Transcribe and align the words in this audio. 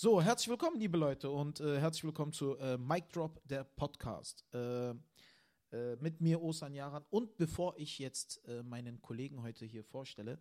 So, 0.00 0.22
herzlich 0.22 0.48
willkommen, 0.48 0.78
liebe 0.78 0.96
Leute, 0.96 1.28
und 1.28 1.58
äh, 1.58 1.80
herzlich 1.80 2.04
willkommen 2.04 2.32
zu 2.32 2.56
äh, 2.58 2.78
Mic 2.78 3.08
Drop, 3.10 3.42
der 3.48 3.64
Podcast. 3.64 4.44
Äh, 4.54 4.90
äh 4.90 5.96
mit 5.98 6.20
mir, 6.20 6.40
Osan 6.40 6.72
Yaran. 6.72 7.04
Und 7.10 7.36
bevor 7.36 7.76
ich 7.76 7.98
jetzt 7.98 8.46
äh, 8.46 8.62
meinen 8.62 9.02
Kollegen 9.02 9.42
heute 9.42 9.64
hier 9.64 9.82
vorstelle, 9.82 10.38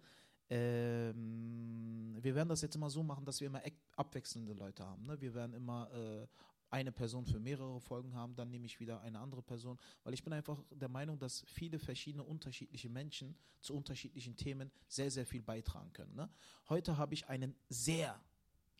ähm, 0.47 2.15
wir 2.21 2.35
werden 2.35 2.49
das 2.49 2.61
jetzt 2.61 2.75
immer 2.75 2.91
so 2.91 3.01
machen, 3.01 3.25
dass 3.25 3.39
wir 3.39 3.47
immer 3.47 3.63
abwechselnde 3.95 4.53
Leute 4.53 4.85
haben. 4.85 5.07
Ne? 5.07 5.19
Wir 5.19 5.33
werden 5.33 5.55
immer 5.55 5.89
äh, 5.91 6.27
eine 6.69 6.91
Person 6.91 7.25
für 7.25 7.39
mehrere 7.39 7.79
Folgen 7.79 8.13
haben, 8.13 8.35
dann 8.35 8.51
nehme 8.51 8.67
ich 8.67 8.79
wieder 8.79 9.01
eine 9.01 9.17
andere 9.17 9.41
Person, 9.41 9.79
weil 10.03 10.13
ich 10.13 10.23
bin 10.23 10.33
einfach 10.33 10.63
der 10.69 10.89
Meinung, 10.89 11.17
dass 11.17 11.43
viele 11.47 11.79
verschiedene 11.79 12.23
unterschiedliche 12.23 12.89
Menschen 12.89 13.35
zu 13.59 13.75
unterschiedlichen 13.75 14.35
Themen 14.35 14.69
sehr, 14.87 15.09
sehr 15.09 15.25
viel 15.25 15.41
beitragen 15.41 15.91
können. 15.93 16.13
Ne? 16.13 16.29
Heute 16.69 16.97
habe 16.97 17.15
ich 17.15 17.27
einen 17.27 17.55
sehr, 17.69 18.21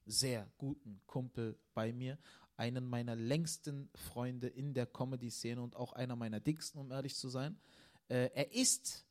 sehr 0.07 0.49
guten 0.57 1.01
Kumpel 1.05 1.59
bei 1.73 1.93
mir, 1.93 2.17
einen 2.55 2.85
meiner 2.85 3.15
längsten 3.15 3.89
Freunde 3.93 4.47
in 4.47 4.73
der 4.73 4.87
Comedy-Szene 4.87 5.61
und 5.61 5.75
auch 5.75 5.93
einer 5.93 6.15
meiner 6.15 6.39
dicksten, 6.39 6.81
um 6.81 6.91
ehrlich 6.91 7.15
zu 7.15 7.29
sein. 7.29 7.59
Äh, 8.07 8.29
er 8.33 8.51
ist, 8.53 9.05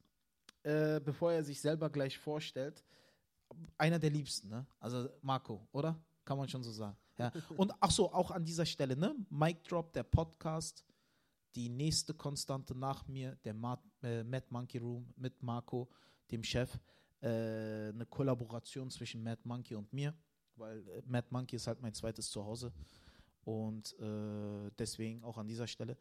äh, 0.63 1.01
bevor 1.01 1.33
er 1.33 1.45
sich 1.45 1.61
selber 1.61 1.91
gleich 1.91 2.19
vorstellt, 2.19 2.83
einer 3.79 3.99
der 3.99 4.11
Liebsten, 4.11 4.49
ne? 4.49 4.67
Also 4.81 5.09
Marco, 5.23 5.69
oder? 5.73 6.01
Kann 6.25 6.39
man 6.39 6.49
schon 6.49 6.65
so 6.65 6.73
sagen. 6.73 6.97
Ja. 7.19 7.31
Und 7.57 7.73
ach 7.81 7.91
so, 7.91 8.13
auch 8.13 8.31
an 8.31 8.45
dieser 8.45 8.67
Stelle, 8.67 8.97
ne? 8.97 9.15
Mic 9.31 9.63
Drop, 9.69 9.93
der 9.93 10.03
Podcast, 10.03 10.85
die 11.55 11.69
nächste 11.69 12.15
Konstante 12.15 12.75
nach 12.75 13.07
mir, 13.07 13.37
der 13.45 13.55
Mad, 13.55 13.83
äh, 14.03 14.25
Mad 14.25 14.47
Monkey 14.51 14.79
Room 14.79 15.13
mit 15.17 15.43
Marco, 15.43 15.89
dem 16.31 16.43
Chef. 16.43 16.79
Äh, 17.23 17.89
eine 17.89 18.07
Kollaboration 18.07 18.91
zwischen 18.91 19.23
Mad 19.23 19.41
Monkey 19.45 19.75
und 19.75 19.93
mir, 19.93 20.15
weil 20.57 20.79
äh, 20.89 21.03
Mad 21.07 21.27
Monkey 21.31 21.57
ist 21.57 21.67
halt 21.67 21.81
mein 21.81 21.95
zweites 21.95 22.31
Zuhause. 22.31 22.73
Und 23.45 23.95
äh, 24.01 24.71
deswegen 24.79 25.23
auch 25.23 25.39
an 25.39 25.47
dieser 25.47 25.67
Stelle. 25.67 25.97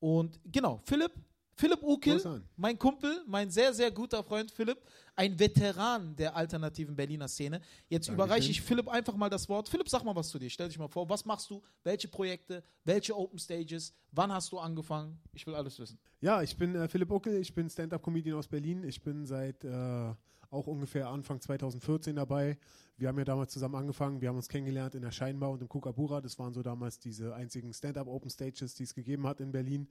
Und 0.00 0.38
genau, 0.44 0.80
Philipp, 0.84 1.12
Philipp 1.54 1.82
Ukil, 1.82 2.42
mein 2.56 2.78
Kumpel, 2.78 3.22
mein 3.26 3.50
sehr, 3.50 3.74
sehr 3.74 3.90
guter 3.90 4.24
Freund 4.24 4.50
Philipp, 4.50 4.78
ein 5.14 5.38
Veteran 5.38 6.16
der 6.16 6.34
alternativen 6.34 6.96
Berliner 6.96 7.28
Szene. 7.28 7.60
Jetzt 7.88 8.08
Dankeschön. 8.08 8.14
überreiche 8.14 8.50
ich 8.50 8.62
Philipp 8.62 8.88
einfach 8.88 9.14
mal 9.14 9.28
das 9.28 9.46
Wort. 9.48 9.68
Philipp, 9.68 9.88
sag 9.88 10.02
mal 10.02 10.16
was 10.16 10.30
zu 10.30 10.38
dir. 10.38 10.48
Stell 10.48 10.68
dich 10.68 10.78
mal 10.78 10.88
vor, 10.88 11.08
was 11.08 11.24
machst 11.26 11.50
du? 11.50 11.60
Welche 11.82 12.08
Projekte? 12.08 12.62
Welche 12.84 13.14
Open 13.14 13.38
Stages? 13.38 13.92
Wann 14.12 14.32
hast 14.32 14.50
du 14.52 14.58
angefangen? 14.58 15.18
Ich 15.34 15.46
will 15.46 15.54
alles 15.54 15.78
wissen. 15.78 15.98
Ja, 16.22 16.40
ich 16.40 16.56
bin 16.56 16.74
äh, 16.74 16.88
Philipp 16.88 17.10
Uckel, 17.10 17.36
ich 17.36 17.52
bin 17.52 17.68
Stand-Up-Comedian 17.68 18.38
aus 18.38 18.48
Berlin. 18.48 18.84
Ich 18.84 19.02
bin 19.02 19.26
seit 19.26 19.62
äh, 19.64 20.14
auch 20.50 20.66
ungefähr 20.66 21.08
Anfang 21.08 21.40
2014 21.40 22.16
dabei. 22.16 22.58
Wir 22.96 23.08
haben 23.08 23.18
ja 23.18 23.24
damals 23.24 23.52
zusammen 23.52 23.76
angefangen. 23.76 24.20
Wir 24.20 24.28
haben 24.28 24.36
uns 24.36 24.48
kennengelernt 24.48 24.94
in 24.94 25.02
der 25.02 25.10
Scheinbau 25.10 25.52
und 25.52 25.62
im 25.62 25.68
Kukabura. 25.68 26.20
Das 26.20 26.38
waren 26.38 26.52
so 26.52 26.62
damals 26.62 26.98
diese 26.98 27.34
einzigen 27.34 27.72
Stand-Up-Open 27.72 28.30
Stages, 28.30 28.74
die 28.74 28.84
es 28.84 28.94
gegeben 28.94 29.26
hat 29.26 29.40
in 29.40 29.52
Berlin. 29.52 29.88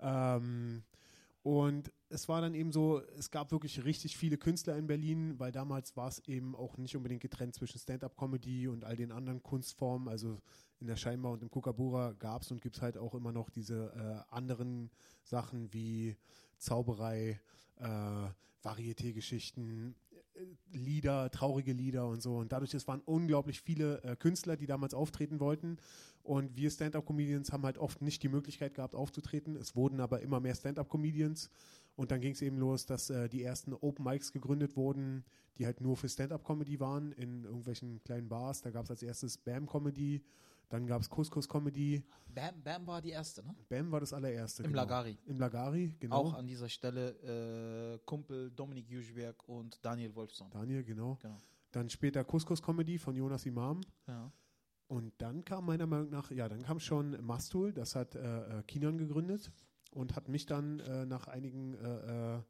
Ähm, 0.00 0.82
und 1.42 1.90
es 2.10 2.28
war 2.28 2.42
dann 2.42 2.54
eben 2.54 2.70
so, 2.70 3.00
es 3.16 3.30
gab 3.30 3.50
wirklich 3.50 3.84
richtig 3.84 4.16
viele 4.18 4.36
Künstler 4.36 4.76
in 4.76 4.86
Berlin, 4.86 5.38
weil 5.38 5.52
damals 5.52 5.96
war 5.96 6.08
es 6.08 6.18
eben 6.26 6.54
auch 6.54 6.76
nicht 6.76 6.96
unbedingt 6.96 7.22
getrennt 7.22 7.54
zwischen 7.54 7.78
Stand-up-Comedy 7.78 8.68
und 8.68 8.84
all 8.84 8.96
den 8.96 9.10
anderen 9.10 9.42
Kunstformen. 9.42 10.08
Also 10.08 10.38
in 10.80 10.86
der 10.86 10.96
Scheinbau 10.96 11.32
und 11.32 11.42
im 11.42 11.50
Kukabura 11.50 12.12
gab 12.18 12.42
es 12.42 12.50
und 12.50 12.60
gibt 12.60 12.76
es 12.76 12.82
halt 12.82 12.98
auch 12.98 13.14
immer 13.14 13.32
noch 13.32 13.48
diese 13.48 14.24
äh, 14.30 14.34
anderen 14.34 14.90
Sachen 15.22 15.72
wie 15.72 16.16
Zauberei, 16.58 17.40
äh, 17.76 18.26
Varieté-Geschichten, 18.62 19.94
Lieder, 20.72 21.30
traurige 21.30 21.72
Lieder 21.72 22.06
und 22.06 22.22
so. 22.22 22.36
Und 22.36 22.52
dadurch, 22.52 22.72
es 22.74 22.88
waren 22.88 23.00
unglaublich 23.04 23.60
viele 23.60 24.02
äh, 24.02 24.16
Künstler, 24.16 24.56
die 24.56 24.66
damals 24.66 24.94
auftreten 24.94 25.40
wollten. 25.40 25.76
Und 26.22 26.56
wir 26.56 26.70
Stand-Up-Comedians 26.70 27.52
haben 27.52 27.64
halt 27.64 27.78
oft 27.78 28.02
nicht 28.02 28.22
die 28.22 28.28
Möglichkeit 28.28 28.74
gehabt, 28.74 28.94
aufzutreten. 28.94 29.56
Es 29.56 29.74
wurden 29.76 30.00
aber 30.00 30.20
immer 30.20 30.40
mehr 30.40 30.54
Stand-Up-Comedians. 30.54 31.50
Und 31.96 32.10
dann 32.10 32.20
ging 32.20 32.32
es 32.32 32.42
eben 32.42 32.58
los, 32.58 32.86
dass 32.86 33.10
äh, 33.10 33.28
die 33.28 33.42
ersten 33.42 33.74
Open 33.74 34.04
Mics 34.04 34.32
gegründet 34.32 34.76
wurden, 34.76 35.24
die 35.58 35.66
halt 35.66 35.80
nur 35.80 35.96
für 35.96 36.08
Stand-Up-Comedy 36.08 36.80
waren, 36.80 37.12
in 37.12 37.44
irgendwelchen 37.44 38.02
kleinen 38.04 38.28
Bars. 38.28 38.62
Da 38.62 38.70
gab 38.70 38.84
es 38.84 38.90
als 38.90 39.02
erstes 39.02 39.36
Bam 39.36 39.66
Comedy, 39.66 40.22
dann 40.70 40.86
gab 40.86 41.02
es 41.02 41.10
Couscous 41.10 41.48
Comedy. 41.48 42.02
Bam, 42.32 42.62
Bam 42.62 42.86
war 42.86 43.02
die 43.02 43.10
erste, 43.10 43.44
ne? 43.44 43.54
Bam 43.68 43.90
war 43.90 43.98
das 43.98 44.12
allererste. 44.12 44.62
Im 44.62 44.70
genau. 44.70 44.82
Lagari. 44.82 45.18
Im 45.26 45.38
Lagari, 45.40 45.96
genau. 45.98 46.16
Auch 46.16 46.34
an 46.34 46.46
dieser 46.46 46.68
Stelle 46.68 47.94
äh, 47.94 47.98
Kumpel 48.06 48.52
Dominik 48.52 48.88
Juschberg 48.88 49.46
und 49.48 49.84
Daniel 49.84 50.14
Wolfson. 50.14 50.48
Daniel, 50.50 50.84
genau. 50.84 51.18
genau. 51.20 51.40
Dann 51.72 51.90
später 51.90 52.24
Couscous 52.24 52.62
Comedy 52.62 52.98
von 52.98 53.16
Jonas 53.16 53.46
Imam. 53.46 53.80
Ja. 54.06 54.32
Und 54.86 55.12
dann 55.18 55.44
kam 55.44 55.66
meiner 55.66 55.86
Meinung 55.86 56.10
nach, 56.10 56.30
ja, 56.30 56.48
dann 56.48 56.62
kam 56.62 56.78
schon 56.78 57.20
Mastul, 57.24 57.72
das 57.72 57.96
hat 57.96 58.14
äh, 58.14 58.58
äh 58.58 58.62
Kinan 58.62 58.96
gegründet 58.96 59.50
und 59.92 60.14
hat 60.14 60.28
mich 60.28 60.46
dann 60.46 60.78
äh, 60.80 61.04
nach 61.04 61.26
einigen, 61.26 61.74
äh, 61.74 62.36
äh 62.36 62.42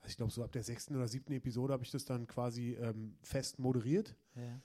also 0.00 0.10
ich 0.10 0.16
glaube 0.18 0.32
so 0.32 0.44
ab 0.44 0.52
der 0.52 0.62
sechsten 0.62 0.96
oder 0.96 1.08
siebten 1.08 1.32
Episode 1.32 1.72
habe 1.72 1.82
ich 1.82 1.90
das 1.90 2.04
dann 2.04 2.26
quasi 2.26 2.74
ähm, 2.74 3.16
fest 3.22 3.58
moderiert. 3.58 4.14
Ja. 4.34 4.60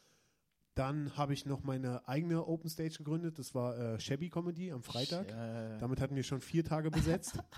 Dann 0.79 1.17
habe 1.17 1.34
ich 1.34 1.45
noch 1.45 1.63
meine 1.63 2.07
eigene 2.07 2.47
Open 2.47 2.69
Stage 2.69 3.00
gegründet. 3.00 3.38
Das 3.38 3.53
war 3.53 3.78
äh, 3.78 4.00
Shabby 4.00 4.29
Comedy 4.29 4.72
am 4.72 4.81
Freitag. 4.81 5.29
Ja. 5.29 5.78
Damit 5.78 6.00
hatten 6.00 6.16
wir 6.16 6.23
schon 6.23 6.40
vier 6.40 6.63
Tage 6.63 6.90
besetzt. 6.90 7.38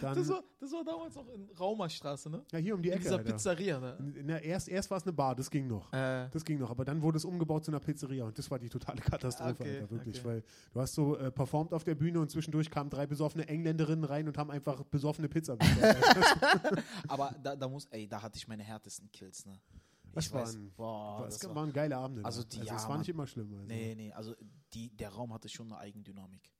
Dann, 0.00 0.16
das, 0.16 0.28
war, 0.30 0.42
das 0.58 0.72
war 0.72 0.82
damals 0.82 1.16
auch 1.16 1.28
in 1.28 1.48
Raumerstraße, 1.50 2.28
ne? 2.28 2.44
Ja, 2.50 2.58
hier 2.58 2.74
um 2.74 2.82
die 2.82 2.90
Ecke. 2.90 2.96
In 2.96 3.02
dieser 3.02 3.18
Alter. 3.18 3.32
Pizzeria, 3.32 3.78
ne? 3.78 4.14
Na, 4.24 4.38
erst 4.38 4.68
erst 4.68 4.90
war 4.90 4.98
es 4.98 5.04
eine 5.04 5.12
Bar, 5.12 5.36
das 5.36 5.48
ging 5.48 5.68
noch. 5.68 5.92
Äh. 5.92 6.28
Das 6.30 6.44
ging 6.44 6.58
noch. 6.58 6.70
Aber 6.70 6.84
dann 6.84 7.02
wurde 7.02 7.18
es 7.18 7.24
umgebaut 7.24 7.64
zu 7.64 7.70
einer 7.70 7.78
Pizzeria 7.78 8.24
und 8.24 8.36
das 8.36 8.50
war 8.50 8.58
die 8.58 8.68
totale 8.68 9.00
Katastrophe, 9.00 9.62
okay, 9.62 9.76
Alter, 9.76 9.90
wirklich. 9.90 10.18
Okay. 10.18 10.26
Weil 10.26 10.44
du 10.72 10.80
hast 10.80 10.94
so 10.94 11.16
äh, 11.16 11.30
performt 11.30 11.72
auf 11.72 11.84
der 11.84 11.94
Bühne 11.94 12.18
und 12.18 12.30
zwischendurch 12.30 12.70
kamen 12.70 12.90
drei 12.90 13.06
besoffene 13.06 13.46
Engländerinnen 13.46 14.04
rein 14.04 14.26
und 14.26 14.38
haben 14.38 14.50
einfach 14.50 14.82
besoffene 14.84 15.28
Pizza 15.28 15.56
Aber 17.08 17.32
da, 17.40 17.54
da 17.54 17.68
muss, 17.68 17.86
ey, 17.86 18.08
da 18.08 18.22
hatte 18.22 18.38
ich 18.38 18.48
meine 18.48 18.64
härtesten 18.64 19.08
Kills, 19.12 19.46
ne? 19.46 19.60
Das, 20.12 20.26
ich 20.26 20.32
waren, 20.32 20.72
boah, 20.76 21.24
das, 21.24 21.38
das 21.38 21.54
waren 21.54 21.72
geile 21.72 21.96
Abende. 21.96 22.24
Also, 22.24 22.42
die, 22.42 22.60
also 22.60 22.68
ja, 22.68 22.74
das 22.74 22.88
war 22.88 22.98
nicht 22.98 23.08
immer 23.08 23.26
schlimm. 23.26 23.52
Also. 23.52 23.66
Nee, 23.66 23.94
nee, 23.94 24.12
also 24.12 24.34
die, 24.72 24.90
der 24.96 25.10
Raum 25.10 25.32
hatte 25.32 25.48
schon 25.48 25.72
eine 25.72 25.78
Eigendynamik. 25.78 26.50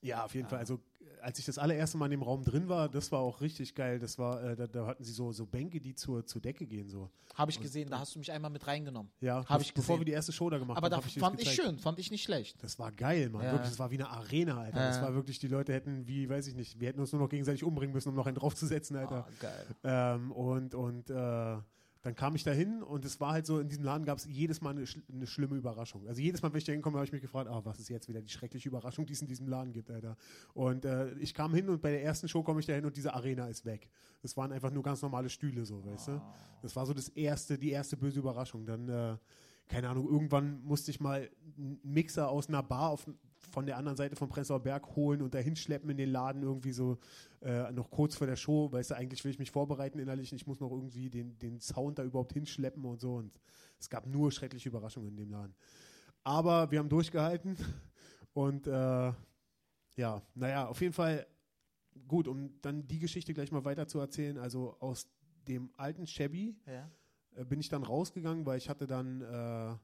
Ja, 0.00 0.24
auf 0.24 0.34
jeden 0.34 0.46
ja. 0.46 0.50
Fall. 0.50 0.58
Also 0.58 0.80
als 1.22 1.38
ich 1.38 1.46
das 1.46 1.58
allererste 1.58 1.96
Mal 1.96 2.06
in 2.06 2.12
dem 2.12 2.22
Raum 2.22 2.42
drin 2.42 2.68
war, 2.68 2.88
das 2.88 3.12
war 3.12 3.20
auch 3.20 3.40
richtig 3.40 3.74
geil. 3.74 4.00
Das 4.00 4.18
war, 4.18 4.42
äh, 4.42 4.56
da, 4.56 4.66
da, 4.66 4.86
hatten 4.86 5.04
sie 5.04 5.12
so, 5.12 5.32
so 5.32 5.46
Bänke, 5.46 5.80
die 5.80 5.94
zur, 5.94 6.26
zur 6.26 6.42
Decke 6.42 6.66
gehen. 6.66 6.88
So. 6.88 7.10
Habe 7.34 7.52
ich 7.52 7.60
gesehen, 7.60 7.88
da 7.88 8.00
hast 8.00 8.14
du 8.14 8.18
mich 8.18 8.32
einmal 8.32 8.50
mit 8.50 8.66
reingenommen. 8.66 9.12
Ja, 9.20 9.46
habe 9.46 9.62
ich 9.62 9.72
bevor 9.72 9.98
wir 9.98 10.04
die 10.04 10.12
erste 10.12 10.32
Show 10.32 10.50
da 10.50 10.58
gemacht 10.58 10.76
Aber 10.76 10.86
haben. 10.86 10.94
Aber 10.94 11.02
da 11.02 11.20
fand 11.20 11.40
ich 11.40 11.52
schön, 11.52 11.78
fand 11.78 11.98
ich 12.00 12.10
nicht 12.10 12.24
schlecht. 12.24 12.62
Das 12.62 12.78
war 12.78 12.90
geil, 12.90 13.30
Mann. 13.30 13.44
Ja. 13.44 13.52
Wirklich, 13.52 13.70
das 13.70 13.78
war 13.78 13.90
wie 13.90 13.98
eine 13.98 14.10
Arena, 14.10 14.58
Alter. 14.60 14.80
Ja. 14.80 14.88
Das 14.88 15.00
war 15.00 15.14
wirklich, 15.14 15.38
die 15.38 15.48
Leute 15.48 15.72
hätten, 15.72 16.08
wie, 16.08 16.28
weiß 16.28 16.48
ich 16.48 16.56
nicht, 16.56 16.80
wir 16.80 16.88
hätten 16.88 17.00
uns 17.00 17.12
nur 17.12 17.22
noch 17.22 17.28
gegenseitig 17.28 17.62
umbringen 17.62 17.94
müssen, 17.94 18.08
um 18.08 18.16
noch 18.16 18.26
einen 18.26 18.36
draufzusetzen, 18.36 18.96
Alter. 18.96 19.26
Oh, 19.28 19.32
geil. 19.40 19.66
Ähm, 19.84 20.32
und, 20.32 20.74
und 20.74 21.10
äh, 21.10 21.58
dann 22.02 22.16
kam 22.16 22.34
ich 22.34 22.42
da 22.42 22.50
hin 22.50 22.82
und 22.82 23.04
es 23.04 23.20
war 23.20 23.32
halt 23.32 23.46
so, 23.46 23.60
in 23.60 23.68
diesem 23.68 23.84
Laden 23.84 24.04
gab 24.04 24.18
es 24.18 24.26
jedes 24.26 24.60
Mal 24.60 24.70
eine, 24.70 24.84
eine, 25.12 25.26
schlimme 25.26 25.54
Überraschung. 25.54 26.06
Also 26.08 26.20
jedes 26.20 26.42
Mal, 26.42 26.52
wenn 26.52 26.58
ich 26.58 26.64
da 26.64 26.72
hinkomme, 26.72 26.96
habe 26.96 27.06
ich 27.06 27.12
mich 27.12 27.22
gefragt, 27.22 27.48
ah, 27.48 27.60
was 27.64 27.78
ist 27.78 27.88
jetzt 27.88 28.08
wieder 28.08 28.20
die 28.20 28.28
schreckliche 28.28 28.68
Überraschung, 28.68 29.06
die 29.06 29.12
es 29.12 29.22
in 29.22 29.28
diesem 29.28 29.46
Laden 29.46 29.72
gibt, 29.72 29.88
Alter. 29.88 30.16
Und 30.52 30.84
äh, 30.84 31.12
ich 31.14 31.32
kam 31.32 31.54
hin 31.54 31.68
und 31.68 31.80
bei 31.80 31.92
der 31.92 32.02
ersten 32.02 32.28
Show 32.28 32.42
komme 32.42 32.58
ich 32.58 32.66
da 32.66 32.72
hin 32.72 32.84
und 32.84 32.96
diese 32.96 33.14
Arena 33.14 33.46
ist 33.46 33.64
weg. 33.64 33.88
Das 34.20 34.36
waren 34.36 34.50
einfach 34.50 34.72
nur 34.72 34.82
ganz 34.82 35.00
normale 35.00 35.28
Stühle, 35.28 35.64
so, 35.64 35.84
weißt 35.84 36.08
du. 36.08 36.22
Das 36.60 36.74
war 36.74 36.86
so 36.86 36.92
das 36.92 37.08
erste, 37.08 37.56
die 37.56 37.70
erste 37.70 37.96
böse 37.96 38.18
Überraschung. 38.18 38.66
Dann, 38.66 38.88
äh, 38.88 39.16
keine 39.68 39.88
Ahnung, 39.88 40.08
irgendwann 40.08 40.60
musste 40.64 40.90
ich 40.90 40.98
mal 40.98 41.30
einen 41.56 41.78
Mixer 41.84 42.28
aus 42.28 42.48
einer 42.48 42.64
Bar 42.64 42.90
auf 42.90 43.06
von 43.50 43.66
der 43.66 43.76
anderen 43.76 43.96
Seite 43.96 44.16
von 44.16 44.28
Prenzlauer 44.28 44.60
Berg 44.60 44.96
holen 44.96 45.22
und 45.22 45.34
dahin 45.34 45.56
schleppen 45.56 45.90
in 45.90 45.96
den 45.96 46.10
Laden 46.10 46.42
irgendwie 46.42 46.72
so 46.72 46.98
äh, 47.40 47.70
noch 47.72 47.90
kurz 47.90 48.16
vor 48.16 48.26
der 48.26 48.36
Show, 48.36 48.70
weißt 48.72 48.90
du, 48.90 48.96
eigentlich 48.96 49.22
will 49.24 49.30
ich 49.30 49.38
mich 49.38 49.50
vorbereiten 49.50 49.98
innerlich, 49.98 50.32
ich 50.32 50.46
muss 50.46 50.60
noch 50.60 50.70
irgendwie 50.70 51.10
den, 51.10 51.38
den 51.38 51.60
Sound 51.60 51.98
da 51.98 52.04
überhaupt 52.04 52.32
hinschleppen 52.32 52.84
und 52.84 53.00
so 53.00 53.16
und 53.16 53.40
es 53.78 53.90
gab 53.90 54.06
nur 54.06 54.30
schreckliche 54.30 54.68
Überraschungen 54.68 55.08
in 55.08 55.16
dem 55.16 55.30
Laden. 55.30 55.54
Aber 56.24 56.70
wir 56.70 56.78
haben 56.78 56.88
durchgehalten 56.88 57.56
und 58.32 58.66
äh, 58.66 59.12
ja, 59.96 60.22
naja, 60.34 60.68
auf 60.68 60.80
jeden 60.80 60.94
Fall 60.94 61.26
gut, 62.08 62.28
um 62.28 62.60
dann 62.62 62.86
die 62.86 62.98
Geschichte 62.98 63.34
gleich 63.34 63.52
mal 63.52 63.64
weiter 63.64 63.86
zu 63.86 63.98
erzählen, 63.98 64.38
also 64.38 64.76
aus 64.80 65.08
dem 65.48 65.70
alten 65.76 66.06
Chevy 66.06 66.56
ja. 66.66 66.90
äh, 67.34 67.44
bin 67.44 67.60
ich 67.60 67.68
dann 67.68 67.82
rausgegangen, 67.82 68.46
weil 68.46 68.58
ich 68.58 68.68
hatte 68.68 68.86
dann 68.86 69.20
äh, 69.20 69.74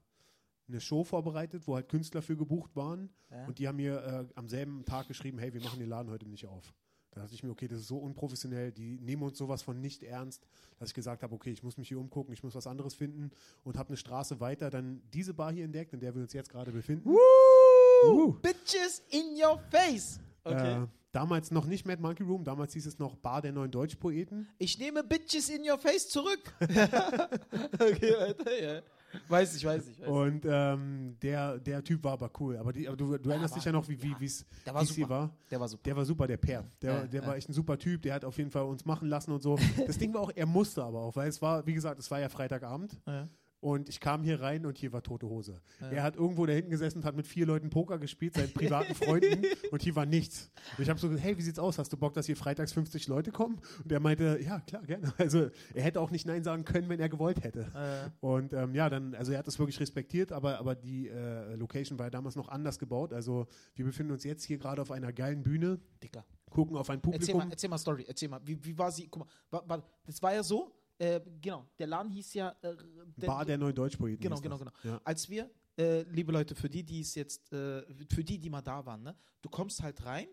eine 0.68 0.80
Show 0.80 1.04
vorbereitet, 1.04 1.66
wo 1.66 1.74
halt 1.74 1.88
Künstler 1.88 2.22
für 2.22 2.36
gebucht 2.36 2.76
waren. 2.76 3.10
Ja. 3.30 3.46
Und 3.46 3.58
die 3.58 3.68
haben 3.68 3.76
mir 3.76 4.04
äh, 4.04 4.32
am 4.34 4.48
selben 4.48 4.84
Tag 4.84 5.08
geschrieben, 5.08 5.38
hey, 5.38 5.52
wir 5.52 5.62
machen 5.62 5.78
den 5.78 5.88
Laden 5.88 6.10
heute 6.10 6.28
nicht 6.28 6.46
auf. 6.46 6.74
Da 7.10 7.22
dachte 7.22 7.34
ich 7.34 7.42
mir, 7.42 7.50
okay, 7.50 7.66
das 7.66 7.80
ist 7.80 7.88
so 7.88 7.98
unprofessionell, 7.98 8.70
die 8.70 8.98
nehmen 9.00 9.22
uns 9.22 9.38
sowas 9.38 9.62
von 9.62 9.80
nicht 9.80 10.02
ernst, 10.02 10.46
dass 10.78 10.90
ich 10.90 10.94
gesagt 10.94 11.22
habe, 11.22 11.34
okay, 11.34 11.50
ich 11.50 11.62
muss 11.62 11.76
mich 11.76 11.88
hier 11.88 11.98
umgucken, 11.98 12.32
ich 12.32 12.42
muss 12.42 12.54
was 12.54 12.66
anderes 12.66 12.94
finden 12.94 13.30
und 13.64 13.78
habe 13.78 13.88
eine 13.88 13.96
Straße 13.96 14.40
weiter 14.40 14.70
dann 14.70 15.02
diese 15.12 15.34
Bar 15.34 15.52
hier 15.52 15.64
entdeckt, 15.64 15.92
in 15.94 16.00
der 16.00 16.14
wir 16.14 16.22
uns 16.22 16.32
jetzt 16.32 16.50
gerade 16.50 16.70
befinden. 16.70 17.08
Woo! 17.08 18.32
Bitches 18.42 19.02
in 19.10 19.42
your 19.42 19.58
face! 19.70 20.20
Okay. 20.44 20.82
Äh, 20.82 20.86
damals 21.12 21.50
noch 21.50 21.66
nicht 21.66 21.86
Mad 21.86 22.00
Monkey 22.00 22.22
Room, 22.22 22.44
damals 22.44 22.74
hieß 22.74 22.86
es 22.86 22.98
noch 22.98 23.16
Bar 23.16 23.42
der 23.42 23.52
neuen 23.52 23.70
Deutschpoeten. 23.70 24.48
Ich 24.58 24.78
nehme 24.78 25.02
Bitches 25.02 25.48
in 25.48 25.68
your 25.68 25.78
face 25.78 26.08
zurück. 26.08 26.40
okay, 26.60 28.12
weiter, 28.12 28.62
ja. 28.62 28.82
Weiß 29.28 29.56
ich, 29.56 29.64
weiß 29.64 29.88
ich. 29.88 30.00
Weiß 30.00 30.08
und 30.08 30.44
ähm, 30.44 31.16
der, 31.22 31.58
der 31.58 31.82
Typ 31.82 32.04
war 32.04 32.12
aber 32.12 32.30
cool. 32.40 32.56
Aber, 32.56 32.72
die, 32.72 32.86
aber 32.88 32.96
du, 32.96 33.16
du 33.18 33.30
erinnerst 33.30 33.56
dich 33.56 33.64
ja 33.64 33.72
noch, 33.72 33.88
wie 33.88 34.00
wie 34.02 34.24
es 34.24 34.46
ja, 34.64 34.80
hier 34.82 35.08
war. 35.08 35.30
Der 35.50 35.60
war 35.60 35.68
super. 35.68 35.82
Der 35.84 35.96
war 35.96 36.04
super, 36.04 36.26
der 36.26 36.36
Per. 36.36 36.64
Der, 36.82 37.06
der 37.06 37.26
war 37.26 37.36
echt 37.36 37.48
ein 37.48 37.52
super 37.52 37.78
Typ. 37.78 38.02
Der 38.02 38.14
hat 38.14 38.24
auf 38.24 38.36
jeden 38.38 38.50
Fall 38.50 38.64
uns 38.64 38.84
machen 38.84 39.08
lassen 39.08 39.32
und 39.32 39.42
so. 39.42 39.58
Das 39.86 39.96
Ding 39.98 40.12
war 40.12 40.20
auch, 40.20 40.32
er 40.34 40.46
musste 40.46 40.82
aber 40.82 41.00
auch, 41.00 41.16
weil 41.16 41.28
es 41.28 41.40
war, 41.40 41.66
wie 41.66 41.72
gesagt, 41.72 41.98
es 41.98 42.10
war 42.10 42.20
ja 42.20 42.28
Freitagabend. 42.28 43.00
Ja. 43.06 43.28
Und 43.60 43.88
ich 43.88 43.98
kam 43.98 44.22
hier 44.22 44.40
rein 44.40 44.66
und 44.66 44.78
hier 44.78 44.92
war 44.92 45.02
tote 45.02 45.28
Hose. 45.28 45.60
Ja. 45.80 45.88
Er 45.88 46.02
hat 46.04 46.14
irgendwo 46.14 46.46
da 46.46 46.52
hinten 46.52 46.70
gesessen 46.70 46.98
und 46.98 47.04
hat 47.04 47.16
mit 47.16 47.26
vier 47.26 47.44
Leuten 47.44 47.70
Poker 47.70 47.98
gespielt, 47.98 48.34
seinen 48.34 48.52
privaten 48.52 48.94
Freunden, 48.94 49.44
und 49.72 49.82
hier 49.82 49.96
war 49.96 50.06
nichts. 50.06 50.50
Und 50.76 50.84
ich 50.84 50.88
habe 50.88 51.00
so 51.00 51.08
gesagt, 51.08 51.26
hey, 51.26 51.36
wie 51.36 51.42
sieht's 51.42 51.58
aus? 51.58 51.78
Hast 51.78 51.92
du 51.92 51.96
Bock, 51.96 52.14
dass 52.14 52.26
hier 52.26 52.36
freitags 52.36 52.72
50 52.72 53.08
Leute 53.08 53.32
kommen? 53.32 53.60
Und 53.82 53.90
er 53.90 53.98
meinte, 53.98 54.38
ja, 54.42 54.60
klar, 54.60 54.82
gerne. 54.82 55.12
Also 55.18 55.50
er 55.74 55.82
hätte 55.82 56.00
auch 56.00 56.10
nicht 56.10 56.26
Nein 56.26 56.44
sagen 56.44 56.64
können, 56.64 56.88
wenn 56.88 57.00
er 57.00 57.08
gewollt 57.08 57.42
hätte. 57.42 57.70
Ja. 57.74 58.12
Und 58.20 58.52
ähm, 58.52 58.74
ja, 58.74 58.88
dann, 58.88 59.14
also 59.14 59.32
er 59.32 59.38
hat 59.38 59.46
das 59.46 59.58
wirklich 59.58 59.80
respektiert, 59.80 60.30
aber, 60.30 60.58
aber 60.58 60.74
die 60.76 61.08
äh, 61.08 61.56
Location 61.56 61.98
war 61.98 62.06
ja 62.06 62.10
damals 62.10 62.36
noch 62.36 62.48
anders 62.48 62.78
gebaut. 62.78 63.12
Also 63.12 63.46
wir 63.74 63.84
befinden 63.84 64.12
uns 64.12 64.22
jetzt 64.24 64.44
hier 64.44 64.58
gerade 64.58 64.80
auf 64.80 64.92
einer 64.92 65.12
geilen 65.12 65.42
Bühne. 65.42 65.80
Dicker. 66.02 66.24
Gucken 66.50 66.76
auf 66.76 66.88
ein 66.90 67.00
Publikum. 67.00 67.20
Erzähl 67.20 67.34
mal, 67.34 67.50
erzähl 67.50 67.70
mal 67.70 67.78
Story, 67.78 68.04
erzähl 68.06 68.28
mal. 68.28 68.40
Wie, 68.44 68.64
wie 68.64 68.78
war 68.78 68.90
sie? 68.90 69.08
Guck 69.08 69.24
mal, 69.24 69.28
war, 69.50 69.68
war, 69.68 69.82
das 70.06 70.22
war 70.22 70.32
ja 70.32 70.42
so, 70.42 70.72
äh, 70.98 71.20
genau, 71.40 71.66
der 71.78 71.86
Laden 71.86 72.10
hieß 72.10 72.34
ja 72.34 72.50
äh, 72.62 72.74
der, 73.16 73.26
Bar 73.26 73.44
der 73.44 73.56
neuen 73.56 73.74
Deutschpoeten. 73.74 74.18
Genau, 74.18 74.40
genau, 74.40 74.58
genau. 74.58 74.72
Ja. 74.82 75.00
Als 75.04 75.28
wir, 75.28 75.50
äh, 75.76 76.02
liebe 76.02 76.32
Leute, 76.32 76.54
für 76.54 76.68
die, 76.68 76.82
die 76.82 77.00
es 77.00 77.14
jetzt, 77.14 77.52
äh, 77.52 77.82
für 78.10 78.24
die, 78.24 78.38
die 78.38 78.50
mal 78.50 78.62
da 78.62 78.84
waren, 78.84 79.02
ne, 79.02 79.16
du 79.40 79.48
kommst 79.48 79.82
halt 79.82 80.04
rein, 80.04 80.28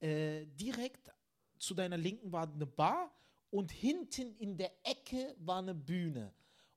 äh, 0.00 0.46
direkt 0.46 1.10
zu 1.58 1.74
deiner 1.74 1.96
Linken 1.96 2.30
war 2.30 2.50
eine 2.52 2.66
Bar 2.66 3.12
und 3.50 3.72
hinten 3.72 4.36
in 4.36 4.56
der 4.56 4.72
Ecke 4.84 5.34
war 5.38 5.58
eine 5.58 5.74
Bühne. 5.74 6.32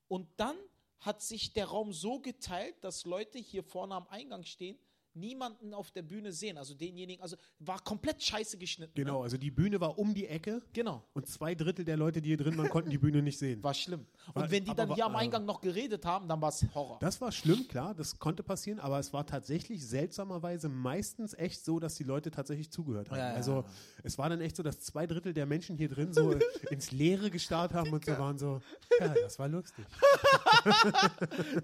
Und 0.08 0.28
dann 0.36 0.56
hat 1.00 1.22
sich 1.22 1.52
der 1.52 1.66
Raum 1.66 1.92
so 1.92 2.20
geteilt, 2.20 2.82
dass 2.82 3.04
Leute 3.04 3.38
hier 3.38 3.62
vorne 3.62 3.94
am 3.94 4.08
Eingang 4.08 4.44
stehen 4.44 4.78
niemanden 5.18 5.74
auf 5.74 5.90
der 5.90 6.02
Bühne 6.02 6.32
sehen. 6.32 6.58
Also 6.58 6.74
denjenigen, 6.74 7.22
also 7.22 7.36
war 7.58 7.80
komplett 7.80 8.22
scheiße 8.22 8.58
geschnitten. 8.58 8.92
Genau, 8.94 9.18
ne? 9.18 9.24
also 9.24 9.36
die 9.36 9.50
Bühne 9.50 9.80
war 9.80 9.98
um 9.98 10.14
die 10.14 10.26
Ecke. 10.26 10.62
Genau. 10.72 11.04
Und 11.14 11.26
zwei 11.26 11.54
Drittel 11.54 11.84
der 11.84 11.96
Leute, 11.96 12.22
die 12.22 12.28
hier 12.28 12.36
drin 12.36 12.56
waren, 12.56 12.68
konnten 12.68 12.90
die 12.90 12.98
Bühne 12.98 13.22
nicht 13.22 13.38
sehen. 13.38 13.62
War 13.62 13.74
schlimm. 13.74 14.06
Und 14.28 14.42
war, 14.42 14.50
wenn 14.50 14.64
die 14.64 14.74
dann 14.74 14.94
hier 14.94 15.06
am 15.06 15.16
Eingang 15.16 15.44
noch 15.44 15.60
geredet 15.60 16.04
haben, 16.04 16.28
dann 16.28 16.40
war 16.40 16.50
es 16.50 16.64
Horror. 16.74 16.98
Das 17.00 17.20
war 17.20 17.32
schlimm, 17.32 17.66
klar, 17.68 17.94
das 17.94 18.18
konnte 18.18 18.42
passieren, 18.42 18.80
aber 18.80 18.98
es 18.98 19.12
war 19.12 19.26
tatsächlich 19.26 19.86
seltsamerweise 19.86 20.68
meistens 20.68 21.34
echt 21.34 21.64
so, 21.64 21.78
dass 21.78 21.94
die 21.94 22.04
Leute 22.04 22.30
tatsächlich 22.30 22.70
zugehört 22.70 23.10
haben. 23.10 23.18
Ja, 23.18 23.30
ja, 23.30 23.34
also 23.34 23.52
ja. 23.52 23.64
es 24.02 24.18
war 24.18 24.28
dann 24.28 24.40
echt 24.40 24.56
so, 24.56 24.62
dass 24.62 24.80
zwei 24.80 25.06
Drittel 25.06 25.32
der 25.32 25.46
Menschen 25.46 25.76
hier 25.76 25.88
drin 25.88 26.12
so 26.12 26.32
ins 26.70 26.90
Leere 26.90 27.30
gestarrt 27.30 27.74
haben 27.74 27.92
und 27.92 28.04
so 28.04 28.18
waren 28.18 28.38
so, 28.38 28.60
ja, 29.00 29.08
das 29.08 29.38
war 29.38 29.48
lustig. 29.48 29.84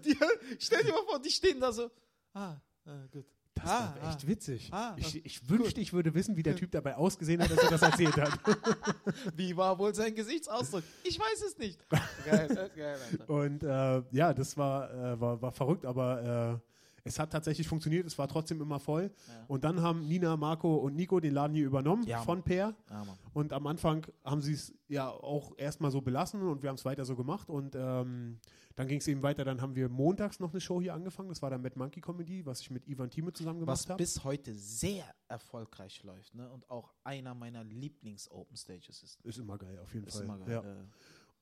die, 0.05 0.17
stell 0.59 0.83
dir 0.83 0.93
mal 0.93 1.05
vor, 1.07 1.21
die 1.21 1.31
stehen 1.31 1.61
da 1.61 1.73
so, 1.73 1.91
ah, 2.33 2.57
ah 2.87 3.07
gut. 3.11 3.27
Das 3.55 3.71
ah, 3.71 3.95
war 4.01 4.11
echt 4.11 4.25
ah, 4.25 4.29
witzig. 4.29 4.69
Ah, 4.73 4.97
ich, 4.97 5.25
ich 5.25 5.49
wünschte, 5.49 5.81
ich 5.81 5.93
würde 5.93 6.13
wissen, 6.15 6.37
wie 6.37 6.43
der 6.43 6.57
Typ 6.57 6.73
dabei 6.73 6.97
ausgesehen 6.97 7.41
hat, 7.41 7.51
als 7.53 7.63
er 7.63 7.71
das 7.71 7.83
erzählt 7.83 8.17
hat. 8.17 8.39
wie 9.37 9.57
war 9.57 9.79
wohl 9.79 9.95
sein 9.95 10.15
Gesichtsausdruck? 10.15 10.83
Ich 11.05 11.19
weiß 11.19 11.43
es 11.47 11.59
nicht. 11.59 11.79
Geil, 12.25 12.71
geil, 12.77 12.99
Und 13.29 13.63
äh, 13.63 14.03
ja, 14.11 14.35
das 14.35 14.57
war, 14.57 14.93
äh, 14.93 15.21
war, 15.21 15.41
war 15.41 15.53
verrückt, 15.53 15.87
aber 15.87 16.61
äh, 16.61 16.75
es 17.07 17.19
hat 17.19 17.31
tatsächlich 17.31 17.69
funktioniert, 17.69 18.07
es 18.07 18.17
war 18.19 18.27
trotzdem 18.29 18.63
immer 18.63 18.81
voll. 18.81 19.13
Ja. 19.29 19.45
Und 19.47 19.63
dann 19.63 19.83
haben 19.83 20.09
Nina, 20.09 20.37
Marco 20.37 20.77
und 20.77 20.97
Nico 20.97 21.21
den 21.21 21.35
Laden 21.35 21.55
hier 21.55 21.67
übernommen 21.67 22.05
ja, 22.07 22.23
von 22.23 22.43
Per. 22.43 22.75
Ja, 22.91 23.05
und 23.35 23.53
am 23.53 23.67
Anfang 23.67 24.07
haben 24.25 24.41
sie 24.41 24.55
es 24.55 24.73
ja 24.89 25.11
auch 25.11 25.53
erstmal 25.59 25.91
so 25.91 26.01
belassen 26.01 26.43
und 26.43 26.63
wir 26.63 26.71
haben 26.71 26.77
es 26.77 26.85
weiter 26.87 27.05
so 27.05 27.15
gemacht. 27.15 27.51
Und 27.51 27.77
ähm, 27.77 28.39
dann 28.77 28.89
ging 28.89 28.99
es 28.99 29.09
eben 29.09 29.23
weiter. 29.23 29.45
Dann 29.45 29.61
haben 29.61 29.75
wir 29.77 29.89
montags 29.89 30.41
noch 30.41 30.51
eine 30.51 30.61
Show 30.61 30.81
hier 30.81 30.95
angefangen. 30.95 31.29
Das 31.29 31.43
war 31.43 31.51
dann 31.51 31.63
Mad 31.63 31.79
Monkey 31.79 32.01
Comedy, 32.01 32.45
was 32.45 32.61
ich 32.61 32.71
mit 32.71 32.87
Ivan 32.89 33.11
Thieme 33.11 33.33
zusammen 33.33 33.61
gemacht 33.61 33.89
habe. 33.89 34.03
Was 34.03 34.15
bis 34.15 34.25
heute 34.25 34.55
sehr 34.55 35.05
erfolgreich 35.29 36.03
läuft 36.03 36.35
ne? 36.35 36.51
und 36.51 36.69
auch 36.71 36.93
einer 37.05 37.35
meiner 37.35 37.63
Lieblings-Open 37.63 38.57
Stages 38.57 39.03
ist. 39.03 39.21
Ist 39.23 39.39
immer 39.39 39.59
geil, 39.59 39.79
auf 39.79 39.95
jeden 39.95 40.07
ist 40.07 40.17
Fall. 40.17 40.25
Immer 40.25 40.39
geil, 40.39 40.63
ja. 40.65 40.87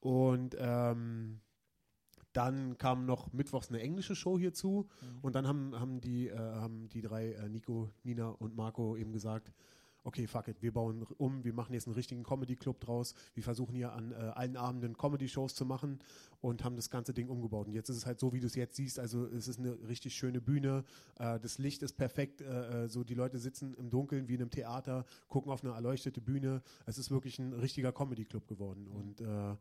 Und 0.00 0.56
ähm, 0.58 1.40
dann 2.32 2.76
kam 2.78 3.06
noch 3.06 3.32
mittwochs 3.32 3.68
eine 3.68 3.80
englische 3.80 4.16
Show 4.16 4.38
hierzu 4.38 4.88
mhm. 5.00 5.18
und 5.22 5.34
dann 5.34 5.46
haben, 5.46 5.78
haben, 5.78 6.00
die, 6.00 6.28
äh, 6.28 6.36
haben 6.36 6.88
die 6.88 7.02
drei, 7.02 7.32
äh, 7.32 7.48
Nico, 7.48 7.90
Nina 8.02 8.28
und 8.28 8.56
Marco, 8.56 8.96
eben 8.96 9.12
gesagt, 9.12 9.52
okay, 10.04 10.26
fuck 10.26 10.48
it, 10.48 10.62
wir 10.62 10.72
bauen 10.72 11.06
um, 11.18 11.44
wir 11.44 11.52
machen 11.52 11.74
jetzt 11.74 11.86
einen 11.86 11.94
richtigen 11.94 12.22
Comedy-Club 12.22 12.80
draus, 12.80 13.14
wir 13.34 13.42
versuchen 13.42 13.74
hier 13.74 13.92
an 13.92 14.12
äh, 14.12 14.14
allen 14.14 14.56
Abenden 14.56 14.96
Comedy-Shows 14.96 15.54
zu 15.54 15.64
machen 15.64 16.00
und 16.40 16.64
haben 16.64 16.76
das 16.76 16.90
ganze 16.90 17.14
Ding 17.14 17.28
umgebaut. 17.28 17.68
Und 17.68 17.74
jetzt 17.74 17.88
ist 17.88 17.96
es 17.96 18.06
halt 18.06 18.18
so, 18.18 18.32
wie 18.32 18.40
du 18.40 18.46
es 18.46 18.54
jetzt 18.54 18.76
siehst, 18.76 18.98
also 18.98 19.26
es 19.26 19.48
ist 19.48 19.58
eine 19.58 19.76
richtig 19.88 20.14
schöne 20.14 20.40
Bühne, 20.40 20.84
äh, 21.18 21.38
das 21.38 21.58
Licht 21.58 21.82
ist 21.82 21.94
perfekt, 21.94 22.40
äh, 22.40 22.84
äh 22.84 22.88
so 22.88 23.04
die 23.04 23.14
Leute 23.14 23.38
sitzen 23.38 23.74
im 23.74 23.90
Dunkeln 23.90 24.28
wie 24.28 24.34
in 24.34 24.40
einem 24.40 24.50
Theater, 24.50 25.04
gucken 25.28 25.52
auf 25.52 25.64
eine 25.64 25.74
erleuchtete 25.74 26.20
Bühne, 26.20 26.62
es 26.86 26.98
ist 26.98 27.10
wirklich 27.10 27.38
ein 27.38 27.52
richtiger 27.52 27.92
Comedy-Club 27.92 28.46
geworden. 28.48 28.88
Und 28.88 29.20
äh, 29.20 29.56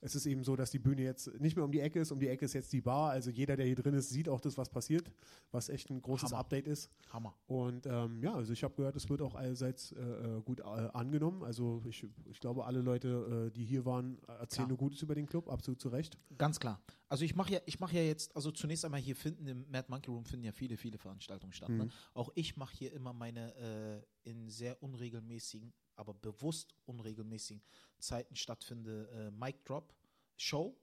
es 0.00 0.14
ist 0.14 0.26
eben 0.26 0.44
so, 0.44 0.56
dass 0.56 0.70
die 0.70 0.78
Bühne 0.78 1.02
jetzt 1.02 1.40
nicht 1.40 1.56
mehr 1.56 1.64
um 1.64 1.72
die 1.72 1.80
Ecke 1.80 2.00
ist. 2.00 2.12
Um 2.12 2.18
die 2.18 2.28
Ecke 2.28 2.44
ist 2.44 2.52
jetzt 2.52 2.72
die 2.72 2.80
Bar. 2.80 3.10
Also 3.10 3.30
jeder, 3.30 3.56
der 3.56 3.66
hier 3.66 3.74
drin 3.74 3.94
ist, 3.94 4.10
sieht 4.10 4.28
auch 4.28 4.40
das, 4.40 4.56
was 4.58 4.68
passiert, 4.68 5.10
was 5.50 5.68
echt 5.68 5.90
ein 5.90 6.00
großes 6.02 6.30
Hammer. 6.30 6.40
Update 6.40 6.66
ist. 6.66 6.90
Hammer. 7.10 7.34
Und 7.46 7.86
ähm, 7.86 8.22
ja, 8.22 8.34
also 8.34 8.52
ich 8.52 8.62
habe 8.62 8.74
gehört, 8.74 8.96
es 8.96 9.08
wird 9.08 9.22
auch 9.22 9.34
allseits 9.34 9.92
äh, 9.92 10.00
äh, 10.00 10.40
gut 10.42 10.60
äh, 10.60 10.64
angenommen. 10.64 11.42
Also 11.42 11.82
ich, 11.86 12.06
ich 12.30 12.40
glaube, 12.40 12.64
alle 12.66 12.80
Leute, 12.80 13.48
äh, 13.48 13.50
die 13.50 13.64
hier 13.64 13.84
waren, 13.84 14.18
erzählen 14.26 14.68
nur 14.68 14.78
Gutes 14.78 15.02
über 15.02 15.14
den 15.14 15.26
Club, 15.26 15.48
absolut 15.48 15.80
zu 15.80 15.88
Recht. 15.88 16.18
Ganz 16.36 16.60
klar. 16.60 16.80
Also 17.08 17.24
ich 17.24 17.34
mache 17.34 17.54
ja, 17.54 17.60
ich 17.66 17.80
mache 17.80 17.96
ja 17.96 18.02
jetzt, 18.02 18.34
also 18.34 18.50
zunächst 18.50 18.84
einmal 18.84 19.00
hier 19.00 19.16
finden 19.16 19.46
im 19.46 19.70
Mad 19.70 19.86
Monkey 19.88 20.10
Room 20.10 20.24
finden 20.24 20.44
ja 20.44 20.52
viele, 20.52 20.76
viele 20.76 20.98
Veranstaltungen 20.98 21.52
statt. 21.52 21.68
Ne? 21.68 21.74
Mhm. 21.74 21.84
Ne? 21.84 21.90
Auch 22.14 22.30
ich 22.34 22.56
mache 22.56 22.76
hier 22.76 22.92
immer 22.92 23.12
meine 23.12 23.54
äh, 23.56 24.28
in 24.28 24.48
sehr 24.48 24.82
unregelmäßigen, 24.82 25.72
aber 25.96 26.14
bewusst 26.14 26.74
unregelmäßigen 26.84 27.62
Zeiten 27.98 28.36
stattfinde 28.36 29.08
äh, 29.10 29.30
Mic 29.30 29.64
Drop 29.64 29.94
Show 30.36 30.76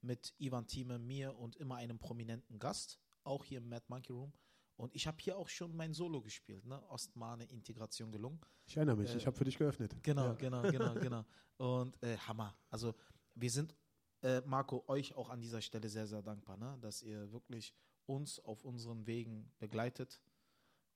mit 0.00 0.34
Ivan 0.38 0.66
Thieme, 0.66 0.98
mir 0.98 1.36
und 1.36 1.56
immer 1.56 1.76
einem 1.76 1.98
prominenten 1.98 2.58
Gast, 2.58 3.00
auch 3.24 3.44
hier 3.44 3.58
im 3.58 3.68
Mad 3.68 3.84
Monkey 3.88 4.12
Room. 4.12 4.32
Und 4.76 4.94
ich 4.94 5.08
habe 5.08 5.16
hier 5.20 5.36
auch 5.36 5.48
schon 5.48 5.74
mein 5.74 5.92
Solo 5.92 6.22
gespielt, 6.22 6.64
ne? 6.64 6.80
Ostmane 6.88 7.44
Integration 7.46 8.12
gelungen. 8.12 8.40
Ich 8.64 8.76
erinnere 8.76 8.96
mich, 8.96 9.12
äh, 9.12 9.16
ich 9.16 9.26
habe 9.26 9.36
für 9.36 9.44
dich 9.44 9.58
geöffnet. 9.58 9.96
Genau, 10.02 10.26
ja. 10.26 10.32
genau, 10.34 10.62
genau, 10.62 10.94
genau. 10.94 11.24
Und 11.56 12.00
äh, 12.00 12.16
Hammer. 12.16 12.56
Also 12.70 12.94
wir 13.34 13.50
sind, 13.50 13.74
äh, 14.22 14.40
Marco, 14.42 14.84
euch 14.86 15.16
auch 15.16 15.30
an 15.30 15.40
dieser 15.40 15.60
Stelle 15.60 15.88
sehr, 15.88 16.06
sehr 16.06 16.22
dankbar, 16.22 16.56
ne? 16.56 16.78
dass 16.80 17.02
ihr 17.02 17.32
wirklich 17.32 17.74
uns 18.06 18.38
auf 18.38 18.64
unseren 18.64 19.04
Wegen 19.06 19.50
begleitet. 19.58 20.20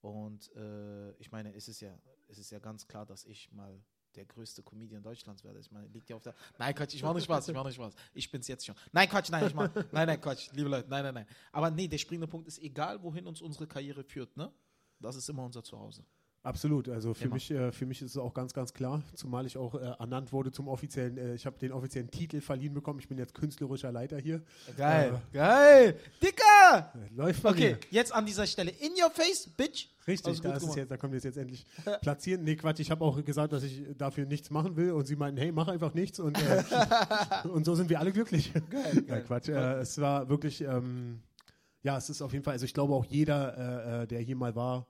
Und 0.02 0.54
äh, 0.56 1.12
ich 1.12 1.31
meine, 1.31 1.55
es 1.55 1.69
ist 1.69 1.81
ja, 1.81 1.96
es 2.29 2.38
ist 2.38 2.50
ja 2.50 2.58
ganz 2.58 2.86
klar, 2.86 3.06
dass 3.06 3.24
ich 3.24 3.50
mal 3.53 3.81
der 4.17 4.27
größte 4.27 4.62
Comedian 4.62 5.03
Deutschlands 5.03 5.43
werde. 5.44 5.60
Ich 5.60 5.70
meine, 5.70 5.86
liegt 5.88 6.10
ja 6.10 6.17
auf 6.17 6.22
der. 6.22 6.34
Nein, 6.58 6.74
Quatsch, 6.74 6.94
ich 6.94 7.03
mache 7.03 7.15
nicht 7.15 7.24
Spaß, 7.24 7.48
ich 7.48 7.55
mache 7.55 7.69
nicht 7.69 7.77
Spaß. 7.77 7.94
Ich 8.12 8.31
bin's 8.31 8.48
jetzt 8.48 8.67
schon. 8.67 8.74
Nein, 8.93 9.08
Quatsch, 9.08 9.31
nein, 9.31 9.46
ich 9.46 9.55
mach. 9.55 9.74
Nein, 9.74 10.06
nein, 10.06 10.20
Quatsch, 10.20 10.50
liebe 10.53 10.69
Leute, 10.69 10.91
nein, 10.91 11.05
nein, 11.05 11.15
nein. 11.15 11.27
Aber 11.53 11.70
nee, 11.70 11.88
der 11.88 11.98
springende 11.98 12.27
Punkt 12.27 12.48
ist, 12.48 12.58
egal 12.58 13.03
wohin 13.03 13.27
uns 13.27 13.41
unsere 13.41 13.67
Karriere 13.67 14.05
führt, 14.05 14.36
ne? 14.36 14.53
Das 15.00 15.17
ist 15.17 15.29
immer 15.29 15.44
unser 15.44 15.62
Zuhause. 15.62 16.05
Absolut, 16.44 16.88
also 16.88 17.15
für 17.15 17.29
mich, 17.29 17.53
äh, 17.53 17.70
für 17.70 17.86
mich 17.86 18.03
ist 18.03 18.10
es 18.10 18.17
auch 18.17 18.34
ganz, 18.34 18.53
ganz 18.53 18.72
klar, 18.74 19.00
zumal 19.15 19.46
ich 19.46 19.56
auch 19.56 19.77
äh, 19.77 19.79
ernannt 19.79 20.32
wurde 20.32 20.50
zum 20.50 20.67
offiziellen, 20.67 21.17
äh, 21.17 21.34
ich 21.34 21.46
habe 21.46 21.56
den 21.56 21.70
offiziellen 21.70 22.10
Titel 22.10 22.41
verliehen 22.41 22.74
bekommen, 22.74 22.98
ich 22.98 23.06
bin 23.06 23.17
jetzt 23.17 23.32
künstlerischer 23.32 23.93
Leiter 23.93 24.19
hier. 24.19 24.43
Geil, 24.77 25.22
äh, 25.31 25.34
geil, 25.36 26.00
Dicker! 26.20 26.43
Läuft 27.14 27.43
bei 27.43 27.50
Okay, 27.50 27.70
mir. 27.72 27.79
jetzt 27.91 28.12
an 28.12 28.26
dieser 28.26 28.46
Stelle, 28.46 28.70
in 28.70 28.93
your 28.93 29.10
face, 29.10 29.48
bitch! 29.56 29.88
Richtig, 30.06 30.26
also 30.26 30.43
da, 30.43 30.56
ist 30.56 30.62
es 30.64 30.74
jetzt, 30.74 30.91
da 30.91 30.96
können 30.96 31.12
wir 31.12 31.19
es 31.19 31.24
jetzt 31.24 31.36
endlich 31.38 31.64
platzieren. 32.00 32.43
Nee, 32.43 32.56
Quatsch, 32.56 32.81
ich 32.81 32.91
habe 32.91 33.05
auch 33.05 33.22
gesagt, 33.24 33.52
dass 33.52 33.62
ich 33.62 33.84
dafür 33.96 34.26
nichts 34.26 34.50
machen 34.50 34.76
will 34.76 34.93
und 34.93 35.06
sie 35.06 35.17
meinten, 35.17 35.41
hey, 35.41 35.52
mach 35.52 35.69
einfach 35.69 35.94
nichts 35.94 36.19
und, 36.19 36.36
äh, 36.43 36.64
und 37.48 37.64
so 37.64 37.74
sind 37.74 37.88
wir 37.88 38.00
alle 38.00 38.12
glücklich. 38.12 38.52
Geil, 38.70 39.02
geil. 39.02 39.24
Quatsch, 39.26 39.48
äh, 39.48 39.74
es 39.81 40.00
war 40.00 40.29
wirklich, 40.29 40.60
ähm, 40.62 41.20
ja, 41.82 41.96
es 41.96 42.10
ist 42.10 42.20
auf 42.22 42.32
jeden 42.32 42.44
Fall, 42.44 42.52
also 42.52 42.64
ich 42.64 42.74
glaube 42.74 42.94
auch 42.94 43.05
jeder, 43.05 44.06
der 44.06 44.20
hier 44.20 44.36
mal 44.36 44.55
war, 44.55 44.86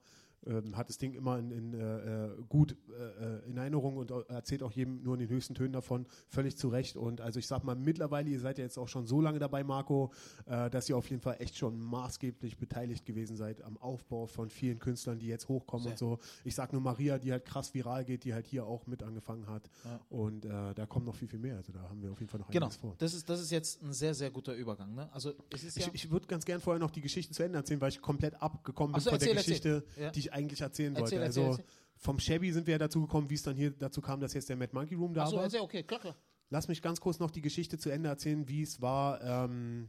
ähm, 0.47 0.77
hat 0.77 0.89
das 0.89 0.99
Ding 0.99 1.15
immer 1.15 1.39
in, 1.39 1.51
in, 1.51 1.75
äh, 1.75 2.27
äh 2.27 2.31
gut 2.49 2.77
äh, 2.91 3.49
in 3.49 3.57
Erinnerung 3.57 3.97
und 3.97 4.11
erzählt 4.29 4.63
auch 4.63 4.73
jedem 4.73 5.03
nur 5.03 5.15
in 5.15 5.21
den 5.21 5.29
höchsten 5.29 5.55
Tönen 5.55 5.73
davon, 5.73 6.07
völlig 6.29 6.57
zu 6.57 6.69
Recht. 6.69 6.97
Und 6.97 7.21
also 7.21 7.39
ich 7.39 7.47
sag 7.47 7.65
mal, 7.65 7.77
mittlerweile, 7.77 8.31
ihr 8.31 8.41
seid 8.41 8.59
ja 8.59 8.65
jetzt 8.65 8.79
auch 8.79 8.89
schon 8.89 9.07
so 9.07 9.21
lange 9.21 9.39
dabei, 9.39 9.65
Marco, 9.65 10.13
äh, 10.47 10.71
dass 10.71 10.89
ihr 10.89 10.97
auf 10.97 11.09
jeden 11.11 11.23
Fall 11.23 11.37
echt 11.39 11.57
schon 11.57 11.79
maßgeblich 11.79 12.59
beteiligt 12.59 13.07
gewesen 13.07 13.37
seid 13.37 13.63
am 13.63 13.77
Aufbau 13.79 14.27
von 14.27 14.51
vielen 14.51 14.79
Künstlern, 14.79 15.19
die 15.19 15.27
jetzt 15.27 15.49
hochkommen 15.49 15.85
Sehr. 15.85 15.93
und 15.93 15.99
so. 15.99 16.19
Ich 16.45 16.55
sag 16.55 16.73
nur 16.73 16.83
Maria, 16.83 17.19
die 17.19 17.33
halt 17.33 17.45
krass 17.45 17.75
viral 17.75 18.05
geht, 18.05 18.25
die 18.25 18.35
halt 18.35 18.47
hier 18.47 18.67
auch 18.67 18.87
mit 18.87 19.03
angefangen 19.03 19.47
hat. 19.47 19.71
Ja. 19.85 20.01
Und 20.11 20.45
äh, 20.45 20.75
da 20.75 20.87
kommt 20.87 21.07
noch 21.07 21.15
viel, 21.15 21.29
viel 21.29 21.39
mehr. 21.39 21.57
Also 21.57 21.73
da 21.73 21.83
haben 21.89 22.03
wir 22.03 22.11
auf 22.11 22.19
jeden 22.21 22.31
Fall 22.31 22.41
noch 22.41 22.51
genau. 22.51 22.67
einiges 22.67 22.81
vor. 22.81 22.95
Das 22.99 23.15
ist, 23.15 23.29
das 23.29 23.41
ist 23.41 23.51
jetzt 23.51 23.83
ein 23.83 23.93
sehr, 23.93 24.15
sehr 24.15 24.31
guter 24.31 24.55
Übergang. 24.55 24.95
Ne? 24.95 25.13
Also 25.13 25.33
es 25.51 25.65
ist 25.65 25.79
ja 25.79 25.87
ich, 25.87 26.05
ich 26.05 26.11
würde 26.11 26.27
ganz 26.27 26.45
gern 26.45 26.61
vorher 26.61 26.81
noch 26.81 26.91
die 26.91 27.01
Geschichte 27.01 27.33
zu 27.33 27.43
Ende 27.43 27.59
erzählen, 27.59 27.81
weil 27.81 27.91
ich 27.91 28.01
komplett 28.01 28.41
abgekommen 28.43 28.93
bin 28.93 29.03
so, 29.03 29.11
von 29.11 29.19
erzähl, 29.19 29.35
der 29.35 29.43
Geschichte, 29.43 29.85
ja. 29.97 30.11
die 30.11 30.21
ich 30.21 30.32
eigentlich 30.33 30.61
erzählen 30.61 30.95
wollte. 30.97 31.17
Erzähl, 31.17 31.23
also 31.23 31.43
erzähl. 31.53 31.65
vom 31.97 32.19
Shabby 32.19 32.53
sind 32.53 32.67
wir 32.67 32.73
ja 32.73 32.79
dazu 32.79 33.01
gekommen, 33.03 33.31
wie 33.31 33.35
es 33.35 33.43
dann 33.43 33.57
hier 33.57 33.71
dazu 33.71 34.01
kam, 34.01 34.21
dass 34.21 34.35
jetzt 34.35 34.49
der 34.49 34.57
Mad 34.57 34.73
Monkey 34.75 34.95
Room 34.95 35.15
da 35.15 35.25
Ach 35.25 35.29
so, 35.29 35.37
war. 35.37 35.45
Erzähl, 35.45 35.61
okay, 35.61 35.83
klar, 35.83 36.01
klar. 36.01 36.17
Lass 36.51 36.69
mich 36.69 36.83
ganz 36.83 37.01
kurz 37.01 37.19
noch 37.19 37.31
die 37.31 37.41
Geschichte 37.43 37.79
zu 37.79 37.91
Ende 37.91 38.09
erzählen, 38.09 38.47
wie 38.49 38.63
es 38.63 38.81
war. 38.83 39.23
Ähm, 39.23 39.89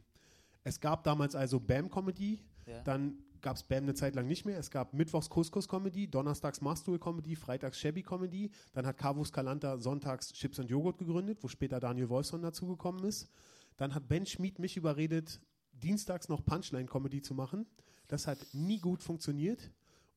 Es 0.66 0.80
gab 0.80 1.04
damals 1.04 1.34
also 1.34 1.60
Bam 1.60 1.90
Comedy, 1.90 2.40
ja. 2.66 2.80
dann 2.84 3.18
gab 3.42 3.56
es 3.56 3.62
Bam 3.62 3.82
eine 3.82 3.92
Zeit 3.92 4.14
lang 4.14 4.26
nicht 4.26 4.46
mehr. 4.46 4.58
Es 4.58 4.70
gab 4.70 4.94
Mittwochs 4.94 5.28
Couscous 5.28 5.68
Comedy, 5.68 6.08
Donnerstags 6.08 6.62
Mastool 6.62 6.98
Comedy, 6.98 7.36
Freitags 7.36 7.78
Shabby 7.78 8.02
Comedy. 8.02 8.50
Dann 8.72 8.86
hat 8.86 8.96
Carvus 8.96 9.30
Kalanta 9.30 9.76
sonntags 9.76 10.32
Chips 10.32 10.58
und 10.58 10.70
Joghurt 10.70 10.96
gegründet, 10.96 11.38
wo 11.42 11.48
später 11.48 11.80
Daniel 11.80 12.08
Wolfson 12.08 12.40
dazugekommen 12.40 13.04
ist. 13.04 13.28
Dann 13.76 13.94
hat 13.94 14.08
Ben 14.08 14.24
Schmid 14.24 14.58
mich 14.58 14.78
überredet, 14.78 15.42
dienstags 15.72 16.30
noch 16.30 16.42
Punchline 16.42 16.86
Comedy 16.86 17.20
zu 17.20 17.34
machen. 17.34 17.66
Das 18.08 18.26
hat 18.26 18.38
nie 18.54 18.78
gut 18.78 19.02
funktioniert. 19.02 19.70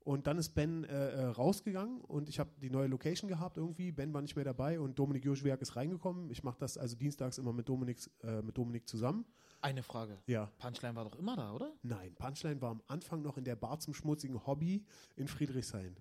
Und 0.07 0.25
dann 0.25 0.37
ist 0.37 0.55
Ben 0.55 0.85
äh, 0.85 1.09
äh, 1.09 1.25
rausgegangen 1.25 1.99
und 1.99 2.29
ich 2.29 2.39
habe 2.39 2.49
die 2.61 2.69
neue 2.69 2.87
Location 2.87 3.27
gehabt 3.27 3.57
irgendwie. 3.57 3.91
Ben 3.91 4.13
war 4.13 4.21
nicht 4.21 4.37
mehr 4.37 4.45
dabei 4.45 4.79
und 4.79 4.97
Dominik 4.97 5.25
Joschwerk 5.25 5.61
ist 5.61 5.75
reingekommen. 5.75 6.29
Ich 6.31 6.43
mache 6.43 6.55
das 6.59 6.77
also 6.77 6.95
dienstags 6.95 7.37
immer 7.37 7.51
mit 7.51 7.67
Dominik, 7.67 7.97
äh, 8.23 8.41
mit 8.41 8.57
Dominik 8.57 8.87
zusammen. 8.87 9.25
Eine 9.59 9.83
Frage. 9.83 10.17
Ja. 10.25 10.49
Punchline 10.59 10.95
war 10.95 11.03
doch 11.03 11.19
immer 11.19 11.35
da, 11.35 11.51
oder? 11.51 11.73
Nein, 11.83 12.15
Punchline 12.15 12.61
war 12.61 12.71
am 12.71 12.81
Anfang 12.87 13.21
noch 13.21 13.37
in 13.37 13.43
der 13.43 13.57
Bar 13.57 13.79
zum 13.79 13.93
schmutzigen 13.93 14.47
Hobby 14.47 14.85
in 15.17 15.27
Friedrichshain. 15.27 15.97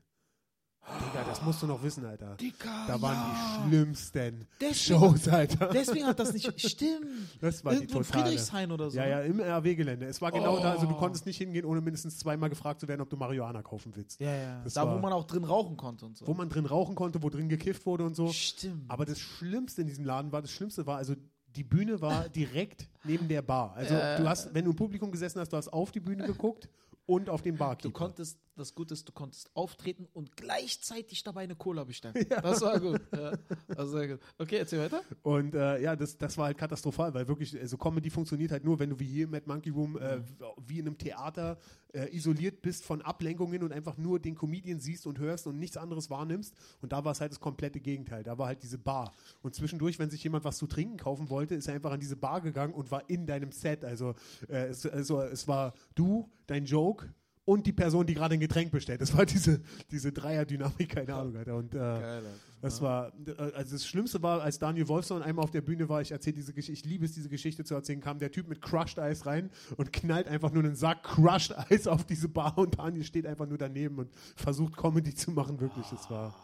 Digga, 1.01 1.25
das 1.29 1.43
musst 1.43 1.61
du 1.63 1.67
noch 1.67 1.83
wissen, 1.83 2.05
Alter. 2.05 2.37
Digga, 2.37 2.87
da 2.87 3.01
waren 3.03 3.15
ja. 3.17 3.59
die 3.65 3.69
schlimmsten 3.69 4.47
deswegen, 4.61 5.01
Shows, 5.01 5.29
Alter. 5.29 5.67
Deswegen 5.73 6.07
hat 6.07 6.19
das 6.21 6.33
nicht. 6.33 6.61
Stimmt. 6.61 7.07
Das 7.41 7.65
war 7.65 7.73
Irgendwo 7.73 7.99
die 8.01 8.05
totale. 8.05 8.25
Friedrichshain 8.27 8.71
oder 8.71 8.91
so. 8.91 8.97
Ja, 8.97 9.07
ja, 9.07 9.21
im 9.23 9.41
RW-Gelände. 9.41 10.07
Es 10.07 10.21
war 10.23 10.31
genau 10.31 10.57
Oh. 10.59 10.63
da, 10.63 10.73
also 10.73 10.87
du 10.87 10.95
konntest 10.95 11.27
nicht 11.27 11.39
hingehen, 11.39 11.65
ohne 11.65 11.81
mindestens 11.81 12.19
zweimal 12.19 12.49
gefragt 12.51 12.81
zu 12.81 12.87
werden, 12.89 13.01
ob 13.01 13.11
du 13.11 13.17
Marihuana 13.17 13.63
kaufen 13.63 13.93
willst. 13.97 14.21
Ja, 14.21 14.33
ja. 14.35 14.61
Das 14.63 14.75
da, 14.75 14.89
wo 14.91 14.99
man 14.99 15.13
auch 15.13 15.25
drin 15.25 15.45
rauchen 15.45 15.77
konnte 15.77 16.07
und 16.07 16.17
so. 16.17 16.27
Wo 16.27 16.35
man 16.35 16.49
drin 16.49 16.67
rauchen 16.67 16.95
konnte, 16.95 17.23
wo 17.23 17.31
drin 17.31 17.49
gekifft 17.49 17.85
wurde 17.85 18.05
und 18.05 18.15
so. 18.15 18.29
Stimmt. 18.33 18.89
Aber 18.89 19.05
das 19.05 19.19
Schlimmste 19.19 19.81
in 19.81 19.89
diesem 19.89 20.05
Laden 20.05 20.31
war, 20.31 20.41
das 20.41 20.53
Schlimmste 20.53 20.87
war, 20.87 20.99
also 20.99 21.15
die 21.57 21.65
Bühne 21.65 22.01
war 22.01 22.29
direkt 22.29 22.89
neben 23.03 23.27
der 23.29 23.43
Bar. 23.43 23.75
Also 23.75 23.95
Ja. 23.95 24.19
du 24.19 24.29
hast, 24.29 24.55
wenn 24.55 24.65
du 24.65 24.71
im 24.71 24.77
Publikum 24.77 25.11
gesessen 25.11 25.41
hast, 25.41 25.53
du 25.53 25.57
hast 25.57 25.69
auf 25.73 25.91
die 25.91 26.01
Bühne 26.01 26.25
geguckt 26.27 26.69
und 27.07 27.29
auf 27.29 27.43
den 27.43 27.57
Barkeeper. 27.57 27.89
Du 27.89 27.91
konntest, 27.93 28.39
das 28.57 28.75
Gute 28.75 28.95
ist, 28.95 29.09
du 29.09 29.13
konntest 29.13 29.51
auftreten 29.55 30.09
und 30.13 30.37
gleichzeitig 30.37 31.23
dabei 31.23 31.43
eine 31.43 31.57
Cola 31.57 31.85
bestellen. 31.85 32.15
Das 32.47 32.61
war 32.61 32.79
gut. 32.79 33.01
Ja, 33.13 33.33
das 33.69 33.93
war 33.93 34.07
gut. 34.07 34.21
Okay, 34.39 34.57
erzähl 34.57 34.79
weiter. 34.79 35.03
Und 35.23 35.55
äh, 35.55 35.83
ja, 35.83 35.97
das, 35.97 36.17
das 36.17 36.37
war 36.39 36.47
halt 36.47 36.59
katastrophal, 36.59 37.13
weil 37.15 37.27
wirklich, 37.27 37.59
also 37.59 37.77
Comedy 37.77 38.11
funktioniert 38.11 38.53
halt 38.53 38.65
nur, 38.65 38.79
wenn 38.79 38.91
du 38.91 39.01
wie 39.01 39.07
hier 39.07 39.25
im 39.25 39.31
Mad 39.31 39.45
Monkey 39.47 39.71
Room, 39.71 39.97
äh, 39.99 40.21
wie 40.65 40.79
in 40.79 40.87
einem 40.87 40.99
Theater, 40.99 41.59
äh, 41.93 42.15
isoliert 42.15 42.63
bist 42.63 42.85
von 42.85 43.03
Ablenkungen 43.03 43.63
und 43.63 43.73
einfach 43.73 43.97
nur 43.97 44.21
den 44.21 44.35
Comedian 44.35 44.81
siehst 44.81 45.07
und 45.07 45.19
hörst 45.19 45.47
und 45.47 45.59
nichts 45.59 45.77
anderes 45.77 46.11
wahrnimmst. 46.11 46.55
Und 46.83 46.93
da 46.93 47.05
war 47.05 47.13
es 47.13 47.21
halt 47.21 47.33
das 47.33 47.41
komplette 47.41 47.81
Gegenteil. 47.81 48.23
Da 48.23 48.39
war 48.39 48.49
halt 48.49 48.63
diese 48.63 48.79
Bar. 48.79 49.13
Und 49.43 49.55
zwischendurch, 49.55 49.99
wenn 49.99 50.11
sich 50.11 50.23
jemand 50.23 50.45
was 50.45 50.59
zu 50.59 50.67
trinken 50.67 50.99
kaufen 50.99 51.31
wollte, 51.31 51.55
ist 51.55 51.69
er 51.69 51.75
einfach 51.75 51.93
an 51.93 52.01
diese 52.01 52.17
Bar 52.17 52.41
gegangen 52.41 52.75
und 52.75 52.91
war 52.91 53.09
in 53.09 53.27
deinem 53.27 53.53
Set. 53.53 53.85
Also, 53.85 54.15
äh, 54.49 54.67
es, 54.67 54.87
also 54.87 55.23
es 55.23 55.49
war 55.49 55.75
du, 55.95 56.31
dein 56.47 56.65
Joke. 56.65 57.13
Und 57.47 57.65
die 57.65 57.73
Person, 57.73 58.07
die 58.07 58.15
gerade 58.15 58.35
ein 58.35 58.41
Getränk 58.41 58.73
bestellt. 58.73 59.01
Das 59.01 59.17
war 59.17 59.25
diese, 59.25 59.61
diese 59.93 60.13
Dreier-Dynamik, 60.13 60.89
keine 60.89 61.15
Ahnung, 61.15 61.37
Alter. 61.37 61.57
Und 61.57 61.75
äh, 61.75 62.21
das 62.61 62.83
war, 62.83 63.13
also 63.55 63.77
das 63.77 63.87
Schlimmste 63.87 64.21
war, 64.21 64.43
als 64.43 64.59
Daniel 64.59 64.89
Wolfson 64.89 65.23
einmal 65.23 65.45
auf 65.45 65.53
der 65.53 65.61
Bühne 65.61 65.89
war, 65.89 66.01
ich 66.01 66.11
erzähle 66.11 66.35
diese 66.35 66.53
Geschichte, 66.53 66.73
ich 66.73 66.85
liebe 66.85 67.05
es, 67.05 67.13
diese 67.13 67.29
Geschichte 67.29 67.63
zu 67.63 67.75
erzählen, 67.75 68.01
kam 68.01 68.19
der 68.19 68.33
Typ 68.33 68.49
mit 68.49 68.61
Crushed 68.61 68.99
Eis 68.99 69.27
rein 69.27 69.51
und 69.77 69.93
knallt 69.93 70.27
einfach 70.27 70.51
nur 70.51 70.65
einen 70.65 70.75
Sack 70.75 71.05
Crushed 71.05 71.57
Eis 71.71 71.87
auf 71.87 72.05
diese 72.05 72.29
Bar 72.29 72.59
und 72.59 72.79
Daniel 72.79 73.05
steht 73.05 73.27
einfach 73.27 73.47
nur 73.47 73.59
daneben 73.59 73.99
und 73.99 74.11
versucht 74.35 74.77
Comedy 74.77 75.15
zu 75.15 75.31
machen, 75.31 75.61
wirklich. 75.61 75.87
Es 75.93 76.11
war, 76.11 76.35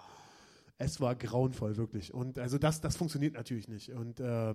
es 0.78 1.00
war 1.00 1.16
grauenvoll, 1.16 1.76
wirklich. 1.76 2.14
Und 2.14 2.38
also 2.38 2.59
das, 2.59 2.80
das 2.80 2.97
funktioniert 2.97 3.35
natürlich 3.35 3.66
nicht. 3.66 3.90
Und 3.90 4.21
äh, 4.21 4.54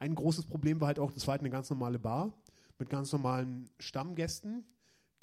ein 0.00 0.14
großes 0.16 0.46
Problem 0.46 0.80
war 0.80 0.88
halt 0.88 0.98
auch, 0.98 1.12
das 1.12 1.26
war 1.28 1.32
halt 1.32 1.42
eine 1.42 1.50
ganz 1.50 1.70
normale 1.70 2.00
Bar 2.00 2.32
mit 2.78 2.90
ganz 2.90 3.12
normalen 3.12 3.70
Stammgästen, 3.78 4.64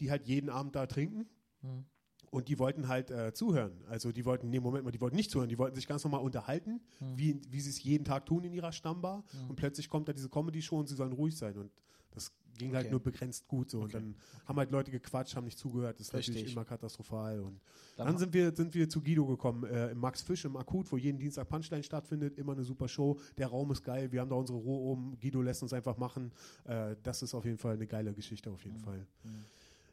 die 0.02 0.12
halt 0.12 0.28
jeden 0.28 0.50
Abend 0.50 0.76
da 0.76 0.86
trinken. 0.88 1.28
Hm. 1.62 1.86
Und 2.32 2.48
die 2.48 2.60
wollten 2.60 2.88
halt 2.88 3.12
äh, 3.12 3.34
zuhören. 3.34 3.84
Also 3.90 4.12
die 4.14 4.24
wollten, 4.26 4.50
nee, 4.50 4.60
Moment 4.62 4.86
mal, 4.86 4.92
die 4.92 5.02
wollten 5.02 5.18
nicht 5.18 5.30
zuhören, 5.32 5.50
die 5.50 5.58
wollten 5.58 5.76
sich 5.76 5.86
ganz 5.88 6.04
normal 6.04 6.22
unterhalten, 6.22 6.82
Hm. 7.00 7.18
wie, 7.18 7.42
wie 7.50 7.60
sie 7.62 7.70
es 7.70 7.84
jeden 7.84 8.06
Tag 8.06 8.26
tun 8.26 8.44
in 8.46 8.54
ihrer 8.54 8.72
Stammbar. 8.72 9.24
Und 9.50 9.56
plötzlich 9.58 9.90
kommt 9.90 10.08
da 10.10 10.14
diese 10.14 10.30
Comedy-Show 10.30 10.78
und 10.80 10.88
sie 10.88 10.96
sollen 10.96 11.12
ruhig 11.14 11.38
sein. 11.38 11.58
Und 11.58 11.72
das 12.12 12.32
ging 12.58 12.74
halt 12.74 12.86
Okay. 12.86 12.92
nur 12.92 13.00
begrenzt 13.02 13.48
gut 13.48 13.70
so. 13.70 13.82
Und 13.82 13.94
dann 13.94 14.16
haben 14.46 14.58
halt 14.58 14.72
Leute 14.72 14.92
gequatscht, 14.92 15.36
haben 15.36 15.44
nicht 15.46 15.58
zugehört. 15.58 15.96
Das 16.00 16.08
ist 16.08 16.12
Versteh 16.12 16.32
natürlich 16.32 16.48
ich. 16.48 16.54
immer 16.56 16.64
katastrophal. 16.66 17.42
Und 17.42 17.60
Dann 17.98 18.08
dann, 18.08 18.18
sind, 18.18 18.34
wir, 18.34 18.56
sind 18.56 18.74
wir 18.76 18.88
zu 18.88 19.02
Guido 19.02 19.26
gekommen, 19.26 19.64
äh, 19.66 19.90
im 19.92 19.98
Max 19.98 20.22
Fisch 20.22 20.46
im 20.46 20.56
Akut, 20.56 20.90
wo 20.92 20.98
jeden 20.98 21.18
Dienstag 21.20 21.50
Punchline 21.50 21.84
stattfindet. 21.84 22.38
Immer 22.38 22.54
eine 22.54 22.64
super 22.64 22.88
Show. 22.88 23.20
Der 23.38 23.48
Raum 23.48 23.72
ist 23.72 23.84
geil. 23.84 24.10
Wir 24.14 24.22
haben 24.22 24.30
da 24.30 24.36
unsere 24.36 24.58
Ruhe 24.60 24.80
oben. 24.80 25.18
Guido 25.20 25.42
lässt 25.42 25.64
uns 25.64 25.74
einfach 25.74 25.98
machen. 25.98 26.32
Äh, 26.64 26.96
das 27.04 27.24
ist 27.24 27.34
auf 27.34 27.44
jeden 27.46 27.58
Fall 27.58 27.74
eine 27.76 27.88
geile 27.88 28.14
Geschichte, 28.14 28.50
auf 28.52 28.64
jeden 28.64 28.80
Fall. 28.80 29.06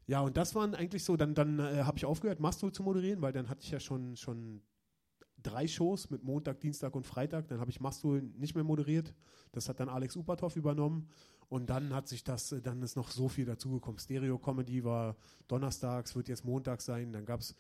Ja, 0.09 0.23
und 0.23 0.39
das 0.39 0.55
waren 0.55 0.75
eigentlich 0.75 1.05
so, 1.05 1.17
dann, 1.19 1.35
dann 1.35 1.59
äh, 1.59 1.83
habe 1.85 1.99
ich 1.99 2.07
aufgehört, 2.07 2.41
Mastro 2.41 2.71
zu 2.71 2.83
moderieren, 2.83 3.21
weil 3.21 3.33
dann 3.33 3.51
hatte 3.51 3.63
ich 3.63 3.71
ja 3.71 3.79
schon, 3.79 4.17
schon 4.17 4.63
drei 5.43 5.69
Shows 5.69 6.09
mit 6.09 6.25
Montag, 6.25 6.61
Dienstag 6.61 6.97
und 6.97 7.07
Freitag. 7.07 7.47
Dann 7.49 7.61
habe 7.61 7.71
ich 7.71 7.79
Mastro 7.79 8.15
nicht 8.15 8.55
mehr 8.55 8.65
moderiert. 8.65 9.15
Das 9.53 9.69
hat 9.69 9.81
dann 9.81 9.91
Alex 9.91 10.17
Upatov 10.17 10.57
übernommen. 10.57 11.09
Und 11.51 11.69
dann 11.69 11.95
hat 11.95 12.09
sich 12.09 12.25
das, 12.25 12.53
äh, 12.53 12.63
dann 12.63 12.83
ist 12.83 12.97
noch 12.97 13.11
so 13.11 13.29
viel 13.29 13.45
dazugekommen. 13.45 13.99
Stereo-Comedy 13.99 14.83
war 14.83 15.15
donnerstags, 15.47 16.17
wird 16.17 16.29
jetzt 16.29 16.43
montags 16.43 16.87
sein. 16.87 17.13
Dann 17.13 17.27
gab 17.27 17.41
es 17.41 17.55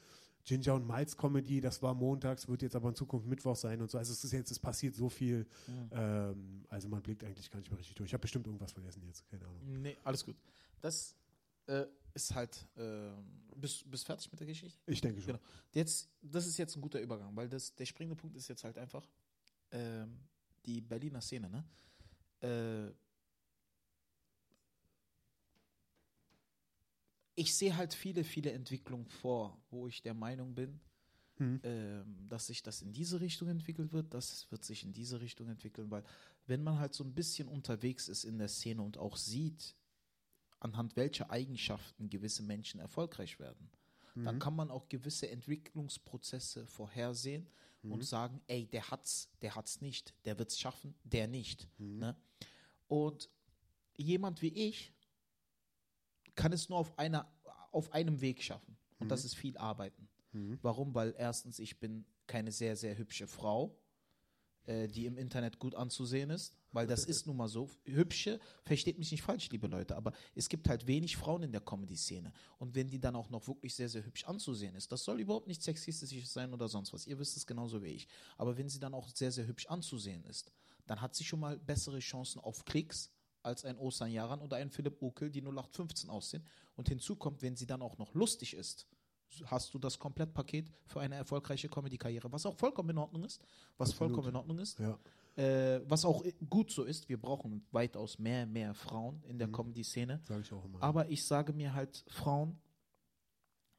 Ginger 0.45 0.77
und 0.77 0.87
Miles 0.87 1.19
Comedy, 1.19 1.61
das 1.61 1.83
war 1.83 1.93
montags, 1.93 2.49
wird 2.49 2.63
jetzt 2.63 2.75
aber 2.75 2.89
in 2.89 2.95
Zukunft 2.95 3.27
Mittwoch 3.27 3.57
sein 3.57 3.83
und 3.83 3.91
so. 3.91 3.99
Also 3.99 4.15
es 4.15 4.25
ist 4.25 4.33
jetzt, 4.33 4.51
es 4.51 4.59
passiert 4.59 4.95
so 4.95 5.11
viel. 5.11 5.47
Ähm, 5.91 6.65
also 6.71 6.89
man 6.89 7.03
blickt 7.03 7.23
eigentlich 7.25 7.51
gar 7.51 7.59
nicht 7.59 7.71
mehr 7.71 7.79
richtig 7.79 7.95
durch. 7.97 8.09
Ich 8.09 8.15
habe 8.15 8.23
bestimmt 8.23 8.47
irgendwas 8.47 8.73
vergessen 8.73 9.03
jetzt, 9.07 9.29
keine 9.29 9.45
Ahnung. 9.45 9.83
Nee, 9.83 9.99
alles 10.03 10.25
gut. 10.25 10.37
Das 10.81 11.15
äh, 11.69 11.87
ist 12.15 12.35
halt. 12.35 12.67
Äh, 12.77 13.11
bist 13.57 13.91
bist 13.91 14.07
fertig 14.07 14.31
mit 14.31 14.39
der 14.41 14.47
Geschichte? 14.47 14.79
Ich 14.87 15.01
denke 15.01 15.21
schon. 15.21 15.33
Genau. 15.33 15.45
Jetzt, 15.73 16.09
das 16.23 16.47
ist 16.47 16.59
jetzt 16.59 16.77
ein 16.77 16.81
guter 16.81 17.01
Übergang, 17.01 17.35
weil 17.35 17.49
das, 17.49 17.75
der 17.75 17.87
springende 17.87 18.15
Punkt 18.17 18.37
ist 18.37 18.47
jetzt 18.49 18.63
halt 18.63 18.79
einfach 18.79 19.05
ähm, 19.73 20.19
die 20.65 20.81
Berliner 20.81 21.21
Szene, 21.21 21.51
ne? 21.51 21.65
Äh, 22.41 22.93
ich 27.35 27.55
sehe 27.55 27.77
halt 27.77 27.95
viele, 27.95 28.25
viele 28.25 28.53
Entwicklungen 28.53 29.07
vor, 29.07 29.61
wo 29.71 29.87
ich 29.87 30.03
der 30.03 30.15
Meinung 30.15 30.55
bin, 30.55 30.81
Mhm. 31.39 31.61
ähm, 31.63 32.29
dass 32.29 32.49
sich 32.49 32.65
das 32.65 32.83
in 32.83 32.93
diese 32.93 33.21
Richtung 33.21 33.49
entwickelt 33.49 33.93
wird, 33.93 34.13
das 34.13 34.51
wird 34.51 34.65
sich 34.65 34.83
in 34.83 34.93
diese 34.93 35.21
Richtung 35.21 35.49
entwickeln, 35.49 35.89
weil 35.89 36.03
wenn 36.47 36.65
man 36.65 36.81
halt 36.81 36.95
so 36.95 37.05
ein 37.05 37.15
bisschen 37.15 37.47
unterwegs 37.47 38.09
ist 38.09 38.25
in 38.25 38.39
der 38.39 38.49
Szene 38.49 38.83
und 38.83 38.99
auch 38.99 39.17
sieht, 39.17 39.77
anhand 40.61 40.97
welcher 40.97 41.31
Eigenschaften 41.31 42.09
gewisse 42.09 42.43
Menschen 42.43 42.81
erfolgreich 42.81 43.39
werden, 43.39 43.71
dann 44.25 44.39
kann 44.41 44.57
man 44.57 44.71
auch 44.71 44.89
gewisse 44.89 45.29
Entwicklungsprozesse 45.31 46.67
vorhersehen 46.67 47.47
und 47.83 48.05
sagen, 48.05 48.41
ey, 48.49 48.67
der 48.67 48.91
hat's, 48.91 49.31
der 49.43 49.55
hat's 49.55 49.81
nicht, 49.81 50.15
der 50.25 50.39
wird's 50.39 50.59
schaffen, 50.59 50.95
der 51.05 51.29
nicht. 51.29 51.69
Ne? 51.79 52.17
Und 52.89 53.31
jemand 53.97 54.43
wie 54.43 54.49
ich 54.49 54.93
kann 56.35 56.53
es 56.53 56.69
nur 56.69 56.79
auf 56.79 56.99
einer, 56.99 57.31
auf 57.73 57.93
einem 57.93 58.21
Weg 58.21 58.43
schaffen. 58.43 58.77
Und 58.99 59.11
das 59.11 59.25
ist 59.25 59.37
viel 59.37 59.57
Arbeiten. 59.57 60.09
Warum? 60.63 60.95
Weil 60.95 61.15
erstens, 61.17 61.59
ich 61.59 61.79
bin 61.79 62.05
keine 62.27 62.53
sehr, 62.53 62.77
sehr 62.77 62.99
hübsche 62.99 63.27
Frau, 63.27 63.77
äh, 64.69 64.87
die 64.87 65.07
im 65.07 65.17
Internet 65.17 65.59
gut 65.59 65.75
anzusehen 65.75 66.29
ist, 66.29 66.53
weil 66.73 66.87
das 66.87 67.07
ist 67.07 67.27
nun 67.27 67.39
mal 67.39 67.49
so. 67.49 67.71
Hübsche, 67.87 68.39
versteht 68.65 68.99
mich 68.99 69.11
nicht 69.11 69.23
falsch, 69.23 69.49
liebe 69.49 69.67
Leute, 69.67 69.97
aber 69.97 70.13
es 70.35 70.51
gibt 70.51 70.69
halt 70.69 70.87
wenig 70.87 71.17
Frauen 71.17 71.43
in 71.43 71.53
der 71.53 71.63
Comedy-Szene. 71.63 72.33
Und 72.59 72.75
wenn 72.75 72.91
die 72.91 73.01
dann 73.01 73.17
auch 73.17 73.31
noch 73.31 73.49
wirklich 73.49 73.75
sehr, 73.75 73.89
sehr 73.89 74.05
hübsch 74.05 74.25
anzusehen 74.25 74.75
ist, 74.75 74.93
das 74.93 75.05
soll 75.05 75.21
überhaupt 75.21 75.47
nicht 75.47 75.63
sexistisch 75.63 76.29
sein 76.29 76.53
oder 76.53 76.69
sonst 76.69 76.93
was. 76.93 77.07
Ihr 77.07 77.19
wisst 77.19 77.39
es 77.39 77.47
genauso 77.47 77.83
wie 77.83 77.89
ich. 77.89 78.09
Aber 78.37 78.59
wenn 78.59 78.69
sie 78.69 78.79
dann 78.79 78.93
auch 78.93 79.09
sehr, 79.09 79.33
sehr 79.33 79.47
hübsch 79.47 79.67
anzusehen 79.69 80.23
ist, 80.25 80.53
dann 80.87 81.01
hat 81.01 81.15
sie 81.15 81.25
schon 81.25 81.41
mal 81.41 81.59
bessere 81.59 82.01
Chancen 82.01 82.39
auf 82.39 82.67
Klicks 82.67 83.11
als 83.43 83.65
ein 83.65 83.79
Osan 83.79 84.11
Yaran 84.11 84.43
oder 84.43 84.59
ein 84.59 84.71
Philipp 84.71 85.01
Okel, 85.01 85.31
die 85.31 85.41
0815 85.41 86.11
aussehen. 86.11 86.45
Und 86.77 86.91
hinzu 86.91 87.17
kommt, 87.17 87.41
wenn 87.41 87.57
sie 87.57 87.67
dann 87.67 87.81
auch 87.81 87.97
noch 87.97 88.13
lustig 88.13 88.53
ist, 88.53 88.87
hast 89.47 89.73
du 89.75 89.79
das 89.79 89.99
Komplettpaket 89.99 90.71
für 90.87 91.01
eine 91.01 91.15
erfolgreiche 91.17 91.69
Comedy-Karriere, 91.69 92.31
was 92.33 92.47
auch 92.47 92.57
vollkommen 92.57 92.91
in 92.91 92.99
Ordnung 92.99 93.25
ist, 93.25 93.41
was 93.77 93.91
Absolut. 93.91 94.13
vollkommen 94.13 94.29
in 94.31 94.37
Ordnung 94.37 94.59
ist, 94.59 94.79
Ja. 94.79 94.99
äh, 95.37 95.81
was 95.89 96.05
auch 96.05 96.25
gut 96.49 96.71
so 96.71 96.85
ist. 96.85 97.09
Wir 97.09 97.21
brauchen 97.21 97.67
weitaus 97.71 98.19
mehr, 98.19 98.47
mehr 98.47 98.75
Frauen 98.75 99.23
in 99.25 99.39
der 99.39 99.49
Comedy-Szene. 99.49 100.21
Sage 100.25 100.41
ich 100.43 100.53
auch 100.53 100.65
immer. 100.65 100.83
Aber 100.83 101.09
ich 101.11 101.27
sage 101.27 101.53
mir 101.53 101.75
halt 101.75 102.05
Frauen, 102.09 102.59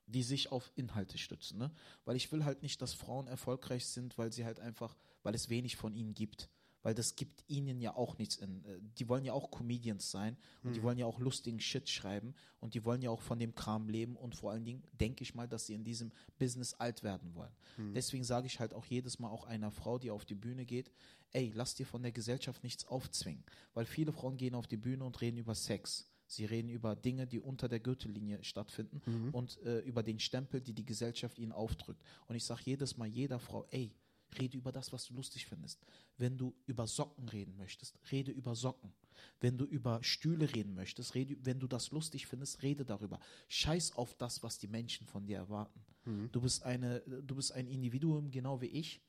die 0.05 0.23
sich 0.23 0.51
auf 0.51 0.71
Inhalte 0.75 1.17
stützen, 1.19 1.59
ne? 1.59 1.71
Weil 2.05 2.15
ich 2.15 2.31
will 2.31 2.43
halt 2.43 2.63
nicht, 2.63 2.81
dass 2.81 2.93
Frauen 2.95 3.27
erfolgreich 3.27 3.85
sind, 3.85 4.17
weil 4.17 4.33
sie 4.33 4.43
halt 4.43 4.59
einfach, 4.59 4.95
weil 5.21 5.35
es 5.35 5.49
wenig 5.49 5.75
von 5.75 5.93
ihnen 5.93 6.15
gibt. 6.15 6.49
Weil 6.81 6.93
das 6.93 7.15
gibt 7.15 7.43
ihnen 7.47 7.81
ja 7.81 7.95
auch 7.95 8.17
nichts 8.17 8.37
in. 8.37 8.63
äh, 8.65 8.79
Die 8.97 9.09
wollen 9.09 9.25
ja 9.25 9.33
auch 9.33 9.51
Comedians 9.51 10.11
sein 10.11 10.37
und 10.63 10.75
die 10.75 10.83
wollen 10.83 10.97
ja 10.97 11.05
auch 11.05 11.19
lustigen 11.19 11.59
Shit 11.59 11.89
schreiben 11.89 12.33
und 12.59 12.73
die 12.73 12.85
wollen 12.85 13.01
ja 13.01 13.09
auch 13.09 13.21
von 13.21 13.37
dem 13.39 13.53
Kram 13.53 13.89
leben 13.89 14.15
und 14.15 14.35
vor 14.35 14.51
allen 14.51 14.63
Dingen 14.63 14.83
denke 14.93 15.23
ich 15.23 15.35
mal, 15.35 15.47
dass 15.47 15.65
sie 15.67 15.73
in 15.73 15.83
diesem 15.83 16.11
Business 16.37 16.73
alt 16.75 17.03
werden 17.03 17.35
wollen. 17.35 17.51
Deswegen 17.93 18.23
sage 18.23 18.47
ich 18.47 18.59
halt 18.59 18.73
auch 18.73 18.85
jedes 18.85 19.19
Mal 19.19 19.29
auch 19.29 19.45
einer 19.45 19.71
Frau, 19.71 19.99
die 19.99 20.11
auf 20.11 20.25
die 20.25 20.35
Bühne 20.35 20.65
geht, 20.65 20.91
ey, 21.31 21.51
lass 21.53 21.75
dir 21.75 21.85
von 21.85 22.01
der 22.01 22.11
Gesellschaft 22.11 22.63
nichts 22.63 22.85
aufzwingen. 22.85 23.43
Weil 23.73 23.85
viele 23.85 24.11
Frauen 24.11 24.37
gehen 24.37 24.55
auf 24.55 24.67
die 24.67 24.77
Bühne 24.77 25.03
und 25.03 25.19
reden 25.21 25.37
über 25.37 25.55
Sex. 25.55 26.09
Sie 26.27 26.45
reden 26.45 26.69
über 26.69 26.95
Dinge, 26.95 27.25
die 27.25 27.39
unter 27.39 27.67
der 27.67 27.79
Gürtellinie 27.79 28.43
stattfinden 28.43 29.01
mhm. 29.05 29.29
und 29.31 29.61
äh, 29.63 29.79
über 29.79 30.03
den 30.03 30.19
Stempel, 30.19 30.61
die 30.61 30.73
die 30.73 30.85
Gesellschaft 30.85 31.39
ihnen 31.39 31.51
aufdrückt. 31.51 32.03
Und 32.27 32.35
ich 32.35 32.45
sage 32.45 32.61
jedes 32.65 32.97
Mal 32.97 33.07
jeder 33.07 33.39
Frau, 33.39 33.65
ey, 33.71 33.91
rede 34.37 34.57
über 34.57 34.71
das, 34.71 34.91
was 34.93 35.05
du 35.05 35.13
lustig 35.13 35.45
findest. 35.45 35.79
Wenn 36.17 36.37
du 36.37 36.53
über 36.65 36.87
Socken 36.87 37.29
reden 37.29 37.55
möchtest, 37.57 37.97
rede 38.11 38.31
über 38.31 38.55
Socken. 38.55 38.93
Wenn 39.39 39.57
du 39.57 39.65
über 39.65 40.03
Stühle 40.03 40.53
reden 40.53 40.73
möchtest, 40.75 41.15
rede, 41.15 41.37
wenn 41.43 41.59
du 41.59 41.67
das 41.67 41.91
lustig 41.91 42.27
findest, 42.27 42.61
rede 42.61 42.85
darüber. 42.85 43.19
Scheiß 43.47 43.95
auf 43.95 44.13
das, 44.15 44.43
was 44.43 44.59
die 44.59 44.67
Menschen 44.67 45.07
von 45.07 45.25
dir 45.25 45.37
erwarten. 45.37 45.81
Mhm. 46.05 46.29
Du 46.31 46.41
bist 46.41 46.63
eine, 46.63 47.01
du 47.01 47.35
bist 47.35 47.51
ein 47.53 47.67
Individuum, 47.67 48.31
genau 48.31 48.61
wie 48.61 48.67
ich, 48.67 49.01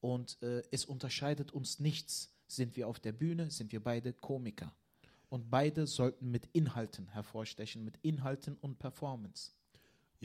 und 0.00 0.42
äh, 0.42 0.62
es 0.70 0.84
unterscheidet 0.84 1.52
uns 1.52 1.80
nichts. 1.80 2.30
Sind 2.46 2.76
wir 2.76 2.88
auf 2.88 3.00
der 3.00 3.12
Bühne, 3.12 3.50
sind 3.50 3.72
wir 3.72 3.82
beide 3.82 4.12
Komiker. 4.12 4.74
Und 5.30 5.50
beide 5.50 5.86
sollten 5.86 6.30
mit 6.30 6.46
Inhalten 6.52 7.08
hervorstechen, 7.08 7.84
mit 7.84 7.96
Inhalten 8.02 8.56
und 8.60 8.78
Performance. 8.78 9.52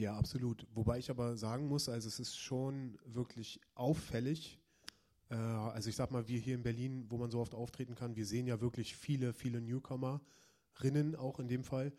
Ja, 0.00 0.16
absolut. 0.16 0.66
Wobei 0.72 0.98
ich 0.98 1.10
aber 1.10 1.36
sagen 1.36 1.68
muss, 1.68 1.90
also 1.90 2.08
es 2.08 2.18
ist 2.18 2.34
schon 2.34 2.98
wirklich 3.04 3.60
auffällig. 3.74 4.58
Äh, 5.28 5.34
also 5.34 5.90
ich 5.90 5.96
sag 5.96 6.10
mal, 6.10 6.26
wir 6.26 6.38
hier 6.38 6.54
in 6.54 6.62
Berlin, 6.62 7.04
wo 7.10 7.18
man 7.18 7.30
so 7.30 7.38
oft 7.38 7.54
auftreten 7.54 7.94
kann, 7.94 8.16
wir 8.16 8.24
sehen 8.24 8.46
ja 8.46 8.62
wirklich 8.62 8.96
viele, 8.96 9.34
viele 9.34 9.60
Newcomerinnen 9.60 11.16
auch 11.16 11.38
in 11.38 11.48
dem 11.48 11.64
Fall. 11.64 11.92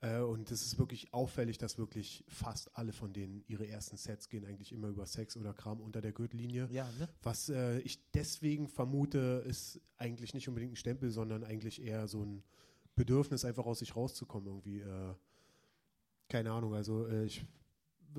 Äh, 0.00 0.20
und 0.20 0.50
es 0.50 0.62
ist 0.62 0.78
wirklich 0.78 1.12
auffällig, 1.12 1.58
dass 1.58 1.76
wirklich 1.76 2.24
fast 2.26 2.74
alle 2.74 2.94
von 2.94 3.12
denen 3.12 3.44
ihre 3.48 3.68
ersten 3.68 3.98
Sets 3.98 4.30
gehen 4.30 4.46
eigentlich 4.46 4.72
immer 4.72 4.88
über 4.88 5.04
Sex 5.04 5.36
oder 5.36 5.52
Kram 5.52 5.82
unter 5.82 6.00
der 6.00 6.12
Gürtellinie. 6.12 6.70
Ja, 6.72 6.90
ne? 6.98 7.06
Was 7.22 7.50
äh, 7.50 7.80
ich 7.80 8.10
deswegen 8.12 8.66
vermute, 8.66 9.44
ist 9.46 9.78
eigentlich 9.98 10.32
nicht 10.32 10.48
unbedingt 10.48 10.72
ein 10.72 10.76
Stempel, 10.76 11.10
sondern 11.10 11.44
eigentlich 11.44 11.82
eher 11.82 12.08
so 12.08 12.24
ein 12.24 12.42
Bedürfnis, 12.94 13.44
einfach 13.44 13.66
aus 13.66 13.80
sich 13.80 13.94
rauszukommen 13.94 14.46
irgendwie. 14.46 14.80
Äh, 14.80 15.14
keine 16.32 16.50
Ahnung, 16.50 16.74
also 16.74 17.06
äh, 17.06 17.26
ich, 17.26 17.44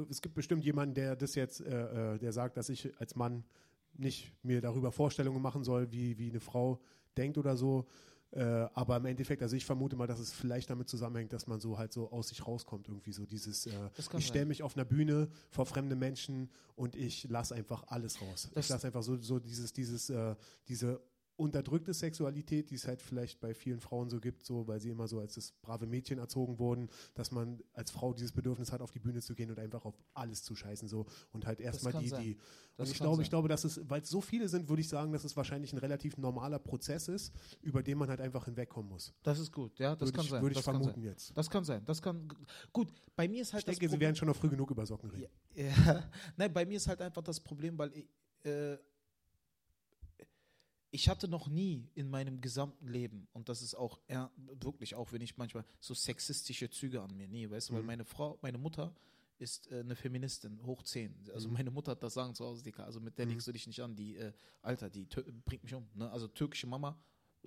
es 0.07 0.21
gibt 0.21 0.35
bestimmt 0.35 0.63
jemanden, 0.63 0.93
der 0.93 1.15
das 1.15 1.33
jetzt, 1.33 1.61
äh, 1.61 2.13
äh, 2.13 2.19
der 2.19 2.31
sagt, 2.31 2.57
dass 2.57 2.69
ich 2.69 2.95
als 2.99 3.15
Mann 3.15 3.43
nicht 3.93 4.31
mir 4.43 4.61
darüber 4.61 4.91
Vorstellungen 4.91 5.41
machen 5.41 5.63
soll, 5.63 5.91
wie, 5.91 6.17
wie 6.19 6.29
eine 6.29 6.39
Frau 6.39 6.79
denkt 7.17 7.39
oder 7.39 7.57
so. 7.57 7.87
Äh, 8.29 8.43
aber 8.73 8.97
im 8.97 9.05
Endeffekt, 9.05 9.41
also 9.41 9.55
ich 9.55 9.65
vermute 9.65 9.95
mal, 9.95 10.05
dass 10.07 10.19
es 10.19 10.31
vielleicht 10.31 10.69
damit 10.69 10.89
zusammenhängt, 10.89 11.33
dass 11.33 11.47
man 11.47 11.59
so 11.59 11.77
halt 11.77 11.91
so 11.91 12.11
aus 12.11 12.29
sich 12.29 12.47
rauskommt, 12.47 12.87
irgendwie 12.87 13.13
so 13.13 13.25
dieses, 13.25 13.65
äh, 13.65 13.89
ich 14.17 14.27
stelle 14.27 14.45
mich 14.45 14.61
auf 14.61 14.75
einer 14.75 14.85
Bühne 14.85 15.29
vor 15.49 15.65
fremde 15.65 15.95
Menschen 15.95 16.49
und 16.75 16.95
ich 16.95 17.27
lasse 17.29 17.55
einfach 17.55 17.83
alles 17.87 18.21
raus. 18.21 18.49
Das 18.53 18.65
ich 18.65 18.69
lasse 18.69 18.87
einfach 18.87 19.03
so, 19.03 19.17
so 19.17 19.39
dieses, 19.39 19.73
dieses, 19.73 20.09
äh, 20.09 20.35
diese 20.67 20.99
unterdrückte 21.35 21.93
Sexualität, 21.93 22.69
die 22.69 22.75
es 22.75 22.87
halt 22.87 23.01
vielleicht 23.01 23.39
bei 23.39 23.53
vielen 23.53 23.79
Frauen 23.79 24.09
so 24.09 24.19
gibt, 24.19 24.45
so 24.45 24.67
weil 24.67 24.79
sie 24.79 24.89
immer 24.89 25.07
so 25.07 25.19
als 25.19 25.35
das 25.35 25.51
brave 25.61 25.87
Mädchen 25.87 26.19
erzogen 26.19 26.59
wurden, 26.59 26.89
dass 27.15 27.31
man 27.31 27.61
als 27.73 27.91
Frau 27.91 28.13
dieses 28.13 28.31
Bedürfnis 28.31 28.71
hat, 28.71 28.81
auf 28.81 28.91
die 28.91 28.99
Bühne 28.99 29.21
zu 29.21 29.33
gehen 29.33 29.49
und 29.49 29.59
einfach 29.59 29.85
auf 29.85 29.95
alles 30.13 30.43
zu 30.43 30.55
scheißen 30.55 30.87
so 30.87 31.05
und 31.31 31.45
halt 31.45 31.59
erstmal 31.59 31.93
die, 31.93 32.07
sein. 32.09 32.23
die 32.23 32.37
und 32.77 32.89
ich 32.89 32.95
glaube, 32.95 33.17
sein. 33.17 33.23
ich 33.23 33.29
glaube, 33.29 33.47
dass 33.47 33.63
es, 33.63 33.81
weil 33.89 34.01
es 34.01 34.09
so 34.09 34.21
viele 34.21 34.47
sind, 34.47 34.67
würde 34.67 34.81
ich 34.81 34.89
sagen, 34.89 35.11
dass 35.11 35.23
es 35.23 35.35
wahrscheinlich 35.37 35.73
ein 35.73 35.79
relativ 35.79 36.17
normaler 36.17 36.59
Prozess 36.59 37.07
ist, 37.07 37.33
über 37.61 37.83
den 37.83 37.97
man 37.97 38.09
halt 38.09 38.21
einfach 38.21 38.45
hinwegkommen 38.45 38.89
muss. 38.89 39.13
Das 39.23 39.39
ist 39.39 39.51
gut, 39.51 39.77
ja, 39.79 39.95
das 39.95 40.07
würde 40.07 40.15
kann 40.15 40.25
ich, 40.25 40.31
sein. 40.31 40.41
Würde 40.41 40.53
ich 40.53 40.57
das 40.57 40.63
vermuten 40.63 41.03
jetzt. 41.03 41.37
Das 41.37 41.49
kann 41.49 41.63
sein, 41.63 41.83
das 41.85 42.01
kann, 42.01 42.27
gut, 42.71 42.91
bei 43.15 43.27
mir 43.27 43.41
ist 43.41 43.53
halt 43.53 43.67
Ich 43.67 43.77
denke, 43.77 43.93
Sie 43.93 43.99
werden 43.99 44.15
schon 44.15 44.27
noch 44.27 44.35
früh 44.35 44.49
genug 44.49 44.71
über 44.71 44.85
Socken 44.85 45.09
reden. 45.09 45.31
Ja, 45.55 45.65
ja. 45.85 46.09
Nein, 46.35 46.53
bei 46.53 46.65
mir 46.65 46.77
ist 46.77 46.87
halt 46.87 47.01
einfach 47.01 47.21
das 47.21 47.39
Problem, 47.39 47.77
weil 47.77 47.91
ich, 47.93 48.05
äh, 48.45 48.77
ich 50.93 51.09
hatte 51.09 51.27
noch 51.27 51.47
nie 51.47 51.89
in 51.95 52.07
meinem 52.07 52.39
gesamten 52.39 52.87
Leben, 52.87 53.27
und 53.33 53.49
das 53.49 53.63
ist 53.63 53.73
auch 53.73 53.99
eher, 54.07 54.29
wirklich 54.37 54.93
auch, 54.93 55.11
wenn 55.11 55.21
ich 55.21 55.37
manchmal 55.37 55.65
so 55.79 55.95
sexistische 55.95 56.69
Züge 56.69 57.01
an 57.01 57.17
mir, 57.17 57.27
nie, 57.27 57.49
weißt 57.49 57.69
du, 57.69 57.73
mhm. 57.73 57.77
weil 57.77 57.83
meine 57.83 58.05
Frau, 58.05 58.37
meine 58.43 58.59
Mutter 58.59 58.95
ist 59.39 59.71
äh, 59.71 59.79
eine 59.79 59.95
Feministin, 59.95 60.63
hoch 60.63 60.83
10. 60.83 61.31
Also 61.33 61.47
mhm. 61.47 61.55
meine 61.55 61.71
Mutter 61.71 61.93
hat 61.93 62.03
das 62.03 62.13
sagen 62.13 62.35
zu 62.35 62.45
Hause, 62.45 62.61
Dicker, 62.61 62.85
also 62.85 62.99
mit 62.99 63.17
der 63.17 63.25
mhm. 63.25 63.31
legst 63.31 63.47
du 63.47 63.51
dich 63.51 63.65
nicht 63.65 63.81
an, 63.81 63.95
die, 63.95 64.17
äh, 64.17 64.33
Alter, 64.61 64.91
die 64.91 65.07
bringt 65.43 65.63
mich 65.63 65.73
um, 65.73 65.89
ne? 65.95 66.11
also 66.11 66.27
türkische 66.27 66.67
Mama, 66.67 66.95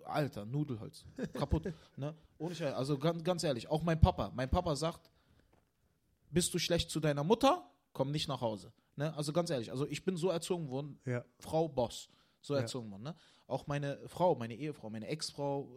Alter, 0.04 0.44
Nudelholz, 0.44 1.04
kaputt, 1.32 1.72
ne? 1.96 2.16
Ohne 2.38 2.54
Scheiß, 2.56 2.74
also 2.74 2.98
ganz, 2.98 3.22
ganz 3.22 3.44
ehrlich, 3.44 3.68
auch 3.68 3.84
mein 3.84 4.00
Papa, 4.00 4.32
mein 4.34 4.50
Papa 4.50 4.74
sagt, 4.74 5.08
bist 6.30 6.52
du 6.52 6.58
schlecht 6.58 6.90
zu 6.90 6.98
deiner 6.98 7.22
Mutter, 7.22 7.70
komm 7.92 8.10
nicht 8.10 8.26
nach 8.26 8.40
Hause, 8.40 8.72
ne? 8.96 9.16
Also 9.16 9.32
ganz 9.32 9.50
ehrlich, 9.50 9.70
also 9.70 9.86
ich 9.86 10.04
bin 10.04 10.16
so 10.16 10.30
erzogen 10.30 10.68
worden, 10.68 10.98
ja. 11.04 11.24
Frau 11.38 11.68
Boss, 11.68 12.08
so 12.46 12.54
erzogen 12.54 12.90
worden, 12.90 13.02
ne? 13.02 13.14
Auch 13.46 13.66
meine 13.66 13.98
Frau, 14.08 14.34
meine 14.34 14.54
Ehefrau, 14.54 14.90
meine 14.90 15.06
Ex-Frau 15.08 15.68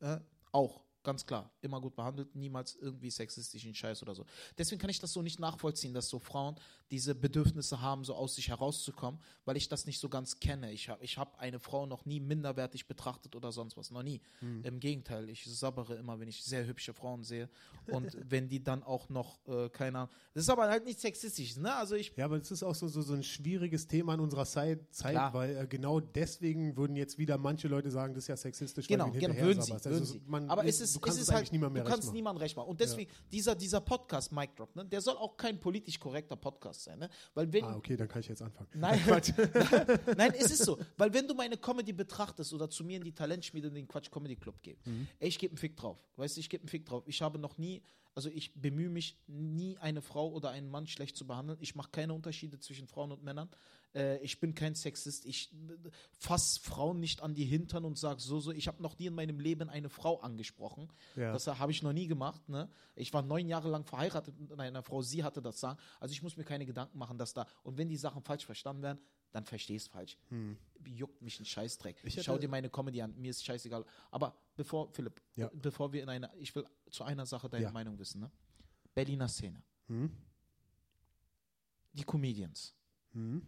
äh, 0.00 0.06
äh, 0.06 0.20
auch 0.52 0.82
ganz 1.04 1.26
klar, 1.26 1.50
immer 1.60 1.80
gut 1.80 1.94
behandelt, 1.94 2.34
niemals 2.34 2.74
irgendwie 2.74 3.10
sexistischen 3.10 3.74
Scheiß 3.74 4.02
oder 4.02 4.14
so. 4.14 4.24
Deswegen 4.58 4.80
kann 4.80 4.90
ich 4.90 4.98
das 4.98 5.12
so 5.12 5.22
nicht 5.22 5.38
nachvollziehen, 5.38 5.94
dass 5.94 6.08
so 6.08 6.18
Frauen 6.18 6.56
diese 6.90 7.14
Bedürfnisse 7.14 7.80
haben, 7.80 8.04
so 8.04 8.14
aus 8.14 8.34
sich 8.34 8.48
herauszukommen, 8.48 9.20
weil 9.44 9.56
ich 9.56 9.68
das 9.68 9.86
nicht 9.86 10.00
so 10.00 10.08
ganz 10.08 10.40
kenne. 10.40 10.72
Ich 10.72 10.88
habe 10.88 11.04
ich 11.04 11.18
hab 11.18 11.38
eine 11.38 11.58
Frau 11.58 11.86
noch 11.86 12.04
nie 12.06 12.20
minderwertig 12.20 12.86
betrachtet 12.86 13.36
oder 13.36 13.52
sonst 13.52 13.76
was, 13.76 13.90
noch 13.90 14.02
nie. 14.02 14.20
Mhm. 14.40 14.64
Im 14.64 14.80
Gegenteil, 14.80 15.28
ich 15.28 15.44
sabbere 15.44 15.94
immer, 15.96 16.18
wenn 16.18 16.28
ich 16.28 16.42
sehr 16.42 16.66
hübsche 16.66 16.94
Frauen 16.94 17.22
sehe 17.22 17.48
und 17.86 18.16
wenn 18.30 18.48
die 18.48 18.62
dann 18.62 18.82
auch 18.82 19.08
noch, 19.08 19.46
äh, 19.46 19.68
keine 19.68 19.98
Ahnung, 19.98 20.14
das 20.32 20.44
ist 20.44 20.50
aber 20.50 20.68
halt 20.68 20.84
nicht 20.84 21.00
sexistisch, 21.00 21.56
ne? 21.56 21.74
Also 21.74 21.94
ich 21.94 22.12
ja, 22.16 22.24
aber 22.24 22.38
das 22.38 22.50
ist 22.50 22.62
auch 22.62 22.74
so, 22.74 22.88
so, 22.88 23.02
so 23.02 23.14
ein 23.14 23.22
schwieriges 23.22 23.86
Thema 23.86 24.14
in 24.14 24.20
unserer 24.20 24.46
Zeit, 24.46 24.80
Zeit 24.94 25.34
weil 25.34 25.56
äh, 25.56 25.66
genau 25.66 26.00
deswegen 26.00 26.76
würden 26.76 26.96
jetzt 26.96 27.18
wieder 27.18 27.38
manche 27.38 27.68
Leute 27.68 27.90
sagen, 27.90 28.14
das 28.14 28.24
ist 28.24 28.28
ja 28.28 28.36
sexistisch. 28.36 28.86
Genau, 28.86 29.10
genau 29.10 29.36
würden 29.36 29.62
sie, 29.62 29.72
also, 29.72 29.90
würden 29.90 30.04
sie. 30.06 30.22
Man, 30.26 30.48
aber 30.48 30.64
es 30.66 30.93
ist 30.94 31.02
du 31.02 31.06
kannst 31.06 31.20
es 31.20 31.28
ist 31.28 31.34
halt, 31.34 31.52
niemand 31.52 31.74
mehr 31.74 31.84
du 31.84 31.90
kannst 31.90 32.12
niemandem 32.12 32.42
recht 32.42 32.56
machen. 32.56 32.68
Und 32.68 32.80
deswegen, 32.80 33.10
ja. 33.10 33.16
dieser, 33.30 33.54
dieser 33.54 33.80
Podcast, 33.80 34.32
Mic 34.32 34.54
Drop, 34.56 34.74
ne, 34.74 34.84
der 34.84 35.00
soll 35.00 35.16
auch 35.16 35.36
kein 35.36 35.58
politisch 35.58 35.98
korrekter 35.98 36.36
Podcast 36.36 36.84
sein. 36.84 36.98
Ne? 36.98 37.08
Weil 37.34 37.52
wenn, 37.52 37.64
ah, 37.64 37.76
okay, 37.76 37.96
dann 37.96 38.08
kann 38.08 38.20
ich 38.20 38.28
jetzt 38.28 38.42
anfangen. 38.42 38.68
Nein, 38.74 39.00
nein, 40.16 40.32
es 40.38 40.50
ist 40.50 40.64
so. 40.64 40.78
Weil 40.96 41.12
wenn 41.12 41.26
du 41.26 41.34
meine 41.34 41.56
Comedy 41.56 41.92
betrachtest 41.92 42.52
oder 42.52 42.68
zu 42.68 42.84
mir 42.84 42.96
in 42.96 43.04
die 43.04 43.12
Talentschmiede 43.12 43.68
in 43.68 43.74
den 43.74 43.88
Quatsch 43.88 44.10
Comedy 44.10 44.36
Club 44.36 44.62
gehst, 44.62 44.86
mhm. 44.86 45.08
ey, 45.18 45.28
ich 45.28 45.38
gebe 45.38 45.52
einen 45.52 45.58
Fick 45.58 45.76
drauf. 45.76 45.98
Weißt 46.16 46.36
du, 46.36 46.40
ich 46.40 46.48
gebe 46.48 46.62
einen 46.62 46.68
Fick 46.68 46.86
drauf. 46.86 47.02
Ich 47.06 47.22
habe 47.22 47.38
noch 47.38 47.58
nie 47.58 47.82
also 48.14 48.30
ich 48.30 48.54
bemühe 48.54 48.88
mich 48.88 49.18
nie, 49.26 49.76
eine 49.78 50.00
Frau 50.00 50.30
oder 50.30 50.50
einen 50.50 50.70
Mann 50.70 50.86
schlecht 50.86 51.16
zu 51.16 51.26
behandeln. 51.26 51.58
Ich 51.60 51.74
mache 51.74 51.90
keine 51.90 52.14
Unterschiede 52.14 52.60
zwischen 52.60 52.86
Frauen 52.86 53.10
und 53.10 53.24
Männern. 53.24 53.48
Äh, 53.94 54.18
ich 54.18 54.40
bin 54.40 54.54
kein 54.54 54.74
Sexist. 54.74 55.24
Ich 55.26 55.54
fasse 56.18 56.60
Frauen 56.60 57.00
nicht 57.00 57.22
an 57.22 57.34
die 57.34 57.44
Hintern 57.44 57.84
und 57.84 57.98
sage 57.98 58.20
so, 58.20 58.40
so. 58.40 58.52
Ich 58.52 58.68
habe 58.68 58.82
noch 58.82 58.98
nie 58.98 59.06
in 59.06 59.14
meinem 59.14 59.40
Leben 59.40 59.70
eine 59.70 59.88
Frau 59.88 60.20
angesprochen. 60.20 60.88
Ja. 61.16 61.32
Das 61.32 61.46
habe 61.46 61.72
ich 61.72 61.82
noch 61.82 61.92
nie 61.92 62.06
gemacht. 62.06 62.48
Ne? 62.48 62.68
Ich 62.96 63.12
war 63.12 63.22
neun 63.22 63.48
Jahre 63.48 63.68
lang 63.68 63.84
verheiratet 63.84 64.38
mit 64.38 64.58
einer 64.58 64.82
Frau. 64.82 65.02
Sie 65.02 65.22
hatte 65.24 65.40
das 65.40 65.60
sagen. 65.60 65.78
Also 66.00 66.12
ich 66.12 66.22
muss 66.22 66.36
mir 66.36 66.44
keine 66.44 66.66
Gedanken 66.66 66.98
machen, 66.98 67.18
dass 67.18 67.32
da. 67.32 67.46
Und 67.62 67.78
wenn 67.78 67.88
die 67.88 67.96
Sachen 67.96 68.22
falsch 68.22 68.44
verstanden 68.44 68.82
werden, 68.82 68.98
dann 69.32 69.44
verstehst 69.44 69.88
falsch. 69.90 70.16
Hm. 70.28 70.56
Juckt 70.86 71.20
mich 71.22 71.40
ein 71.40 71.44
Scheißdreck. 71.44 71.96
Ich 72.04 72.22
Schau 72.22 72.38
dir 72.38 72.48
meine 72.48 72.70
Comedy 72.70 73.02
an, 73.02 73.14
mir 73.16 73.30
ist 73.30 73.44
scheißegal. 73.44 73.84
Aber 74.10 74.36
bevor, 74.54 74.92
Philipp, 74.92 75.20
ja. 75.34 75.50
bevor 75.52 75.92
wir 75.92 76.02
in 76.02 76.08
eine, 76.08 76.30
ich 76.38 76.54
will 76.54 76.64
zu 76.90 77.02
einer 77.02 77.26
Sache 77.26 77.48
deine 77.48 77.64
ja. 77.64 77.72
Meinung 77.72 77.98
wissen. 77.98 78.20
Ne? 78.20 78.30
Berliner 78.94 79.26
Szene. 79.26 79.60
Hm? 79.88 80.10
Die 81.92 82.04
Comedians. 82.04 82.74
Hm? 83.12 83.44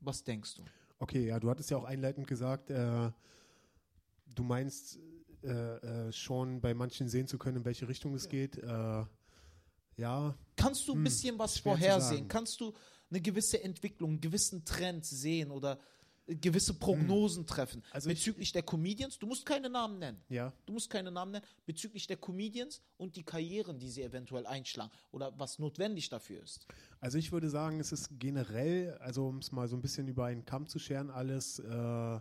Was 0.00 0.24
denkst 0.24 0.54
du? 0.54 0.64
Okay, 0.98 1.26
ja, 1.26 1.40
du 1.40 1.48
hattest 1.50 1.70
ja 1.70 1.76
auch 1.76 1.84
einleitend 1.84 2.26
gesagt, 2.26 2.70
äh, 2.70 3.10
du 4.34 4.42
meinst 4.42 4.98
äh, 5.42 5.48
äh, 5.48 6.12
schon 6.12 6.60
bei 6.60 6.74
manchen 6.74 7.08
sehen 7.08 7.26
zu 7.26 7.38
können, 7.38 7.58
in 7.58 7.64
welche 7.64 7.88
Richtung 7.88 8.14
es 8.14 8.24
ja. 8.24 8.30
geht. 8.30 8.58
Äh, 8.58 9.04
ja. 9.96 10.34
Kannst 10.56 10.86
du 10.88 10.92
ein 10.92 10.96
hm, 10.96 11.04
bisschen 11.04 11.38
was 11.38 11.58
vorhersehen? 11.58 12.28
Kannst 12.28 12.60
du 12.60 12.74
eine 13.10 13.20
gewisse 13.20 13.62
Entwicklung, 13.62 14.10
einen 14.10 14.20
gewissen 14.20 14.64
Trend 14.64 15.04
sehen 15.06 15.50
oder 15.50 15.78
gewisse 16.36 16.74
Prognosen 16.74 17.42
hm. 17.42 17.46
treffen. 17.46 17.82
Also 17.92 18.08
bezüglich 18.08 18.52
der 18.52 18.62
Comedians, 18.62 19.18
du 19.18 19.26
musst 19.26 19.46
keine 19.46 19.68
Namen 19.68 19.98
nennen. 19.98 20.20
Ja. 20.28 20.52
Du 20.66 20.72
musst 20.72 20.90
keine 20.90 21.10
Namen 21.10 21.32
nennen. 21.32 21.44
Bezüglich 21.66 22.06
der 22.06 22.16
Comedians 22.16 22.80
und 22.96 23.16
die 23.16 23.22
Karrieren, 23.22 23.78
die 23.78 23.88
sie 23.88 24.02
eventuell 24.02 24.46
einschlagen 24.46 24.90
oder 25.12 25.32
was 25.38 25.58
notwendig 25.58 26.08
dafür 26.08 26.42
ist. 26.42 26.66
Also 27.00 27.18
ich 27.18 27.32
würde 27.32 27.48
sagen, 27.48 27.80
es 27.80 27.92
ist 27.92 28.10
generell, 28.18 28.96
also 29.00 29.28
um 29.28 29.38
es 29.38 29.52
mal 29.52 29.68
so 29.68 29.76
ein 29.76 29.82
bisschen 29.82 30.08
über 30.08 30.26
einen 30.26 30.44
Kamm 30.44 30.66
zu 30.66 30.78
scheren, 30.78 31.10
alles 31.10 31.58
äh, 31.58 32.20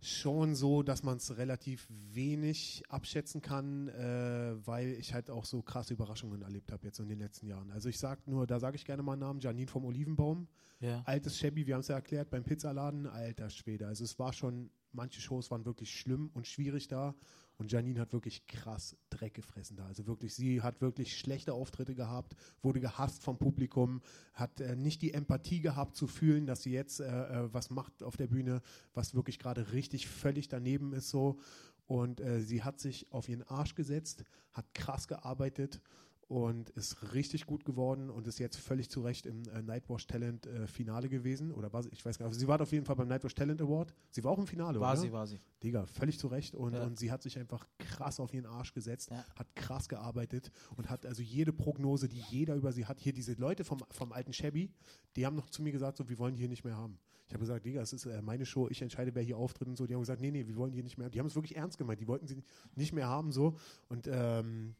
schon 0.00 0.54
so, 0.54 0.82
dass 0.82 1.02
man 1.02 1.18
es 1.18 1.36
relativ 1.36 1.86
wenig 1.88 2.82
abschätzen 2.88 3.42
kann, 3.42 3.88
äh, 3.88 4.54
weil 4.66 4.88
ich 4.92 5.12
halt 5.12 5.30
auch 5.30 5.44
so 5.44 5.62
krasse 5.62 5.94
Überraschungen 5.94 6.42
erlebt 6.42 6.72
habe 6.72 6.86
jetzt 6.86 7.00
in 7.00 7.08
den 7.08 7.18
letzten 7.18 7.46
Jahren. 7.46 7.70
Also 7.70 7.88
ich 7.88 7.98
sag 7.98 8.26
nur, 8.26 8.46
da 8.46 8.58
sage 8.58 8.76
ich 8.76 8.84
gerne 8.84 9.02
mal 9.02 9.12
einen 9.12 9.20
Namen, 9.20 9.40
Janine 9.40 9.66
vom 9.66 9.84
Olivenbaum. 9.84 10.48
Ja. 10.80 11.02
Altes 11.04 11.38
Shabby, 11.38 11.66
wir 11.66 11.74
haben 11.74 11.80
es 11.80 11.88
ja 11.88 11.96
erklärt, 11.96 12.30
beim 12.30 12.44
Pizzaladen, 12.44 13.06
alter 13.06 13.50
Schwede. 13.50 13.86
Also 13.86 14.04
es 14.04 14.18
war 14.18 14.32
schon, 14.32 14.70
manche 14.92 15.20
Shows 15.20 15.50
waren 15.50 15.66
wirklich 15.66 15.92
schlimm 15.92 16.30
und 16.32 16.46
schwierig 16.46 16.88
da. 16.88 17.14
Und 17.60 17.70
Janine 17.70 18.00
hat 18.00 18.14
wirklich 18.14 18.46
krass 18.46 18.96
Dreck 19.10 19.34
gefressen 19.34 19.76
da. 19.76 19.84
Also 19.84 20.06
wirklich, 20.06 20.34
sie 20.34 20.62
hat 20.62 20.80
wirklich 20.80 21.18
schlechte 21.18 21.52
Auftritte 21.52 21.94
gehabt, 21.94 22.34
wurde 22.62 22.80
gehasst 22.80 23.22
vom 23.22 23.36
Publikum, 23.36 24.00
hat 24.32 24.62
äh, 24.62 24.76
nicht 24.76 25.02
die 25.02 25.12
Empathie 25.12 25.60
gehabt 25.60 25.94
zu 25.94 26.06
fühlen, 26.06 26.46
dass 26.46 26.62
sie 26.62 26.72
jetzt 26.72 27.00
äh, 27.00 27.04
äh 27.04 27.52
was 27.52 27.68
macht 27.68 28.02
auf 28.02 28.16
der 28.16 28.28
Bühne, 28.28 28.62
was 28.94 29.14
wirklich 29.14 29.38
gerade 29.38 29.72
richtig 29.72 30.08
völlig 30.08 30.48
daneben 30.48 30.94
ist 30.94 31.10
so. 31.10 31.38
Und 31.86 32.22
äh, 32.22 32.40
sie 32.40 32.62
hat 32.62 32.80
sich 32.80 33.12
auf 33.12 33.28
ihren 33.28 33.42
Arsch 33.42 33.74
gesetzt, 33.74 34.24
hat 34.54 34.72
krass 34.72 35.06
gearbeitet 35.06 35.82
und 36.30 36.70
ist 36.70 37.12
richtig 37.12 37.44
gut 37.44 37.64
geworden 37.64 38.08
und 38.08 38.28
ist 38.28 38.38
jetzt 38.38 38.56
völlig 38.56 38.88
zu 38.88 39.00
Recht 39.00 39.26
im 39.26 39.42
äh, 39.48 39.62
Nightwash 39.62 40.06
Talent 40.06 40.46
äh, 40.46 40.68
Finale 40.68 41.08
gewesen. 41.08 41.50
Oder 41.50 41.72
war 41.72 41.82
sie, 41.82 41.88
ich 41.90 42.04
weiß 42.04 42.18
gar 42.18 42.28
nicht, 42.28 42.38
sie 42.38 42.46
war 42.46 42.60
auf 42.60 42.70
jeden 42.70 42.84
Fall 42.84 42.94
beim 42.94 43.08
Nightwash 43.08 43.34
Talent 43.34 43.60
Award. 43.60 43.92
Sie 44.10 44.22
war 44.22 44.30
auch 44.30 44.38
im 44.38 44.46
Finale, 44.46 44.78
war 44.78 44.92
oder? 44.92 45.00
sie, 45.00 45.10
war 45.10 45.26
sie. 45.26 45.40
Digga, 45.60 45.86
völlig 45.86 46.20
zu 46.20 46.28
Recht 46.28 46.54
und, 46.54 46.74
ja. 46.74 46.84
und 46.84 47.00
sie 47.00 47.10
hat 47.10 47.20
sich 47.20 47.36
einfach 47.36 47.66
krass 47.78 48.20
auf 48.20 48.32
ihren 48.32 48.46
Arsch 48.46 48.72
gesetzt, 48.72 49.10
ja. 49.10 49.24
hat 49.34 49.56
krass 49.56 49.88
gearbeitet 49.88 50.52
und 50.76 50.88
hat 50.88 51.04
also 51.04 51.20
jede 51.20 51.52
Prognose, 51.52 52.08
die 52.08 52.22
jeder 52.30 52.54
über 52.54 52.70
sie 52.70 52.86
hat, 52.86 53.00
hier 53.00 53.12
diese 53.12 53.32
Leute 53.32 53.64
vom, 53.64 53.82
vom 53.90 54.12
alten 54.12 54.32
Shabby, 54.32 54.70
die 55.16 55.26
haben 55.26 55.34
noch 55.34 55.50
zu 55.50 55.62
mir 55.64 55.72
gesagt, 55.72 55.96
so, 55.96 56.08
wir 56.08 56.18
wollen 56.18 56.34
die 56.34 56.40
hier 56.42 56.48
nicht 56.48 56.64
mehr 56.64 56.76
haben. 56.76 57.00
Ich 57.26 57.34
habe 57.34 57.40
gesagt, 57.40 57.64
Digga, 57.64 57.80
es 57.80 57.92
ist 57.92 58.06
äh, 58.06 58.22
meine 58.22 58.46
Show, 58.46 58.68
ich 58.70 58.82
entscheide, 58.82 59.16
wer 59.16 59.22
hier 59.22 59.36
auftritt 59.36 59.66
und 59.66 59.76
so. 59.76 59.86
Die 59.86 59.94
haben 59.94 60.00
gesagt, 60.02 60.20
nee, 60.20 60.30
nee, 60.30 60.46
wir 60.46 60.54
wollen 60.54 60.70
die 60.70 60.76
hier 60.76 60.84
nicht 60.84 60.96
mehr 60.96 61.06
haben. 61.06 61.12
Die 61.12 61.18
haben 61.18 61.26
es 61.26 61.34
wirklich 61.34 61.56
ernst 61.56 61.76
gemeint, 61.76 62.00
die 62.00 62.06
wollten 62.06 62.28
sie 62.28 62.42
nicht 62.76 62.92
mehr 62.92 63.08
haben, 63.08 63.32
so. 63.32 63.56
Und 63.88 64.08
ähm, 64.12 64.76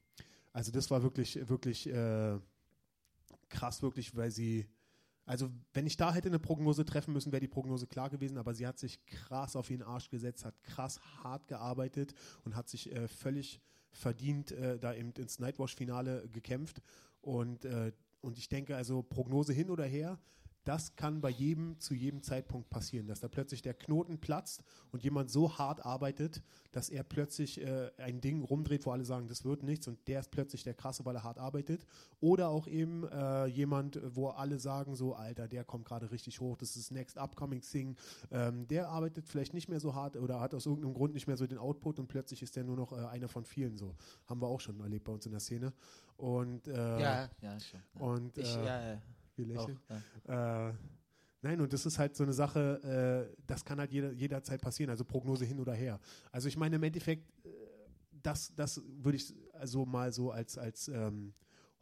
also 0.53 0.73
das 0.73 0.91
war 0.91 1.03
wirklich, 1.03 1.49
wirklich 1.49 1.89
äh, 1.89 2.39
krass, 3.49 3.83
wirklich, 3.83 4.17
weil 4.17 4.31
sie, 4.31 4.67
also 5.27 5.51
wenn 5.73 5.87
ich 5.87 5.97
da 5.97 6.13
hätte 6.13 6.29
eine 6.29 6.39
Prognose 6.39 6.85
treffen 6.85 7.13
müssen, 7.13 7.33
wäre 7.33 7.41
die 7.41 7.49
Prognose 7.49 7.87
klar 7.87 8.11
gewesen, 8.11 8.39
aber 8.39 8.55
sie 8.55 8.67
hat 8.67 8.79
sich 8.79 9.05
krass 9.07 9.57
auf 9.57 9.71
ihren 9.71 9.83
Arsch 9.83 10.11
gesetzt, 10.11 10.45
hat 10.45 10.63
krass 10.63 11.01
hart 11.23 11.47
gearbeitet 11.49 12.15
und 12.45 12.57
hat 12.57 12.69
sich 12.69 12.93
äh, 12.93 13.07
völlig 13.09 13.61
verdient 13.93 14.53
äh, 14.53 14.79
da 14.79 14.95
eben 14.95 15.13
ins 15.13 15.39
Nightwash-Finale 15.39 16.29
gekämpft. 16.29 16.81
Und, 17.21 17.65
äh, 17.65 17.93
und 18.21 18.39
ich 18.39 18.49
denke, 18.49 18.77
also 18.77 19.03
Prognose 19.03 19.53
hin 19.53 19.71
oder 19.71 19.85
her, 19.85 20.19
das 20.65 20.95
kann 20.97 21.21
bei 21.21 21.31
jedem 21.31 21.79
zu 21.81 21.95
jedem 21.95 22.23
Zeitpunkt 22.23 22.69
passieren, 22.71 23.07
dass 23.07 23.21
da 23.21 23.29
plötzlich 23.29 23.63
der 23.63 23.75
Knoten 23.75 24.19
platzt 24.19 24.63
und 24.93 25.03
jemand 25.03 25.31
so 25.31 25.59
hart 25.59 25.85
arbeitet, 25.85 26.43
dass 26.73 26.91
er 26.91 27.03
plötzlich 27.03 27.61
äh, 27.61 27.91
ein 27.97 28.21
Ding 28.21 28.43
rumdreht, 28.43 28.85
wo 28.85 28.91
alle 28.91 29.05
sagen, 29.05 29.27
das 29.29 29.45
wird 29.45 29.63
nichts 29.63 29.89
und 29.89 30.07
der 30.07 30.21
ist 30.21 30.31
plötzlich 30.31 30.63
der 30.63 30.75
krasse, 30.75 31.05
weil 31.05 31.17
er 31.17 31.25
hart 31.25 31.39
arbeitet. 31.39 31.87
Oder 32.21 32.51
auch 32.51 32.67
eben 32.67 33.05
äh, 33.09 33.47
jemand, 33.47 34.01
wo 34.15 34.29
alle 34.29 34.59
sagen 34.59 34.95
so, 34.95 35.15
Alter, 35.15 35.49
der 35.49 35.65
kommt 35.65 35.87
gerade 35.87 36.11
richtig 36.11 36.41
hoch, 36.41 36.57
das 36.57 36.77
ist 36.77 36.91
Next 36.91 37.17
Upcoming 37.17 37.63
Thing. 37.63 37.97
Ähm, 38.31 38.69
der 38.69 38.89
arbeitet 38.89 39.29
vielleicht 39.29 39.55
nicht 39.55 39.69
mehr 39.69 39.81
so 39.81 39.95
hart 39.95 40.17
oder 40.17 40.41
hat 40.41 40.55
aus 40.55 40.67
irgendeinem 40.67 40.95
Grund 40.95 41.15
nicht 41.15 41.27
mehr 41.27 41.37
so 41.37 41.47
den 41.47 41.59
Output 41.59 41.99
und 41.99 42.09
plötzlich 42.09 42.43
ist 42.43 42.57
der 42.57 42.65
nur 42.65 42.77
noch 42.77 42.93
äh, 42.93 43.07
einer 43.07 43.29
von 43.29 43.45
vielen 43.45 43.77
so. 43.77 43.95
Haben 44.27 44.43
wir 44.43 44.49
auch 44.49 44.61
schon 44.61 44.79
erlebt 44.81 45.05
bei 45.05 45.13
uns 45.13 45.25
in 45.25 45.33
der 45.33 45.41
Szene. 45.41 45.73
Und, 46.17 46.69
äh, 46.69 47.01
ja, 47.01 47.31
ja, 47.41 47.59
schon. 47.61 47.81
Und, 47.95 48.37
ich, 48.37 48.55
äh, 48.57 48.67
ja, 48.67 48.93
ja 48.93 49.03
lächeln. 49.45 49.79
Auch, 49.89 50.29
ja. 50.29 50.69
äh, 50.69 50.75
nein, 51.43 51.61
und 51.61 51.73
das 51.73 51.87
ist 51.87 51.99
halt 51.99 52.17
so 52.17 52.25
eine 52.25 52.33
Sache, 52.33 53.29
äh, 53.33 53.43
das 53.47 53.65
kann 53.65 53.79
halt 53.79 53.93
jeder, 53.93 54.13
jederzeit 54.13 54.61
passieren, 54.61 54.91
also 54.91 55.05
Prognose 55.05 55.45
hin 55.45 55.59
oder 55.61 55.75
her. 55.75 56.01
Also 56.33 56.49
ich 56.49 56.57
meine, 56.57 56.77
im 56.77 56.83
Endeffekt, 56.83 57.29
äh, 57.45 57.49
das, 58.23 58.55
das 58.55 58.83
würde 59.03 59.17
ich 59.17 59.35
also 59.53 59.87
mal 59.87 60.13
so 60.13 60.31
als, 60.31 60.59
als 60.59 60.89
ähm, 60.89 61.33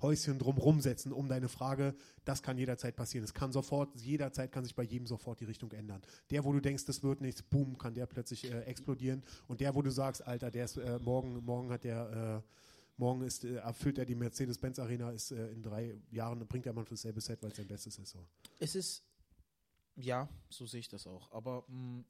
Häuschen 0.01 0.39
drumrum 0.39 0.81
setzen, 0.81 1.13
um 1.13 1.29
deine 1.29 1.49
Frage, 1.49 1.95
das 2.25 2.43
kann 2.43 2.57
jederzeit 2.57 2.95
passieren. 2.95 3.25
Es 3.25 3.35
kann 3.35 3.51
sofort, 3.51 4.01
jederzeit 4.01 4.53
kann 4.53 4.63
sich 4.63 4.75
bei 4.75 4.85
jedem 4.85 5.07
sofort 5.07 5.41
die 5.41 5.45
Richtung 5.45 5.73
ändern. 5.73 6.03
Der, 6.31 6.45
wo 6.45 6.53
du 6.53 6.61
denkst, 6.61 6.85
das 6.85 7.03
wird 7.03 7.21
nichts, 7.21 7.43
boom, 7.43 7.79
kann 7.79 7.95
der 7.95 8.07
plötzlich 8.07 8.51
äh, 8.51 8.61
explodieren. 8.61 9.25
Und 9.49 9.61
der, 9.61 9.75
wo 9.75 9.83
du 9.83 9.91
sagst, 9.91 10.25
Alter, 10.25 10.53
der 10.53 10.67
ist 10.67 10.77
äh, 10.77 10.99
morgen, 11.01 11.45
morgen 11.45 11.71
hat 11.71 11.83
der 11.83 12.45
äh, 12.45 12.49
Morgen 12.99 13.23
ist, 13.23 13.45
äh, 13.45 13.55
erfüllt 13.55 13.99
er 13.99 14.05
die 14.05 14.17
Mercedes-Benz 14.17 14.79
Arena, 14.79 15.11
ist 15.11 15.31
äh, 15.31 15.51
in 15.53 15.63
drei 15.63 15.97
Jahren, 16.11 16.47
bringt 16.47 16.67
er 16.67 16.73
mal 16.73 16.85
für 16.85 16.95
dasselbe 16.95 17.21
Set, 17.21 17.43
weil 17.43 17.51
es 17.51 17.57
sein 17.57 17.67
Bestes 17.67 17.99
ist. 17.99 18.11
So. 18.11 18.27
Es 18.59 18.75
ist, 18.75 19.05
ja, 19.95 20.29
so 20.51 20.67
sehe 20.67 20.81
ich 20.81 20.89
das 20.89 21.07
auch. 21.07 21.31
Aber, 21.33 21.65
mh, 21.69 21.77
mm, 21.77 22.05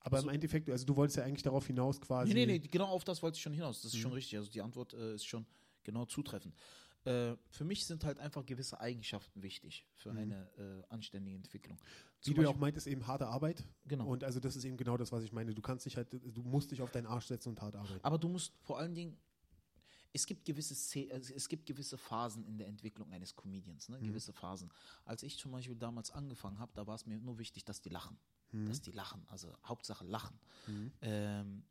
aber 0.00 0.16
also, 0.16 0.28
im 0.28 0.34
Endeffekt, 0.34 0.68
also 0.68 0.84
du 0.84 0.96
wolltest 0.96 1.16
ja 1.16 1.24
eigentlich 1.24 1.42
darauf 1.42 1.66
hinaus 1.66 1.98
quasi. 1.98 2.34
Nee, 2.34 2.44
nee, 2.44 2.58
nee, 2.58 2.68
genau 2.68 2.88
auf 2.88 3.04
das 3.04 3.22
wollte 3.22 3.36
ich 3.36 3.42
schon 3.42 3.54
hinaus. 3.54 3.80
Das 3.80 3.92
ist 3.92 3.98
mhm. 3.98 4.02
schon 4.02 4.12
richtig. 4.12 4.38
Also 4.38 4.50
die 4.50 4.60
Antwort 4.60 4.92
äh, 4.92 5.14
ist 5.14 5.24
schon 5.24 5.46
genau 5.82 6.04
zutreffend. 6.04 6.54
Äh, 7.04 7.36
für 7.48 7.64
mich 7.64 7.86
sind 7.86 8.04
halt 8.04 8.18
einfach 8.18 8.44
gewisse 8.44 8.80
Eigenschaften 8.80 9.42
wichtig 9.42 9.86
für 9.94 10.12
mhm. 10.12 10.18
eine 10.18 10.50
äh, 10.58 10.82
anständige 10.92 11.36
Entwicklung. 11.36 11.78
Wie 12.20 12.24
Zum 12.24 12.34
du 12.34 12.42
ja 12.42 12.48
auch 12.48 12.56
meintest, 12.56 12.86
eben 12.86 13.06
harte 13.06 13.28
Arbeit. 13.28 13.64
Genau. 13.86 14.06
Und 14.08 14.24
also 14.24 14.40
das 14.40 14.56
ist 14.56 14.64
eben 14.66 14.76
genau 14.76 14.98
das, 14.98 15.10
was 15.10 15.24
ich 15.24 15.32
meine. 15.32 15.54
Du 15.54 15.62
kannst 15.62 15.86
dich 15.86 15.96
halt, 15.96 16.08
du 16.12 16.42
musst 16.42 16.70
dich 16.70 16.82
auf 16.82 16.90
deinen 16.90 17.06
Arsch 17.06 17.26
setzen 17.26 17.50
und 17.50 17.62
hart 17.62 17.76
arbeiten. 17.76 18.00
Aber 18.02 18.18
du 18.18 18.28
musst 18.28 18.52
vor 18.60 18.78
allen 18.78 18.94
Dingen 18.94 19.16
es 20.14 20.26
gibt 20.26 20.44
gewisse 20.44 20.74
es 21.10 21.48
gibt 21.48 21.66
gewisse 21.66 21.98
Phasen 21.98 22.44
in 22.44 22.56
der 22.56 22.68
Entwicklung 22.68 23.12
eines 23.12 23.34
Comedians, 23.34 23.88
ne? 23.88 23.98
Mhm. 23.98 24.06
gewisse 24.06 24.32
Phasen. 24.32 24.70
Als 25.04 25.24
ich 25.24 25.36
zum 25.36 25.50
Beispiel 25.50 25.74
damals 25.74 26.12
angefangen 26.12 26.60
habe, 26.60 26.72
da 26.74 26.86
war 26.86 26.94
es 26.94 27.04
mir 27.04 27.18
nur 27.18 27.38
wichtig, 27.38 27.64
dass 27.64 27.82
die 27.82 27.88
lachen, 27.88 28.16
mhm. 28.52 28.66
dass 28.66 28.80
die 28.80 28.92
lachen, 28.92 29.26
also 29.26 29.52
Hauptsache 29.64 30.04
lachen, 30.04 30.38
mhm. 30.68 30.92
ähm, 31.02 31.64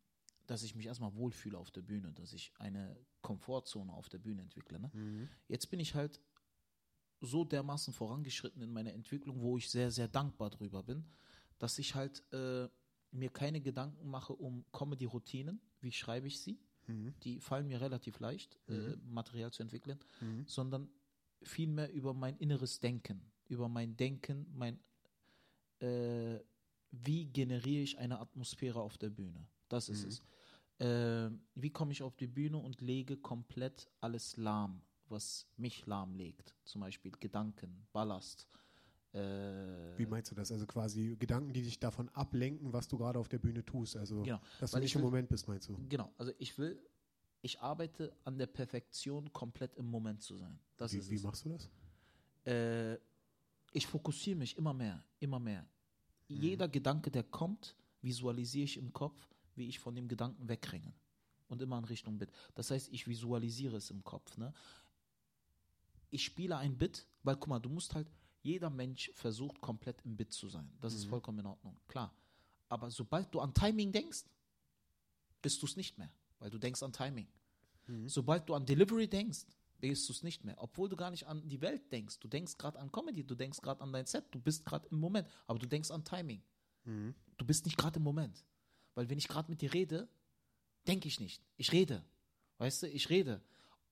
dass 0.45 0.63
ich 0.63 0.75
mich 0.75 0.85
erstmal 0.85 1.15
wohlfühle 1.15 1.57
auf 1.57 1.71
der 1.71 1.83
Bühne, 1.83 2.11
dass 2.11 2.33
ich 2.33 2.51
eine 2.59 2.97
Komfortzone 3.21 3.93
auf 3.93 4.09
der 4.09 4.19
Bühne 4.19 4.41
entwickle. 4.41 4.77
Ne? 4.77 4.91
Mhm. 4.93 5.29
Jetzt 5.47 5.69
bin 5.69 5.79
ich 5.79 5.95
halt 5.95 6.19
so 7.21 7.45
dermaßen 7.45 7.93
vorangeschritten 7.93 8.61
in 8.61 8.73
meiner 8.73 8.91
Entwicklung, 8.91 9.41
wo 9.41 9.57
ich 9.57 9.69
sehr 9.69 9.89
sehr 9.89 10.09
dankbar 10.09 10.49
drüber 10.49 10.83
bin, 10.83 11.05
dass 11.59 11.79
ich 11.79 11.95
halt 11.95 12.21
äh, 12.33 12.67
mir 13.11 13.29
keine 13.29 13.61
Gedanken 13.61 14.09
mache 14.09 14.33
um 14.33 14.65
Comedy-Routinen, 14.73 15.61
wie 15.79 15.93
schreibe 15.93 16.27
ich 16.27 16.41
sie, 16.41 16.59
mhm. 16.87 17.13
die 17.23 17.39
fallen 17.39 17.67
mir 17.67 17.81
relativ 17.81 18.19
leicht, 18.19 18.59
äh, 18.67 18.73
mhm. 18.73 18.93
äh, 18.93 18.97
Material 19.05 19.51
zu 19.51 19.63
entwickeln, 19.63 19.99
mhm. 20.21 20.45
sondern 20.47 20.89
vielmehr 21.41 21.91
über 21.91 22.13
mein 22.13 22.37
inneres 22.37 22.79
Denken, 22.79 23.21
über 23.47 23.67
mein 23.67 23.95
Denken, 23.97 24.47
mein 24.53 24.79
äh, 25.79 26.39
wie 26.91 27.25
generiere 27.25 27.83
ich 27.83 27.97
eine 27.97 28.19
Atmosphäre 28.19 28.79
auf 28.81 28.97
der 28.97 29.09
Bühne. 29.09 29.47
Das 29.67 29.89
ist 29.89 30.03
mhm. 30.03 30.09
es. 30.09 30.21
Äh, 30.79 31.31
wie 31.55 31.71
komme 31.71 31.91
ich 31.91 32.03
auf 32.03 32.15
die 32.15 32.27
Bühne 32.27 32.57
und 32.57 32.81
lege 32.81 33.17
komplett 33.17 33.89
alles 33.99 34.37
lahm, 34.37 34.81
was 35.09 35.47
mich 35.57 35.85
lahmlegt. 35.85 36.55
Zum 36.63 36.81
Beispiel 36.81 37.11
Gedanken, 37.19 37.87
Ballast, 37.91 38.47
Wie 39.13 40.05
meinst 40.07 40.31
du 40.31 40.35
das? 40.35 40.51
Also 40.51 40.65
quasi 40.65 41.15
Gedanken, 41.19 41.53
die 41.53 41.61
dich 41.61 41.79
davon 41.79 42.09
ablenken, 42.09 42.73
was 42.73 42.87
du 42.87 42.97
gerade 42.97 43.19
auf 43.19 43.29
der 43.29 43.37
Bühne 43.37 43.63
tust. 43.63 43.95
Also, 43.95 44.23
genau, 44.23 44.41
dass 44.59 44.71
du 44.71 44.79
nicht 44.79 44.95
will, 44.95 45.01
im 45.01 45.05
Moment 45.05 45.29
bist, 45.29 45.47
meinst 45.47 45.69
du? 45.69 45.77
Genau. 45.87 46.11
Also 46.17 46.31
ich 46.39 46.57
will, 46.57 46.79
ich 47.43 47.59
arbeite 47.59 48.15
an 48.23 48.37
der 48.39 48.47
Perfektion, 48.47 49.31
komplett 49.31 49.75
im 49.75 49.85
Moment 49.85 50.23
zu 50.23 50.37
sein. 50.37 50.57
Das 50.77 50.93
wie, 50.93 51.09
wie 51.09 51.19
machst 51.19 51.45
du 51.45 51.49
das? 51.49 51.69
Äh, 52.45 52.97
ich 53.71 53.85
fokussiere 53.85 54.37
mich 54.37 54.57
immer 54.57 54.73
mehr, 54.73 55.03
immer 55.19 55.39
mehr. 55.39 55.61
Mhm. 56.29 56.35
Jeder 56.35 56.67
Gedanke, 56.67 57.11
der 57.11 57.23
kommt, 57.23 57.75
visualisiere 58.01 58.65
ich 58.65 58.77
im 58.77 58.93
Kopf, 58.93 59.27
wie 59.55 59.67
ich 59.67 59.79
von 59.79 59.95
dem 59.95 60.07
Gedanken 60.07 60.47
wegrenne. 60.47 60.93
Und 61.49 61.61
immer 61.61 61.77
in 61.77 61.85
Richtung 61.85 62.17
Bit. 62.17 62.31
Das 62.55 62.71
heißt, 62.71 62.91
ich 62.91 63.07
visualisiere 63.07 63.77
es 63.77 63.91
im 63.91 64.03
Kopf. 64.03 64.37
Ne? 64.37 64.53
Ich 66.09 66.23
spiele 66.23 66.57
ein 66.57 66.77
Bit, 66.77 67.05
weil 67.21 67.35
guck 67.35 67.47
mal, 67.47 67.59
du 67.59 67.69
musst 67.69 67.93
halt, 67.93 68.07
jeder 68.43 68.69
Mensch 68.69 69.11
versucht 69.15 69.59
komplett 69.61 70.01
im 70.05 70.15
Bit 70.15 70.33
zu 70.33 70.49
sein. 70.49 70.69
Das 70.81 70.93
mhm. 70.93 70.99
ist 70.99 71.05
vollkommen 71.05 71.39
in 71.39 71.45
Ordnung, 71.45 71.79
klar. 71.87 72.13
Aber 72.69 72.91
sobald 72.91 73.33
du 73.33 73.39
an 73.39 73.53
Timing 73.53 73.91
denkst, 73.91 74.25
bist 75.41 75.61
du 75.61 75.65
es 75.65 75.75
nicht 75.75 75.97
mehr, 75.97 76.11
weil 76.39 76.49
du 76.49 76.57
denkst 76.57 76.83
an 76.83 76.93
Timing. 76.93 77.27
Mhm. 77.87 78.07
Sobald 78.07 78.47
du 78.47 78.53
an 78.53 78.65
Delivery 78.65 79.07
denkst, 79.07 79.45
bist 79.79 80.07
du 80.07 80.13
es 80.13 80.23
nicht 80.23 80.43
mehr, 80.43 80.55
obwohl 80.61 80.87
du 80.87 80.95
gar 80.95 81.11
nicht 81.11 81.27
an 81.27 81.47
die 81.47 81.61
Welt 81.61 81.91
denkst. 81.91 82.19
Du 82.19 82.27
denkst 82.27 82.57
gerade 82.57 82.79
an 82.79 82.91
Comedy, 82.91 83.23
du 83.23 83.35
denkst 83.35 83.61
gerade 83.61 83.81
an 83.81 83.91
dein 83.91 84.05
Set, 84.05 84.25
du 84.31 84.39
bist 84.39 84.65
gerade 84.65 84.87
im 84.89 84.99
Moment, 84.99 85.27
aber 85.47 85.59
du 85.59 85.67
denkst 85.67 85.91
an 85.91 86.03
Timing. 86.03 86.41
Mhm. 86.85 87.15
Du 87.37 87.45
bist 87.45 87.65
nicht 87.65 87.77
gerade 87.77 87.97
im 87.97 88.03
Moment. 88.03 88.45
Weil 88.95 89.09
wenn 89.09 89.17
ich 89.17 89.27
gerade 89.27 89.49
mit 89.49 89.61
dir 89.61 89.73
rede, 89.73 90.07
denke 90.87 91.07
ich 91.07 91.19
nicht. 91.19 91.41
Ich 91.57 91.71
rede. 91.71 92.03
Weißt 92.57 92.83
du, 92.83 92.87
ich 92.87 93.09
rede. 93.09 93.41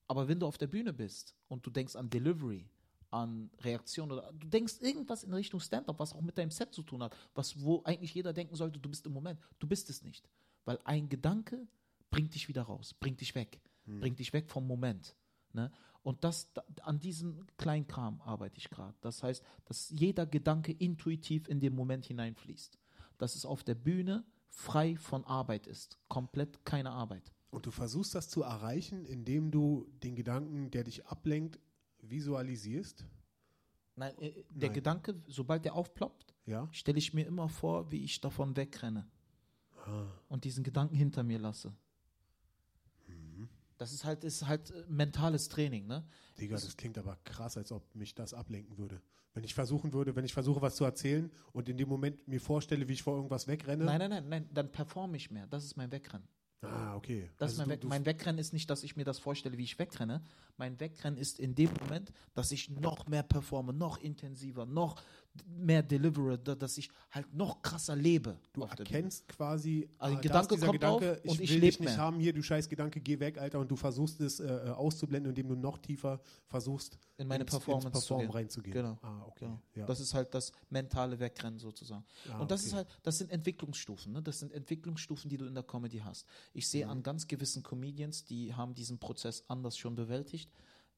Aber 0.06 0.28
wenn 0.28 0.40
du 0.40 0.46
auf 0.46 0.58
der 0.58 0.66
Bühne 0.66 0.92
bist 0.92 1.34
und 1.48 1.66
du 1.66 1.70
denkst 1.70 1.96
an 1.96 2.10
Delivery, 2.10 2.68
an 3.12 3.50
Reaktion 3.60 4.10
oder 4.10 4.32
du 4.32 4.48
denkst 4.48 4.80
irgendwas 4.80 5.22
in 5.22 5.34
Richtung 5.34 5.60
Stand-up, 5.60 5.98
was 5.98 6.14
auch 6.14 6.22
mit 6.22 6.38
deinem 6.38 6.50
Set 6.50 6.72
zu 6.72 6.82
tun 6.82 7.02
hat, 7.02 7.14
was 7.34 7.60
wo 7.60 7.82
eigentlich 7.84 8.14
jeder 8.14 8.32
denken 8.32 8.56
sollte, 8.56 8.78
du 8.78 8.88
bist 8.88 9.06
im 9.06 9.12
Moment. 9.12 9.38
Du 9.58 9.66
bist 9.66 9.90
es 9.90 10.02
nicht, 10.02 10.28
weil 10.64 10.78
ein 10.84 11.08
Gedanke 11.08 11.66
bringt 12.10 12.34
dich 12.34 12.48
wieder 12.48 12.62
raus, 12.62 12.94
bringt 12.94 13.20
dich 13.20 13.34
weg, 13.34 13.60
hm. 13.84 14.00
bringt 14.00 14.18
dich 14.18 14.32
weg 14.32 14.48
vom 14.48 14.66
Moment. 14.66 15.14
Ne? 15.52 15.70
Und 16.02 16.24
das, 16.24 16.50
an 16.82 16.98
diesem 16.98 17.46
kleinen 17.58 17.86
Kram 17.86 18.20
arbeite 18.22 18.58
ich 18.58 18.70
gerade. 18.70 18.94
Das 19.02 19.22
heißt, 19.22 19.44
dass 19.66 19.90
jeder 19.90 20.26
Gedanke 20.26 20.72
intuitiv 20.72 21.48
in 21.48 21.60
den 21.60 21.74
Moment 21.74 22.06
hineinfließt. 22.06 22.78
Dass 23.18 23.36
es 23.36 23.44
auf 23.44 23.62
der 23.62 23.76
Bühne 23.76 24.24
frei 24.48 24.96
von 24.96 25.24
Arbeit 25.24 25.66
ist. 25.66 25.98
Komplett 26.08 26.64
keine 26.64 26.90
Arbeit. 26.90 27.32
Und 27.50 27.66
du 27.66 27.70
versuchst 27.70 28.14
das 28.14 28.28
zu 28.28 28.42
erreichen, 28.42 29.04
indem 29.04 29.50
du 29.50 29.86
den 30.02 30.16
Gedanken, 30.16 30.70
der 30.70 30.84
dich 30.84 31.06
ablenkt, 31.06 31.60
visualisierst? 32.12 33.04
Nein, 33.96 34.16
äh, 34.18 34.44
der 34.50 34.68
Nein. 34.68 34.74
Gedanke, 34.74 35.22
sobald 35.26 35.64
der 35.64 35.74
aufploppt, 35.74 36.34
ja? 36.46 36.68
stelle 36.70 36.98
ich 36.98 37.12
mir 37.12 37.26
immer 37.26 37.48
vor, 37.48 37.90
wie 37.90 38.04
ich 38.04 38.20
davon 38.20 38.56
wegrenne. 38.56 39.08
Ah. 39.84 40.06
Und 40.28 40.44
diesen 40.44 40.62
Gedanken 40.62 40.94
hinter 40.94 41.24
mir 41.24 41.38
lasse. 41.38 41.74
Mhm. 43.08 43.48
Das 43.78 43.92
ist 43.92 44.04
halt, 44.04 44.22
ist 44.22 44.46
halt 44.46 44.70
äh, 44.70 44.84
mentales 44.88 45.48
Training, 45.48 45.86
ne? 45.86 46.06
Digga, 46.38 46.54
das, 46.54 46.64
das 46.64 46.76
klingt 46.76 46.96
aber 46.96 47.16
krass, 47.24 47.56
als 47.56 47.72
ob 47.72 47.94
mich 47.94 48.14
das 48.14 48.32
ablenken 48.32 48.78
würde. 48.78 49.02
Wenn 49.34 49.44
ich 49.44 49.54
versuchen 49.54 49.92
würde, 49.92 50.14
wenn 50.14 50.24
ich 50.24 50.34
versuche, 50.34 50.60
was 50.60 50.76
zu 50.76 50.84
erzählen 50.84 51.30
und 51.52 51.68
in 51.68 51.78
dem 51.78 51.88
Moment 51.88 52.28
mir 52.28 52.40
vorstelle, 52.40 52.86
wie 52.86 52.92
ich 52.92 53.02
vor 53.02 53.16
irgendwas 53.16 53.48
wegrenne. 53.48 53.84
Nein, 53.84 53.98
nein, 53.98 54.10
nein, 54.10 54.28
nein, 54.28 54.48
dann 54.52 54.70
performe 54.70 55.16
ich 55.16 55.30
mehr. 55.30 55.46
Das 55.46 55.64
ist 55.64 55.76
mein 55.76 55.90
Wegrennen. 55.90 56.28
Ah, 56.62 56.94
okay. 56.94 57.28
Das 57.38 57.58
also 57.58 57.68
mein, 57.68 57.80
du, 57.80 57.88
mein 57.88 58.06
Wegrennen 58.06 58.38
ist 58.38 58.52
nicht, 58.52 58.70
dass 58.70 58.84
ich 58.84 58.94
mir 58.94 59.04
das 59.04 59.18
vorstelle, 59.18 59.58
wie 59.58 59.64
ich 59.64 59.78
wegrenne. 59.78 60.22
Mein 60.56 60.78
Wegrennen 60.78 61.18
ist 61.18 61.40
in 61.40 61.54
dem 61.54 61.70
Moment, 61.80 62.12
dass 62.34 62.52
ich 62.52 62.70
noch 62.70 63.08
mehr 63.08 63.24
performe, 63.24 63.72
noch 63.72 63.98
intensiver, 63.98 64.64
noch 64.64 65.02
mehr 65.46 65.82
delivere, 65.82 66.38
dass 66.38 66.76
ich 66.78 66.90
halt 67.10 67.32
noch 67.34 67.62
krasser 67.62 67.96
lebe. 67.96 68.38
Du 68.52 68.62
erkennst 68.62 69.26
quasi, 69.28 69.88
also 69.98 70.16
ah, 70.16 70.20
Gedanke 70.20 70.58
kommt 70.58 70.72
Gedanke, 70.72 71.12
auf 71.12 71.24
ich 71.24 71.30
und 71.30 71.40
ich 71.40 71.50
lebe 71.50 71.64
nicht 71.64 71.80
mehr. 71.80 71.96
haben 71.96 72.20
hier, 72.20 72.32
du 72.32 72.42
scheiß 72.42 72.68
Gedanke, 72.68 73.00
geh 73.00 73.18
weg, 73.18 73.38
Alter, 73.38 73.60
und 73.60 73.70
du 73.70 73.76
versuchst 73.76 74.20
es 74.20 74.40
äh, 74.40 74.46
äh 74.46 74.70
auszublenden, 74.70 75.30
indem 75.30 75.48
du 75.48 75.54
noch 75.54 75.78
tiefer 75.78 76.20
versuchst, 76.46 76.98
in 77.16 77.28
meine 77.28 77.44
ins, 77.44 77.50
Performance 77.50 77.88
ins 77.88 78.06
Perform 78.06 78.30
reinzugehen. 78.30 78.74
Genau. 78.74 78.98
Ah, 79.02 79.22
okay. 79.26 79.46
Genau. 79.46 79.62
Ja. 79.74 79.86
Das 79.86 80.00
ist 80.00 80.12
halt 80.12 80.34
das 80.34 80.52
mentale 80.68 81.18
Wegrennen 81.18 81.58
sozusagen. 81.58 82.04
Ah, 82.30 82.40
und 82.40 82.50
das 82.50 82.60
okay. 82.60 82.68
ist 82.68 82.74
halt, 82.74 82.88
das 83.02 83.18
sind 83.18 83.30
Entwicklungsstufen, 83.30 84.12
ne? 84.12 84.22
Das 84.22 84.38
sind 84.38 84.52
Entwicklungsstufen, 84.52 85.30
die 85.30 85.38
du 85.38 85.46
in 85.46 85.54
der 85.54 85.64
Comedy 85.64 85.98
hast. 85.98 86.26
Ich 86.52 86.68
sehe 86.68 86.84
mhm. 86.84 86.90
an 86.90 87.02
ganz 87.02 87.26
gewissen 87.26 87.62
Comedians, 87.62 88.24
die 88.24 88.54
haben 88.54 88.74
diesen 88.74 88.98
Prozess 88.98 89.44
anders 89.48 89.78
schon 89.78 89.94
bewältigt 89.94 90.50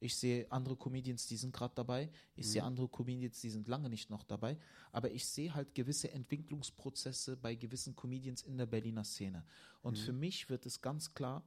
ich 0.04 0.16
sehe 0.16 0.50
andere 0.52 0.76
Comedians, 0.76 1.26
die 1.26 1.38
sind 1.38 1.54
gerade 1.54 1.74
dabei. 1.74 2.10
Ich 2.36 2.46
mhm. 2.46 2.50
sehe 2.50 2.62
andere 2.62 2.88
Comedians, 2.88 3.40
die 3.40 3.48
sind 3.48 3.68
lange 3.68 3.88
nicht 3.88 4.10
noch 4.10 4.22
dabei. 4.22 4.58
Aber 4.92 5.10
ich 5.10 5.24
sehe 5.24 5.54
halt 5.54 5.74
gewisse 5.74 6.10
Entwicklungsprozesse 6.10 7.38
bei 7.38 7.54
gewissen 7.54 7.96
Comedians 7.96 8.42
in 8.42 8.58
der 8.58 8.66
Berliner 8.66 9.04
Szene. 9.04 9.46
Und 9.80 9.98
mhm. 9.98 10.02
für 10.02 10.12
mich 10.12 10.50
wird 10.50 10.66
es 10.66 10.82
ganz 10.82 11.14
klar 11.14 11.42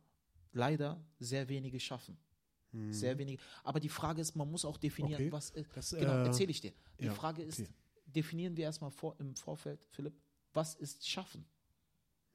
leider 0.54 1.00
sehr 1.20 1.48
wenige 1.50 1.80
schaffen. 1.80 2.18
Mhm. 2.72 2.92
Sehr 2.92 3.16
wenige. 3.20 3.42
Aber 3.64 3.80
die 3.80 3.90
Frage 3.90 4.22
ist, 4.22 4.36
man 4.36 4.50
muss 4.50 4.66
auch 4.66 4.78
definieren, 4.78 5.22
okay. 5.22 5.32
was 5.32 5.52
ist. 5.52 5.70
Das, 5.76 5.92
genau, 5.92 6.14
äh, 6.14 6.26
erzähle 6.26 6.50
ich 6.50 6.62
dir. 6.62 6.74
Die 7.00 7.06
ja, 7.06 7.14
Frage 7.14 7.44
ist, 7.44 7.60
okay. 7.60 7.70
definieren 8.08 8.58
wir 8.58 8.64
erstmal 8.64 8.90
vor, 8.90 9.16
im 9.20 9.36
Vorfeld, 9.36 9.86
Philipp, 9.92 10.16
was 10.54 10.74
ist 10.74 11.08
Schaffen? 11.08 11.46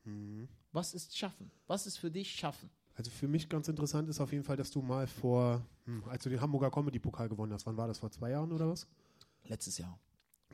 Mhm. 0.05 0.49
Was 0.71 0.95
ist 0.95 1.19
Schaffen? 1.19 1.51
Was 1.67 1.89
ist 1.89 1.97
für 1.97 2.13
dich 2.13 2.33
Schaffen? 2.33 2.71
Also 2.95 3.11
für 3.11 3.29
mich 3.29 3.49
ganz 3.49 3.69
interessant 3.69 4.09
ist 4.09 4.21
auf 4.21 4.33
jeden 4.33 4.45
Fall, 4.45 4.57
dass 4.57 4.71
du 4.71 4.83
mal 4.83 5.07
vor, 5.07 5.65
hm, 5.85 6.05
als 6.05 6.23
du 6.25 6.29
den 6.29 6.41
Hamburger 6.41 6.71
Comedy-Pokal 6.71 7.29
gewonnen 7.29 7.53
hast, 7.53 7.67
wann 7.67 7.77
war 7.77 7.89
das, 7.89 7.99
vor 7.99 8.11
zwei 8.11 8.31
Jahren 8.31 8.53
oder 8.53 8.69
was? 8.69 8.87
Letztes 9.45 9.79
Jahr. 9.79 9.99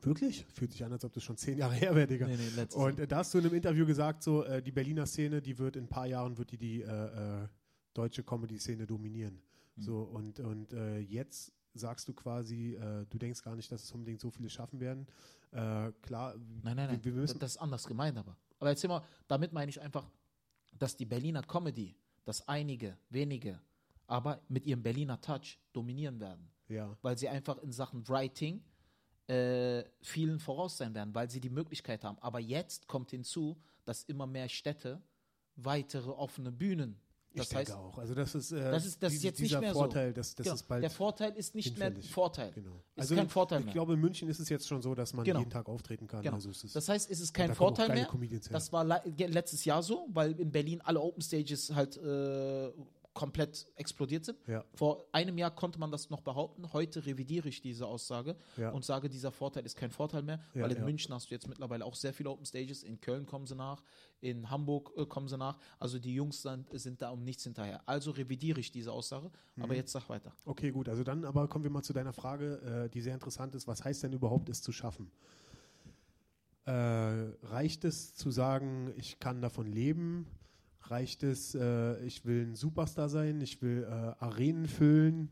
Wirklich? 0.03 0.44
Fühlt 0.46 0.72
sich 0.72 0.85
an, 0.85 0.92
als 0.92 1.05
ob 1.05 1.12
das 1.12 1.24
schon 1.24 1.37
zehn 1.37 1.59
Jahre 1.59 1.74
her 1.74 1.94
wäre, 1.94 2.07
Digga. 2.07 2.27
Nee, 2.27 2.37
nee, 2.37 2.48
letztes 2.55 2.81
Und 2.81 3.01
äh, 3.01 3.09
da 3.09 3.18
hast 3.18 3.35
du 3.35 3.38
in 3.38 3.46
einem 3.46 3.55
Interview 3.55 3.87
gesagt, 3.87 4.22
so 4.22 4.44
äh, 4.44 4.62
die 4.62 4.70
Berliner 4.70 5.07
Szene, 5.07 5.42
die 5.42 5.59
wird 5.59 5.77
in 5.77 5.85
ein 5.85 5.88
paar 5.88 6.07
Jahren 6.07 6.38
wird 6.38 6.53
die 6.53 6.59
die 6.59 6.83
äh, 6.83 7.42
äh 7.42 7.48
deutsche 7.94 8.22
Comedy-Szene 8.22 8.87
dominieren. 8.87 9.40
Mhm. 9.74 9.83
So 9.83 10.03
und 10.03 10.38
und 10.38 10.72
äh, 10.72 10.98
jetzt 11.01 11.53
sagst 11.74 12.07
du 12.07 12.12
quasi, 12.12 12.74
äh, 12.74 13.07
du 13.07 13.18
denkst 13.18 13.42
gar 13.42 13.57
nicht, 13.57 13.72
dass 13.72 13.83
es 13.83 13.90
unbedingt 13.90 14.20
so 14.20 14.31
viele 14.31 14.48
schaffen 14.48 14.79
werden. 14.79 15.07
klar. 15.51 16.35
Nein, 16.62 16.77
nein, 16.77 16.77
nein. 16.77 17.01
Wir, 17.03 17.16
wir 17.16 17.22
das 17.22 17.33
ist 17.33 17.57
anders 17.57 17.87
gemeint, 17.87 18.16
aber. 18.16 18.37
Aber 18.61 18.70
erzähl 18.70 18.88
mal, 18.88 19.03
damit 19.27 19.53
meine 19.53 19.70
ich 19.70 19.81
einfach, 19.81 20.09
dass 20.79 20.96
die 20.96 21.07
Berliner 21.07 21.42
Comedy 21.42 21.96
dass 22.29 22.47
einige, 22.47 22.95
wenige, 23.09 23.59
aber 24.07 24.43
mit 24.51 24.67
ihrem 24.67 24.83
Berliner 24.83 25.19
Touch 25.19 25.59
dominieren 25.73 26.21
werden. 26.21 26.47
Ja. 26.69 26.95
Weil 27.01 27.17
sie 27.17 27.27
einfach 27.27 27.57
in 27.57 27.73
Sachen 27.73 28.07
Writing 28.07 28.62
äh, 29.29 29.83
vielen 30.03 30.38
voraus 30.38 30.77
sein 30.77 30.93
werden, 30.93 31.14
weil 31.14 31.31
sie 31.31 31.41
die 31.41 31.49
Möglichkeit 31.49 32.05
haben. 32.05 32.19
Aber 32.19 32.38
jetzt 32.38 32.87
kommt 32.87 33.12
hinzu, 33.12 33.59
dass 33.87 34.03
immer 34.03 34.27
mehr 34.27 34.51
Städte 34.51 35.01
weitere 35.57 36.11
offene 36.11 36.53
Bühnen 36.53 37.01
das 37.35 37.51
ich 37.51 37.57
heißt, 37.57 37.73
auch. 37.73 37.99
Also 37.99 38.14
das 38.14 38.35
ist, 38.35 38.53
äh, 38.53 38.71
das 38.71 38.87
ist, 38.87 39.03
das 39.03 39.12
ist 39.12 39.23
jetzt 39.23 39.41
nicht 39.41 39.61
mehr 39.61 39.73
Vorteil, 39.73 40.11
so. 40.11 40.14
Das, 40.14 40.35
das 40.35 40.45
genau. 40.45 40.55
ist 40.55 40.69
bald 40.69 40.83
Der 40.83 40.91
Vorteil 40.91 41.33
ist 41.37 41.55
nicht 41.55 41.69
hinfällig. 41.69 42.05
mehr 42.05 42.12
Vorteil. 42.12 42.53
Genau. 42.53 42.83
Also 42.97 43.14
ist 43.14 43.19
kein 43.19 43.29
Vorteil 43.29 43.61
ich 43.61 43.64
mehr. 43.67 43.75
glaube, 43.75 43.95
in 43.95 44.01
München 44.01 44.29
ist 44.29 44.41
es 44.41 44.49
jetzt 44.49 44.67
schon 44.67 44.83
so, 44.83 44.95
dass 44.95 45.12
man 45.12 45.25
genau. 45.25 45.41
jeden 45.41 45.51
Tag 45.51 45.69
auftreten 45.69 46.07
kann. 46.07 46.23
Genau. 46.23 46.35
Also 46.35 46.51
das 46.51 46.88
heißt, 46.88 47.11
es 47.11 47.21
ist 47.21 47.33
kein 47.35 47.55
Vorteil 47.55 47.88
mehr. 47.88 48.09
Das 48.51 48.73
war 48.73 48.85
letztes 48.85 49.64
Jahr 49.64 49.83
so, 49.83 50.07
weil 50.11 50.38
in 50.41 50.51
Berlin 50.51 50.81
alle 50.83 51.01
Open 51.01 51.23
Stages 51.23 51.75
halt 51.75 51.97
äh, 51.97 52.71
komplett 53.18 53.66
explodiert 53.74 54.24
sind. 54.24 54.38
Ja. 54.46 54.64
Vor 54.74 55.04
einem 55.11 55.38
Jahr 55.38 55.50
konnte 55.50 55.81
man 55.81 55.90
das 55.90 56.09
noch 56.09 56.20
behaupten. 56.20 56.72
Heute 56.72 57.04
revidiere 57.04 57.48
ich 57.48 57.61
diese 57.61 57.85
Aussage 57.85 58.37
ja. 58.57 58.70
und 58.70 58.85
sage, 58.85 59.09
dieser 59.09 59.33
Vorteil 59.33 59.66
ist 59.66 59.76
kein 59.76 59.90
Vorteil 59.90 60.22
mehr, 60.22 60.38
ja, 60.54 60.62
weil 60.62 60.70
in 60.70 60.85
München 60.85 61.12
hast 61.12 61.28
du 61.28 61.35
jetzt 61.35 61.48
mittlerweile 61.48 61.85
auch 61.85 61.96
sehr 61.96 62.14
viele 62.14 62.31
Open 62.31 62.46
Stages. 62.46 62.85
In 62.85 63.00
Köln 63.00 63.26
kommen 63.26 63.44
sie 63.44 63.57
nach, 63.57 63.83
in 64.20 64.48
Hamburg 64.48 64.92
äh, 64.96 65.04
kommen 65.04 65.26
sie 65.26 65.37
nach. 65.37 65.59
Also 65.81 65.98
die 65.98 66.14
Jungs 66.14 66.42
sind, 66.42 66.68
sind, 66.78 67.02
da 67.02 67.11
um 67.11 67.24
nichts 67.24 67.42
hinterher. 67.42 67.83
Also 67.87 68.12
revidiere 68.12 68.61
ich 68.61 68.70
diese 68.70 68.92
Aussage. 68.92 69.33
Mhm. 69.57 69.64
Aber 69.64 69.74
jetzt 69.74 69.90
sag 69.90 70.09
weiter. 70.09 70.33
Okay, 70.44 70.70
gut. 70.70 70.88
Also 70.88 71.02
dann 71.02 71.24
aber 71.24 71.48
kommen 71.48 71.64
wir 71.64 71.72
mal 71.72 71.83
zu 71.83 71.92
deiner 71.92 72.12
Frage, 72.12 72.85
äh, 72.85 72.88
die 72.88 73.00
sehr 73.00 73.14
interessant 73.14 73.57
ist. 73.57 73.66
Was 73.66 73.83
heißt 73.83 74.04
denn 74.04 74.12
überhaupt, 74.12 74.48
es 74.48 74.62
zu 74.62 74.70
schaffen? 74.70 75.11
Äh, 76.66 76.70
reicht 76.70 77.85
es 77.85 78.14
zu 78.14 78.31
sagen, 78.31 78.92
ich 78.96 79.18
kann 79.18 79.42
davon 79.42 79.66
leben? 79.66 80.28
Reicht 80.83 81.23
es, 81.23 81.55
äh, 81.55 82.03
ich 82.05 82.25
will 82.25 82.47
ein 82.47 82.55
Superstar 82.55 83.09
sein, 83.09 83.41
ich 83.41 83.61
will 83.61 83.85
äh, 83.85 84.25
Arenen 84.25 84.67
füllen? 84.67 85.31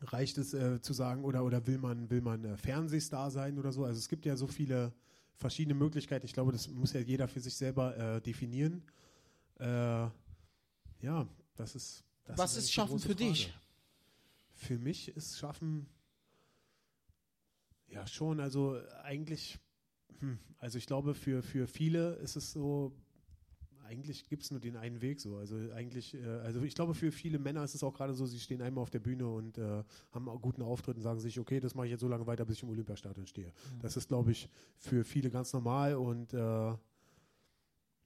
Reicht 0.00 0.38
es 0.38 0.54
äh, 0.54 0.80
zu 0.80 0.92
sagen, 0.92 1.24
oder, 1.24 1.44
oder 1.44 1.66
will 1.66 1.78
man, 1.78 2.10
will 2.10 2.20
man 2.20 2.44
äh, 2.44 2.56
Fernsehstar 2.56 3.30
sein 3.30 3.58
oder 3.58 3.72
so? 3.72 3.84
Also 3.84 3.98
es 3.98 4.08
gibt 4.08 4.26
ja 4.26 4.36
so 4.36 4.46
viele 4.46 4.92
verschiedene 5.36 5.74
Möglichkeiten. 5.74 6.26
Ich 6.26 6.32
glaube, 6.32 6.52
das 6.52 6.68
muss 6.68 6.92
ja 6.92 7.00
jeder 7.00 7.28
für 7.28 7.40
sich 7.40 7.56
selber 7.56 7.96
äh, 7.96 8.20
definieren. 8.20 8.82
Äh, 9.58 9.64
ja, 11.00 11.26
das 11.56 11.74
ist. 11.74 12.04
Das 12.24 12.38
Was 12.38 12.56
ist, 12.56 12.64
ist 12.64 12.72
Schaffen 12.72 12.98
für 12.98 13.08
Frage. 13.08 13.24
dich? 13.24 13.54
Für 14.54 14.78
mich 14.78 15.08
ist 15.16 15.38
Schaffen 15.38 15.86
ja 17.86 18.06
schon, 18.06 18.40
also 18.40 18.78
eigentlich, 19.02 19.58
hm, 20.18 20.38
also 20.58 20.78
ich 20.78 20.86
glaube, 20.86 21.14
für, 21.14 21.42
für 21.42 21.66
viele 21.66 22.14
ist 22.16 22.36
es 22.36 22.52
so, 22.52 22.92
eigentlich 23.88 24.28
gibt 24.28 24.42
es 24.42 24.50
nur 24.50 24.60
den 24.60 24.76
einen 24.76 25.00
Weg 25.00 25.20
so. 25.20 25.36
Also 25.36 25.56
eigentlich, 25.72 26.14
äh, 26.14 26.24
also 26.44 26.62
ich 26.62 26.74
glaube, 26.74 26.94
für 26.94 27.10
viele 27.10 27.38
Männer 27.38 27.64
ist 27.64 27.74
es 27.74 27.82
auch 27.82 27.94
gerade 27.94 28.14
so, 28.14 28.26
sie 28.26 28.38
stehen 28.38 28.62
einmal 28.62 28.82
auf 28.82 28.90
der 28.90 29.00
Bühne 29.00 29.26
und 29.26 29.58
äh, 29.58 29.82
haben 30.12 30.28
einen 30.28 30.40
guten 30.40 30.62
Auftritt 30.62 30.96
und 30.96 31.02
sagen 31.02 31.20
sich, 31.20 31.38
okay, 31.40 31.58
das 31.58 31.74
mache 31.74 31.86
ich 31.86 31.92
jetzt 31.92 32.00
so 32.00 32.08
lange 32.08 32.26
weiter, 32.26 32.44
bis 32.44 32.56
ich 32.56 32.62
im 32.62 32.68
Olympiastadion 32.70 33.26
stehe. 33.26 33.48
Mhm. 33.48 33.80
Das 33.80 33.96
ist, 33.96 34.08
glaube 34.08 34.30
ich, 34.30 34.48
für 34.76 35.04
viele 35.04 35.30
ganz 35.30 35.52
normal 35.52 35.94
und 35.96 36.34
äh, 36.34 36.74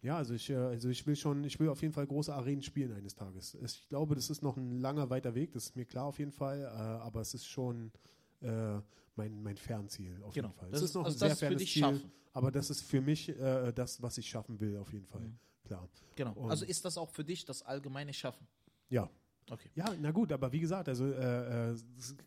ja, 0.02 0.16
also 0.16 0.34
ich, 0.34 0.50
äh, 0.50 0.56
also 0.56 0.88
ich 0.88 1.06
will 1.06 1.16
schon, 1.16 1.44
ich 1.44 1.58
will 1.60 1.68
auf 1.68 1.80
jeden 1.82 1.94
Fall 1.94 2.06
große 2.06 2.32
Arenen 2.32 2.62
spielen 2.62 2.92
eines 2.92 3.14
Tages. 3.14 3.56
Ich 3.62 3.88
glaube, 3.88 4.14
das 4.14 4.30
ist 4.30 4.42
noch 4.42 4.56
ein 4.56 4.80
langer, 4.80 5.10
weiter 5.10 5.34
Weg, 5.34 5.52
das 5.52 5.64
ist 5.66 5.76
mir 5.76 5.84
klar 5.84 6.06
auf 6.06 6.18
jeden 6.18 6.32
Fall, 6.32 6.60
äh, 6.60 6.66
aber 6.66 7.20
es 7.20 7.34
ist 7.34 7.46
schon 7.46 7.92
äh, 8.40 8.80
mein, 9.16 9.42
mein 9.42 9.56
Fernziel 9.56 10.22
auf 10.22 10.34
genau. 10.34 10.48
jeden 10.48 10.58
Fall. 10.58 10.70
Das 10.70 10.80
es 10.80 10.90
ist 10.90 10.94
noch 10.94 11.04
also 11.04 11.24
ein 11.24 11.28
sehr 11.28 11.36
fernes 11.36 11.64
Ziel, 11.64 11.82
schaffen. 11.82 12.12
aber 12.32 12.50
das 12.50 12.70
ist 12.70 12.82
für 12.82 13.00
mich 13.00 13.32
das, 13.74 14.02
was 14.02 14.18
ich 14.18 14.28
schaffen 14.28 14.58
will 14.60 14.76
auf 14.76 14.92
jeden 14.92 15.06
Fall. 15.06 15.20
Mhm 15.20 15.38
klar. 15.64 15.88
Genau. 16.16 16.32
Und 16.32 16.50
also 16.50 16.64
ist 16.64 16.84
das 16.84 16.98
auch 16.98 17.10
für 17.10 17.24
dich 17.24 17.44
das 17.44 17.62
allgemeine 17.62 18.12
Schaffen? 18.12 18.46
Ja. 18.88 19.08
Okay. 19.50 19.70
Ja, 19.74 19.92
na 20.00 20.12
gut, 20.12 20.30
aber 20.32 20.52
wie 20.52 20.60
gesagt, 20.60 20.88
also 20.88 21.06
äh, 21.06 21.74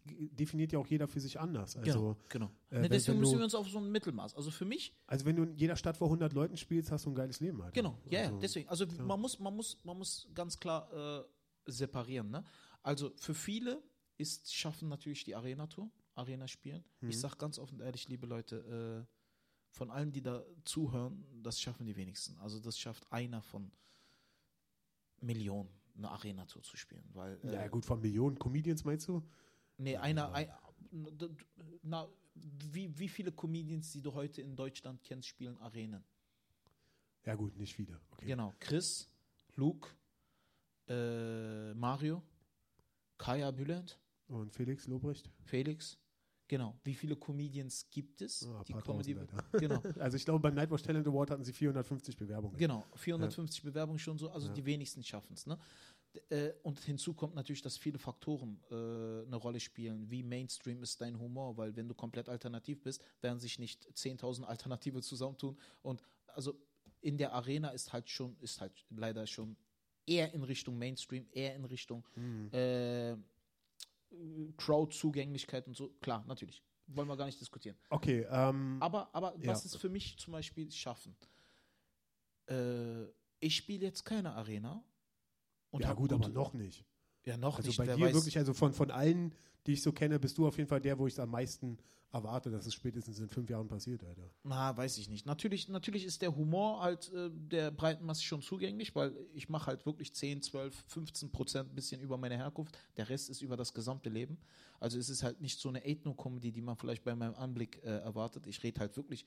definiert 0.09 0.71
ja 0.73 0.79
auch 0.79 0.87
jeder 0.87 1.07
für 1.07 1.19
sich 1.19 1.39
anders. 1.39 1.77
Also, 1.77 2.17
genau, 2.27 2.51
genau. 2.69 2.83
Äh, 2.85 2.89
deswegen 2.89 3.19
müssen 3.19 3.37
wir 3.37 3.45
uns 3.45 3.55
auf 3.55 3.69
so 3.69 3.79
ein 3.79 3.89
Mittelmaß. 3.89 4.35
Also 4.35 4.51
für 4.51 4.65
mich. 4.65 4.93
Also 5.07 5.25
wenn 5.25 5.35
du 5.35 5.43
in 5.43 5.55
jeder 5.55 5.75
Stadt 5.75 5.97
vor 5.97 6.07
100 6.07 6.33
Leuten 6.33 6.57
spielst, 6.57 6.91
hast 6.91 7.05
du 7.05 7.11
ein 7.11 7.15
geiles 7.15 7.39
Leben. 7.39 7.63
Halt. 7.63 7.73
Genau, 7.73 7.97
ja, 8.09 8.25
also, 8.25 8.39
deswegen. 8.39 8.67
Also 8.69 8.85
klar. 8.85 9.07
man 9.07 9.21
muss, 9.21 9.39
man 9.39 9.55
muss, 9.55 9.77
man 9.83 9.97
muss 9.97 10.27
ganz 10.33 10.59
klar 10.59 10.91
äh, 10.93 11.23
separieren. 11.71 12.31
Ne? 12.31 12.43
Also 12.83 13.11
für 13.15 13.33
viele 13.33 13.81
ist 14.17 14.53
Schaffen 14.53 14.89
natürlich 14.89 15.23
die 15.23 15.35
Arena-Tour, 15.35 15.89
Arena 16.15 16.47
spielen. 16.47 16.83
Mhm. 16.99 17.09
Ich 17.09 17.19
sage 17.19 17.37
ganz 17.37 17.59
offen 17.59 17.79
ehrlich, 17.79 18.07
liebe 18.09 18.27
Leute, 18.27 19.07
äh, 19.07 19.14
von 19.75 19.91
allen, 19.91 20.11
die 20.11 20.21
da 20.21 20.43
zuhören, 20.63 21.23
das 21.43 21.59
schaffen 21.59 21.85
die 21.85 21.95
wenigsten. 21.95 22.37
Also 22.39 22.59
das 22.59 22.79
schafft 22.79 23.11
einer 23.11 23.41
von 23.41 23.71
Millionen, 25.19 25.69
eine 25.97 26.09
Arena-Tour 26.09 26.63
zu 26.63 26.77
spielen. 26.77 27.07
Weil, 27.13 27.39
äh, 27.43 27.53
ja 27.53 27.67
gut, 27.67 27.85
von 27.85 27.99
Millionen 27.99 28.39
Comedians 28.39 28.85
meinst 28.85 29.07
du? 29.07 29.21
Nee, 29.77 29.97
einer, 29.97 30.31
ein, 30.33 30.49
na, 31.83 32.07
wie, 32.33 32.97
wie 32.97 33.09
viele 33.09 33.31
Comedians, 33.31 33.91
die 33.91 34.01
du 34.01 34.13
heute 34.13 34.41
in 34.41 34.55
Deutschland 34.55 35.03
kennst, 35.03 35.27
spielen 35.27 35.57
Arenen? 35.57 36.03
Ja 37.25 37.35
gut, 37.35 37.57
nicht 37.57 37.75
viele. 37.75 37.99
Okay. 38.11 38.27
Genau, 38.27 38.53
Chris, 38.59 39.09
Luke, 39.55 39.89
äh, 40.87 41.73
Mario, 41.73 42.23
Kaya 43.17 43.51
Bülent. 43.51 43.99
Und 44.27 44.51
Felix 44.53 44.87
Lobrecht. 44.87 45.29
Felix. 45.43 45.99
Genau. 46.47 46.79
Wie 46.83 46.93
viele 46.93 47.15
Comedians 47.15 47.89
gibt 47.89 48.21
es? 48.21 48.47
Oh, 48.47 48.61
die 48.63 48.73
Comedy 48.73 49.15
genau. 49.53 49.81
Also 49.99 50.17
ich 50.17 50.25
glaube, 50.25 50.39
beim 50.39 50.53
Nightwatch 50.53 50.83
Talent 50.83 51.07
Award 51.07 51.31
hatten 51.31 51.43
sie 51.43 51.53
450 51.53 52.15
Bewerbungen. 52.15 52.57
Genau, 52.57 52.85
450 52.95 53.63
ja. 53.63 53.69
Bewerbungen 53.69 53.99
schon 53.99 54.17
so, 54.17 54.29
also 54.29 54.47
ja. 54.47 54.53
die 54.53 54.65
wenigsten 54.65 55.03
schaffen 55.03 55.33
es. 55.33 55.47
Ne? 55.47 55.57
Äh, 56.29 56.51
und 56.63 56.79
hinzu 56.79 57.13
kommt 57.13 57.35
natürlich, 57.35 57.61
dass 57.61 57.77
viele 57.77 57.97
Faktoren 57.97 58.59
äh, 58.69 58.73
eine 59.25 59.35
Rolle 59.35 59.59
spielen. 59.59 60.09
Wie 60.09 60.23
Mainstream 60.23 60.83
ist 60.83 61.01
dein 61.01 61.19
Humor? 61.19 61.57
Weil 61.57 61.75
wenn 61.75 61.87
du 61.87 61.95
komplett 61.95 62.29
alternativ 62.29 62.81
bist, 62.83 63.03
werden 63.21 63.39
sich 63.39 63.57
nicht 63.57 63.87
10.000 63.93 64.43
Alternative 64.43 65.01
zusammentun. 65.01 65.57
Und 65.81 66.03
also 66.27 66.53
in 67.01 67.17
der 67.17 67.33
Arena 67.33 67.69
ist 67.69 67.91
halt 67.91 68.09
schon, 68.09 68.37
ist 68.39 68.61
halt 68.61 68.85
leider 68.89 69.25
schon 69.25 69.57
eher 70.05 70.33
in 70.33 70.43
Richtung 70.43 70.77
Mainstream, 70.77 71.27
eher 71.31 71.55
in 71.55 71.65
Richtung 71.65 72.05
mhm. 72.15 72.49
äh, 72.51 73.15
Crowd-Zugänglichkeit 74.57 75.67
und 75.67 75.75
so, 75.75 75.89
klar, 76.01 76.23
natürlich. 76.27 76.63
Wollen 76.87 77.07
wir 77.07 77.17
gar 77.17 77.25
nicht 77.25 77.41
diskutieren. 77.41 77.77
Okay. 77.89 78.27
Ähm, 78.29 78.77
aber 78.79 79.09
aber 79.13 79.35
ja. 79.39 79.47
was 79.47 79.65
ist 79.65 79.77
für 79.77 79.89
mich 79.89 80.17
zum 80.19 80.33
Beispiel 80.33 80.71
Schaffen? 80.71 81.15
Äh, 82.47 83.05
ich 83.39 83.55
spiele 83.55 83.85
jetzt 83.85 84.05
keine 84.05 84.33
Arena. 84.35 84.83
ja 85.71 85.93
gut, 85.93 86.13
aber 86.13 86.29
noch 86.29 86.53
nicht. 86.53 86.85
Ja, 87.25 87.37
noch 87.37 87.57
also 87.57 87.67
nicht. 87.67 87.77
bei 87.77 87.87
wer 87.87 87.95
dir 87.95 88.05
weiß. 88.05 88.13
wirklich, 88.13 88.37
also 88.37 88.53
von, 88.53 88.73
von 88.73 88.91
allen, 88.91 89.33
die 89.65 89.73
ich 89.73 89.81
so 89.81 89.91
kenne, 89.91 90.19
bist 90.19 90.37
du 90.37 90.47
auf 90.47 90.57
jeden 90.57 90.69
Fall 90.69 90.81
der, 90.81 90.97
wo 90.99 91.07
ich 91.07 91.13
es 91.13 91.19
am 91.19 91.31
meisten 91.31 91.77
erwarte, 92.15 92.49
dass 92.49 92.65
es 92.65 92.73
spätestens 92.73 93.19
in 93.19 93.27
fünf 93.27 93.49
Jahren 93.49 93.67
passiert, 93.67 94.03
Alter. 94.03 94.29
Na, 94.43 94.75
weiß 94.75 94.97
ich 94.99 95.09
nicht. 95.09 95.25
Natürlich, 95.25 95.67
natürlich 95.67 96.05
ist 96.05 96.21
der 96.21 96.33
Humor 96.33 96.81
halt 96.81 97.11
äh, 97.13 97.29
der 97.29 97.71
breiten 97.71 98.05
Masse 98.05 98.23
schon 98.23 98.41
zugänglich, 98.41 98.95
weil 98.95 99.13
ich 99.33 99.49
mache 99.49 99.67
halt 99.67 99.85
wirklich 99.85 100.13
10, 100.13 100.41
12, 100.41 100.73
15 100.87 101.31
Prozent 101.31 101.71
ein 101.71 101.75
bisschen 101.75 101.99
über 101.99 102.17
meine 102.17 102.37
Herkunft. 102.37 102.77
Der 102.95 103.09
Rest 103.09 103.29
ist 103.29 103.41
über 103.41 103.57
das 103.57 103.73
gesamte 103.73 104.09
Leben. 104.09 104.37
Also 104.79 104.97
es 104.97 105.09
ist 105.09 105.23
halt 105.23 105.41
nicht 105.41 105.59
so 105.59 105.67
eine 105.67 105.83
Ethno-Comedy, 105.85 106.53
die 106.53 106.61
man 106.61 106.77
vielleicht 106.77 107.03
bei 107.03 107.15
meinem 107.15 107.35
Anblick 107.35 107.83
äh, 107.83 107.89
erwartet. 107.89 108.47
Ich 108.47 108.63
rede 108.63 108.79
halt 108.79 108.95
wirklich 108.95 109.25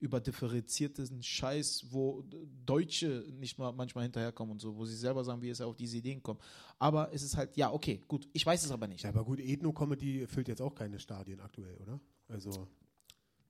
über 0.00 0.20
differenzierten 0.20 1.22
Scheiß, 1.22 1.86
wo 1.90 2.22
Deutsche 2.64 3.24
nicht 3.32 3.58
mal 3.58 3.72
manchmal 3.72 4.04
hinterherkommen 4.04 4.52
und 4.52 4.60
so, 4.60 4.76
wo 4.76 4.84
sie 4.84 4.96
selber 4.96 5.24
sagen, 5.24 5.42
wie 5.42 5.48
es 5.50 5.60
auf 5.60 5.74
diese 5.76 5.96
Ideen 5.96 6.22
kommen. 6.22 6.38
Aber 6.78 7.12
es 7.12 7.22
ist 7.22 7.36
halt, 7.36 7.56
ja, 7.56 7.72
okay, 7.72 8.00
gut. 8.06 8.28
Ich 8.32 8.46
weiß 8.46 8.64
es 8.64 8.70
aber 8.70 8.86
nicht. 8.86 9.02
Ja, 9.02 9.10
aber 9.10 9.24
gut, 9.24 9.40
Ethno-Comedy 9.40 10.26
füllt 10.28 10.48
jetzt 10.48 10.62
auch 10.62 10.74
keine 10.74 10.98
Stadien 11.00 11.40
aktuell, 11.40 11.74
oder? 11.76 12.00
Also, 12.28 12.68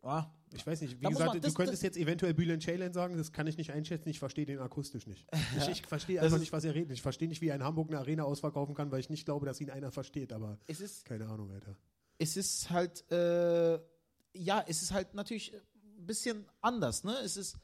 Ah, 0.01 0.31
ich 0.55 0.65
weiß 0.65 0.81
nicht, 0.83 0.97
wie 1.01 1.03
Da 1.03 1.09
gesagt, 1.11 1.33
man- 1.33 1.41
das- 1.41 1.53
du 1.53 1.57
könntest 1.57 1.83
jetzt 1.83 1.97
eventuell 1.97 2.33
Bülent 2.33 2.63
Ceylan 2.63 2.93
sagen, 2.93 3.17
das 3.17 3.33
kann 3.33 3.49
ich 3.49 3.59
nicht 3.59 3.73
einschätzen, 3.73 4.09
ich 4.09 4.21
verstehe 4.21 4.47
den 4.47 4.61
akustisch 4.61 5.07
nicht. 5.09 5.27
Ich, 5.59 5.69
ich 5.69 5.83
verstehe 5.87 6.23
einfach 6.23 6.39
nicht, 6.39 6.53
was 6.53 6.65
er 6.65 6.73
redet. 6.75 6.93
Ich 6.93 7.03
verstehe 7.03 7.27
nicht, 7.29 7.41
wie 7.43 7.49
er 7.49 7.57
in 7.57 7.65
Hamburg 7.65 7.89
eine 7.91 7.99
Arena 7.99 8.23
ausverkaufen 8.23 8.77
kann, 8.77 8.93
weil 8.93 9.01
ich 9.01 9.11
nicht 9.11 9.25
glaube, 9.25 9.45
dass 9.45 9.61
ihn 9.61 9.71
einer 9.71 9.91
versteht, 9.91 10.33
aber 10.33 10.57
es 10.69 10.81
ist, 10.81 11.05
keine 11.05 11.27
Ahnung, 11.29 11.51
Alter. 11.51 11.77
es 12.17 12.37
ist 12.37 12.71
halt, 12.71 13.11
äh, 13.11 13.81
ja, 14.35 14.65
es 14.69 14.83
ist 14.83 14.93
halt 14.93 15.15
natürlich 15.15 15.53
bisschen 16.09 16.45
anders, 16.61 17.05
ne? 17.05 17.17
Es 17.19 17.37
ist, 17.37 17.57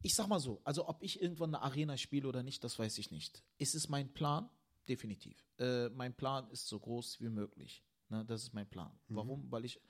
ich 0.00 0.14
sag 0.14 0.28
mal 0.28 0.40
so, 0.40 0.62
also 0.64 0.88
ob 0.88 1.02
ich 1.02 1.20
irgendwann 1.20 1.54
eine 1.54 1.62
Arena 1.62 1.96
spiele 1.98 2.26
oder 2.26 2.42
nicht, 2.42 2.64
das 2.64 2.78
weiß 2.78 2.96
ich 2.98 3.10
nicht. 3.10 3.42
Ist 3.58 3.74
es 3.74 3.90
mein 3.90 4.12
Plan? 4.14 4.48
Definitiv. 4.88 5.46
Äh, 5.58 5.90
mein 5.90 6.14
Plan 6.14 6.48
ist 6.50 6.68
so 6.68 6.78
groß 6.78 7.20
wie 7.20 7.28
möglich. 7.28 7.82
Ne? 8.08 8.24
Das 8.24 8.42
ist 8.42 8.54
mein 8.54 8.68
Plan. 8.68 8.92
Warum? 9.08 9.50
Weil 9.50 9.64
ich 9.64 9.80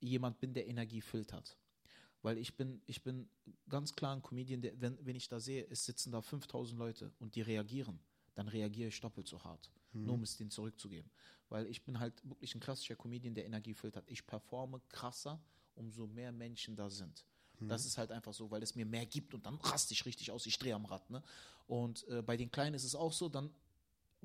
jemand 0.00 0.40
bin, 0.40 0.54
der 0.54 0.66
Energie 0.66 1.00
filtert. 1.00 1.56
Weil 2.22 2.36
ich 2.36 2.56
bin, 2.56 2.82
ich 2.86 3.02
bin 3.02 3.30
ganz 3.68 3.94
klar 3.94 4.14
ein 4.14 4.22
Comedian, 4.22 4.60
der, 4.60 4.78
wenn, 4.80 4.98
wenn 5.04 5.16
ich 5.16 5.28
da 5.28 5.40
sehe, 5.40 5.66
es 5.70 5.84
sitzen 5.86 6.12
da 6.12 6.20
5000 6.20 6.78
Leute 6.78 7.12
und 7.18 7.34
die 7.34 7.40
reagieren, 7.40 7.98
dann 8.34 8.48
reagiere 8.48 8.88
ich 8.88 9.00
doppelt 9.00 9.26
so 9.26 9.42
hart, 9.42 9.70
nur 9.92 10.14
um 10.14 10.22
es 10.22 10.36
denen 10.36 10.50
zurückzugeben. 10.50 11.10
Weil 11.48 11.66
ich 11.66 11.82
bin 11.82 11.98
halt 11.98 12.22
wirklich 12.28 12.54
ein 12.54 12.60
klassischer 12.60 12.96
Comedian, 12.96 13.34
der 13.34 13.46
Energie 13.46 13.74
filtert. 13.74 14.04
Ich 14.06 14.26
performe 14.26 14.80
krasser, 14.88 15.42
umso 15.80 16.06
mehr 16.06 16.30
Menschen 16.30 16.76
da 16.76 16.88
sind. 16.88 17.24
Das 17.68 17.84
ist 17.84 17.98
halt 17.98 18.10
einfach 18.10 18.32
so, 18.32 18.50
weil 18.50 18.62
es 18.62 18.74
mir 18.74 18.86
mehr 18.86 19.04
gibt 19.04 19.34
und 19.34 19.44
dann 19.44 19.56
raste 19.56 19.92
ich 19.92 20.06
richtig 20.06 20.30
aus, 20.30 20.46
ich 20.46 20.58
drehe 20.58 20.74
am 20.74 20.86
Rad. 20.86 21.10
Ne? 21.10 21.22
Und 21.66 22.06
äh, 22.08 22.22
bei 22.22 22.36
den 22.36 22.50
Kleinen 22.50 22.74
ist 22.74 22.84
es 22.84 22.94
auch 22.94 23.12
so, 23.12 23.28
dann 23.28 23.50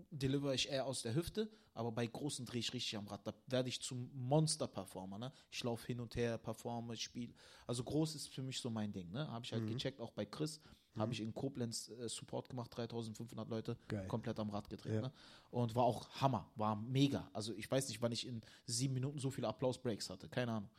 deliver 0.09 0.53
ich 0.53 0.69
eher 0.69 0.85
aus 0.85 1.01
der 1.01 1.15
Hüfte, 1.15 1.49
aber 1.73 1.91
bei 1.91 2.05
großen 2.05 2.45
drehe 2.45 2.59
ich 2.59 2.73
richtig 2.73 2.97
am 2.97 3.07
Rad. 3.07 3.27
Da 3.27 3.33
werde 3.47 3.69
ich 3.69 3.81
zum 3.81 4.09
Monster-Performer. 4.13 5.17
Ne? 5.19 5.31
Ich 5.51 5.63
laufe 5.63 5.85
hin 5.87 5.99
und 5.99 6.15
her, 6.15 6.37
performe, 6.37 6.95
spiele. 6.95 7.33
Also 7.67 7.83
groß 7.83 8.15
ist 8.15 8.29
für 8.29 8.41
mich 8.41 8.59
so 8.59 8.69
mein 8.69 8.91
Ding. 8.91 9.11
Ne? 9.11 9.29
Habe 9.29 9.43
ich 9.43 9.51
halt 9.51 9.67
gecheckt, 9.67 9.99
auch 9.99 10.11
bei 10.11 10.25
Chris. 10.25 10.61
Habe 10.97 11.11
ich 11.11 11.19
in 11.19 11.33
Koblenz 11.33 11.89
äh, 11.89 12.07
Support 12.07 12.47
gemacht, 12.47 12.71
3500 12.73 13.49
Leute, 13.49 13.77
Geil. 13.89 14.07
komplett 14.07 14.39
am 14.39 14.49
Rad 14.49 14.69
gedreht. 14.69 14.95
Ja. 14.95 15.01
Ne? 15.01 15.11
Und 15.51 15.75
war 15.75 15.83
auch 15.83 16.07
Hammer, 16.21 16.49
war 16.55 16.77
mega. 16.77 17.29
Also 17.33 17.53
ich 17.53 17.69
weiß 17.69 17.89
nicht, 17.89 18.01
wann 18.01 18.13
ich 18.13 18.25
in 18.25 18.41
sieben 18.65 18.93
Minuten 18.93 19.19
so 19.19 19.29
viele 19.29 19.49
Applaus-Breaks 19.49 20.09
hatte, 20.09 20.29
keine 20.29 20.53
Ahnung. 20.53 20.69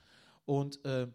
Und 0.47 0.83
äh, 0.85 1.09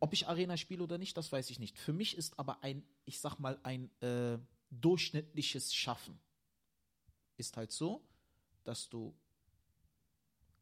ob 0.00 0.12
ich 0.12 0.26
Arena 0.26 0.56
spiele 0.56 0.82
oder 0.82 0.98
nicht, 0.98 1.16
das 1.16 1.30
weiß 1.30 1.48
ich 1.50 1.58
nicht. 1.58 1.78
Für 1.78 1.92
mich 1.92 2.16
ist 2.16 2.38
aber 2.38 2.62
ein, 2.62 2.84
ich 3.04 3.20
sag 3.20 3.38
mal, 3.38 3.58
ein 3.62 3.90
äh, 4.00 4.38
durchschnittliches 4.70 5.72
Schaffen 5.72 6.20
ist 7.36 7.56
halt 7.56 7.72
so, 7.72 8.04
dass 8.64 8.88
du 8.88 9.14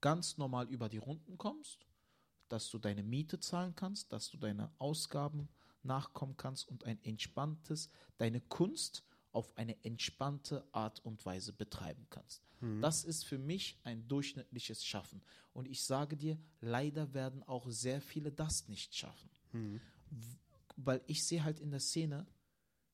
ganz 0.01 0.39
normal 0.39 0.69
über 0.69 0.89
die 0.89 0.99
Runden 0.99 1.39
kommst, 1.39 1.87
dass 2.49 2.71
du 2.71 2.79
deine 2.79 3.03
Miete 3.03 3.41
zahlen 3.41 3.75
kannst, 3.75 4.13
dass 4.13 4.31
du 4.31 4.37
deine 4.37 4.71
Ausgaben 4.79 5.49
nachkommen 5.83 6.37
kannst 6.37 6.69
und 6.69 6.85
ein 6.85 7.03
entspanntes, 7.03 7.89
deine 8.19 8.41
Kunst 8.41 9.05
auf 9.33 9.57
eine 9.57 9.77
entspannte 9.85 10.65
Art 10.73 11.05
und 11.05 11.25
Weise 11.25 11.53
betreiben 11.53 12.07
kannst. 12.11 12.43
Das 12.83 13.05
ist 13.05 13.25
für 13.25 13.39
mich 13.39 13.79
ein 13.85 14.07
durchschnittliches 14.07 14.85
Schaffen. 14.85 15.23
Und 15.55 15.67
ich 15.67 15.83
sage 15.83 16.15
dir, 16.17 16.37
leider 16.61 17.15
werden 17.15 17.43
auch 17.45 17.67
sehr 17.71 18.03
viele 18.03 18.31
das 18.31 18.69
nicht 18.69 18.95
schaffen. 18.95 19.31
W- 19.53 20.37
Weil 20.77 21.01
ich 21.07 21.25
sehe 21.27 21.43
halt 21.43 21.59
in 21.59 21.71
der 21.71 21.81
Szene, 21.81 22.27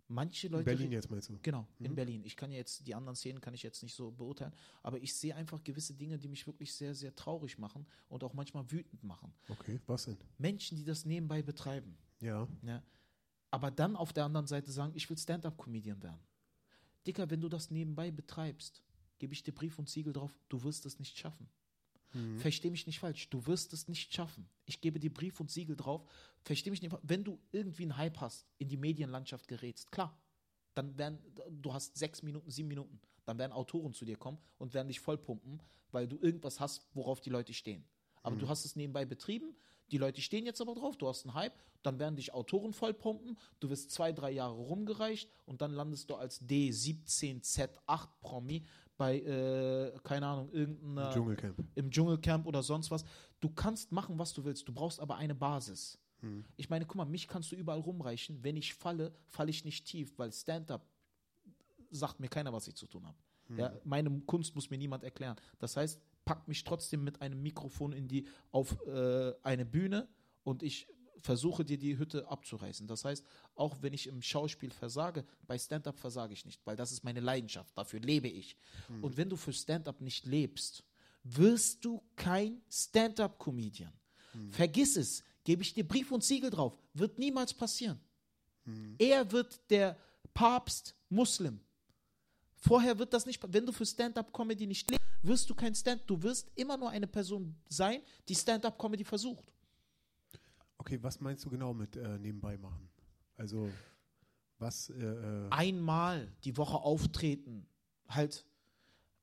manche 0.07 0.46
In 0.46 0.53
Leute. 0.53 0.66
Berlin 0.66 0.92
jetzt 0.92 1.11
meinst 1.11 1.31
du? 1.31 1.38
Genau, 1.42 1.66
in 1.81 1.96
Berlin. 1.96 2.22
Ich 2.25 2.37
kann 2.37 2.53
ja 2.53 2.59
jetzt, 2.59 2.87
die 2.87 2.94
anderen 2.94 3.16
Szenen 3.16 3.40
kann 3.40 3.55
ich 3.55 3.62
jetzt 3.64 3.83
nicht 3.83 3.94
so 3.96 4.12
beurteilen, 4.12 4.53
aber 4.85 4.99
ich 5.01 5.12
sehe 5.16 5.35
einfach 5.35 5.64
gewisse 5.64 5.94
Dinge, 5.94 6.16
die 6.16 6.29
mich 6.29 6.46
wirklich 6.46 6.72
sehr, 6.72 6.94
sehr 6.94 7.14
traurig 7.16 7.59
machen 7.59 7.87
und 8.09 8.22
auch 8.22 8.35
manchmal 8.35 8.70
wütend 8.70 9.03
machen. 9.03 9.35
Okay, 9.49 9.81
was 9.88 10.05
denn? 10.05 10.16
Menschen, 10.38 10.77
die 10.77 10.85
das 10.85 11.05
nebenbei 11.05 11.42
betreiben. 11.42 11.96
Ja. 12.20 12.46
Ja. 12.62 12.83
Aber 13.51 13.71
dann 13.71 13.97
auf 13.97 14.13
der 14.13 14.25
anderen 14.25 14.47
Seite 14.47 14.71
sagen, 14.71 14.93
ich 14.95 15.09
will 15.09 15.19
Stand-up-Comedian 15.19 16.03
werden. 16.03 16.21
Dicker, 17.07 17.31
wenn 17.31 17.41
du 17.41 17.49
das 17.49 17.71
nebenbei 17.71 18.11
betreibst, 18.11 18.83
gebe 19.19 19.33
ich 19.33 19.43
dir 19.43 19.53
Brief 19.53 19.79
und 19.79 19.89
Siegel 19.89 20.13
drauf, 20.13 20.37
du 20.49 20.63
wirst 20.63 20.85
es 20.87 20.99
nicht 20.99 21.17
schaffen. 21.17 21.49
Versteh 22.39 22.71
mich 22.71 22.87
nicht 22.87 22.99
falsch, 22.99 23.29
du 23.29 23.47
wirst 23.47 23.73
es 23.73 23.89
nicht 23.89 24.15
schaffen. 24.15 24.49
Ich 24.65 24.81
gebe 24.81 24.99
dir 24.99 25.13
Brief 25.13 25.39
und 25.39 25.51
Siegel 25.51 25.77
drauf. 25.77 26.03
Versteh 26.43 26.71
mich 26.71 26.81
nicht 26.81 26.91
falsch. 26.91 27.03
Wenn 27.07 27.25
du 27.25 27.39
irgendwie 27.53 27.83
einen 27.83 27.97
Hype 27.97 28.21
hast, 28.21 28.47
in 28.59 28.69
die 28.69 28.77
Medienlandschaft 28.77 29.47
gerätst, 29.49 29.93
klar, 29.93 30.19
dann 30.75 30.97
werden, 30.97 31.19
du 31.51 31.73
hast 31.75 31.97
sechs 31.97 32.23
Minuten, 32.23 32.51
sieben 32.51 32.69
Minuten, 32.69 33.01
dann 33.25 33.39
werden 33.39 33.53
Autoren 33.53 33.93
zu 33.93 34.05
dir 34.05 34.17
kommen 34.17 34.39
und 34.59 34.73
werden 34.73 34.89
dich 34.89 35.01
vollpumpen, 35.01 35.61
weil 35.91 36.09
du 36.09 36.19
irgendwas 36.19 36.59
hast, 36.61 36.87
worauf 36.95 37.21
die 37.21 37.31
Leute 37.31 37.53
stehen. 37.53 37.85
Aber 38.23 38.37
du 38.37 38.49
hast 38.49 38.65
es 38.65 38.77
nebenbei 38.77 39.05
betrieben, 39.05 39.55
die 39.90 39.99
Leute 39.99 40.20
stehen 40.20 40.46
jetzt 40.46 40.61
aber 40.61 40.75
drauf, 40.75 40.96
du 40.96 41.09
hast 41.09 41.25
einen 41.25 41.35
Hype, 41.35 41.55
dann 41.83 41.99
werden 41.99 42.16
dich 42.16 42.35
Autoren 42.35 42.72
vollpumpen, 42.72 43.38
du 43.61 43.70
wirst 43.70 43.90
zwei, 43.90 44.12
drei 44.12 44.31
Jahre 44.33 44.55
rumgereicht 44.57 45.31
und 45.44 45.61
dann 45.62 45.72
landest 45.72 46.11
du 46.11 46.16
als 46.16 46.42
D17Z8 46.42 48.09
Promi 48.20 48.64
bei, 48.96 49.20
äh, 49.20 49.92
keine 50.03 50.27
Ahnung, 50.27 50.51
irgendeiner 50.53 51.12
Dschungelcamp. 51.12 51.59
im 51.75 51.90
Dschungelcamp 51.90 52.46
oder 52.46 52.62
sonst 52.62 52.90
was. 52.90 53.05
Du 53.40 53.51
kannst 53.51 53.92
machen, 53.92 54.18
was 54.18 54.33
du 54.33 54.44
willst. 54.44 54.66
Du 54.66 54.72
brauchst 54.72 55.01
aber 55.01 55.16
eine 55.16 55.35
Basis. 55.35 55.99
Ich 56.57 56.70
meine, 56.70 56.87
guck 56.87 56.96
mal, 56.96 57.05
mich 57.05 57.29
kannst 57.29 57.53
du 57.53 57.57
überall 57.57 57.79
rumreichen. 57.79 58.42
Wenn 58.42 58.57
ich 58.57 58.75
falle, 58.75 59.12
falle 59.27 59.51
ich 59.51 59.64
nicht 59.64 59.87
tief, 59.87 60.18
weil 60.18 60.33
Stand-up 60.33 60.85
sagt 61.90 62.18
mir 62.20 62.29
keiner, 62.29 62.53
was 62.53 62.66
ich 62.66 62.75
zu 62.75 62.87
tun 62.87 63.07
habe. 63.07 63.16
Ja, 63.59 63.72
meine 63.85 64.11
Kunst 64.22 64.55
muss 64.57 64.70
mir 64.70 64.79
niemand 64.79 65.05
erklären. 65.05 65.37
Das 65.61 65.77
heißt, 65.77 66.01
pack 66.27 66.47
mich 66.49 66.65
trotzdem 66.65 67.03
mit 67.03 67.23
einem 67.23 67.41
Mikrofon 67.43 67.93
in 67.93 68.09
die 68.09 68.27
auf 68.51 68.77
äh, 68.87 69.33
eine 69.43 69.65
Bühne 69.65 70.09
und 70.45 70.62
ich 70.62 70.87
versuche 71.23 71.65
dir 71.65 71.79
die 71.79 71.97
Hütte 71.97 72.29
abzureißen. 72.29 72.87
Das 72.87 73.05
heißt, 73.05 73.25
auch 73.55 73.77
wenn 73.81 73.95
ich 73.95 74.07
im 74.07 74.21
Schauspiel 74.21 74.71
versage, 74.71 75.25
bei 75.47 75.59
Stand-up 75.59 75.99
versage 75.99 76.35
ich 76.35 76.45
nicht, 76.45 76.61
weil 76.67 76.77
das 76.77 76.93
ist 76.93 77.05
meine 77.05 77.21
Leidenschaft. 77.21 77.77
Dafür 77.77 78.01
lebe 78.01 78.29
ich. 78.29 78.57
Und 79.03 79.17
wenn 79.17 79.31
du 79.31 79.37
für 79.37 79.53
Stand-up 79.53 80.01
nicht 80.01 80.27
lebst, 80.27 80.85
wirst 81.25 81.85
du 81.85 82.03
kein 82.15 82.61
Stand-up-Comedian. 82.71 83.93
Vergiss 84.51 84.97
es. 84.97 85.25
Gebe 85.43 85.62
ich 85.62 85.75
dir 85.75 85.87
Brief 85.87 86.12
und 86.12 86.23
Siegel 86.23 86.51
drauf. 86.51 86.79
Wird 86.93 87.19
niemals 87.19 87.55
passieren. 87.55 87.99
Er 88.99 89.31
wird 89.33 89.59
der 89.71 89.97
Papst 90.35 90.95
Muslim. 91.09 91.61
Vorher 92.57 92.99
wird 92.99 93.12
das 93.12 93.27
nicht, 93.27 93.41
wenn 93.53 93.65
du 93.65 93.73
für 93.73 93.87
Stand-up-Comedy 93.87 94.67
nicht 94.67 94.91
lebst, 94.91 95.06
wirst 95.27 95.49
du 95.51 95.55
kein 95.55 95.75
Stand, 95.75 96.03
du 96.07 96.23
wirst 96.23 96.51
immer 96.55 96.77
nur 96.77 96.91
eine 96.91 97.07
Person 97.07 97.57
sein, 97.69 98.03
die 98.29 98.35
Stand-up-Comedy 98.35 99.05
versucht. 99.05 99.53
Okay, 100.79 101.03
was 101.03 101.21
meinst 101.21 101.45
du 101.45 101.51
genau 101.51 101.75
mit 101.75 101.97
äh, 101.97 102.19
nebenbei 102.19 102.57
machen? 102.57 102.89
Also, 103.37 103.71
was, 104.59 104.91
äh, 104.91 105.05
äh, 105.05 105.49
Einmal 105.51 106.33
die 106.45 106.57
Woche 106.57 106.77
auftreten, 106.77 107.66
halt, 108.09 108.47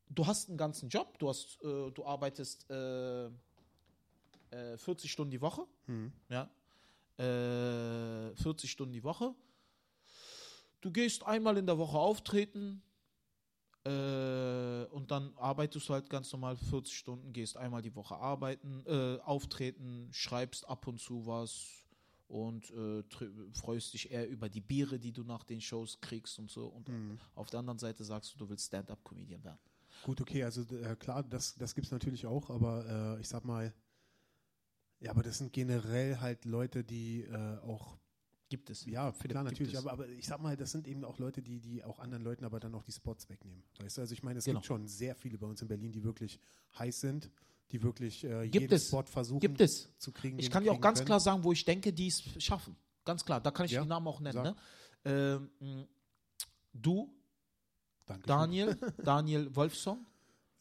du 0.10 0.28
hast 0.28 0.50
einen 0.50 0.58
ganzen 0.58 0.90
Job, 0.90 1.18
du 1.20 1.30
hast, 1.30 1.58
äh, 1.64 1.92
du 1.92 2.06
arbeitest 2.06 2.70
äh, 2.70 3.28
äh, 4.52 4.78
40 4.78 5.12
Stunden 5.12 5.32
die 5.32 5.42
Woche, 5.42 5.66
ja, 6.30 6.50
äh, 7.18 8.36
40 8.36 8.70
Stunden 8.70 8.94
die 8.94 9.04
Woche. 9.04 9.34
Du 10.82 10.92
gehst 10.92 11.24
einmal 11.24 11.58
in 11.58 11.66
der 11.66 11.78
Woche 11.78 11.98
auftreten, 11.98 12.82
äh, 13.86 14.86
und 14.92 15.12
dann 15.12 15.36
arbeitest 15.38 15.90
du 15.90 15.94
halt 15.94 16.10
ganz 16.10 16.32
normal 16.32 16.56
40 16.56 16.96
Stunden, 16.96 17.34
gehst 17.34 17.58
einmal 17.58 17.82
die 17.82 17.96
Woche 17.96 18.16
arbeiten, 18.16 18.84
äh, 18.86 19.20
auftreten, 19.22 20.10
schreibst 20.12 20.68
ab 20.68 20.88
und 20.88 21.00
zu 21.00 21.26
was 21.26 21.86
und 22.28 22.72
äh, 22.72 23.04
freust 23.52 23.94
dich 23.94 24.10
eher 24.10 24.30
über 24.30 24.50
die 24.50 24.62
Biere, 24.62 25.00
die 25.00 25.12
du 25.12 25.24
nach 25.24 25.44
den 25.44 25.60
Shows 25.60 26.00
kriegst 26.00 26.40
und 26.40 26.50
so. 26.50 26.68
Und 26.68 26.90
auf 27.36 27.50
der 27.50 27.60
anderen 27.60 27.80
Seite 27.80 28.04
sagst 28.04 28.34
du, 28.34 28.38
du 28.38 28.50
willst 28.50 28.68
Stand-up-Comedian 28.68 29.44
werden. 29.44 29.60
gut, 30.04 30.22
okay, 30.22 30.44
also 30.44 30.62
äh, 30.76 30.96
klar, 30.96 31.24
das, 31.24 31.56
das 31.56 31.76
gibt 31.76 31.86
es 31.86 31.92
natürlich 31.92 32.26
auch, 32.26 32.50
aber 32.50 33.18
äh, 33.18 33.22
ich 33.22 33.28
sag 33.28 33.44
mal, 33.44 33.74
ja, 35.00 35.12
aber 35.12 35.22
das 35.24 35.40
sind 35.40 35.52
generell 35.52 36.22
halt 36.22 36.46
Leute, 36.46 36.86
die 36.86 37.24
äh, 37.24 37.58
auch 37.60 37.98
Gibt 38.54 38.70
es. 38.70 38.86
Ja, 38.86 39.12
Philipp, 39.12 39.32
klar, 39.32 39.44
natürlich. 39.44 39.76
Aber, 39.76 39.92
aber, 39.94 40.08
ich 40.10 40.28
sag 40.28 40.40
mal, 40.40 40.56
das 40.56 40.72
sind 40.72 40.88
eben 40.88 41.04
auch 41.04 41.18
Leute, 41.18 41.42
die, 41.42 41.60
die 41.60 41.84
auch 41.84 41.98
anderen 41.98 42.24
Leuten 42.24 42.46
aber 42.46 42.60
dann 42.60 42.76
auch 42.76 42.84
die 42.84 42.92
Spots 42.92 43.28
wegnehmen. 43.28 43.64
Weißt 43.80 43.98
du, 43.98 44.02
also 44.02 44.14
ich 44.14 44.22
meine, 44.22 44.38
es 44.38 44.46
genau. 44.46 44.60
gibt 44.60 44.68
schon 44.68 44.86
sehr 44.86 45.16
viele 45.16 45.40
bei 45.40 45.48
uns 45.48 45.60
in 45.64 45.68
Berlin, 45.68 45.92
die 45.92 46.04
wirklich 46.04 46.40
heiß 46.78 47.02
sind, 47.02 47.32
die 47.72 47.82
wirklich 47.82 48.24
äh, 48.24 48.48
gibt 48.48 48.62
jeden 48.62 48.74
es. 48.76 48.90
Spot 48.90 49.02
versuchen 49.08 49.40
gibt 49.40 49.60
es. 49.60 49.90
zu 49.98 50.12
kriegen. 50.12 50.38
Ich 50.38 50.52
kann 50.52 50.64
dir 50.64 50.72
auch 50.72 50.80
ganz 50.80 51.00
können. 51.00 51.08
klar 51.08 51.20
sagen, 51.20 51.44
wo 51.44 51.52
ich 51.52 51.66
denke, 51.66 51.92
die 51.92 52.10
es 52.10 52.22
schaffen. 52.38 52.76
Ganz 53.06 53.26
klar, 53.26 53.42
da 53.42 53.50
kann 53.50 53.66
ich 53.66 53.72
ja? 53.72 53.82
den 53.82 53.90
Namen 53.90 54.06
auch 54.08 54.20
nennen. 54.20 54.44
Ne? 54.44 54.56
Ähm, 55.04 55.88
du, 56.74 57.12
Dankeschön. 58.06 58.28
Daniel, 58.28 58.78
Daniel 59.04 59.56
Wolfson, 59.56 60.06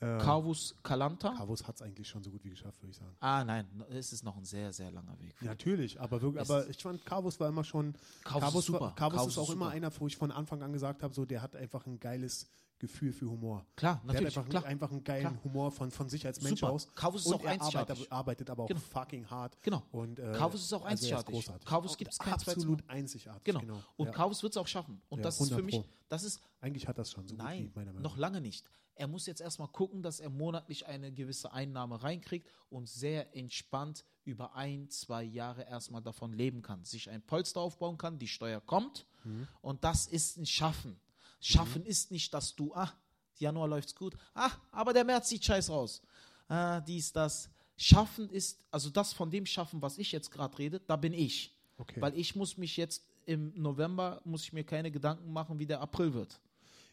äh, 0.03 0.18
Carvus 0.18 0.74
Calanta. 0.82 1.32
Carvus 1.36 1.66
hat 1.66 1.76
es 1.76 1.82
eigentlich 1.82 2.09
schon 2.09 2.24
so 2.24 2.30
gut 2.30 2.42
wie 2.44 2.50
geschafft, 2.50 2.82
würde 2.82 2.90
ich 2.90 2.96
sagen. 2.96 3.14
Ah, 3.20 3.44
nein, 3.44 3.66
es 3.90 4.12
ist 4.12 4.24
noch 4.24 4.36
ein 4.36 4.44
sehr, 4.44 4.72
sehr 4.72 4.90
langer 4.90 5.16
Weg. 5.20 5.40
Natürlich, 5.40 6.00
aber, 6.00 6.20
wirklich, 6.20 6.42
aber 6.42 6.68
ich 6.68 6.76
fand, 6.76 7.05
Carvus 7.05 7.38
war 7.38 7.48
immer 7.48 7.62
schon. 7.62 7.94
Carvus, 8.24 8.66
super. 8.66 8.80
War, 8.80 8.94
Carvus, 8.96 9.16
Carvus 9.16 9.32
ist 9.32 9.38
auch 9.38 9.46
super. 9.46 9.57
immer 9.57 9.68
einer, 9.70 9.92
wo 10.00 10.07
ich 10.09 10.16
von 10.16 10.32
Anfang 10.32 10.62
an 10.62 10.72
gesagt 10.72 11.05
habe, 11.05 11.14
so, 11.14 11.24
der 11.24 11.40
hat 11.40 11.55
einfach 11.55 11.86
ein 11.86 12.00
geiles 12.00 12.48
Gefühl 12.80 13.12
für 13.12 13.30
Humor. 13.30 13.64
Klar, 13.76 14.03
natürlich. 14.05 14.34
Der 14.34 14.42
hat 14.42 14.48
einfach, 14.48 14.50
klar. 14.50 14.64
einfach 14.64 14.90
einen 14.90 15.05
geilen 15.05 15.20
klar. 15.20 15.44
Humor 15.44 15.70
von, 15.70 15.92
von 15.92 16.09
sich 16.09 16.26
als 16.26 16.42
Mensch 16.42 16.59
Super. 16.59 16.72
aus. 16.72 16.88
Carvus 16.96 17.24
ist 17.24 17.32
auch 17.32 17.44
er 17.44 17.62
arbeitet, 17.62 18.11
arbeitet, 18.11 18.50
aber 18.50 18.64
auch 18.64 18.68
genau. 18.68 18.80
fucking 18.80 19.30
hart. 19.30 19.57
Genau. 19.62 19.84
Und, 19.92 20.18
äh, 20.18 20.32
Carvus 20.32 20.62
ist 20.62 20.72
auch 20.72 20.84
also 20.84 20.90
einzigartig. 20.90 21.36
Also 21.36 21.53
Carvus 21.64 21.96
gibt 21.96 22.11
es 22.11 22.18
kein 22.18 22.32
Absolut 22.32 22.82
einzigartig. 22.88 23.44
Genau. 23.44 23.61
genau. 23.61 23.78
Und 23.96 24.07
ja. 24.07 24.12
Carvus 24.12 24.42
wird 24.42 24.55
es 24.55 24.57
auch 24.57 24.66
schaffen. 24.66 25.00
Und 25.11 25.20
ja, 25.20 25.22
das 25.22 25.40
ist 25.40 25.53
für 25.53 25.62
mich, 25.62 25.80
das 26.09 26.24
ist. 26.24 26.40
Eigentlich 26.61 26.88
hat 26.88 26.98
das 26.98 27.12
schon 27.12 27.26
so 27.28 27.36
Nein, 27.36 27.66
gut 27.66 27.74
wie, 27.74 27.78
meiner 27.78 27.92
Meinung 27.92 28.03
noch 28.03 28.16
lange 28.16 28.40
nicht. 28.40 28.64
Er 29.03 29.09
muss 29.09 29.26
jetzt 29.26 29.40
erstmal 29.40 29.66
gucken, 29.66 30.00
dass 30.00 30.20
er 30.20 30.30
monatlich 30.30 30.86
eine 30.86 31.11
gewisse 31.11 31.53
Einnahme 31.53 32.05
reinkriegt 32.05 32.48
und 32.70 32.88
sehr 32.88 33.34
entspannt 33.36 34.05
über 34.24 34.55
ein, 34.55 34.88
zwei 34.90 35.24
Jahre 35.24 35.64
erstmal 35.64 36.03
davon 36.03 36.32
leben 36.32 36.62
kann. 36.62 36.84
Sich 36.84 37.11
ein 37.11 37.20
Polster 37.20 37.59
aufbauen 37.59 37.98
kann, 37.98 38.20
die 38.20 38.28
Steuer 38.28 38.61
kommt. 38.61 39.05
Mhm. 39.24 39.48
Und 39.61 39.82
das 39.82 40.07
ist 40.07 40.36
ein 40.36 40.46
Schaffen. 40.46 41.00
Schaffen 41.40 41.82
mhm. 41.82 41.88
ist 41.88 42.12
nicht, 42.12 42.32
dass 42.32 42.55
du, 42.55 42.72
ah, 42.76 42.92
Januar 43.38 43.66
läuft's 43.66 43.96
gut. 43.96 44.14
Ah, 44.34 44.53
aber 44.70 44.92
der 44.92 45.03
März 45.03 45.30
sieht 45.30 45.44
scheiße 45.44 45.72
aus. 45.72 46.00
Ah, 46.46 46.80
dies, 46.80 47.12
das. 47.12 47.50
Schaffen 47.76 48.30
ist, 48.30 48.61
also 48.70 48.88
das 48.88 49.12
von 49.12 49.32
dem 49.32 49.46
Schaffen, 49.46 49.82
was 49.82 49.98
ich 49.98 50.12
jetzt 50.12 50.30
gerade 50.30 50.57
rede, 50.59 50.78
da 50.78 50.94
bin 50.94 51.12
ich. 51.12 51.59
Okay. 51.76 52.00
Weil 52.00 52.16
ich 52.16 52.36
muss 52.36 52.57
mich 52.57 52.76
jetzt 52.76 53.05
im 53.26 53.53
November, 53.61 54.20
muss 54.24 54.44
ich 54.44 54.53
mir 54.53 54.62
keine 54.62 54.92
Gedanken 54.92 55.32
machen, 55.32 55.59
wie 55.59 55.66
der 55.66 55.80
April 55.80 56.14
wird. 56.14 56.38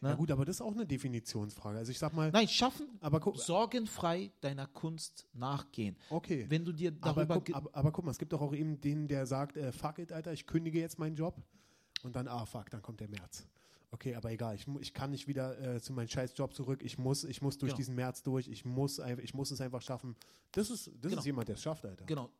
Ne? 0.02 0.08
Na 0.10 0.14
gut, 0.14 0.30
aber 0.30 0.44
das 0.44 0.56
ist 0.56 0.62
auch 0.62 0.72
eine 0.72 0.86
Definitionsfrage. 0.86 1.78
Also 1.78 1.92
ich 1.92 1.98
sag 1.98 2.14
mal. 2.14 2.30
Nein, 2.30 2.48
schaffen, 2.48 2.86
aber 3.00 3.20
guck, 3.20 3.38
sorgenfrei 3.38 4.30
deiner 4.40 4.66
Kunst 4.66 5.26
nachgehen. 5.34 5.96
Okay. 6.08 6.46
Wenn 6.48 6.64
du 6.64 6.72
dir 6.72 6.90
darüber. 6.90 7.22
Aber 7.22 7.40
guck, 7.40 7.54
aber, 7.54 7.70
aber 7.74 7.92
guck 7.92 8.04
mal, 8.04 8.10
es 8.10 8.18
gibt 8.18 8.32
doch 8.32 8.40
auch 8.40 8.54
eben 8.54 8.80
den, 8.80 9.08
der 9.08 9.26
sagt, 9.26 9.56
äh, 9.56 9.72
fuck 9.72 9.98
it, 9.98 10.12
Alter, 10.12 10.32
ich 10.32 10.46
kündige 10.46 10.80
jetzt 10.80 10.98
meinen 10.98 11.16
Job. 11.16 11.36
Und 12.02 12.16
dann, 12.16 12.28
ah, 12.28 12.46
fuck, 12.46 12.70
dann 12.70 12.80
kommt 12.80 13.00
der 13.00 13.08
März 13.08 13.46
okay, 13.92 14.14
aber 14.14 14.30
egal, 14.30 14.54
ich, 14.54 14.66
ich 14.80 14.94
kann 14.94 15.10
nicht 15.10 15.26
wieder 15.26 15.58
äh, 15.60 15.80
zu 15.80 15.92
meinem 15.92 16.08
scheiß 16.08 16.34
Job 16.36 16.54
zurück, 16.54 16.82
ich 16.82 16.98
muss, 16.98 17.24
ich 17.24 17.42
muss 17.42 17.58
durch 17.58 17.70
genau. 17.70 17.76
diesen 17.76 17.94
März 17.94 18.22
durch, 18.22 18.48
ich 18.48 18.64
muss, 18.64 19.00
ich 19.22 19.34
muss 19.34 19.50
es 19.50 19.60
einfach 19.60 19.82
schaffen. 19.82 20.16
Das 20.52 20.70
ist, 20.70 20.88
das 21.00 21.10
genau. 21.10 21.18
ist 21.18 21.26
jemand, 21.26 21.48
der 21.48 21.56
es 21.56 21.62
schafft, 21.62 21.84
Alter. 21.84 22.04
Genau, 22.06 22.30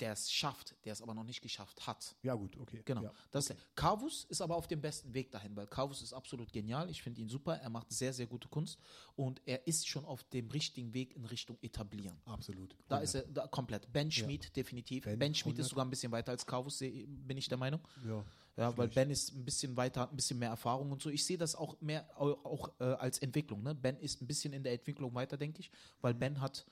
der 0.00 0.12
es 0.12 0.32
schafft, 0.32 0.74
der 0.84 0.94
es 0.94 1.02
aber 1.02 1.14
noch 1.14 1.24
nicht 1.24 1.42
geschafft 1.42 1.86
hat. 1.86 2.16
Ja, 2.22 2.34
gut, 2.34 2.56
okay. 2.56 2.82
Genau. 2.84 3.02
Ja, 3.02 3.12
das 3.30 3.50
okay. 3.50 3.60
Carvus 3.76 4.24
ist 4.28 4.40
aber 4.40 4.56
auf 4.56 4.66
dem 4.66 4.80
besten 4.80 5.12
Weg 5.14 5.30
dahin, 5.30 5.54
weil 5.56 5.66
Carvus 5.66 6.02
ist 6.02 6.12
absolut 6.12 6.52
genial. 6.52 6.90
Ich 6.90 7.02
finde 7.02 7.20
ihn 7.20 7.28
super. 7.28 7.56
Er 7.56 7.70
macht 7.70 7.92
sehr, 7.92 8.12
sehr 8.12 8.26
gute 8.26 8.48
Kunst 8.48 8.78
und 9.14 9.40
er 9.46 9.66
ist 9.66 9.86
schon 9.86 10.04
auf 10.04 10.24
dem 10.24 10.48
richtigen 10.50 10.94
Weg 10.94 11.14
in 11.14 11.24
Richtung 11.26 11.58
etablieren. 11.60 12.16
Absolut. 12.24 12.72
100. 12.72 12.76
Da 12.88 12.98
ist 12.98 13.14
er 13.14 13.22
da, 13.22 13.46
komplett. 13.46 13.92
Ben 13.92 14.10
Schmid, 14.10 14.44
ja. 14.44 14.50
definitiv. 14.50 15.04
Ben, 15.04 15.18
ben 15.18 15.34
Schmid 15.34 15.58
ist 15.58 15.68
sogar 15.68 15.84
ein 15.84 15.90
bisschen 15.90 16.12
weiter 16.12 16.32
als 16.32 16.46
Carvus, 16.46 16.78
bin 16.78 17.36
ich 17.36 17.48
der 17.48 17.58
Meinung. 17.58 17.80
Ja. 18.06 18.24
Ja, 18.54 18.76
weil 18.76 18.88
Ben 18.88 19.08
ist 19.08 19.32
ein 19.32 19.46
bisschen 19.46 19.74
weiter, 19.78 20.10
ein 20.10 20.16
bisschen 20.16 20.38
mehr 20.38 20.50
Erfahrung 20.50 20.92
und 20.92 21.00
so. 21.00 21.08
Ich 21.08 21.24
sehe 21.24 21.38
das 21.38 21.54
auch 21.54 21.80
mehr 21.80 22.06
auch, 22.14 22.44
auch 22.44 22.70
äh, 22.80 22.84
als 22.84 23.18
Entwicklung. 23.18 23.62
Ne? 23.62 23.74
Ben 23.74 23.96
ist 23.96 24.20
ein 24.20 24.26
bisschen 24.26 24.52
in 24.52 24.62
der 24.62 24.74
Entwicklung 24.74 25.14
weiter, 25.14 25.38
denke 25.38 25.60
ich, 25.60 25.70
weil 26.02 26.12
Ben 26.12 26.38
hat, 26.38 26.66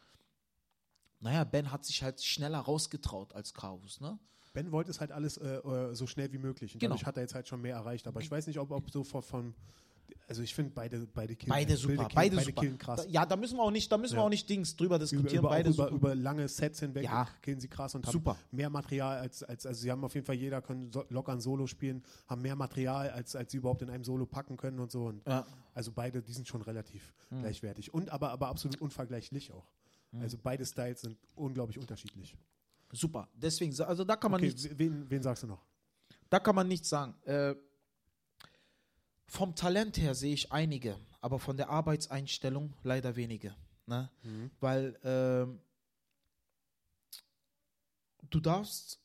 naja, 1.21 1.45
Ben 1.45 1.71
hat 1.71 1.85
sich 1.85 2.03
halt 2.03 2.23
schneller 2.23 2.59
rausgetraut 2.59 3.35
als 3.35 3.55
Chaos, 3.55 4.01
ne? 4.01 4.19
Ben 4.53 4.73
wollte 4.73 4.91
es 4.91 5.01
halt 5.01 5.13
alles 5.13 5.37
äh, 5.37 5.57
äh, 5.57 5.95
so 5.95 6.07
schnell 6.07 6.33
wie 6.33 6.39
möglich. 6.39 6.75
Und 6.75 6.81
genau. 6.81 6.95
dadurch 6.95 7.07
hat 7.07 7.17
er 7.17 7.23
jetzt 7.23 7.35
halt 7.35 7.47
schon 7.47 7.61
mehr 7.61 7.77
erreicht. 7.77 8.09
Aber 8.09 8.21
ich 8.21 8.29
weiß 8.29 8.49
nicht, 8.49 8.59
ob, 8.59 8.73
ob 8.73 8.91
so 8.91 9.05
von, 9.05 9.23
von 9.23 9.55
also 10.29 10.43
ich 10.43 10.55
finde 10.55 10.73
beide 10.75 11.07
beide 11.07 11.37
killen, 11.37 11.51
beide 11.51 11.77
super, 11.77 11.95
killen, 11.95 12.09
beide, 12.15 12.37
beide 12.37 12.47
super. 12.47 12.61
killen 12.61 12.79
krass. 12.79 13.07
Ja, 13.09 13.27
da 13.27 13.37
müssen 13.37 13.57
wir 13.57 13.63
auch 13.63 13.71
nicht, 13.71 13.91
da 13.91 13.99
müssen 13.99 14.15
ja. 14.15 14.21
wir 14.21 14.25
auch 14.25 14.31
nicht 14.31 14.49
Dings 14.49 14.77
drüber 14.77 14.99
diskutieren. 14.99 15.41
Über, 15.41 15.49
beide 15.51 15.71
über, 15.71 15.89
über, 15.91 16.15
lange 16.15 16.49
Sets 16.49 16.81
hinweg 16.81 17.05
ja. 17.05 17.29
killen 17.43 17.61
sie 17.61 17.69
krass 17.69 17.95
und 17.95 18.07
haben 18.07 18.13
super. 18.13 18.37
mehr 18.51 18.71
Material 18.71 19.19
als, 19.19 19.43
als 19.43 19.67
also 19.67 19.81
sie 19.81 19.91
haben 19.91 20.05
auf 20.05 20.15
jeden 20.15 20.27
Fall 20.27 20.37
jeder 20.37 20.63
können 20.63 20.91
so, 20.93 21.05
locker 21.09 21.33
ein 21.33 21.41
Solo 21.41 21.67
spielen, 21.67 22.03
haben 22.27 22.43
mehr 22.43 22.57
Material 22.57 23.11
als 23.11 23.37
als 23.37 23.53
sie 23.53 23.59
überhaupt 23.59 23.83
in 23.83 23.91
einem 23.91 24.05
Solo 24.05 24.27
packen 24.27 24.57
können 24.57 24.79
und 24.81 24.91
so 24.91 25.07
und 25.07 25.27
ja. 25.27 25.47
also 25.75 25.93
beide, 25.93 26.23
die 26.23 26.33
sind 26.33 26.49
schon 26.49 26.63
relativ 26.63 27.13
mhm. 27.31 27.41
gleichwertig 27.41 27.93
und 27.95 28.11
aber 28.11 28.31
aber 28.31 28.49
absolut 28.49 28.81
unvergleichlich 28.81 29.53
auch. 29.53 29.67
Mhm. 30.13 30.23
Also 30.23 30.39
beide 30.43 30.65
Styles 30.65 31.03
sind 31.03 31.17
unglaublich 31.35 31.79
unterschiedlich. 31.79 32.37
Super. 32.93 33.29
Deswegen 33.35 33.79
also 33.83 34.05
da 34.05 34.17
kann 34.17 34.31
man 34.31 34.41
okay, 34.41 34.49
nichts. 34.49 34.69
Wen, 34.79 35.09
wen 35.09 35.23
sagst 35.23 35.45
du 35.45 35.47
noch? 35.47 35.65
Da 36.29 36.41
kann 36.41 36.55
man 36.55 36.69
nichts 36.69 36.89
sagen. 36.89 37.15
Äh, 37.25 37.55
vom 39.27 39.55
Talent 39.55 39.97
her 39.99 40.15
sehe 40.15 40.35
ich 40.35 40.51
einige, 40.51 40.99
aber 41.21 41.39
von 41.39 41.57
der 41.57 41.71
Arbeitseinstellung 41.71 42.75
leider 42.83 43.15
wenige. 43.15 43.55
Ne? 43.87 44.11
Mhm. 44.23 44.51
Weil 44.59 44.97
äh, 45.05 45.47
du 48.29 48.41
darfst, 48.41 48.99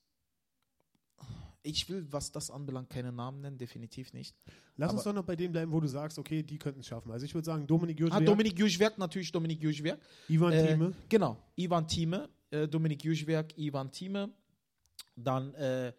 ich 1.66 1.90
will, 1.90 2.06
was 2.12 2.32
das 2.32 2.50
anbelangt, 2.50 2.90
keine 2.90 3.12
Namen 3.12 3.42
nennen, 3.42 3.58
definitiv 3.58 4.14
nicht. 4.14 4.36
Lass 4.78 4.90
aber 4.90 4.98
uns 4.98 5.04
doch 5.04 5.14
noch 5.14 5.24
bei 5.24 5.36
dem 5.36 5.52
bleiben, 5.52 5.72
wo 5.72 5.80
du 5.80 5.88
sagst, 5.88 6.20
okay, 6.20 6.44
die 6.44 6.58
könnten 6.58 6.82
es 6.82 6.88
schaffen. 6.88 7.12
Also 7.12 7.26
ich 7.26 7.34
würde 7.34 7.46
sagen, 7.46 7.66
Dominik 7.66 8.00
Juschwerk. 8.00 8.22
Ah, 8.22 8.26
Dominik 8.26 8.58
Juschwerk, 8.58 8.98
natürlich 8.98 9.32
Dominik 9.32 9.62
Juschwerk. 9.62 10.00
Ivan 10.30 10.54
äh, 10.54 10.68
Thieme. 10.68 10.94
Genau, 11.10 11.38
Ivan 11.56 11.88
Thieme, 11.88 12.30
äh, 12.52 12.68
Dominik 12.68 13.04
Juschwerk, 13.04 13.58
Ivan 13.58 13.92
Thieme. 13.92 14.30
Dann 15.16 15.54
äh, 15.56 15.94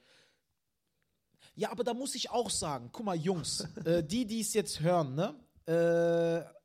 ja, 1.56 1.70
aber 1.70 1.84
da 1.84 1.94
muss 1.94 2.14
ich 2.14 2.30
auch 2.30 2.50
sagen, 2.50 2.90
guck 2.92 3.06
mal, 3.06 3.16
Jungs, 3.16 3.60
äh, 3.84 4.04
die, 4.04 4.26
die 4.26 4.40
es 4.40 4.52
jetzt 4.52 4.80
hören, 4.80 5.14
ne? 5.14 5.34
Äh, 5.66 6.56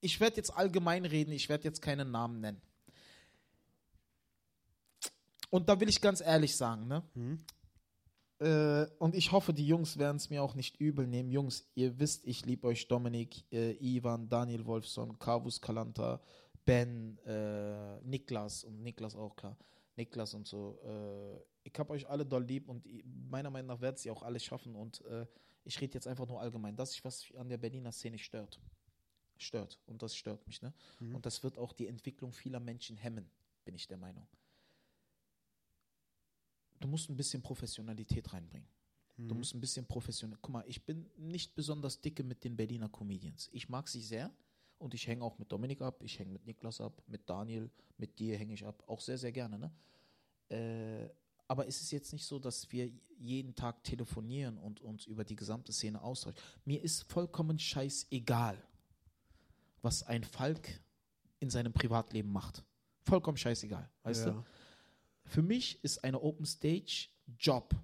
ich 0.00 0.20
werde 0.20 0.36
jetzt 0.36 0.50
allgemein 0.50 1.06
reden, 1.06 1.32
ich 1.32 1.48
werde 1.48 1.64
jetzt 1.64 1.80
keinen 1.80 2.10
Namen 2.10 2.40
nennen. 2.40 2.60
Und 5.54 5.68
da 5.68 5.78
will 5.78 5.88
ich 5.88 6.00
ganz 6.00 6.20
ehrlich 6.20 6.56
sagen, 6.56 6.88
ne? 6.88 7.04
Mhm. 7.14 7.44
Äh, 8.40 8.86
und 8.98 9.14
ich 9.14 9.30
hoffe, 9.30 9.54
die 9.54 9.64
Jungs 9.64 9.98
werden 9.98 10.16
es 10.16 10.28
mir 10.28 10.42
auch 10.42 10.56
nicht 10.56 10.80
übel 10.80 11.06
nehmen. 11.06 11.30
Jungs, 11.30 11.70
ihr 11.76 11.96
wisst, 12.00 12.26
ich 12.26 12.44
liebe 12.44 12.66
euch 12.66 12.88
Dominik, 12.88 13.44
äh, 13.52 13.76
Ivan, 13.78 14.28
Daniel 14.28 14.66
Wolfson, 14.66 15.16
Carvus 15.20 15.60
Kalanta, 15.60 16.20
Ben, 16.64 17.18
äh, 17.18 18.00
Niklas 18.00 18.64
und 18.64 18.82
Niklas 18.82 19.14
auch 19.14 19.36
klar. 19.36 19.56
Niklas 19.94 20.34
und 20.34 20.48
so. 20.48 20.76
Äh, 20.82 21.68
ich 21.68 21.78
habe 21.78 21.92
euch 21.92 22.08
alle 22.08 22.26
doll 22.26 22.42
lieb 22.42 22.68
und 22.68 22.84
meiner 23.30 23.50
Meinung 23.50 23.68
nach 23.68 23.80
werdet 23.80 24.04
ihr 24.04 24.12
auch 24.12 24.24
alles 24.24 24.42
schaffen 24.42 24.74
und 24.74 25.04
äh, 25.04 25.24
ich 25.62 25.80
rede 25.80 25.94
jetzt 25.94 26.08
einfach 26.08 26.26
nur 26.26 26.40
allgemein. 26.40 26.74
Das 26.74 26.96
ist, 26.96 27.04
was 27.04 27.32
an 27.36 27.48
der 27.48 27.58
Berliner 27.58 27.92
Szene 27.92 28.18
stört. 28.18 28.60
Stört. 29.36 29.78
Und 29.86 30.02
das 30.02 30.16
stört 30.16 30.44
mich, 30.48 30.62
ne? 30.62 30.74
Mhm. 30.98 31.14
Und 31.14 31.26
das 31.26 31.44
wird 31.44 31.58
auch 31.58 31.72
die 31.72 31.86
Entwicklung 31.86 32.32
vieler 32.32 32.58
Menschen 32.58 32.96
hemmen, 32.96 33.30
bin 33.64 33.76
ich 33.76 33.86
der 33.86 33.98
Meinung. 33.98 34.26
Du 36.80 36.88
musst 36.88 37.08
ein 37.08 37.16
bisschen 37.16 37.42
Professionalität 37.42 38.32
reinbringen. 38.32 38.68
Mhm. 39.16 39.28
Du 39.28 39.34
musst 39.34 39.54
ein 39.54 39.60
bisschen 39.60 39.86
professionell. 39.86 40.38
Guck 40.40 40.52
mal, 40.52 40.64
ich 40.66 40.84
bin 40.84 41.10
nicht 41.16 41.54
besonders 41.54 42.00
dicke 42.00 42.22
mit 42.22 42.44
den 42.44 42.56
Berliner 42.56 42.88
Comedians. 42.88 43.48
Ich 43.52 43.68
mag 43.68 43.88
sie 43.88 44.00
sehr 44.00 44.30
und 44.78 44.94
ich 44.94 45.06
hänge 45.06 45.24
auch 45.24 45.38
mit 45.38 45.50
Dominik 45.50 45.80
ab, 45.82 46.02
ich 46.02 46.18
hänge 46.18 46.32
mit 46.32 46.46
Niklas 46.46 46.80
ab, 46.80 47.02
mit 47.06 47.28
Daniel, 47.28 47.70
mit 47.96 48.18
dir 48.18 48.36
hänge 48.36 48.54
ich 48.54 48.64
ab, 48.64 48.82
auch 48.86 49.00
sehr, 49.00 49.18
sehr 49.18 49.32
gerne, 49.32 49.58
ne? 49.58 49.72
Äh, 50.50 51.08
aber 51.46 51.66
ist 51.66 51.80
es 51.82 51.90
jetzt 51.90 52.12
nicht 52.12 52.24
so, 52.24 52.38
dass 52.38 52.70
wir 52.72 52.90
jeden 53.18 53.54
Tag 53.54 53.84
telefonieren 53.84 54.58
und 54.58 54.80
uns 54.80 55.06
über 55.06 55.24
die 55.24 55.36
gesamte 55.36 55.72
Szene 55.72 56.02
austauschen? 56.02 56.38
Mir 56.64 56.82
ist 56.82 57.02
vollkommen 57.04 57.58
scheißegal, 57.58 58.62
was 59.82 60.02
ein 60.02 60.24
Falk 60.24 60.80
in 61.40 61.50
seinem 61.50 61.72
Privatleben 61.72 62.32
macht. 62.32 62.64
Vollkommen 63.02 63.36
scheißegal, 63.36 63.90
weißt 64.02 64.26
ja. 64.26 64.32
du? 64.32 64.44
Für 65.24 65.42
mich 65.42 65.82
ist 65.82 66.04
eine 66.04 66.20
Open 66.20 66.46
Stage 66.46 67.08
Job. 67.38 67.74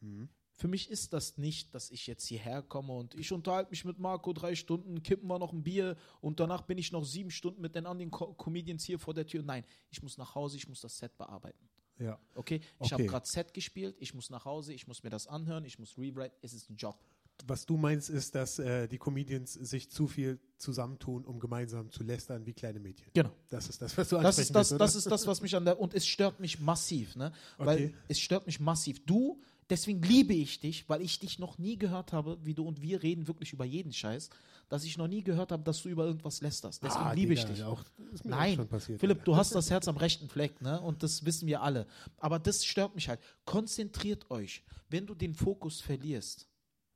Mhm. 0.00 0.28
Für 0.58 0.68
mich 0.68 0.90
ist 0.90 1.12
das 1.12 1.36
nicht, 1.36 1.74
dass 1.74 1.90
ich 1.90 2.06
jetzt 2.06 2.26
hierher 2.26 2.62
komme 2.62 2.94
und 2.94 3.14
ich 3.14 3.30
unterhalte 3.30 3.70
mich 3.70 3.84
mit 3.84 3.98
Marco 3.98 4.32
drei 4.32 4.54
Stunden, 4.54 5.02
kippen 5.02 5.28
wir 5.28 5.38
noch 5.38 5.52
ein 5.52 5.62
Bier 5.62 5.98
und 6.22 6.40
danach 6.40 6.62
bin 6.62 6.78
ich 6.78 6.92
noch 6.92 7.04
sieben 7.04 7.30
Stunden 7.30 7.60
mit 7.60 7.74
den 7.74 7.84
anderen 7.84 8.10
Co 8.10 8.32
Comedians 8.32 8.82
hier 8.84 8.98
vor 8.98 9.12
der 9.12 9.26
Tür. 9.26 9.42
Nein, 9.42 9.64
ich 9.90 10.02
muss 10.02 10.16
nach 10.16 10.34
Hause, 10.34 10.56
ich 10.56 10.66
muss 10.66 10.80
das 10.80 10.96
Set 10.96 11.14
bearbeiten. 11.18 11.68
Ja. 11.98 12.18
Okay, 12.34 12.60
ich 12.62 12.64
okay. 12.80 12.94
habe 12.94 13.04
gerade 13.04 13.26
Set 13.26 13.52
gespielt, 13.52 13.96
ich 14.00 14.14
muss 14.14 14.30
nach 14.30 14.46
Hause, 14.46 14.72
ich 14.72 14.86
muss 14.86 15.02
mir 15.02 15.10
das 15.10 15.26
anhören, 15.26 15.66
ich 15.66 15.78
muss 15.78 15.98
rewrite, 15.98 16.34
es 16.40 16.54
ist 16.54 16.70
ein 16.70 16.76
Job. 16.76 16.98
Was 17.46 17.66
du 17.66 17.76
meinst, 17.76 18.10
ist, 18.10 18.34
dass 18.34 18.58
äh, 18.58 18.88
die 18.88 18.98
Comedians 18.98 19.52
sich 19.52 19.90
zu 19.90 20.06
viel 20.06 20.40
zusammentun, 20.58 21.24
um 21.24 21.38
gemeinsam 21.38 21.90
zu 21.90 22.02
lästern 22.02 22.46
wie 22.46 22.54
kleine 22.54 22.80
Mädchen. 22.80 23.10
Genau. 23.14 23.30
Das 23.50 23.68
ist 23.68 23.80
das, 23.82 23.96
was 23.96 24.08
du 24.08 24.16
das 24.18 24.38
ist 24.38 24.54
das, 24.54 24.70
willst, 24.70 24.80
das 24.80 24.94
ist 24.96 25.10
das, 25.10 25.26
was 25.26 25.40
mich 25.42 25.54
an 25.54 25.64
der 25.64 25.78
und 25.78 25.94
es 25.94 26.06
stört 26.06 26.40
mich 26.40 26.60
massiv, 26.60 27.14
ne? 27.14 27.32
Weil 27.58 27.76
okay. 27.76 27.94
es 28.08 28.18
stört 28.18 28.46
mich 28.46 28.58
massiv. 28.58 29.04
Du, 29.04 29.40
Deswegen 29.68 30.00
liebe 30.02 30.32
ich 30.32 30.60
dich, 30.60 30.88
weil 30.88 31.02
ich 31.02 31.18
dich 31.18 31.40
noch 31.40 31.58
nie 31.58 31.76
gehört 31.76 32.12
habe, 32.12 32.38
wie 32.42 32.54
du 32.54 32.64
und 32.64 32.82
wir 32.82 33.02
reden 33.02 33.26
wirklich 33.26 33.52
über 33.52 33.64
jeden 33.64 33.92
Scheiß, 33.92 34.30
dass 34.68 34.84
ich 34.84 34.96
noch 34.96 35.08
nie 35.08 35.24
gehört 35.24 35.50
habe, 35.50 35.64
dass 35.64 35.82
du 35.82 35.88
über 35.88 36.04
irgendwas 36.04 36.40
lästerst. 36.40 36.84
Deswegen 36.84 37.04
ah, 37.04 37.12
liebe 37.12 37.34
Digga, 37.34 37.48
ich 37.48 37.56
dich. 37.56 37.64
Auch, 37.64 37.82
Nein, 38.22 38.68
passiert, 38.68 39.00
Philipp, 39.00 39.24
du 39.24 39.34
hast 39.34 39.54
das 39.56 39.70
Herz 39.70 39.88
am 39.88 39.96
rechten 39.96 40.28
Fleck, 40.28 40.62
ne? 40.62 40.80
Und 40.80 41.02
das 41.02 41.24
wissen 41.24 41.48
wir 41.48 41.62
alle. 41.62 41.86
Aber 42.18 42.38
das 42.38 42.64
stört 42.64 42.94
mich 42.94 43.08
halt. 43.08 43.20
Konzentriert 43.44 44.30
euch. 44.30 44.62
Wenn 44.88 45.06
du 45.06 45.14
den 45.14 45.34
Fokus 45.34 45.80
verlierst, 45.80 46.46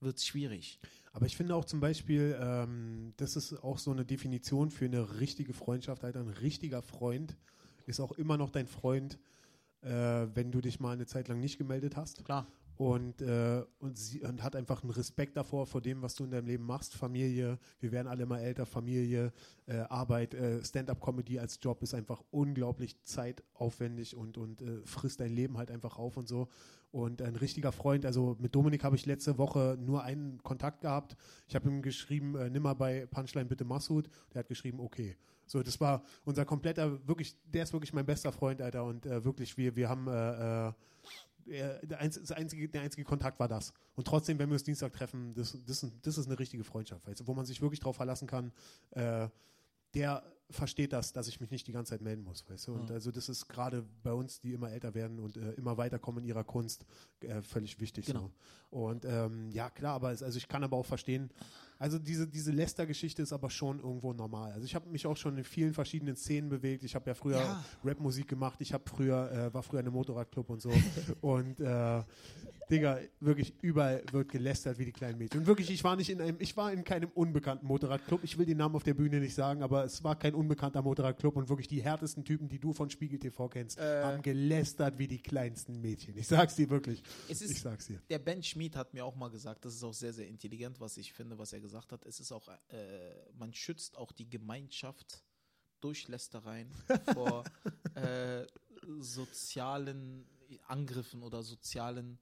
wird 0.01 0.17
es 0.17 0.27
schwierig. 0.27 0.79
Aber 1.13 1.27
ich 1.27 1.37
finde 1.37 1.55
auch 1.55 1.65
zum 1.65 1.81
Beispiel, 1.81 2.39
ähm, 2.41 3.13
das 3.17 3.37
ist 3.37 3.53
auch 3.65 3.79
so 3.79 3.91
eine 3.91 4.05
Definition 4.05 4.71
für 4.71 4.85
eine 4.85 5.21
richtige 5.21 5.53
Freundschaft. 5.53 6.03
Halt 6.03 6.17
ein 6.17 6.29
richtiger 6.29 6.83
Freund 6.83 7.37
ist 7.87 8.01
auch 8.01 8.13
immer 8.13 8.37
noch 8.37 8.51
dein 8.51 8.67
Freund, 8.67 9.19
äh, 9.83 9.89
wenn 10.35 10.53
du 10.53 10.61
dich 10.61 10.81
mal 10.81 10.93
eine 10.93 11.07
Zeit 11.07 11.29
lang 11.29 11.41
nicht 11.41 11.59
gemeldet 11.59 11.97
hast. 11.97 12.25
Klar 12.25 12.47
und, 12.81 13.21
äh, 13.21 13.63
und, 13.81 13.99
sie, 13.99 14.23
und 14.23 14.43
hat 14.43 14.57
einfach 14.57 14.83
einen 14.83 14.93
Respekt 14.93 15.37
davor, 15.37 15.67
vor 15.67 15.83
dem, 15.83 16.01
was 16.01 16.15
du 16.15 16.25
in 16.25 16.31
deinem 16.31 16.47
Leben 16.47 16.65
machst. 16.65 16.95
Familie, 16.95 17.59
wir 17.79 17.93
werden 17.93 18.09
alle 18.09 18.25
mal 18.25 18.39
älter, 18.39 18.65
Familie, 18.65 19.35
äh, 19.67 19.81
Arbeit, 19.81 20.33
äh, 20.33 20.65
Stand-up-Comedy 20.65 21.39
als 21.39 21.59
Job 21.61 21.83
ist 21.83 21.93
einfach 21.93 22.23
unglaublich 22.31 22.97
zeitaufwendig 23.05 24.17
und, 24.17 24.39
und 24.39 24.63
äh, 24.63 24.81
frisst 24.87 25.21
dein 25.21 25.35
Leben 25.35 25.59
halt 25.59 25.71
einfach 25.71 25.99
auf 25.99 26.17
und 26.17 26.27
so. 26.27 26.49
Und 26.91 27.21
ein 27.21 27.37
richtiger 27.37 27.71
Freund, 27.71 28.07
also 28.07 28.35
mit 28.41 28.55
Dominik 28.55 28.83
habe 28.83 28.97
ich 28.97 29.05
letzte 29.05 29.37
Woche 29.37 29.77
nur 29.79 30.03
einen 30.03 30.43
Kontakt 30.43 30.81
gehabt. 30.81 31.19
Ich 31.49 31.55
habe 31.55 31.69
ihm 31.69 31.83
geschrieben, 31.83 32.35
äh, 32.35 32.49
nimm 32.49 32.63
mal 32.63 32.73
bei 32.73 33.05
Punchline 33.05 33.45
bitte 33.45 33.67
Massoud. 33.67 34.09
Der 34.33 34.39
hat 34.39 34.49
geschrieben, 34.49 34.81
okay. 34.81 35.19
So, 35.45 35.63
das 35.63 35.79
war 35.83 36.03
unser 36.25 36.47
kompletter, 36.47 37.07
wirklich, 37.07 37.37
der 37.45 37.65
ist 37.65 37.75
wirklich 37.75 37.93
mein 37.93 38.07
bester 38.07 38.33
Freund, 38.33 38.63
Alter. 38.63 38.87
Und 38.87 39.05
äh, 39.05 39.23
wirklich, 39.23 39.59
wir, 39.59 39.77
wir 39.77 39.91
haben 39.91 40.09
äh, 40.09 40.69
äh 40.69 40.73
der, 41.51 42.01
einzige, 42.01 42.69
der 42.69 42.83
einzige 42.83 43.05
Kontakt 43.05 43.39
war 43.39 43.49
das. 43.49 43.73
Und 43.95 44.07
trotzdem, 44.07 44.39
wenn 44.39 44.49
wir 44.49 44.55
uns 44.55 44.65
Dienstag 44.65 44.93
treffen, 44.93 45.35
das, 45.35 45.59
das, 45.67 45.87
das 46.03 46.19
ist 46.19 46.27
eine 46.27 46.39
richtige 46.39 46.65
Freundschaft, 46.65 47.07
weißt 47.07 47.27
wo 47.27 47.35
man 47.35 47.45
sich 47.45 47.61
wirklich 47.61 47.81
darauf 47.81 47.97
verlassen 47.97 48.27
kann, 48.27 48.53
äh, 48.91 49.29
der 49.95 50.23
versteht 50.51 50.93
das, 50.93 51.13
dass 51.13 51.29
ich 51.29 51.41
mich 51.41 51.51
nicht 51.51 51.67
die 51.67 51.73
ganze 51.73 51.91
Zeit 51.91 52.01
melden 52.01 52.25
muss, 52.25 52.49
weißt 52.49 52.69
du? 52.69 52.73
Und 52.75 52.89
ja. 52.89 52.97
also 52.97 53.11
das 53.11 53.29
ist 53.29 53.49
gerade 53.49 53.85
bei 54.03 54.13
uns, 54.13 54.41
die 54.41 54.53
immer 54.53 54.71
älter 54.71 54.95
werden 54.95 55.19
und 55.19 55.37
äh, 55.37 55.53
immer 55.53 55.77
weiterkommen 55.77 56.23
in 56.23 56.29
ihrer 56.29 56.45
Kunst, 56.45 56.85
äh, 57.21 57.41
völlig 57.43 57.81
wichtig. 57.81 58.07
Genau. 58.07 58.31
So. 58.71 58.77
Und 58.77 59.05
ähm, 59.05 59.51
ja, 59.53 59.71
klar, 59.71 59.95
aber 59.95 60.13
es, 60.13 60.23
also 60.23 60.39
ich 60.39 60.49
kann 60.49 60.65
aber 60.65 60.77
auch 60.77 60.87
verstehen, 60.87 61.31
also 61.81 61.99
diese, 61.99 62.29
diese 62.29 62.53
Lester-Geschichte 62.53 63.23
ist 63.23 63.33
aber 63.33 63.49
schon 63.49 63.81
irgendwo 63.81 64.13
normal. 64.13 64.53
Also 64.53 64.67
ich 64.67 64.75
habe 64.75 64.87
mich 64.91 65.07
auch 65.07 65.17
schon 65.17 65.39
in 65.39 65.45
vielen 65.45 65.73
verschiedenen 65.73 66.15
Szenen 66.15 66.51
bewegt. 66.51 66.85
Ich 66.85 66.95
habe 66.95 67.09
ja 67.09 67.15
früher 67.15 67.39
ja. 67.39 67.65
Rap-Musik 67.83 68.29
gemacht. 68.29 68.61
Ich 68.61 68.75
habe 68.75 68.85
früher, 68.87 69.33
äh, 69.33 69.55
war 69.55 69.63
früher 69.63 69.81
in 69.81 69.87
einem 69.87 69.95
Motorradclub 69.95 70.51
und 70.51 70.61
so. 70.61 70.71
und 71.23 71.59
äh, 71.59 72.03
Digga, 72.71 73.01
wirklich 73.19 73.55
überall 73.63 74.03
wird 74.13 74.29
gelästert 74.29 74.79
wie 74.79 74.85
die 74.85 74.93
kleinen 74.93 75.17
Mädchen. 75.17 75.41
Und 75.41 75.47
wirklich, 75.47 75.71
ich 75.71 75.83
war 75.83 75.97
nicht 75.97 76.11
in 76.11 76.21
einem, 76.21 76.37
ich 76.39 76.55
war 76.55 76.71
in 76.71 76.85
keinem 76.85 77.11
unbekannten 77.15 77.67
Motorradclub. 77.67 78.23
Ich 78.25 78.37
will 78.37 78.45
den 78.45 78.59
Namen 78.59 78.77
auf 78.77 78.85
der 78.85 78.95
Bühne 78.95 79.19
nicht 79.19 79.35
sagen, 79.35 79.63
aber 79.63 79.85
es 79.85 80.05
war 80.05 80.19
kein 80.19 80.35
unbekannter 80.35 80.83
Motorradclub 80.83 81.35
und 81.37 81.49
wirklich 81.49 81.67
die 81.67 81.83
härtesten 81.83 82.27
Typen, 82.27 82.49
die 82.49 82.59
du 82.59 82.75
von 82.75 82.91
Spiegel 82.91 83.19
TV 83.19 83.49
kennst, 83.49 83.79
äh. 83.79 84.03
haben 84.05 84.21
gelästert 84.21 84.99
wie 84.99 85.09
die 85.09 85.19
kleinsten 85.19 85.81
Mädchen. 85.81 86.15
Ich 86.17 86.29
sag's 86.29 86.57
dir 86.57 86.69
wirklich. 86.69 87.03
Ich 87.27 87.39
sag's 87.39 87.87
dir. 87.87 88.01
Der 88.11 88.19
Ben 88.19 88.43
Schmid 88.43 88.77
hat 88.77 88.93
mir 88.93 89.03
auch 89.03 89.17
mal 89.17 89.31
gesagt, 89.31 89.65
das 89.65 89.75
ist 89.75 89.83
auch 89.83 89.95
sehr, 89.95 90.13
sehr 90.13 90.29
intelligent, 90.29 90.79
was 90.79 90.99
ich 90.99 91.13
finde, 91.13 91.39
was 91.39 91.55
er 91.55 91.61
gesagt 91.61 91.70
hat. 91.70 91.70
Es 92.05 92.21
ist 92.21 92.33
auch, 92.33 92.49
äh, 92.69 93.33
man 93.35 93.53
schützt 93.53 93.97
auch 93.97 94.13
die 94.13 94.29
Gemeinschaft 94.29 95.25
durch 95.81 96.09
Lästereien 96.09 96.73
vor 97.15 97.45
äh, 97.95 98.47
sozialen 98.99 100.27
Angriffen 100.67 101.23
oder 101.23 101.43
sozialen 101.43 102.19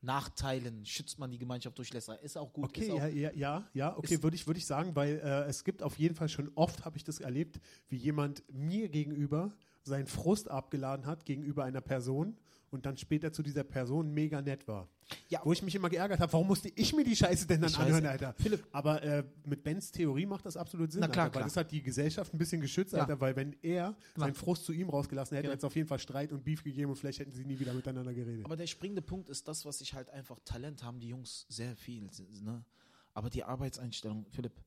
Nachteilen 0.00 0.84
schützt 0.84 1.18
man 1.18 1.30
die 1.30 1.38
Gemeinschaft 1.38 1.78
durch 1.78 1.92
Lästereien. 1.92 2.22
Ist 2.22 2.36
auch 2.36 2.52
gut. 2.52 2.64
Okay, 2.64 2.92
auch, 2.92 2.98
ja, 2.98 3.08
ja, 3.08 3.32
ja, 3.32 3.70
ja, 3.72 3.96
okay, 3.96 4.22
würde 4.22 4.36
ich, 4.36 4.46
würd 4.46 4.58
ich 4.58 4.66
sagen, 4.66 4.94
weil 4.94 5.18
äh, 5.18 5.48
es 5.48 5.64
gibt 5.64 5.82
auf 5.82 5.98
jeden 5.98 6.14
Fall 6.14 6.28
schon 6.28 6.50
oft, 6.54 6.84
habe 6.84 6.96
ich 6.96 7.04
das 7.04 7.20
erlebt, 7.20 7.58
wie 7.88 7.96
jemand 7.96 8.42
mir 8.52 8.88
gegenüber 8.88 9.52
seinen 9.82 10.06
Frust 10.06 10.50
abgeladen 10.50 11.06
hat 11.06 11.24
gegenüber 11.24 11.64
einer 11.64 11.80
Person 11.80 12.36
und 12.74 12.84
dann 12.86 12.96
später 12.96 13.32
zu 13.32 13.42
dieser 13.42 13.64
Person 13.64 14.12
mega 14.12 14.42
nett 14.42 14.66
war. 14.68 14.88
Ja. 15.28 15.40
Wo 15.44 15.52
ich 15.52 15.62
mich 15.62 15.74
immer 15.74 15.88
geärgert 15.88 16.20
habe, 16.20 16.32
warum 16.32 16.46
musste 16.46 16.68
ich 16.74 16.94
mir 16.94 17.04
die 17.04 17.16
Scheiße 17.16 17.46
denn 17.46 17.60
dann 17.60 17.70
Scheiße. 17.70 17.82
anhören, 17.82 18.06
Alter? 18.06 18.34
Philipp. 18.38 18.66
Aber 18.72 19.02
äh, 19.02 19.24
mit 19.44 19.62
Bens 19.62 19.90
Theorie 19.90 20.26
macht 20.26 20.46
das 20.46 20.56
absolut 20.56 20.92
Sinn, 20.92 21.00
Na 21.00 21.08
klar, 21.08 21.24
Alter, 21.24 21.32
klar. 21.32 21.42
weil 21.42 21.48
das 21.48 21.56
hat 21.56 21.70
die 21.70 21.82
Gesellschaft 21.82 22.32
ein 22.32 22.38
bisschen 22.38 22.60
geschützt, 22.60 22.92
ja. 22.92 23.00
Alter, 23.00 23.20
weil 23.20 23.36
wenn 23.36 23.56
er 23.62 23.96
seinen 24.16 24.34
Frust 24.34 24.64
zu 24.64 24.72
ihm 24.72 24.88
rausgelassen 24.88 25.36
hätte, 25.36 25.46
ja. 25.46 25.52
hätte 25.52 25.58
es 25.58 25.64
auf 25.64 25.76
jeden 25.76 25.88
Fall 25.88 25.98
Streit 25.98 26.32
und 26.32 26.44
Beef 26.44 26.62
gegeben 26.62 26.90
und 26.90 26.96
vielleicht 26.96 27.18
hätten 27.18 27.32
sie 27.32 27.44
nie 27.44 27.58
wieder 27.58 27.74
miteinander 27.74 28.14
geredet. 28.14 28.44
Aber 28.44 28.56
der 28.56 28.66
springende 28.66 29.02
Punkt 29.02 29.28
ist 29.28 29.48
das, 29.48 29.64
was 29.64 29.80
ich 29.80 29.94
halt 29.94 30.10
einfach 30.10 30.38
Talent 30.44 30.82
haben, 30.82 31.00
die 31.00 31.08
Jungs 31.08 31.46
sehr 31.48 31.76
viel, 31.76 32.08
ne? 32.42 32.64
Aber 33.12 33.30
die 33.30 33.44
Arbeitseinstellung, 33.44 34.26
Philipp, 34.30 34.60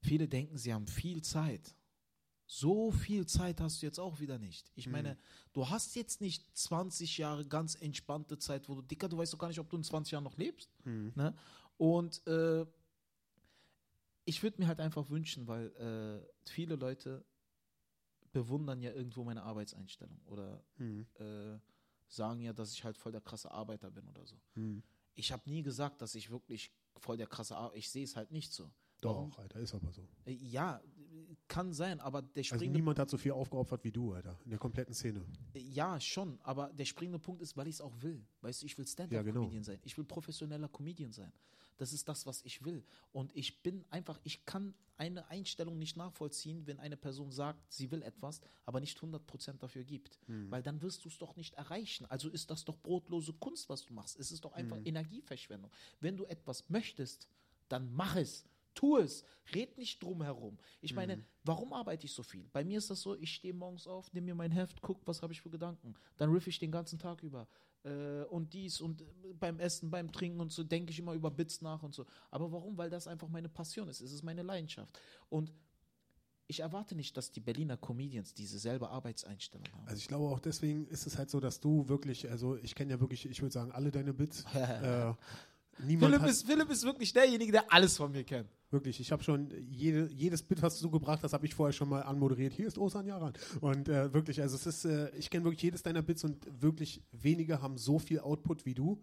viele 0.00 0.28
denken, 0.28 0.56
sie 0.56 0.72
haben 0.72 0.86
viel 0.86 1.22
Zeit. 1.22 1.75
So 2.46 2.92
viel 2.92 3.26
Zeit 3.26 3.60
hast 3.60 3.82
du 3.82 3.86
jetzt 3.86 3.98
auch 3.98 4.20
wieder 4.20 4.38
nicht. 4.38 4.70
Ich 4.76 4.86
meine, 4.86 5.14
mhm. 5.14 5.18
du 5.52 5.68
hast 5.68 5.96
jetzt 5.96 6.20
nicht 6.20 6.56
20 6.56 7.18
Jahre 7.18 7.44
ganz 7.44 7.74
entspannte 7.74 8.38
Zeit, 8.38 8.68
wo 8.68 8.76
du, 8.76 8.82
Dicker, 8.82 9.08
du 9.08 9.18
weißt 9.18 9.32
doch 9.32 9.38
gar 9.38 9.48
nicht, 9.48 9.58
ob 9.58 9.68
du 9.68 9.76
in 9.76 9.82
20 9.82 10.12
Jahren 10.12 10.24
noch 10.24 10.36
lebst. 10.36 10.70
Mhm. 10.84 11.12
Ne? 11.16 11.34
Und 11.76 12.24
äh, 12.28 12.64
ich 14.24 14.42
würde 14.42 14.60
mir 14.60 14.68
halt 14.68 14.80
einfach 14.80 15.10
wünschen, 15.10 15.48
weil 15.48 15.66
äh, 15.76 16.48
viele 16.48 16.76
Leute 16.76 17.24
bewundern 18.32 18.80
ja 18.80 18.92
irgendwo 18.92 19.24
meine 19.24 19.42
Arbeitseinstellung 19.42 20.20
oder 20.26 20.62
mhm. 20.76 21.06
äh, 21.18 21.58
sagen 22.08 22.42
ja, 22.42 22.52
dass 22.52 22.72
ich 22.72 22.84
halt 22.84 22.96
voll 22.96 23.12
der 23.12 23.20
krasse 23.20 23.50
Arbeiter 23.50 23.90
bin 23.90 24.06
oder 24.08 24.24
so. 24.24 24.36
Mhm. 24.54 24.82
Ich 25.14 25.32
habe 25.32 25.48
nie 25.48 25.62
gesagt, 25.62 26.00
dass 26.00 26.14
ich 26.14 26.30
wirklich 26.30 26.70
voll 26.98 27.16
der 27.16 27.26
krasse 27.26 27.56
Arbeiter, 27.56 27.76
ich 27.76 27.90
sehe 27.90 28.04
es 28.04 28.14
halt 28.14 28.30
nicht 28.30 28.52
so. 28.52 28.70
Doch, 29.00 29.14
Warum? 29.14 29.32
Alter, 29.36 29.60
ist 29.60 29.74
aber 29.74 29.92
so. 29.92 30.06
Äh, 30.24 30.32
ja, 30.32 30.80
kann 31.48 31.72
sein, 31.72 32.00
aber 32.00 32.22
der 32.22 32.40
also 32.40 32.48
springende 32.48 32.66
Also 32.66 32.78
niemand 32.78 32.98
hat 32.98 33.10
so 33.10 33.16
viel 33.16 33.32
aufgeopfert 33.32 33.84
wie 33.84 33.92
du, 33.92 34.12
Alter, 34.12 34.38
in 34.44 34.50
der 34.50 34.58
kompletten 34.58 34.94
Szene. 34.94 35.24
Ja, 35.54 36.00
schon, 36.00 36.38
aber 36.42 36.72
der 36.72 36.84
springende 36.84 37.18
Punkt 37.18 37.42
ist, 37.42 37.56
weil 37.56 37.66
ich 37.68 37.76
es 37.76 37.80
auch 37.80 37.94
will. 38.00 38.24
Weißt 38.40 38.62
du, 38.62 38.66
ich 38.66 38.76
will 38.78 38.86
Stand-up-Comedian 38.86 39.36
ja, 39.36 39.50
genau. 39.50 39.62
sein. 39.62 39.78
Ich 39.84 39.96
will 39.96 40.04
professioneller 40.04 40.68
Comedian 40.68 41.12
sein. 41.12 41.32
Das 41.78 41.92
ist 41.92 42.08
das, 42.08 42.26
was 42.26 42.42
ich 42.44 42.64
will. 42.64 42.84
Und 43.12 43.34
ich 43.36 43.62
bin 43.62 43.84
einfach, 43.90 44.18
ich 44.24 44.44
kann 44.46 44.74
eine 44.96 45.28
Einstellung 45.28 45.78
nicht 45.78 45.96
nachvollziehen, 45.96 46.66
wenn 46.66 46.78
eine 46.78 46.96
Person 46.96 47.30
sagt, 47.30 47.70
sie 47.70 47.90
will 47.90 48.02
etwas, 48.02 48.40
aber 48.64 48.80
nicht 48.80 48.98
100% 48.98 49.58
dafür 49.58 49.84
gibt. 49.84 50.18
Hm. 50.26 50.50
Weil 50.50 50.62
dann 50.62 50.80
wirst 50.80 51.04
du 51.04 51.08
es 51.08 51.18
doch 51.18 51.36
nicht 51.36 51.54
erreichen. 51.54 52.06
Also 52.06 52.30
ist 52.30 52.50
das 52.50 52.64
doch 52.64 52.78
brotlose 52.78 53.34
Kunst, 53.34 53.68
was 53.68 53.84
du 53.84 53.92
machst. 53.92 54.18
Es 54.18 54.32
ist 54.32 54.44
doch 54.44 54.52
einfach 54.52 54.78
hm. 54.78 54.86
Energieverschwendung. 54.86 55.70
Wenn 56.00 56.16
du 56.16 56.24
etwas 56.24 56.68
möchtest, 56.70 57.28
dann 57.68 57.92
mach 57.92 58.16
es 58.16 58.44
tu 58.76 58.98
es. 58.98 59.24
Red 59.54 59.76
nicht 59.78 60.02
drum 60.02 60.22
herum. 60.22 60.58
Ich 60.80 60.94
meine, 60.94 61.16
mhm. 61.16 61.24
warum 61.44 61.72
arbeite 61.72 62.06
ich 62.06 62.12
so 62.12 62.22
viel? 62.22 62.48
Bei 62.52 62.64
mir 62.64 62.78
ist 62.78 62.90
das 62.90 63.00
so, 63.00 63.16
ich 63.16 63.32
stehe 63.32 63.54
morgens 63.54 63.86
auf, 63.86 64.12
nehme 64.12 64.26
mir 64.26 64.34
mein 64.34 64.50
Heft, 64.50 64.80
gucke, 64.82 65.06
was 65.06 65.22
habe 65.22 65.32
ich 65.32 65.40
für 65.40 65.50
Gedanken. 65.50 65.94
Dann 66.16 66.30
riff 66.30 66.46
ich 66.46 66.58
den 66.58 66.70
ganzen 66.70 66.98
Tag 66.98 67.22
über. 67.22 67.48
Äh, 67.84 68.24
und 68.24 68.52
dies 68.52 68.80
und 68.80 69.02
äh, 69.02 69.32
beim 69.38 69.60
Essen, 69.60 69.90
beim 69.90 70.10
Trinken 70.10 70.40
und 70.40 70.52
so 70.52 70.64
denke 70.64 70.90
ich 70.90 70.98
immer 70.98 71.14
über 71.14 71.30
Bits 71.30 71.62
nach 71.62 71.82
und 71.82 71.94
so. 71.94 72.06
Aber 72.30 72.50
warum? 72.50 72.76
Weil 72.76 72.90
das 72.90 73.06
einfach 73.06 73.28
meine 73.28 73.48
Passion 73.48 73.88
ist. 73.88 74.00
Es 74.00 74.12
ist 74.12 74.22
meine 74.22 74.42
Leidenschaft. 74.42 74.98
Und 75.28 75.52
ich 76.48 76.60
erwarte 76.60 76.94
nicht, 76.94 77.16
dass 77.16 77.32
die 77.32 77.40
Berliner 77.40 77.76
Comedians 77.76 78.34
diese 78.34 78.58
selbe 78.58 78.90
Arbeitseinstellung 78.90 79.66
haben. 79.72 79.86
Also 79.86 79.98
ich 79.98 80.08
glaube 80.08 80.26
auch 80.26 80.38
deswegen 80.38 80.86
ist 80.88 81.06
es 81.06 81.18
halt 81.18 81.30
so, 81.30 81.40
dass 81.40 81.60
du 81.60 81.88
wirklich, 81.88 82.30
also 82.30 82.56
ich 82.56 82.74
kenne 82.74 82.92
ja 82.92 83.00
wirklich, 83.00 83.26
ich 83.26 83.42
würde 83.42 83.52
sagen, 83.52 83.72
alle 83.72 83.90
deine 83.90 84.12
Bits. 84.12 84.44
äh, 84.54 85.12
Philipp, 85.78 86.24
ist, 86.24 86.46
Philipp 86.46 86.70
ist 86.70 86.84
wirklich 86.84 87.12
derjenige, 87.12 87.52
der 87.52 87.72
alles 87.72 87.96
von 87.96 88.10
mir 88.10 88.24
kennt. 88.24 88.48
Wirklich, 88.70 89.00
ich 89.00 89.12
habe 89.12 89.22
schon 89.22 89.50
jede, 89.70 90.08
jedes 90.12 90.42
Bit, 90.42 90.62
was 90.62 90.80
du 90.80 90.90
gebracht 90.90 91.22
hast, 91.22 91.32
habe 91.32 91.46
ich 91.46 91.54
vorher 91.54 91.72
schon 91.72 91.88
mal 91.88 92.02
anmoderiert. 92.02 92.52
Hier 92.52 92.66
ist 92.66 92.78
Osan 92.78 93.06
Jaran. 93.06 93.32
Und 93.60 93.88
äh, 93.88 94.12
wirklich, 94.12 94.40
also 94.40 94.56
es 94.56 94.66
ist, 94.66 94.84
äh, 94.84 95.10
ich 95.16 95.30
kenne 95.30 95.44
wirklich 95.44 95.62
jedes 95.62 95.82
deiner 95.82 96.02
Bits 96.02 96.24
und 96.24 96.46
wirklich 96.60 97.02
wenige 97.12 97.62
haben 97.62 97.78
so 97.78 97.98
viel 97.98 98.20
Output 98.20 98.66
wie 98.66 98.74
du, 98.74 99.00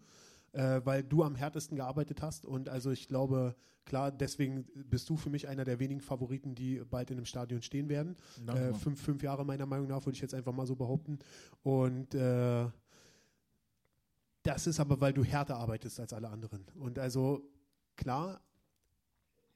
äh, 0.52 0.80
weil 0.84 1.02
du 1.02 1.22
am 1.22 1.34
härtesten 1.34 1.76
gearbeitet 1.76 2.20
hast. 2.20 2.44
Und 2.44 2.68
also 2.68 2.90
ich 2.90 3.08
glaube, 3.08 3.56
klar, 3.84 4.12
deswegen 4.12 4.66
bist 4.90 5.08
du 5.08 5.16
für 5.16 5.30
mich 5.30 5.48
einer 5.48 5.64
der 5.64 5.78
wenigen 5.78 6.00
Favoriten, 6.00 6.54
die 6.54 6.82
bald 6.90 7.10
in 7.10 7.16
einem 7.16 7.26
Stadion 7.26 7.62
stehen 7.62 7.88
werden. 7.88 8.16
Äh, 8.46 8.74
fünf, 8.74 9.00
fünf 9.00 9.22
Jahre 9.22 9.46
meiner 9.46 9.66
Meinung 9.66 9.88
nach, 9.88 10.04
würde 10.04 10.16
ich 10.16 10.22
jetzt 10.22 10.34
einfach 10.34 10.52
mal 10.52 10.66
so 10.66 10.76
behaupten. 10.76 11.18
Und 11.62 12.14
äh, 12.14 12.66
das 14.44 14.66
ist 14.66 14.78
aber, 14.78 15.00
weil 15.00 15.12
du 15.12 15.24
härter 15.24 15.56
arbeitest 15.56 15.98
als 15.98 16.12
alle 16.12 16.28
anderen. 16.28 16.64
Und 16.76 16.98
also 16.98 17.42
klar, 17.96 18.40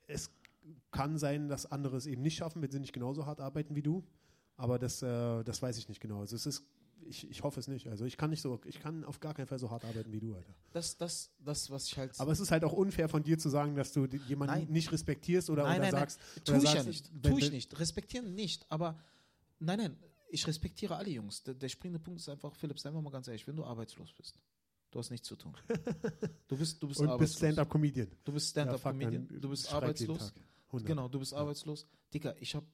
es 0.06 0.30
kann 0.90 1.18
sein, 1.18 1.48
dass 1.48 1.66
andere 1.66 1.96
es 1.96 2.06
eben 2.06 2.22
nicht 2.22 2.36
schaffen, 2.36 2.62
wenn 2.62 2.70
sie 2.70 2.80
nicht 2.80 2.94
genauso 2.94 3.26
hart 3.26 3.40
arbeiten 3.40 3.76
wie 3.76 3.82
du. 3.82 4.02
Aber 4.56 4.78
das, 4.78 5.02
äh, 5.02 5.44
das 5.44 5.62
weiß 5.62 5.78
ich 5.78 5.88
nicht 5.88 6.00
genau. 6.00 6.20
Also 6.20 6.34
es 6.34 6.46
ist, 6.46 6.64
ich, 7.02 7.30
ich 7.30 7.42
hoffe 7.42 7.60
es 7.60 7.68
nicht. 7.68 7.86
Also 7.86 8.06
ich 8.06 8.16
kann 8.16 8.30
nicht 8.30 8.40
so, 8.40 8.60
ich 8.64 8.80
kann 8.80 9.04
auf 9.04 9.20
gar 9.20 9.34
keinen 9.34 9.46
Fall 9.46 9.58
so 9.58 9.70
hart 9.70 9.84
arbeiten 9.84 10.10
wie 10.10 10.20
du, 10.20 10.34
Alter. 10.34 10.54
Das, 10.72 10.96
das, 10.96 11.30
das, 11.38 11.70
was 11.70 11.86
ich 11.86 11.98
halt. 11.98 12.18
Aber 12.18 12.32
es 12.32 12.40
ist 12.40 12.50
halt 12.50 12.64
auch 12.64 12.72
unfair 12.72 13.10
von 13.10 13.22
dir 13.22 13.38
zu 13.38 13.50
sagen, 13.50 13.76
dass 13.76 13.92
du 13.92 14.06
jemanden 14.06 14.54
nein. 14.54 14.68
nicht 14.70 14.90
respektierst 14.90 15.50
oder, 15.50 15.64
nein, 15.64 15.80
oder 15.80 15.82
nein, 15.82 15.90
sagst. 15.92 16.18
Nein. 16.18 16.44
Tue 16.44 16.56
ich 16.56 16.62
sagst, 16.62 16.76
ja 16.76 16.82
nicht. 16.82 17.22
Tue 17.22 17.38
ich 17.38 17.52
nicht. 17.52 17.78
Respektieren 17.78 18.34
nicht. 18.34 18.66
Aber 18.70 18.98
nein, 19.58 19.78
nein, 19.78 19.96
ich 20.30 20.46
respektiere 20.46 20.96
alle 20.96 21.10
Jungs. 21.10 21.42
Der, 21.42 21.54
der 21.54 21.68
springende 21.68 22.00
Punkt 22.00 22.20
ist 22.20 22.28
einfach, 22.30 22.54
Philipp, 22.54 22.78
seien 22.80 22.94
wir 22.94 23.02
mal 23.02 23.10
ganz 23.10 23.28
ehrlich, 23.28 23.46
wenn 23.46 23.56
du 23.56 23.64
arbeitslos 23.64 24.12
bist, 24.12 24.42
Du 24.98 25.00
hast 25.00 25.10
nichts 25.10 25.28
zu 25.28 25.36
tun. 25.36 25.56
Du 26.48 26.56
bist, 26.56 26.82
du 26.82 26.88
bist 26.88 26.98
Und 26.98 27.18
bist 27.18 27.36
Stand-Up-Comedian. 27.36 28.08
Du 28.24 28.32
bist 28.32 28.50
Stand-Up-Comedian. 28.50 29.28
Ja, 29.30 29.38
du 29.38 29.48
bist 29.50 29.72
arbeitslos. 29.72 30.32
Genau, 30.72 31.06
du 31.06 31.20
bist 31.20 31.30
ja. 31.30 31.38
arbeitslos. 31.38 31.86
Dicker, 32.12 32.34
ich 32.42 32.56
habe 32.56 32.66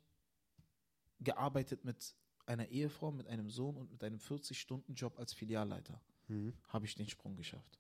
gearbeitet 1.21 1.85
mit 1.85 2.15
einer 2.47 2.69
Ehefrau, 2.69 3.13
mit 3.13 3.27
einem 3.27 3.51
Sohn 3.51 3.77
und 3.77 3.91
mit 3.93 4.03
einem 4.03 4.21
40-Stunden-Job 4.21 5.19
als 5.19 5.35
Filialleiter. 5.35 6.01
Mhm. 6.29 6.55
Habe 6.69 6.87
ich 6.87 6.95
den 6.95 7.11
Sprung 7.11 7.37
geschafft. 7.37 7.79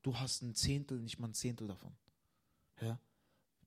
Du 0.00 0.16
hast 0.16 0.40
ein 0.40 0.54
Zehntel, 0.54 0.98
nicht 0.98 1.18
mal 1.18 1.28
ein 1.28 1.34
Zehntel 1.34 1.68
davon. 1.68 1.94
Ja? 2.80 2.98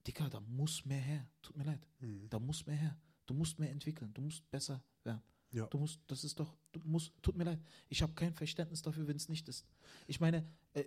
Dicker, 0.07 0.27
da 0.31 0.39
muss 0.39 0.85
mehr 0.85 1.01
her. 1.01 1.29
Tut 1.43 1.55
mir 1.55 1.65
leid. 1.65 1.87
Mhm. 1.99 2.29
Da 2.31 2.39
muss 2.39 2.65
mehr 2.65 2.77
her. 2.77 2.97
Du 3.27 3.35
musst 3.35 3.59
mehr 3.59 3.69
entwickeln. 3.69 4.11
Du 4.11 4.23
musst 4.23 4.49
besser 4.49 4.83
werden. 5.03 5.21
Ja. 5.55 5.67
Du 5.67 5.77
musst, 5.77 6.01
das 6.07 6.25
ist 6.25 6.37
doch, 6.37 6.53
du 6.73 6.81
musst, 6.83 7.13
tut 7.21 7.37
mir 7.37 7.45
leid, 7.45 7.59
ich 7.87 8.01
habe 8.01 8.13
kein 8.13 8.33
Verständnis 8.33 8.81
dafür, 8.81 9.07
wenn 9.07 9.15
es 9.15 9.29
nicht 9.29 9.47
ist. 9.47 9.65
Ich 10.05 10.19
meine, 10.19 10.45
äh, 10.73 10.83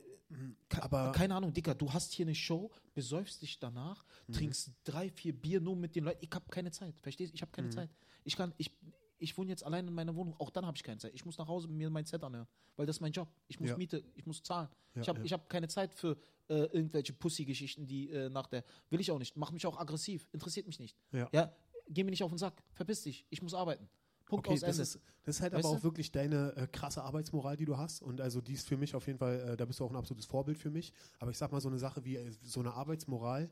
aber 0.80 1.10
keine 1.12 1.34
Ahnung, 1.34 1.54
Dicker, 1.54 1.74
du 1.74 1.90
hast 1.90 2.12
hier 2.12 2.26
eine 2.26 2.34
Show, 2.34 2.70
besäufst 2.92 3.40
dich 3.40 3.58
danach, 3.58 4.04
mhm. 4.26 4.32
trinkst 4.34 4.72
drei, 4.84 5.08
vier 5.08 5.32
Bier 5.32 5.62
nur 5.62 5.74
mit 5.74 5.96
den 5.96 6.04
Leuten. 6.04 6.18
Ich 6.20 6.30
habe 6.34 6.44
keine 6.50 6.70
Zeit, 6.70 7.00
verstehst 7.00 7.32
du? 7.32 7.34
Ich 7.34 7.40
habe 7.40 7.50
keine 7.50 7.68
mhm. 7.68 7.72
Zeit. 7.72 7.90
Ich 8.24 8.36
kann, 8.36 8.52
ich, 8.58 8.70
ich 9.16 9.38
wohne 9.38 9.48
jetzt 9.48 9.64
allein 9.64 9.88
in 9.88 9.94
meiner 9.94 10.14
Wohnung, 10.14 10.34
auch 10.38 10.50
dann 10.50 10.66
habe 10.66 10.76
ich 10.76 10.82
keine 10.82 10.98
Zeit. 10.98 11.14
Ich 11.14 11.24
muss 11.24 11.38
nach 11.38 11.48
Hause 11.48 11.66
mir 11.66 11.88
mein 11.88 12.04
Set 12.04 12.22
anhören, 12.22 12.46
weil 12.76 12.84
das 12.84 12.96
ist 12.96 13.00
mein 13.00 13.12
Job. 13.12 13.32
Ich 13.46 13.58
muss 13.58 13.70
ja. 13.70 13.76
Miete, 13.78 14.04
ich 14.16 14.26
muss 14.26 14.42
zahlen. 14.42 14.68
Ja, 14.94 15.00
ich 15.00 15.08
habe 15.08 15.26
ja. 15.26 15.32
hab 15.32 15.48
keine 15.48 15.68
Zeit 15.68 15.94
für 15.94 16.18
äh, 16.48 16.64
irgendwelche 16.64 17.14
Pussy-Geschichten, 17.14 17.86
die 17.86 18.10
äh, 18.10 18.28
nach 18.28 18.48
der. 18.48 18.64
Will 18.90 19.00
ich 19.00 19.10
auch 19.10 19.18
nicht. 19.18 19.34
Mach 19.34 19.50
mich 19.50 19.64
auch 19.64 19.78
aggressiv. 19.78 20.28
Interessiert 20.32 20.66
mich 20.66 20.78
nicht. 20.78 20.94
Ja. 21.12 21.30
ja. 21.32 21.54
Geh 21.88 22.04
mir 22.04 22.10
nicht 22.10 22.22
auf 22.22 22.30
den 22.30 22.38
Sack. 22.38 22.62
Verpiss 22.74 23.02
dich. 23.02 23.24
Ich 23.30 23.40
muss 23.40 23.54
arbeiten. 23.54 23.88
Punkt 24.28 24.46
okay, 24.46 24.54
aus 24.54 24.60
das 24.60 24.70
Ende. 24.70 24.82
Ist, 24.82 25.00
das 25.24 25.36
ist 25.36 25.42
halt 25.42 25.52
weißt 25.54 25.64
aber 25.64 25.74
auch 25.74 25.78
du? 25.78 25.84
wirklich 25.84 26.12
deine 26.12 26.54
äh, 26.56 26.66
krasse 26.66 27.02
Arbeitsmoral, 27.02 27.56
die 27.56 27.64
du 27.64 27.76
hast. 27.78 28.02
Und 28.02 28.20
also 28.20 28.40
die 28.40 28.52
ist 28.52 28.68
für 28.68 28.76
mich 28.76 28.94
auf 28.94 29.06
jeden 29.06 29.18
Fall, 29.18 29.40
äh, 29.40 29.56
da 29.56 29.64
bist 29.64 29.80
du 29.80 29.84
auch 29.84 29.90
ein 29.90 29.96
absolutes 29.96 30.26
Vorbild 30.26 30.58
für 30.58 30.70
mich. 30.70 30.92
Aber 31.18 31.30
ich 31.30 31.38
sag 31.38 31.50
mal, 31.50 31.60
so 31.60 31.68
eine 31.68 31.78
Sache 31.78 32.04
wie 32.04 32.16
äh, 32.16 32.30
so 32.42 32.60
eine 32.60 32.74
Arbeitsmoral 32.74 33.50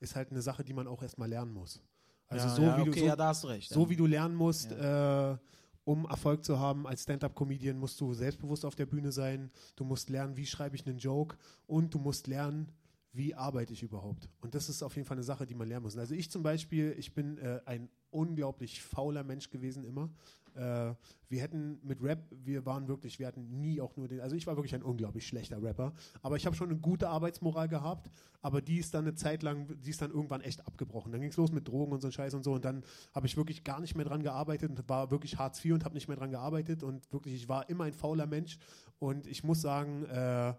ist 0.00 0.14
halt 0.14 0.30
eine 0.30 0.42
Sache, 0.42 0.64
die 0.64 0.74
man 0.74 0.86
auch 0.86 1.02
erstmal 1.02 1.28
lernen 1.28 1.52
muss. 1.52 1.80
Also 2.28 2.46
ja, 2.46 2.54
so 2.54 2.62
ja, 2.62 2.76
wie 2.76 2.82
okay, 2.82 2.90
du 2.90 2.98
so, 3.00 3.06
ja, 3.06 3.16
da 3.16 3.28
hast 3.28 3.44
du 3.44 3.48
recht. 3.48 3.70
So 3.70 3.82
ja. 3.84 3.88
wie 3.88 3.96
du 3.96 4.06
lernen 4.06 4.34
musst, 4.34 4.70
äh, 4.70 5.36
um 5.84 6.04
Erfolg 6.04 6.44
zu 6.44 6.58
haben 6.58 6.86
als 6.86 7.04
Stand-up-Comedian, 7.04 7.78
musst 7.78 7.98
du 8.00 8.12
selbstbewusst 8.12 8.66
auf 8.66 8.74
der 8.74 8.84
Bühne 8.84 9.10
sein. 9.10 9.50
Du 9.76 9.84
musst 9.84 10.10
lernen, 10.10 10.36
wie 10.36 10.44
schreibe 10.44 10.76
ich 10.76 10.86
einen 10.86 10.98
Joke 10.98 11.38
und 11.66 11.94
du 11.94 11.98
musst 11.98 12.26
lernen, 12.26 12.70
wie 13.12 13.34
arbeite 13.34 13.72
ich 13.72 13.82
überhaupt? 13.82 14.28
Und 14.42 14.54
das 14.54 14.68
ist 14.68 14.82
auf 14.82 14.94
jeden 14.94 15.06
Fall 15.06 15.16
eine 15.16 15.24
Sache, 15.24 15.46
die 15.46 15.54
man 15.54 15.66
lernen 15.66 15.84
muss. 15.84 15.96
Also 15.96 16.14
ich 16.14 16.30
zum 16.30 16.42
Beispiel, 16.42 16.94
ich 16.98 17.14
bin 17.14 17.38
äh, 17.38 17.60
ein 17.64 17.88
unglaublich 18.10 18.82
fauler 18.82 19.24
Mensch 19.24 19.50
gewesen 19.50 19.84
immer. 19.84 20.10
Äh, 20.54 20.94
wir 21.28 21.42
hätten 21.42 21.78
mit 21.82 22.02
Rap, 22.02 22.24
wir 22.30 22.64
waren 22.64 22.88
wirklich, 22.88 23.18
wir 23.18 23.26
hatten 23.26 23.60
nie 23.60 23.80
auch 23.80 23.96
nur 23.96 24.08
den, 24.08 24.20
also 24.20 24.34
ich 24.34 24.46
war 24.46 24.56
wirklich 24.56 24.74
ein 24.74 24.82
unglaublich 24.82 25.26
schlechter 25.26 25.62
Rapper, 25.62 25.92
aber 26.22 26.36
ich 26.36 26.46
habe 26.46 26.56
schon 26.56 26.70
eine 26.70 26.78
gute 26.78 27.08
Arbeitsmoral 27.08 27.68
gehabt, 27.68 28.10
aber 28.40 28.62
die 28.62 28.78
ist 28.78 28.94
dann 28.94 29.04
eine 29.04 29.14
Zeit 29.14 29.42
lang, 29.42 29.78
die 29.80 29.90
ist 29.90 30.00
dann 30.00 30.10
irgendwann 30.10 30.40
echt 30.40 30.66
abgebrochen. 30.66 31.12
Dann 31.12 31.20
ging 31.20 31.30
es 31.30 31.36
los 31.36 31.52
mit 31.52 31.68
Drogen 31.68 31.92
und 31.92 32.00
so 32.00 32.08
ein 32.08 32.12
Scheiß 32.12 32.34
und 32.34 32.44
so 32.44 32.54
und 32.54 32.64
dann 32.64 32.82
habe 33.14 33.26
ich 33.26 33.36
wirklich 33.36 33.62
gar 33.62 33.80
nicht 33.80 33.94
mehr 33.94 34.06
dran 34.06 34.22
gearbeitet 34.22 34.70
und 34.70 34.88
war 34.88 35.10
wirklich 35.10 35.38
Hartz 35.38 35.64
IV 35.64 35.74
und 35.74 35.84
habe 35.84 35.94
nicht 35.94 36.08
mehr 36.08 36.16
dran 36.16 36.30
gearbeitet 36.30 36.82
und 36.82 37.12
wirklich, 37.12 37.34
ich 37.34 37.48
war 37.48 37.68
immer 37.68 37.84
ein 37.84 37.92
fauler 37.92 38.26
Mensch 38.26 38.58
und 38.98 39.26
ich 39.26 39.44
muss 39.44 39.60
sagen, 39.60 40.04
äh, 40.06 40.54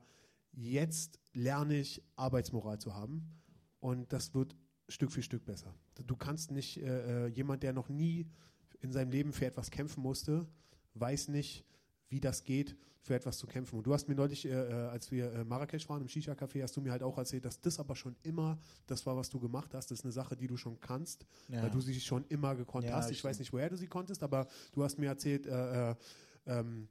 jetzt 0.53 1.19
lerne 1.33 1.77
ich 1.77 2.01
Arbeitsmoral 2.15 2.79
zu 2.79 2.95
haben 2.95 3.41
und 3.79 4.13
das 4.13 4.33
wird 4.33 4.55
Stück 4.89 5.11
für 5.11 5.21
Stück 5.21 5.45
besser. 5.45 5.73
Du 6.05 6.15
kannst 6.15 6.51
nicht, 6.51 6.77
äh, 6.77 7.25
äh, 7.25 7.27
jemand, 7.27 7.63
der 7.63 7.73
noch 7.73 7.89
nie 7.89 8.27
in 8.81 8.91
seinem 8.91 9.11
Leben 9.11 9.33
für 9.33 9.45
etwas 9.45 9.71
kämpfen 9.71 10.01
musste, 10.01 10.47
weiß 10.95 11.29
nicht, 11.29 11.65
wie 12.09 12.19
das 12.19 12.43
geht, 12.43 12.75
für 13.01 13.15
etwas 13.15 13.37
zu 13.37 13.47
kämpfen. 13.47 13.77
Und 13.77 13.87
du 13.87 13.93
hast 13.93 14.07
mir 14.07 14.15
neulich, 14.15 14.45
äh, 14.45 14.49
äh 14.49 14.73
als 14.89 15.11
wir 15.11 15.31
äh, 15.31 15.43
Marrakesch 15.45 15.87
waren 15.89 16.01
im 16.01 16.07
Shisha-Café, 16.07 16.61
hast 16.61 16.75
du 16.75 16.81
mir 16.81 16.91
halt 16.91 17.03
auch 17.03 17.17
erzählt, 17.17 17.45
dass 17.45 17.61
das 17.61 17.79
aber 17.79 17.95
schon 17.95 18.15
immer 18.23 18.59
das 18.87 19.05
war, 19.05 19.15
was 19.15 19.29
du 19.29 19.39
gemacht 19.39 19.73
hast. 19.73 19.91
Das 19.91 19.99
ist 19.99 20.05
eine 20.05 20.11
Sache, 20.11 20.35
die 20.35 20.47
du 20.47 20.57
schon 20.57 20.79
kannst, 20.79 21.25
ja. 21.47 21.63
weil 21.63 21.71
du 21.71 21.79
sie 21.79 21.99
schon 21.99 22.25
immer 22.25 22.55
gekonnt 22.55 22.85
ja, 22.85 22.95
hast. 22.95 23.11
Ich 23.11 23.23
weiß 23.23 23.39
nicht, 23.39 23.53
woher 23.53 23.69
du 23.69 23.77
sie 23.77 23.87
konntest, 23.87 24.21
aber 24.23 24.47
du 24.73 24.83
hast 24.83 24.97
mir 24.97 25.07
erzählt, 25.07 25.45
äh, 25.45 25.95
ähm, 26.45 26.89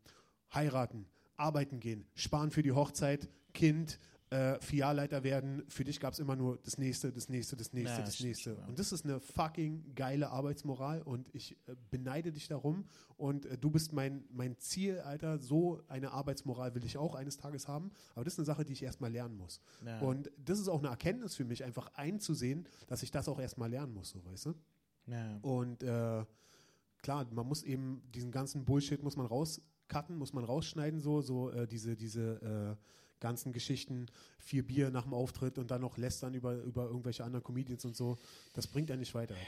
heiraten, 0.55 1.07
arbeiten 1.36 1.80
gehen, 1.80 2.07
sparen 2.14 2.51
für 2.51 2.62
die 2.62 2.72
Hochzeit, 2.72 3.28
Kind, 3.53 3.99
äh, 4.31 4.61
Filialleiter 4.61 5.22
werden, 5.24 5.62
für 5.68 5.85
dich 5.85 6.01
gab 6.01 6.12
es 6.12 6.18
immer 6.18 6.37
nur 6.37 6.59
das 6.64 6.76
nächste, 6.76 7.11
das 7.12 7.29
nächste, 7.29 7.57
das 7.57 7.72
nächste, 7.72 7.99
ja, 7.99 8.05
das 8.05 8.20
nächste. 8.20 8.57
Und 8.66 8.79
das 8.79 8.93
ist 8.93 9.05
eine 9.05 9.20
fucking 9.20 9.95
geile 9.95 10.31
Arbeitsmoral 10.31 11.03
und 11.03 11.35
ich 11.35 11.53
äh, 11.66 11.74
beneide 11.91 12.31
dich 12.31 12.47
darum 12.49 12.85
und 13.16 13.47
äh, 13.47 13.57
du 13.57 13.70
bist 13.70 13.93
mein, 13.93 14.24
mein 14.31 14.59
Ziel, 14.59 14.99
Alter. 15.01 15.39
So 15.39 15.81
eine 15.89 16.12
Arbeitsmoral 16.12 16.74
will 16.74 16.85
ich 16.85 16.99
auch 16.99 17.14
eines 17.14 17.39
Tages 17.39 17.68
haben, 17.68 17.91
aber 18.14 18.24
das 18.24 18.35
ist 18.35 18.41
eine 18.41 18.47
Sache, 18.47 18.64
die 18.64 18.72
ich 18.72 18.83
erstmal 18.83 19.11
lernen 19.11 19.37
muss. 19.37 19.61
Ja. 19.85 19.99
Und 20.01 20.31
das 20.37 20.59
ist 20.59 20.68
auch 20.68 20.81
eine 20.81 20.89
Erkenntnis 20.89 21.35
für 21.35 21.45
mich, 21.45 21.64
einfach 21.64 21.91
einzusehen, 21.95 22.68
dass 22.87 23.03
ich 23.03 23.11
das 23.11 23.29
auch 23.29 23.41
erstmal 23.41 23.70
lernen 23.70 23.95
muss, 23.95 24.11
so 24.11 24.24
weißt 24.24 24.47
du? 24.47 24.55
Und 25.41 25.83
äh, 25.83 26.24
klar, 27.03 27.26
man 27.33 27.47
muss 27.47 27.62
eben 27.62 28.03
diesen 28.14 28.31
ganzen 28.31 28.64
Bullshit 28.64 29.03
muss 29.03 29.16
man 29.16 29.26
rauscutten, 29.26 30.16
muss 30.16 30.33
man 30.35 30.45
rausschneiden, 30.45 31.01
so, 31.01 31.22
so 31.22 31.51
äh, 31.51 31.66
diese, 31.66 31.97
diese 31.97 32.76
äh, 32.76 32.76
ganzen 33.21 33.53
Geschichten, 33.53 34.07
vier 34.39 34.66
Bier 34.66 34.91
nach 34.91 35.05
dem 35.05 35.14
Auftritt 35.14 35.59
und 35.59 35.71
dann 35.71 35.81
noch 35.81 35.97
lästern 35.97 36.35
über, 36.35 36.55
über 36.62 36.87
irgendwelche 36.87 37.25
anderen 37.25 37.45
Comedians 37.45 37.85
und 37.85 37.97
so, 37.97 38.19
das 38.55 38.66
bringt 38.66 38.91
ja 38.91 38.97
nicht 38.97 39.14
weiter. 39.14 39.35
Alter. 39.35 39.47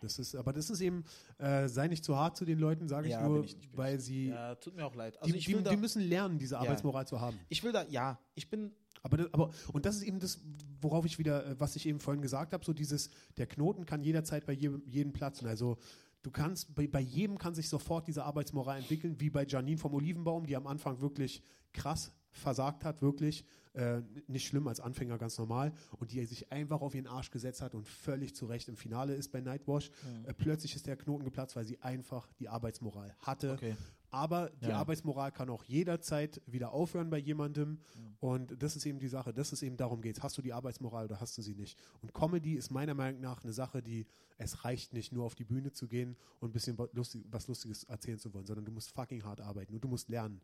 Das 0.00 0.18
ist, 0.18 0.34
aber 0.34 0.52
das 0.52 0.70
ist 0.70 0.80
eben, 0.80 1.04
äh, 1.38 1.68
sei 1.68 1.88
nicht 1.88 2.04
zu 2.04 2.16
hart 2.16 2.36
zu 2.36 2.44
den 2.44 2.58
Leuten, 2.58 2.88
sage 2.88 3.08
ich 3.08 3.12
ja, 3.12 3.26
nur, 3.26 3.44
ich 3.44 3.56
nicht, 3.56 3.76
weil 3.76 3.98
sie. 3.98 4.28
Ja, 4.28 4.54
tut 4.54 4.76
mir 4.76 4.86
auch 4.86 4.94
leid. 4.94 5.20
Also 5.20 5.32
die, 5.32 5.40
die, 5.40 5.62
da, 5.62 5.70
die, 5.70 5.76
müssen 5.76 6.02
lernen, 6.02 6.38
diese 6.38 6.58
Arbeitsmoral 6.58 7.02
ja, 7.02 7.06
zu 7.06 7.20
haben. 7.20 7.38
Ich 7.48 7.62
will 7.64 7.72
da, 7.72 7.84
ja, 7.88 8.18
ich 8.34 8.48
bin. 8.48 8.72
Aber, 9.02 9.28
aber, 9.32 9.50
und 9.72 9.86
das 9.86 9.96
ist 9.96 10.02
eben 10.02 10.18
das, 10.18 10.40
worauf 10.80 11.04
ich 11.04 11.18
wieder, 11.18 11.46
äh, 11.46 11.60
was 11.60 11.76
ich 11.76 11.86
eben 11.86 12.00
vorhin 12.00 12.22
gesagt 12.22 12.52
habe, 12.52 12.64
so 12.64 12.72
dieses, 12.72 13.10
der 13.36 13.46
Knoten 13.46 13.86
kann 13.86 14.02
jederzeit 14.02 14.46
bei 14.46 14.52
jedem, 14.52 14.82
jedem 14.86 15.12
platzen. 15.12 15.48
Also, 15.48 15.78
du 16.22 16.30
kannst, 16.30 16.74
bei, 16.74 16.86
bei 16.86 17.00
jedem 17.00 17.38
kann 17.38 17.54
sich 17.54 17.68
sofort 17.68 18.06
diese 18.06 18.24
Arbeitsmoral 18.24 18.78
entwickeln, 18.78 19.16
wie 19.18 19.30
bei 19.30 19.46
Janine 19.46 19.78
vom 19.78 19.94
Olivenbaum, 19.94 20.46
die 20.46 20.56
am 20.56 20.66
Anfang 20.66 21.00
wirklich 21.00 21.42
krass 21.72 22.12
versagt 22.30 22.84
hat, 22.84 23.02
wirklich. 23.02 23.44
Äh, 23.74 24.02
nicht 24.26 24.46
schlimm 24.46 24.66
als 24.66 24.80
Anfänger, 24.80 25.18
ganz 25.18 25.38
normal. 25.38 25.72
Und 25.98 26.12
die 26.12 26.24
sich 26.24 26.50
einfach 26.50 26.80
auf 26.80 26.94
ihren 26.94 27.06
Arsch 27.06 27.30
gesetzt 27.30 27.62
hat 27.62 27.74
und 27.74 27.86
völlig 27.86 28.34
zu 28.34 28.46
Recht 28.46 28.68
im 28.68 28.76
Finale 28.76 29.14
ist 29.14 29.30
bei 29.30 29.40
Nightwash. 29.40 29.90
Mhm. 29.90 30.24
Äh, 30.26 30.34
plötzlich 30.34 30.74
ist 30.74 30.86
der 30.86 30.96
Knoten 30.96 31.24
geplatzt, 31.24 31.54
weil 31.54 31.64
sie 31.64 31.80
einfach 31.80 32.28
die 32.40 32.48
Arbeitsmoral 32.48 33.14
hatte. 33.20 33.52
Okay. 33.52 33.76
Aber 34.10 34.50
die 34.62 34.68
ja. 34.68 34.78
Arbeitsmoral 34.78 35.32
kann 35.32 35.50
auch 35.50 35.64
jederzeit 35.64 36.40
wieder 36.46 36.72
aufhören 36.72 37.10
bei 37.10 37.18
jemandem. 37.18 37.70
Mhm. 37.70 37.78
Und 38.20 38.62
das 38.62 38.74
ist 38.74 38.86
eben 38.86 38.98
die 38.98 39.08
Sache. 39.08 39.34
Das 39.34 39.52
ist 39.52 39.62
eben 39.62 39.76
darum 39.76 40.00
geht 40.00 40.22
Hast 40.22 40.38
du 40.38 40.42
die 40.42 40.52
Arbeitsmoral 40.52 41.04
oder 41.04 41.20
hast 41.20 41.36
du 41.36 41.42
sie 41.42 41.54
nicht? 41.54 41.78
Und 42.00 42.14
Comedy 42.14 42.54
ist 42.54 42.70
meiner 42.70 42.94
Meinung 42.94 43.20
nach 43.20 43.44
eine 43.44 43.52
Sache, 43.52 43.82
die 43.82 44.06
es 44.38 44.64
reicht 44.64 44.92
nicht 44.92 45.12
nur 45.12 45.24
auf 45.24 45.34
die 45.34 45.44
Bühne 45.44 45.72
zu 45.72 45.86
gehen 45.86 46.16
und 46.40 46.50
ein 46.50 46.52
bisschen 46.52 46.78
lustig, 46.92 47.26
was 47.30 47.48
Lustiges 47.48 47.84
erzählen 47.84 48.18
zu 48.18 48.32
wollen, 48.32 48.46
sondern 48.46 48.64
du 48.64 48.72
musst 48.72 48.92
fucking 48.92 49.24
hart 49.24 49.40
arbeiten 49.40 49.74
und 49.74 49.84
du 49.84 49.88
musst 49.88 50.08
lernen 50.08 50.40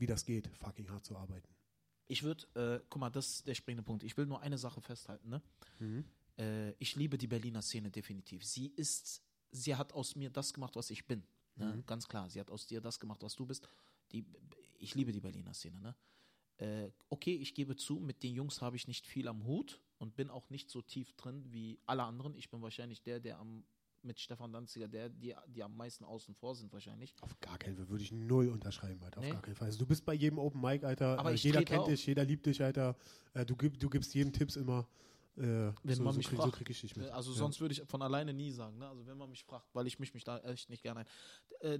wie 0.00 0.06
das 0.06 0.24
geht, 0.24 0.48
fucking 0.58 0.88
hart 0.90 1.04
zu 1.04 1.16
arbeiten. 1.16 1.48
Ich 2.08 2.22
würde, 2.22 2.44
äh, 2.54 2.84
guck 2.88 3.00
mal, 3.00 3.10
das 3.10 3.28
ist 3.28 3.46
der 3.46 3.54
springende 3.54 3.84
Punkt. 3.84 4.02
Ich 4.02 4.16
will 4.16 4.26
nur 4.26 4.40
eine 4.40 4.58
Sache 4.58 4.80
festhalten. 4.80 5.28
Ne? 5.28 5.42
Mhm. 5.78 6.04
Äh, 6.38 6.72
ich 6.72 6.96
liebe 6.96 7.16
die 7.18 7.28
Berliner 7.28 7.62
Szene 7.62 7.90
definitiv. 7.90 8.44
Sie 8.44 8.66
ist, 8.66 9.22
sie 9.52 9.76
hat 9.76 9.92
aus 9.92 10.16
mir 10.16 10.30
das 10.30 10.52
gemacht, 10.52 10.74
was 10.74 10.90
ich 10.90 11.06
bin. 11.06 11.22
Ne? 11.54 11.76
Mhm. 11.76 11.86
Ganz 11.86 12.08
klar. 12.08 12.28
Sie 12.28 12.40
hat 12.40 12.50
aus 12.50 12.66
dir 12.66 12.80
das 12.80 12.98
gemacht, 12.98 13.22
was 13.22 13.36
du 13.36 13.46
bist. 13.46 13.68
Die, 14.10 14.24
ich 14.78 14.94
liebe 14.94 15.12
die 15.12 15.20
Berliner 15.20 15.54
Szene. 15.54 15.80
Ne? 15.80 15.94
Äh, 16.56 16.90
okay, 17.10 17.36
ich 17.36 17.54
gebe 17.54 17.76
zu, 17.76 18.00
mit 18.00 18.22
den 18.22 18.34
Jungs 18.34 18.60
habe 18.60 18.76
ich 18.76 18.88
nicht 18.88 19.06
viel 19.06 19.28
am 19.28 19.44
Hut 19.44 19.80
und 19.98 20.16
bin 20.16 20.30
auch 20.30 20.50
nicht 20.50 20.68
so 20.68 20.82
tief 20.82 21.12
drin 21.12 21.44
wie 21.52 21.78
alle 21.86 22.02
anderen. 22.02 22.34
Ich 22.34 22.50
bin 22.50 22.60
wahrscheinlich 22.60 23.02
der, 23.02 23.20
der 23.20 23.38
am 23.38 23.64
mit 24.04 24.20
Stefan 24.20 24.52
Danziger, 24.52 24.88
der, 24.88 25.08
die, 25.08 25.34
die 25.48 25.62
am 25.62 25.76
meisten 25.76 26.04
außen 26.04 26.34
vor 26.34 26.54
sind 26.54 26.72
wahrscheinlich. 26.72 27.14
Auf 27.20 27.38
gar 27.40 27.58
keinen 27.58 27.76
Fall, 27.76 27.88
würde 27.88 28.04
ich 28.04 28.12
null 28.12 28.48
unterschreiben, 28.48 29.02
Alter. 29.02 29.18
Auf 29.18 29.24
nee. 29.24 29.32
gar 29.32 29.42
keinen 29.42 29.54
Fall. 29.54 29.66
Also 29.66 29.78
du 29.78 29.86
bist 29.86 30.04
bei 30.04 30.14
jedem 30.14 30.38
Open 30.38 30.60
Mic, 30.60 30.84
Alter. 30.84 31.18
Aber 31.18 31.32
äh, 31.32 31.36
jeder 31.36 31.62
kennt 31.64 31.86
dich, 31.86 32.06
jeder 32.06 32.24
liebt 32.24 32.46
dich, 32.46 32.62
Alter. 32.62 32.96
Äh, 33.34 33.44
du, 33.44 33.56
gib, 33.56 33.78
du 33.78 33.90
gibst 33.90 34.14
jedem 34.14 34.32
Tipps 34.32 34.56
immer. 34.56 34.88
Äh, 35.36 35.72
wenn 35.82 35.94
so, 35.94 36.02
man 36.02 36.16
mich 36.16 36.26
krieg, 36.26 36.38
fragt, 36.38 36.56
so 36.56 36.86
ich 36.86 36.96
mit. 36.96 37.08
Also 37.10 37.32
ja. 37.32 37.38
sonst 37.38 37.60
würde 37.60 37.72
ich 37.72 37.82
von 37.86 38.02
alleine 38.02 38.32
nie 38.32 38.50
sagen. 38.50 38.78
Ne? 38.78 38.88
Also 38.88 39.06
wenn 39.06 39.16
man 39.16 39.30
mich 39.30 39.44
fragt, 39.44 39.74
weil 39.74 39.86
ich 39.86 39.98
mich, 39.98 40.12
mich 40.12 40.24
da 40.24 40.38
echt 40.40 40.68
nicht 40.68 40.82
gerne 40.82 41.00
ein. 41.00 41.06
Äh, 41.60 41.78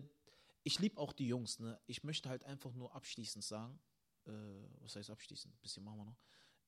ich 0.62 0.78
liebe 0.78 0.98
auch 0.98 1.12
die 1.12 1.26
Jungs. 1.26 1.58
Ne? 1.58 1.78
Ich 1.86 2.04
möchte 2.04 2.28
halt 2.28 2.44
einfach 2.44 2.72
nur 2.72 2.94
abschließend 2.94 3.44
sagen, 3.44 3.78
äh, 4.26 4.32
was 4.80 4.96
heißt 4.96 5.10
abschließend? 5.10 5.54
Ein 5.54 5.60
bisschen 5.60 5.84
machen 5.84 5.98
wir 5.98 6.04
noch. 6.04 6.18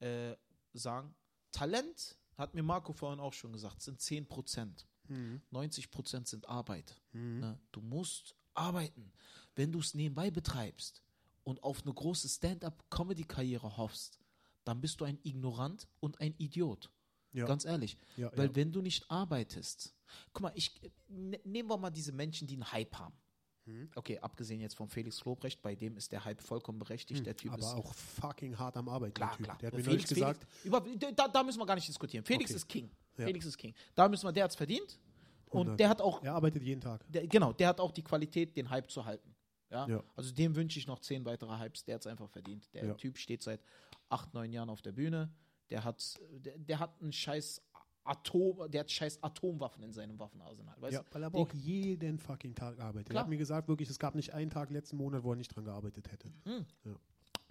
Äh, 0.00 0.36
sagen, 0.72 1.14
Talent, 1.50 2.16
hat 2.36 2.54
mir 2.54 2.62
Marco 2.62 2.92
vorhin 2.92 3.20
auch 3.20 3.32
schon 3.32 3.52
gesagt, 3.52 3.82
sind 3.82 4.00
10 4.00 4.26
Prozent. 4.26 4.86
Mhm. 5.08 5.40
90 5.50 5.90
Prozent 5.90 6.28
sind 6.28 6.48
Arbeit. 6.48 6.96
Mhm. 7.12 7.40
Ne? 7.40 7.58
Du 7.72 7.80
musst 7.80 8.34
arbeiten. 8.54 9.12
Wenn 9.54 9.72
du 9.72 9.80
es 9.80 9.94
nebenbei 9.94 10.30
betreibst 10.30 11.02
und 11.44 11.62
auf 11.62 11.82
eine 11.82 11.92
große 11.92 12.28
Stand-up-Comedy-Karriere 12.28 13.76
hoffst, 13.76 14.18
dann 14.64 14.80
bist 14.80 15.00
du 15.00 15.04
ein 15.04 15.18
Ignorant 15.22 15.88
und 16.00 16.20
ein 16.20 16.34
Idiot. 16.38 16.90
Ja. 17.32 17.46
Ganz 17.46 17.64
ehrlich. 17.64 17.96
Ja, 18.16 18.30
Weil 18.36 18.48
ja. 18.48 18.56
wenn 18.56 18.72
du 18.72 18.82
nicht 18.82 19.10
arbeitest, 19.10 19.94
guck 20.32 20.42
mal, 20.42 20.52
ich 20.54 20.72
ne, 21.08 21.40
nehmen 21.44 21.68
wir 21.68 21.78
mal 21.78 21.90
diese 21.90 22.12
Menschen, 22.12 22.46
die 22.46 22.54
einen 22.54 22.70
Hype 22.70 22.94
haben. 22.98 23.16
Hm. 23.64 23.90
Okay, 23.94 24.18
abgesehen 24.18 24.60
jetzt 24.60 24.74
von 24.74 24.88
Felix 24.88 25.24
Lobrecht, 25.24 25.62
bei 25.62 25.74
dem 25.76 25.96
ist 25.96 26.10
der 26.10 26.24
Hype 26.24 26.42
vollkommen 26.42 26.78
berechtigt. 26.78 27.18
Hm, 27.18 27.24
der 27.24 27.36
Typ 27.36 27.52
aber 27.52 27.60
ist 27.60 27.74
auch 27.74 27.94
fucking 27.94 28.58
hart 28.58 28.76
am 28.76 28.88
Arbeiten. 28.88 29.14
Klar, 29.14 29.36
klar. 29.36 29.56
Der 29.58 29.68
hat 29.68 29.74
mir 29.74 29.84
Felix, 29.84 30.08
gesagt. 30.08 30.46
Felix, 30.62 30.94
über, 30.96 31.12
da, 31.12 31.28
da, 31.28 31.42
müssen 31.42 31.60
wir 31.60 31.66
gar 31.66 31.76
nicht 31.76 31.88
diskutieren. 31.88 32.24
Felix 32.24 32.50
okay. 32.50 32.56
ist 32.56 32.68
King. 32.68 32.90
Ja. 33.16 33.26
Felix 33.26 33.46
ist 33.46 33.58
King. 33.58 33.74
Da 33.94 34.08
müssen 34.08 34.26
wir, 34.26 34.32
der 34.32 34.44
hat 34.44 34.50
es 34.50 34.56
verdient. 34.56 34.98
Und 35.46 35.60
100. 35.60 35.80
der 35.80 35.88
hat 35.88 36.00
auch. 36.00 36.22
Er 36.22 36.34
arbeitet 36.34 36.62
jeden 36.62 36.80
Tag. 36.80 37.04
Der, 37.08 37.26
genau, 37.26 37.52
der 37.52 37.68
hat 37.68 37.80
auch 37.80 37.92
die 37.92 38.02
Qualität, 38.02 38.56
den 38.56 38.70
Hype 38.70 38.90
zu 38.90 39.04
halten. 39.04 39.34
Ja? 39.70 39.86
ja. 39.86 40.02
Also 40.16 40.32
dem 40.32 40.54
wünsche 40.56 40.78
ich 40.78 40.86
noch 40.86 41.00
zehn 41.00 41.24
weitere 41.24 41.58
Hypes. 41.58 41.84
Der 41.84 41.96
hat 41.96 42.02
es 42.02 42.06
einfach 42.06 42.28
verdient. 42.28 42.72
Der 42.74 42.86
ja. 42.86 42.94
Typ 42.94 43.18
steht 43.18 43.42
seit 43.42 43.60
acht, 44.08 44.32
neun 44.34 44.52
Jahren 44.52 44.70
auf 44.70 44.82
der 44.82 44.92
Bühne. 44.92 45.30
Der 45.70 45.84
hat, 45.84 46.20
der, 46.30 46.58
der 46.58 46.78
hat 46.78 47.00
einen 47.00 47.12
scheiß 47.12 47.62
Atom, 48.04 48.70
der 48.70 48.80
hat 48.80 48.90
scheiß 48.90 49.22
Atomwaffen 49.22 49.82
in 49.84 49.92
seinem 49.92 50.18
Waffenarsenal. 50.18 50.74
Weißt 50.80 50.94
ja, 50.94 51.04
weil 51.12 51.22
er 51.22 51.26
aber 51.26 51.38
auch 51.38 51.52
jeden 51.52 52.18
fucking 52.18 52.54
Tag 52.54 52.78
arbeitet. 52.80 53.10
Klar. 53.10 53.20
Er 53.20 53.24
hat 53.24 53.30
mir 53.30 53.36
gesagt, 53.36 53.68
wirklich, 53.68 53.88
es 53.88 53.98
gab 53.98 54.14
nicht 54.14 54.34
einen 54.34 54.50
Tag 54.50 54.70
letzten 54.70 54.96
Monat, 54.96 55.22
wo 55.22 55.30
er 55.32 55.36
nicht 55.36 55.54
dran 55.54 55.64
gearbeitet 55.64 56.10
hätte. 56.10 56.32
Hm. 56.44 56.66
Ja. 56.84 56.96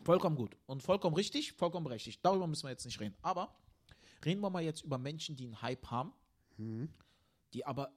Vollkommen 0.03 0.36
gut 0.36 0.57
und 0.66 0.84
vollkommen 0.84 1.16
richtig, 1.16 1.53
vollkommen 1.53 1.86
berechtigt. 1.86 2.20
Darüber 2.24 2.47
müssen 2.47 2.64
wir 2.64 2.72
jetzt 2.72 2.86
nicht 2.86 2.99
reden. 2.99 3.16
Aber 3.22 3.53
reden 4.26 4.41
wir 4.41 4.49
mal 4.49 4.63
jetzt 4.63 4.84
über 4.84 4.97
Menschen, 4.97 5.36
die 5.36 5.45
einen 5.45 5.61
Hype 5.61 5.88
haben, 5.88 6.13
hm. 6.57 6.89
die 7.53 7.65
aber 7.65 7.93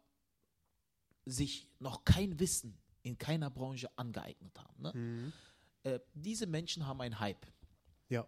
sich 1.25 1.68
noch 1.79 2.05
kein 2.05 2.39
Wissen 2.39 2.79
in 3.03 3.18
keiner 3.18 3.51
Branche 3.51 3.89
angeeignet 3.97 4.59
haben. 4.59 4.83
Ne? 4.83 4.93
Hm. 4.93 5.33
Äh, 5.83 6.01
diese 6.14 6.47
Menschen 6.47 6.87
haben 6.87 7.01
einen 7.01 7.18
Hype. 7.18 7.47
Ja 8.09 8.27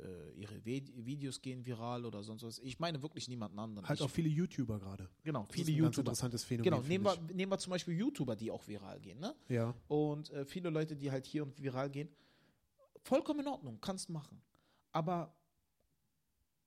äh, 0.00 0.30
ihre 0.32 0.64
Videos 0.64 1.40
gehen 1.40 1.64
viral 1.64 2.04
oder 2.04 2.22
sonst 2.22 2.42
was. 2.42 2.58
Ich 2.58 2.78
meine 2.78 3.02
wirklich 3.02 3.28
niemanden 3.28 3.58
anderen. 3.58 3.88
Halt 3.88 3.98
ich, 3.98 4.04
auch 4.04 4.10
viele 4.10 4.28
YouTuber 4.28 4.78
gerade. 4.78 5.08
Genau, 5.22 5.46
viele 5.50 5.70
YouTuber. 5.70 5.86
Ganz 5.86 5.98
interessantes 5.98 6.44
Phänomen. 6.44 6.70
Genau, 6.70 6.82
nehmen 6.82 7.04
wir, 7.04 7.34
nehmen 7.34 7.52
wir 7.52 7.58
zum 7.58 7.70
Beispiel 7.70 7.96
YouTuber, 7.96 8.36
die 8.36 8.50
auch 8.50 8.66
viral 8.66 9.00
gehen. 9.00 9.18
Ne? 9.18 9.34
Ja. 9.48 9.74
Und 9.88 10.30
äh, 10.30 10.44
viele 10.44 10.70
Leute, 10.70 10.96
die 10.96 11.10
halt 11.10 11.26
hier 11.26 11.42
und 11.42 11.60
viral 11.62 11.90
gehen. 11.90 12.08
Vollkommen 13.02 13.40
in 13.40 13.48
Ordnung, 13.48 13.80
kannst 13.80 14.10
machen. 14.10 14.42
Aber 14.92 15.34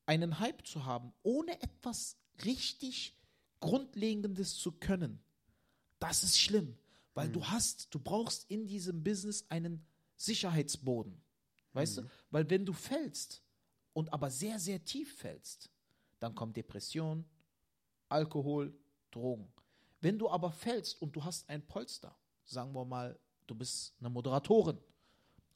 einen 0.10 0.39
Hype 0.39 0.66
zu 0.66 0.86
haben, 0.86 1.14
ohne 1.22 1.62
etwas 1.62 2.18
richtig 2.43 3.16
Grundlegendes 3.60 4.55
zu 4.55 4.72
können, 4.72 5.22
das 5.99 6.24
ist 6.24 6.39
schlimm. 6.39 6.76
Weil 7.14 7.28
hm. 7.28 7.34
du 7.34 7.45
hast, 7.45 7.93
du 7.93 7.99
brauchst 7.99 8.49
in 8.49 8.66
diesem 8.66 9.03
Business 9.03 9.45
einen 9.49 9.86
Sicherheitsboden. 10.16 11.22
Weißt 11.74 11.97
mhm. 11.97 12.01
du? 12.01 12.10
Weil 12.32 12.49
wenn 12.49 12.66
du 12.66 12.74
fällst 12.74 13.43
und 13.93 14.12
aber 14.12 14.32
sehr, 14.32 14.57
sehr 14.57 14.84
tief 14.84 15.16
fällst, 15.16 15.70
dann 16.20 16.34
kommt 16.34 16.57
Depression, 16.57 17.24
Alkohol, 18.10 18.74
Drogen. 19.12 19.47
Wenn 20.01 20.18
du 20.18 20.28
aber 20.28 20.51
fällst 20.51 20.99
und 21.01 21.16
du 21.16 21.24
hast 21.24 21.47
ein 21.47 21.66
Polster, 21.66 22.16
sagen 22.45 22.74
wir 22.74 22.84
mal, 22.84 23.18
du 23.45 23.53
bist 23.53 23.93
eine 23.99 24.10
Moderatorin 24.10 24.80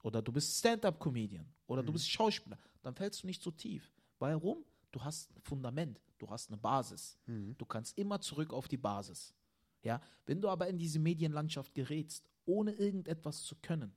oder 0.04 0.22
du 0.22 0.32
bist 0.32 0.60
Stand-up-Comedian 0.60 1.52
oder 1.66 1.82
mhm. 1.82 1.88
du 1.88 1.94
bist 1.94 2.12
Schauspieler, 2.12 2.60
dann 2.84 2.94
fällst 2.94 3.24
du 3.24 3.28
nicht 3.28 3.42
so 3.42 3.50
tief. 3.50 3.92
Warum? 4.24 4.64
Du 4.90 5.04
hast 5.04 5.36
ein 5.36 5.42
Fundament, 5.42 6.00
du 6.18 6.30
hast 6.30 6.48
eine 6.48 6.56
Basis. 6.56 7.18
Mhm. 7.26 7.58
Du 7.58 7.66
kannst 7.66 7.98
immer 7.98 8.22
zurück 8.22 8.54
auf 8.54 8.70
die 8.70 8.78
Basis. 8.78 9.34
Ja, 9.82 10.02
wenn 10.26 10.40
du 10.40 10.48
aber 10.48 10.70
in 10.70 10.78
diese 10.78 10.98
Medienlandschaft 10.98 11.74
gerätst, 11.74 12.26
ohne 12.46 12.72
irgendetwas 12.72 13.44
zu 13.44 13.58
können, 13.58 13.94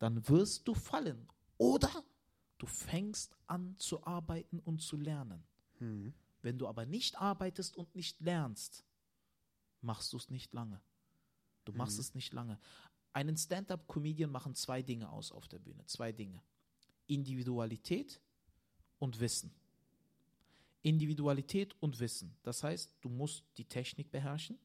dann 0.00 0.28
wirst 0.28 0.66
du 0.66 0.74
fallen. 0.74 1.28
Oder 1.56 2.04
du 2.58 2.66
fängst 2.66 3.36
an 3.46 3.76
zu 3.76 4.02
arbeiten 4.04 4.58
und 4.58 4.82
zu 4.82 4.96
lernen. 4.96 5.44
Mhm. 5.78 6.12
Wenn 6.40 6.58
du 6.58 6.66
aber 6.66 6.84
nicht 6.84 7.20
arbeitest 7.20 7.76
und 7.76 7.94
nicht 7.94 8.20
lernst, 8.20 8.84
machst 9.82 10.12
du 10.12 10.16
es 10.16 10.30
nicht 10.30 10.52
lange. 10.52 10.80
Du 11.64 11.72
machst 11.74 11.98
mhm. 11.98 12.00
es 12.00 12.14
nicht 12.14 12.32
lange. 12.32 12.58
Einen 13.12 13.36
Stand-up-Comedian 13.36 14.32
machen 14.32 14.56
zwei 14.56 14.82
Dinge 14.82 15.10
aus 15.10 15.30
auf 15.30 15.46
der 15.46 15.60
Bühne. 15.60 15.86
Zwei 15.86 16.10
Dinge. 16.10 16.42
Individualität 17.06 18.20
und 19.02 19.18
Wissen. 19.18 19.50
Individualität 20.82 21.74
und 21.80 21.98
Wissen. 21.98 22.36
Das 22.44 22.62
heißt, 22.62 22.94
du 23.00 23.08
musst 23.08 23.42
die 23.56 23.64
Technik 23.64 24.12
beherrschen 24.12 24.60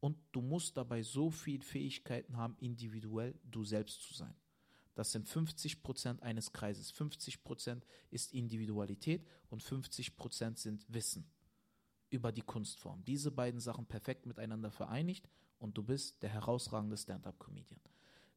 und 0.00 0.18
du 0.32 0.42
musst 0.42 0.76
dabei 0.76 1.02
so 1.02 1.30
viele 1.30 1.64
Fähigkeiten 1.64 2.36
haben, 2.36 2.54
individuell 2.60 3.34
du 3.50 3.64
selbst 3.64 4.02
zu 4.02 4.12
sein. 4.12 4.34
Das 4.94 5.12
sind 5.12 5.26
50 5.26 5.82
Prozent 5.82 6.22
eines 6.22 6.52
Kreises. 6.52 6.90
50 6.90 7.42
Prozent 7.42 7.86
ist 8.10 8.34
Individualität 8.34 9.26
und 9.48 9.62
50 9.62 10.16
Prozent 10.16 10.58
sind 10.58 10.84
Wissen 10.92 11.24
über 12.10 12.32
die 12.32 12.42
Kunstform. 12.42 13.02
Diese 13.06 13.30
beiden 13.30 13.60
Sachen 13.60 13.86
perfekt 13.86 14.26
miteinander 14.26 14.70
vereinigt 14.70 15.30
und 15.58 15.78
du 15.78 15.82
bist 15.82 16.22
der 16.22 16.28
herausragende 16.28 16.98
Stand-up-Comedian. 16.98 17.80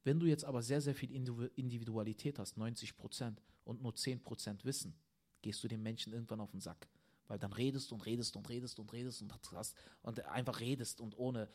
Wenn 0.06 0.22
du 0.22 0.28
jetzt 0.28 0.46
aber 0.46 0.62
sehr, 0.62 0.80
sehr 0.80 0.96
viel 0.96 1.12
Individualität 1.12 2.40
hast, 2.40 2.56
90 2.56 2.96
Prozent 2.96 3.42
und 3.64 3.82
nur 3.82 3.96
10 3.96 4.24
Prozent 4.24 4.66
Wissen, 4.66 4.96
gehst 5.42 5.64
du 5.64 5.68
den 5.68 5.82
Menschen 5.82 6.14
irgendwann 6.14 6.40
auf 6.40 6.52
den 6.52 6.62
Sack 6.62 6.88
weil 7.28 7.40
dann 7.40 7.54
redest 7.54 7.92
und 7.92 8.06
redest 8.06 8.36
und 8.36 8.50
redest 8.50 8.80
und 8.80 8.94
redest 8.94 9.22
und 9.22 9.34
hast 9.54 9.76
und 10.02 10.24
einfach 10.26 10.60
redest 10.60 11.02
und 11.02 11.18
ohne 11.18 11.50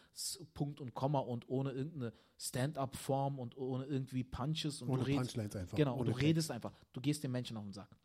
Punkt 0.55 0.81
und 0.81 0.95
Komma 0.95 1.21
und 1.21 1.49
ohne 1.49 1.71
irgendeine 1.71 2.13
Stand-up-Form 2.39 3.39
und 3.39 3.57
ohne 3.57 3.85
irgendwie 3.85 4.25
Punches 4.25 4.83
und 4.83 4.89
ohne 4.89 5.01
du 5.01 5.07
redest 5.07 5.35
Punchlines 5.35 5.57
einfach. 5.57 5.77
Genau, 5.77 5.97
und 5.97 6.07
du 6.07 6.13
redest 6.13 6.51
einfach. 6.51 6.73
Du 6.93 7.01
gehst 7.01 7.23
den 7.23 7.33
Menschen 7.33 7.57
auf 7.57 7.65
den 7.65 7.73
Sack. 7.73 7.97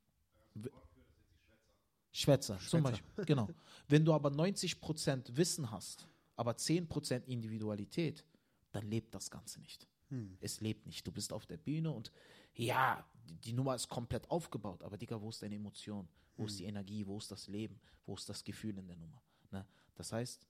Schwätzer, 2.12 2.60
Schwätzer, 2.60 2.70
zum 2.70 2.84
Beispiel. 2.84 3.26
Genau. 3.26 3.50
Wenn 3.88 4.06
du 4.06 4.14
aber 4.14 4.30
90% 4.30 5.36
Wissen 5.36 5.72
hast, 5.72 6.08
aber 6.36 6.52
10% 6.52 7.26
Individualität, 7.26 8.24
dann 8.72 8.88
lebt 8.88 9.16
das 9.16 9.32
Ganze 9.32 9.60
nicht. 9.62 9.88
Hm. 10.10 10.38
Es 10.42 10.62
lebt 10.62 10.86
nicht. 10.86 11.08
Du 11.08 11.12
bist 11.12 11.34
auf 11.34 11.48
der 11.48 11.58
Bühne 11.58 11.92
und 11.92 12.12
ja, 12.56 13.06
die, 13.44 13.54
Nummer 13.54 13.76
ist 13.76 13.90
komplett 13.90 14.30
aufgebaut, 14.30 14.84
aber 14.84 14.98
Digga, 14.98 15.22
wo 15.22 15.30
ist 15.30 15.42
deine 15.42 15.56
Emotion? 15.56 16.08
Wo 16.36 16.44
mhm. 16.44 16.48
ist 16.48 16.60
die 16.60 16.66
Energie? 16.66 17.06
Wo 17.06 17.18
ist 17.18 17.32
das 17.32 17.48
Leben? 17.48 17.80
Wo 18.06 18.16
ist 18.16 18.28
das 18.30 18.44
Gefühl 18.44 18.78
in 18.78 18.88
der 18.88 18.98
Nummer? 18.98 19.22
Ne? 19.52 19.66
Das 19.96 20.12
heißt, 20.12 20.48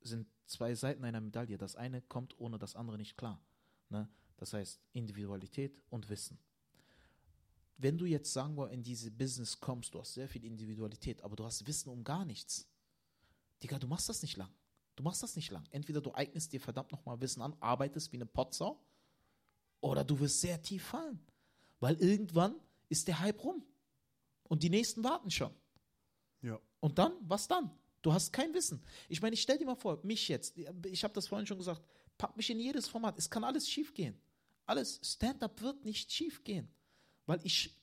sind 0.00 0.26
zwei 0.46 0.74
Seiten 0.74 1.04
einer 1.04 1.20
Medaille. 1.20 1.58
Das 1.58 1.76
eine 1.76 2.02
kommt 2.02 2.38
ohne 2.38 2.58
das 2.58 2.76
andere 2.76 2.98
nicht 2.98 3.16
klar. 3.16 3.40
Ne? 3.90 4.08
Das 4.36 4.52
heißt, 4.52 4.80
Individualität 4.92 5.80
und 5.90 6.08
Wissen. 6.08 6.38
Wenn 7.76 7.96
du 7.96 8.06
jetzt, 8.06 8.32
sagen 8.32 8.56
wir, 8.56 8.70
in 8.70 8.82
diese 8.82 9.10
Business 9.10 9.60
kommst, 9.60 9.94
du 9.94 10.00
hast 10.00 10.14
sehr 10.14 10.28
viel 10.28 10.44
Individualität, 10.44 11.22
aber 11.22 11.36
du 11.36 11.44
hast 11.44 11.66
Wissen 11.66 11.90
um 11.90 12.02
gar 12.02 12.24
nichts. 12.24 12.68
Digga, 13.62 13.78
du 13.78 13.86
machst 13.86 14.08
das 14.08 14.22
nicht 14.22 14.36
lang. 14.36 14.50
Du 14.96 15.04
machst 15.04 15.22
das 15.22 15.36
nicht 15.36 15.50
lang. 15.52 15.64
Entweder 15.70 16.00
du 16.00 16.12
eignest 16.12 16.52
dir 16.52 16.60
verdammt 16.60 16.90
nochmal 16.90 17.20
Wissen 17.20 17.40
an, 17.40 17.56
arbeitest 17.60 18.12
wie 18.12 18.16
eine 18.16 18.26
Potsau, 18.26 18.80
oder 19.80 20.04
du 20.04 20.18
wirst 20.20 20.40
sehr 20.40 20.60
tief 20.60 20.84
fallen. 20.84 21.20
Weil 21.80 21.96
irgendwann 21.96 22.54
ist 22.88 23.08
der 23.08 23.20
Hype 23.20 23.42
rum. 23.44 23.62
Und 24.44 24.62
die 24.62 24.70
nächsten 24.70 25.04
warten 25.04 25.30
schon. 25.30 25.54
Ja. 26.42 26.58
Und 26.80 26.98
dann, 26.98 27.12
was 27.20 27.46
dann? 27.48 27.70
Du 28.02 28.12
hast 28.12 28.32
kein 28.32 28.54
Wissen. 28.54 28.82
Ich 29.08 29.20
meine, 29.20 29.34
ich 29.34 29.42
stell 29.42 29.58
dir 29.58 29.66
mal 29.66 29.74
vor, 29.74 30.00
mich 30.02 30.28
jetzt, 30.28 30.56
ich 30.56 31.04
habe 31.04 31.14
das 31.14 31.26
vorhin 31.26 31.46
schon 31.46 31.58
gesagt, 31.58 31.82
pack 32.16 32.36
mich 32.36 32.48
in 32.50 32.60
jedes 32.60 32.88
Format. 32.88 33.18
Es 33.18 33.28
kann 33.28 33.44
alles 33.44 33.68
schief 33.68 33.92
gehen. 33.94 34.20
Alles. 34.66 35.00
Stand-up 35.02 35.60
wird 35.60 35.84
nicht 35.84 36.10
schief 36.12 36.44
gehen. 36.44 36.68
Weil 37.26 37.40
ich, 37.44 37.74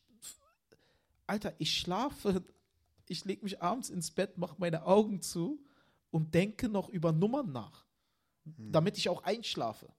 Alter, 1.28 1.54
ich 1.60 1.78
schlafe, 1.78 2.44
ich 3.08 3.26
lege 3.26 3.44
mich 3.44 3.62
abends 3.62 3.90
ins 3.90 4.12
Bett, 4.12 4.38
mache 4.38 4.56
meine 4.58 4.86
Augen 4.86 5.22
zu 5.22 5.64
und 6.12 6.34
denke 6.34 6.70
noch 6.70 6.90
über 6.90 7.12
Nummern 7.12 7.52
nach, 7.52 7.86
hm. 8.44 8.72
damit 8.72 8.98
ich 8.98 9.10
auch 9.10 9.24
einschlafe. 9.24 9.92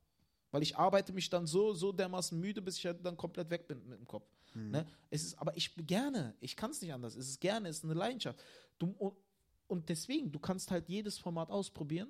Weil 0.56 0.62
ich 0.62 0.78
arbeite 0.78 1.12
mich 1.12 1.28
dann 1.28 1.46
so, 1.46 1.74
so 1.74 1.92
dermaßen 1.92 2.40
müde, 2.40 2.62
bis 2.62 2.78
ich 2.78 2.86
halt 2.86 3.04
dann 3.04 3.14
komplett 3.14 3.50
weg 3.50 3.68
bin 3.68 3.86
mit 3.86 3.98
dem 3.98 4.06
Kopf. 4.06 4.26
Mhm. 4.54 4.70
Ne? 4.70 4.86
Es 5.10 5.22
ist, 5.22 5.38
aber 5.38 5.54
ich 5.54 5.74
gerne, 5.86 6.34
ich 6.40 6.56
kann 6.56 6.70
es 6.70 6.80
nicht 6.80 6.94
anders. 6.94 7.14
Es 7.14 7.28
ist 7.28 7.42
gerne, 7.42 7.68
es 7.68 7.76
ist 7.76 7.84
eine 7.84 7.92
Leidenschaft. 7.92 8.42
Du, 8.78 8.86
und, 8.92 9.14
und 9.66 9.90
deswegen, 9.90 10.32
du 10.32 10.38
kannst 10.38 10.70
halt 10.70 10.88
jedes 10.88 11.18
Format 11.18 11.50
ausprobieren, 11.50 12.08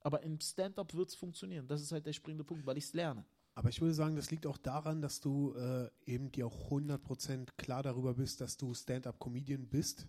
aber 0.00 0.22
im 0.22 0.40
Stand-up 0.40 0.94
wird 0.94 1.10
es 1.10 1.14
funktionieren. 1.14 1.68
Das 1.68 1.82
ist 1.82 1.92
halt 1.92 2.06
der 2.06 2.14
springende 2.14 2.42
Punkt, 2.42 2.64
weil 2.64 2.78
ich 2.78 2.84
es 2.84 2.94
lerne. 2.94 3.26
Aber 3.54 3.68
ich 3.68 3.82
würde 3.82 3.92
sagen, 3.92 4.16
das 4.16 4.30
liegt 4.30 4.46
auch 4.46 4.56
daran, 4.56 5.02
dass 5.02 5.20
du 5.20 5.52
äh, 5.52 5.90
eben 6.06 6.32
dir 6.32 6.46
auch 6.46 6.70
100% 6.70 7.48
klar 7.58 7.82
darüber 7.82 8.14
bist, 8.14 8.40
dass 8.40 8.56
du 8.56 8.72
Stand-up-Comedian 8.72 9.68
bist 9.68 10.06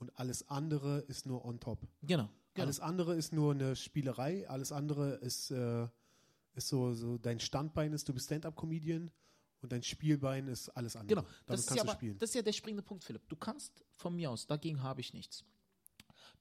und 0.00 0.18
alles 0.18 0.48
andere 0.48 0.98
ist 1.06 1.26
nur 1.26 1.44
on 1.44 1.60
top. 1.60 1.86
Genau. 2.02 2.28
genau. 2.54 2.64
Alles 2.64 2.80
andere 2.80 3.14
ist 3.14 3.32
nur 3.32 3.52
eine 3.52 3.76
Spielerei, 3.76 4.48
alles 4.48 4.72
andere 4.72 5.10
ist, 5.18 5.52
äh, 5.52 5.86
ist 6.58 6.68
so, 6.68 6.92
so, 6.92 7.18
dein 7.18 7.40
Standbein 7.40 7.92
ist, 7.92 8.08
du 8.08 8.12
bist 8.12 8.26
Stand-up-Comedian 8.26 9.10
und 9.60 9.72
dein 9.72 9.82
Spielbein 9.82 10.48
ist 10.48 10.68
alles 10.70 10.96
andere. 10.96 11.22
Genau, 11.22 11.34
das 11.46 11.60
ist, 11.60 11.74
ja 11.74 11.82
aber, 11.82 11.94
das 11.94 12.30
ist 12.30 12.34
ja 12.34 12.42
der 12.42 12.52
springende 12.52 12.82
Punkt, 12.82 13.04
Philipp. 13.04 13.28
Du 13.28 13.36
kannst 13.36 13.84
von 13.92 14.14
mir 14.14 14.30
aus, 14.30 14.46
dagegen 14.46 14.82
habe 14.82 15.00
ich 15.00 15.12
nichts. 15.12 15.44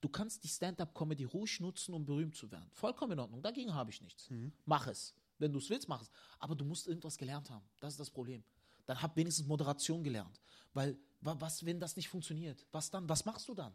Du 0.01 0.09
kannst 0.09 0.43
die 0.43 0.47
Stand-up-Comedy 0.47 1.24
ruhig 1.24 1.59
nutzen, 1.59 1.93
um 1.93 2.05
berühmt 2.05 2.36
zu 2.36 2.51
werden. 2.51 2.70
Vollkommen 2.74 3.13
in 3.13 3.20
Ordnung, 3.20 3.41
dagegen 3.41 3.74
habe 3.74 3.89
ich 3.89 4.01
nichts. 4.01 4.30
Mhm. 4.30 4.51
Mach 4.65 4.88
es. 4.88 5.15
Wenn 5.39 5.51
du 5.51 5.59
es 5.59 5.70
willst, 5.70 5.88
mach 5.88 6.01
es. 6.01 6.11
Aber 6.39 6.55
du 6.55 6.65
musst 6.65 6.88
irgendwas 6.88 7.18
gelernt 7.18 7.49
haben. 7.49 7.65
Das 7.80 7.93
ist 7.93 7.99
das 7.99 8.09
Problem. 8.09 8.43
Dann 8.86 9.01
hab 9.01 9.15
wenigstens 9.15 9.47
Moderation 9.47 10.03
gelernt. 10.03 10.39
Weil, 10.74 10.97
was, 11.22 11.65
wenn 11.65 11.80
das 11.80 11.95
nicht 11.95 12.09
funktioniert? 12.09 12.65
Was 12.72 12.89
dann? 12.89 13.09
Was 13.09 13.26
machst 13.26 13.47
du 13.47 13.53
dann? 13.53 13.74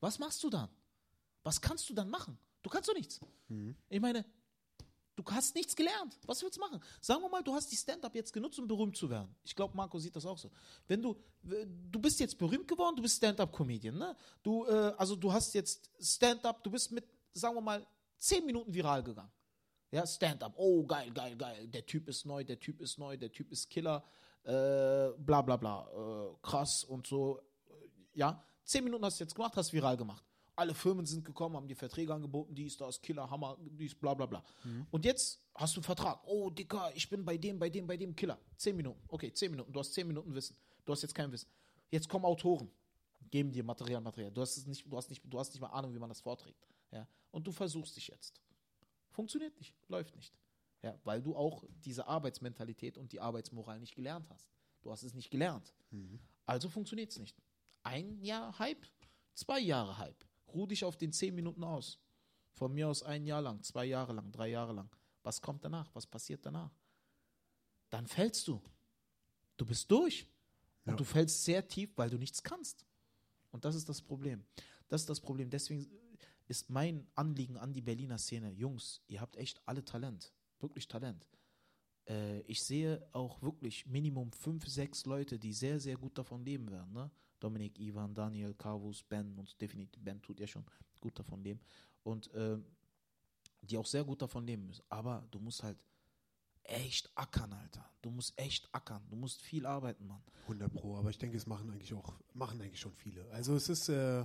Was 0.00 0.18
machst 0.18 0.42
du 0.42 0.50
dann? 0.50 0.68
Was 1.42 1.60
kannst 1.60 1.88
du 1.88 1.94
dann 1.94 2.08
machen? 2.08 2.38
Du 2.62 2.70
kannst 2.70 2.88
doch 2.88 2.94
nichts. 2.94 3.20
Mhm. 3.48 3.76
Ich 3.88 4.00
meine, 4.00 4.24
Du 5.22 5.34
hast 5.34 5.54
nichts 5.54 5.76
gelernt. 5.76 6.18
Was 6.24 6.42
willst 6.42 6.56
du 6.56 6.60
machen? 6.60 6.80
Sagen 7.00 7.20
wir 7.20 7.28
mal, 7.28 7.42
du 7.42 7.52
hast 7.52 7.70
die 7.70 7.76
Stand-up 7.76 8.14
jetzt 8.14 8.32
genutzt, 8.32 8.58
um 8.58 8.66
berühmt 8.66 8.96
zu 8.96 9.10
werden. 9.10 9.34
Ich 9.44 9.54
glaube, 9.54 9.76
Marco 9.76 9.98
sieht 9.98 10.16
das 10.16 10.24
auch 10.24 10.38
so. 10.38 10.50
Wenn 10.86 11.02
du, 11.02 11.14
du 11.42 12.00
bist 12.00 12.18
jetzt 12.20 12.38
berühmt 12.38 12.66
geworden, 12.66 12.96
du 12.96 13.02
bist 13.02 13.18
Stand-up-Comedian, 13.18 13.98
ne? 13.98 14.16
Du, 14.42 14.64
äh, 14.64 14.94
also 14.96 15.16
du 15.16 15.30
hast 15.30 15.52
jetzt 15.52 15.90
Stand-up, 16.00 16.64
du 16.64 16.70
bist 16.70 16.90
mit, 16.90 17.04
sagen 17.34 17.54
wir 17.54 17.60
mal, 17.60 17.86
zehn 18.16 18.46
Minuten 18.46 18.72
viral 18.72 19.02
gegangen. 19.02 19.30
Ja, 19.90 20.06
Stand-up. 20.06 20.54
Oh, 20.56 20.86
geil, 20.86 21.10
geil, 21.12 21.36
geil. 21.36 21.68
Der 21.68 21.84
Typ 21.84 22.08
ist 22.08 22.24
neu, 22.24 22.42
der 22.42 22.58
Typ 22.58 22.80
ist 22.80 22.98
neu, 22.98 23.18
der 23.18 23.30
Typ 23.30 23.52
ist 23.52 23.68
Killer. 23.68 24.02
Äh, 24.44 25.10
bla, 25.18 25.42
bla, 25.42 25.56
bla. 25.58 25.86
Äh, 25.92 26.36
krass 26.40 26.84
und 26.84 27.06
so. 27.06 27.40
Ja, 28.14 28.42
zehn 28.64 28.84
Minuten 28.84 29.04
hast 29.04 29.20
du 29.20 29.24
jetzt 29.24 29.34
gemacht, 29.34 29.54
hast 29.56 29.72
viral 29.72 29.98
gemacht. 29.98 30.24
Alle 30.60 30.74
Firmen 30.74 31.06
sind 31.06 31.24
gekommen, 31.24 31.56
haben 31.56 31.66
dir 31.66 31.74
Verträge 31.74 32.12
angeboten, 32.12 32.54
dies, 32.54 32.76
das, 32.76 33.00
Killer, 33.00 33.30
Hammer, 33.30 33.56
dies, 33.78 33.94
bla 33.94 34.12
bla 34.12 34.26
bla. 34.26 34.44
Mhm. 34.62 34.86
Und 34.90 35.06
jetzt 35.06 35.40
hast 35.54 35.74
du 35.74 35.78
einen 35.78 35.84
Vertrag. 35.84 36.20
Oh, 36.26 36.50
Dicker, 36.50 36.92
ich 36.94 37.08
bin 37.08 37.24
bei 37.24 37.38
dem, 37.38 37.58
bei 37.58 37.70
dem, 37.70 37.86
bei 37.86 37.96
dem 37.96 38.14
Killer. 38.14 38.38
Zehn 38.58 38.76
Minuten. 38.76 39.00
Okay, 39.08 39.32
zehn 39.32 39.50
Minuten. 39.50 39.72
Du 39.72 39.80
hast 39.80 39.94
zehn 39.94 40.06
Minuten 40.06 40.34
Wissen. 40.34 40.54
Du 40.84 40.92
hast 40.92 41.00
jetzt 41.00 41.14
kein 41.14 41.32
Wissen. 41.32 41.48
Jetzt 41.90 42.10
kommen 42.10 42.26
Autoren, 42.26 42.70
geben 43.30 43.50
dir 43.50 43.64
Material, 43.64 44.02
Material. 44.02 44.30
Du 44.30 44.42
hast 44.42 44.58
es 44.58 44.66
nicht, 44.66 44.84
du 44.84 44.94
hast 44.98 45.08
nicht, 45.08 45.22
du 45.24 45.38
hast 45.38 45.50
nicht 45.54 45.62
mal 45.62 45.68
Ahnung, 45.68 45.94
wie 45.94 45.98
man 45.98 46.10
das 46.10 46.20
vorträgt. 46.20 46.68
Ja? 46.90 47.08
Und 47.30 47.46
du 47.46 47.52
versuchst 47.52 47.96
dich 47.96 48.08
jetzt. 48.08 48.38
Funktioniert 49.12 49.56
nicht, 49.56 49.74
läuft 49.88 50.14
nicht. 50.14 50.34
Ja, 50.82 50.98
weil 51.04 51.22
du 51.22 51.34
auch 51.34 51.64
diese 51.86 52.06
Arbeitsmentalität 52.06 52.98
und 52.98 53.12
die 53.12 53.20
Arbeitsmoral 53.20 53.80
nicht 53.80 53.94
gelernt 53.94 54.28
hast. 54.28 54.50
Du 54.82 54.92
hast 54.92 55.04
es 55.04 55.14
nicht 55.14 55.30
gelernt. 55.30 55.72
Mhm. 55.90 56.20
Also 56.44 56.68
funktioniert 56.68 57.12
es 57.12 57.18
nicht. 57.18 57.34
Ein 57.82 58.20
Jahr 58.20 58.58
Hype, 58.58 58.86
zwei 59.32 59.60
Jahre 59.60 59.96
Hype. 59.96 60.29
Ruh 60.54 60.66
dich 60.66 60.84
auf 60.84 60.96
den 60.96 61.12
zehn 61.12 61.34
Minuten 61.34 61.64
aus. 61.64 61.98
Von 62.52 62.74
mir 62.74 62.88
aus 62.88 63.02
ein 63.02 63.24
Jahr 63.24 63.42
lang, 63.42 63.62
zwei 63.62 63.84
Jahre 63.84 64.12
lang, 64.12 64.30
drei 64.32 64.48
Jahre 64.48 64.72
lang. 64.72 64.90
Was 65.22 65.40
kommt 65.40 65.64
danach? 65.64 65.94
Was 65.94 66.06
passiert 66.06 66.44
danach? 66.44 66.72
Dann 67.90 68.06
fällst 68.06 68.46
du. 68.48 68.60
Du 69.56 69.66
bist 69.66 69.90
durch. 69.90 70.26
Und 70.84 70.92
ja. 70.92 70.96
du 70.96 71.04
fällst 71.04 71.44
sehr 71.44 71.66
tief, 71.66 71.90
weil 71.96 72.10
du 72.10 72.18
nichts 72.18 72.42
kannst. 72.42 72.86
Und 73.50 73.64
das 73.64 73.74
ist 73.74 73.88
das 73.88 74.00
Problem. 74.00 74.44
Das 74.88 75.02
ist 75.02 75.10
das 75.10 75.20
Problem. 75.20 75.50
Deswegen 75.50 75.86
ist 76.48 76.68
mein 76.68 77.06
Anliegen 77.14 77.56
an 77.56 77.72
die 77.72 77.80
Berliner 77.80 78.18
Szene, 78.18 78.50
Jungs, 78.50 79.02
ihr 79.06 79.20
habt 79.20 79.36
echt 79.36 79.60
alle 79.66 79.84
Talent. 79.84 80.32
Wirklich 80.58 80.88
Talent. 80.88 81.24
Äh, 82.08 82.40
ich 82.40 82.62
sehe 82.62 83.06
auch 83.12 83.40
wirklich 83.40 83.86
Minimum 83.86 84.32
fünf, 84.32 84.66
sechs 84.66 85.06
Leute, 85.06 85.38
die 85.38 85.52
sehr, 85.52 85.78
sehr 85.78 85.96
gut 85.96 86.18
davon 86.18 86.44
leben 86.44 86.70
werden. 86.70 86.92
Ne? 86.92 87.10
Dominik, 87.40 87.78
Ivan, 87.78 88.14
Daniel, 88.14 88.54
Carvus, 88.54 89.02
Ben 89.02 89.36
und 89.38 89.60
definitiv 89.60 90.02
Ben 90.02 90.20
tut 90.22 90.40
ja 90.40 90.46
schon 90.46 90.64
gut 91.00 91.18
davon 91.18 91.42
leben. 91.42 91.60
Und 92.02 92.32
äh, 92.34 92.58
die 93.62 93.76
auch 93.76 93.86
sehr 93.86 94.04
gut 94.04 94.22
davon 94.22 94.46
leben 94.46 94.66
müssen. 94.66 94.84
Aber 94.88 95.26
du 95.30 95.38
musst 95.38 95.62
halt 95.62 95.78
echt 96.64 97.10
ackern, 97.14 97.52
Alter. 97.52 97.90
Du 98.02 98.10
musst 98.10 98.38
echt 98.38 98.68
ackern. 98.72 99.02
Du 99.10 99.16
musst 99.16 99.40
viel 99.40 99.66
arbeiten, 99.66 100.06
Mann. 100.06 100.22
100 100.42 100.72
Pro, 100.72 100.96
aber 100.96 101.10
ich 101.10 101.18
denke, 101.18 101.36
es 101.36 101.46
machen 101.46 101.70
eigentlich 101.70 101.92
auch, 101.94 102.14
machen 102.32 102.60
eigentlich 102.60 102.80
schon 102.80 102.92
viele. 102.92 103.28
Also 103.30 103.54
es 103.54 103.68
ist 103.68 103.88
äh, 103.88 104.24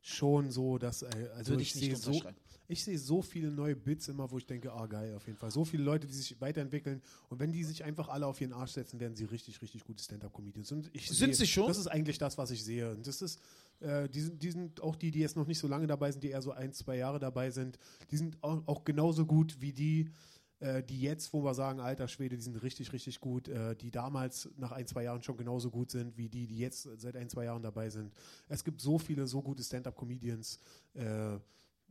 schon 0.00 0.50
so, 0.50 0.78
dass, 0.78 1.02
äh, 1.02 1.08
also 1.34 1.50
Würde 1.52 1.62
ich, 1.62 1.74
ich 1.74 1.80
sehe 1.80 1.96
so, 1.96 2.22
ich 2.68 2.84
sehe 2.84 2.98
so 2.98 3.22
viele 3.22 3.50
neue 3.50 3.74
Bits 3.74 4.08
immer, 4.08 4.30
wo 4.30 4.38
ich 4.38 4.46
denke, 4.46 4.72
ah 4.72 4.86
geil, 4.86 5.14
auf 5.16 5.26
jeden 5.26 5.38
Fall. 5.38 5.50
So 5.50 5.64
viele 5.64 5.82
Leute, 5.82 6.06
die 6.06 6.12
sich 6.12 6.38
weiterentwickeln 6.40 7.02
und 7.30 7.40
wenn 7.40 7.50
die 7.52 7.64
sich 7.64 7.84
einfach 7.84 8.08
alle 8.08 8.26
auf 8.26 8.40
ihren 8.40 8.52
Arsch 8.52 8.72
setzen, 8.72 9.00
werden 9.00 9.16
sie 9.16 9.24
richtig, 9.24 9.60
richtig 9.62 9.84
gute 9.84 10.02
Stand-Up-Comedians. 10.02 10.70
Und 10.72 10.90
ich 10.92 11.08
sind 11.08 11.34
sehe, 11.34 11.34
sie 11.34 11.46
schon? 11.46 11.66
Das 11.66 11.78
ist 11.78 11.86
eigentlich 11.86 12.18
das, 12.18 12.36
was 12.36 12.50
ich 12.50 12.62
sehe. 12.62 12.90
Und 12.90 13.06
das 13.06 13.22
ist, 13.22 13.40
äh, 13.80 14.08
die, 14.08 14.20
sind, 14.20 14.42
die 14.42 14.50
sind 14.50 14.82
auch 14.82 14.96
die, 14.96 15.10
die 15.10 15.20
jetzt 15.20 15.36
noch 15.36 15.46
nicht 15.46 15.58
so 15.58 15.66
lange 15.66 15.86
dabei 15.86 16.12
sind, 16.12 16.22
die 16.22 16.30
eher 16.30 16.42
so 16.42 16.52
ein, 16.52 16.72
zwei 16.72 16.96
Jahre 16.96 17.18
dabei 17.18 17.50
sind, 17.50 17.78
die 18.10 18.16
sind 18.16 18.42
auch, 18.42 18.62
auch 18.66 18.84
genauso 18.84 19.24
gut 19.24 19.60
wie 19.60 19.72
die, 19.72 20.10
äh, 20.60 20.82
die 20.82 21.00
jetzt, 21.00 21.32
wo 21.32 21.44
wir 21.44 21.54
sagen, 21.54 21.80
alter 21.80 22.08
Schwede, 22.08 22.36
die 22.36 22.42
sind 22.42 22.56
richtig, 22.62 22.92
richtig 22.92 23.20
gut, 23.20 23.48
äh, 23.48 23.76
die 23.76 23.90
damals 23.90 24.48
nach 24.56 24.72
ein, 24.72 24.86
zwei 24.86 25.04
Jahren 25.04 25.22
schon 25.22 25.36
genauso 25.36 25.70
gut 25.70 25.90
sind, 25.90 26.16
wie 26.16 26.28
die, 26.28 26.46
die 26.46 26.58
jetzt 26.58 26.82
seit 26.96 27.16
ein, 27.16 27.28
zwei 27.28 27.44
Jahren 27.44 27.62
dabei 27.62 27.90
sind. 27.90 28.12
Es 28.48 28.64
gibt 28.64 28.80
so 28.80 28.98
viele, 28.98 29.26
so 29.26 29.42
gute 29.42 29.62
Stand-Up-Comedians, 29.62 30.58
äh, 30.94 31.38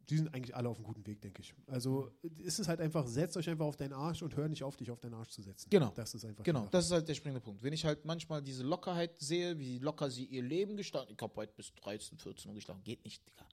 die 0.09 0.17
sind 0.17 0.33
eigentlich 0.33 0.55
alle 0.55 0.69
auf 0.69 0.77
einem 0.77 0.85
guten 0.85 1.05
Weg, 1.05 1.21
denke 1.21 1.41
ich. 1.41 1.53
Also 1.67 2.11
ist 2.37 2.59
es 2.59 2.67
halt 2.67 2.79
einfach, 2.79 3.05
setzt 3.07 3.35
euch 3.35 3.49
einfach 3.49 3.65
auf 3.65 3.75
deinen 3.75 3.93
Arsch 3.93 4.21
und 4.21 4.35
hör 4.35 4.47
nicht 4.47 4.63
auf, 4.63 4.77
dich 4.77 4.89
auf 4.89 4.99
deinen 4.99 5.15
Arsch 5.15 5.29
zu 5.29 5.41
setzen. 5.41 5.69
Genau. 5.69 5.91
Das 5.95 6.13
ist 6.13 6.23
einfach. 6.23 6.43
Genau, 6.43 6.67
das 6.71 6.85
ist 6.85 6.91
halt 6.91 7.07
der 7.07 7.13
springende 7.13 7.41
Punkt. 7.41 7.61
Wenn 7.61 7.73
ich 7.73 7.83
halt 7.83 8.05
manchmal 8.05 8.41
diese 8.41 8.63
Lockerheit 8.63 9.19
sehe, 9.19 9.59
wie 9.59 9.79
locker 9.79 10.09
sie 10.09 10.25
ihr 10.25 10.43
Leben 10.43 10.77
gestalten, 10.77 11.13
ich 11.13 11.21
habe 11.21 11.35
heute 11.35 11.53
bis 11.55 11.73
13, 11.75 12.17
14 12.17 12.49
Uhr 12.49 12.55
geschlafen, 12.55 12.83
geht 12.83 13.03
nicht, 13.03 13.25
Digga. 13.27 13.45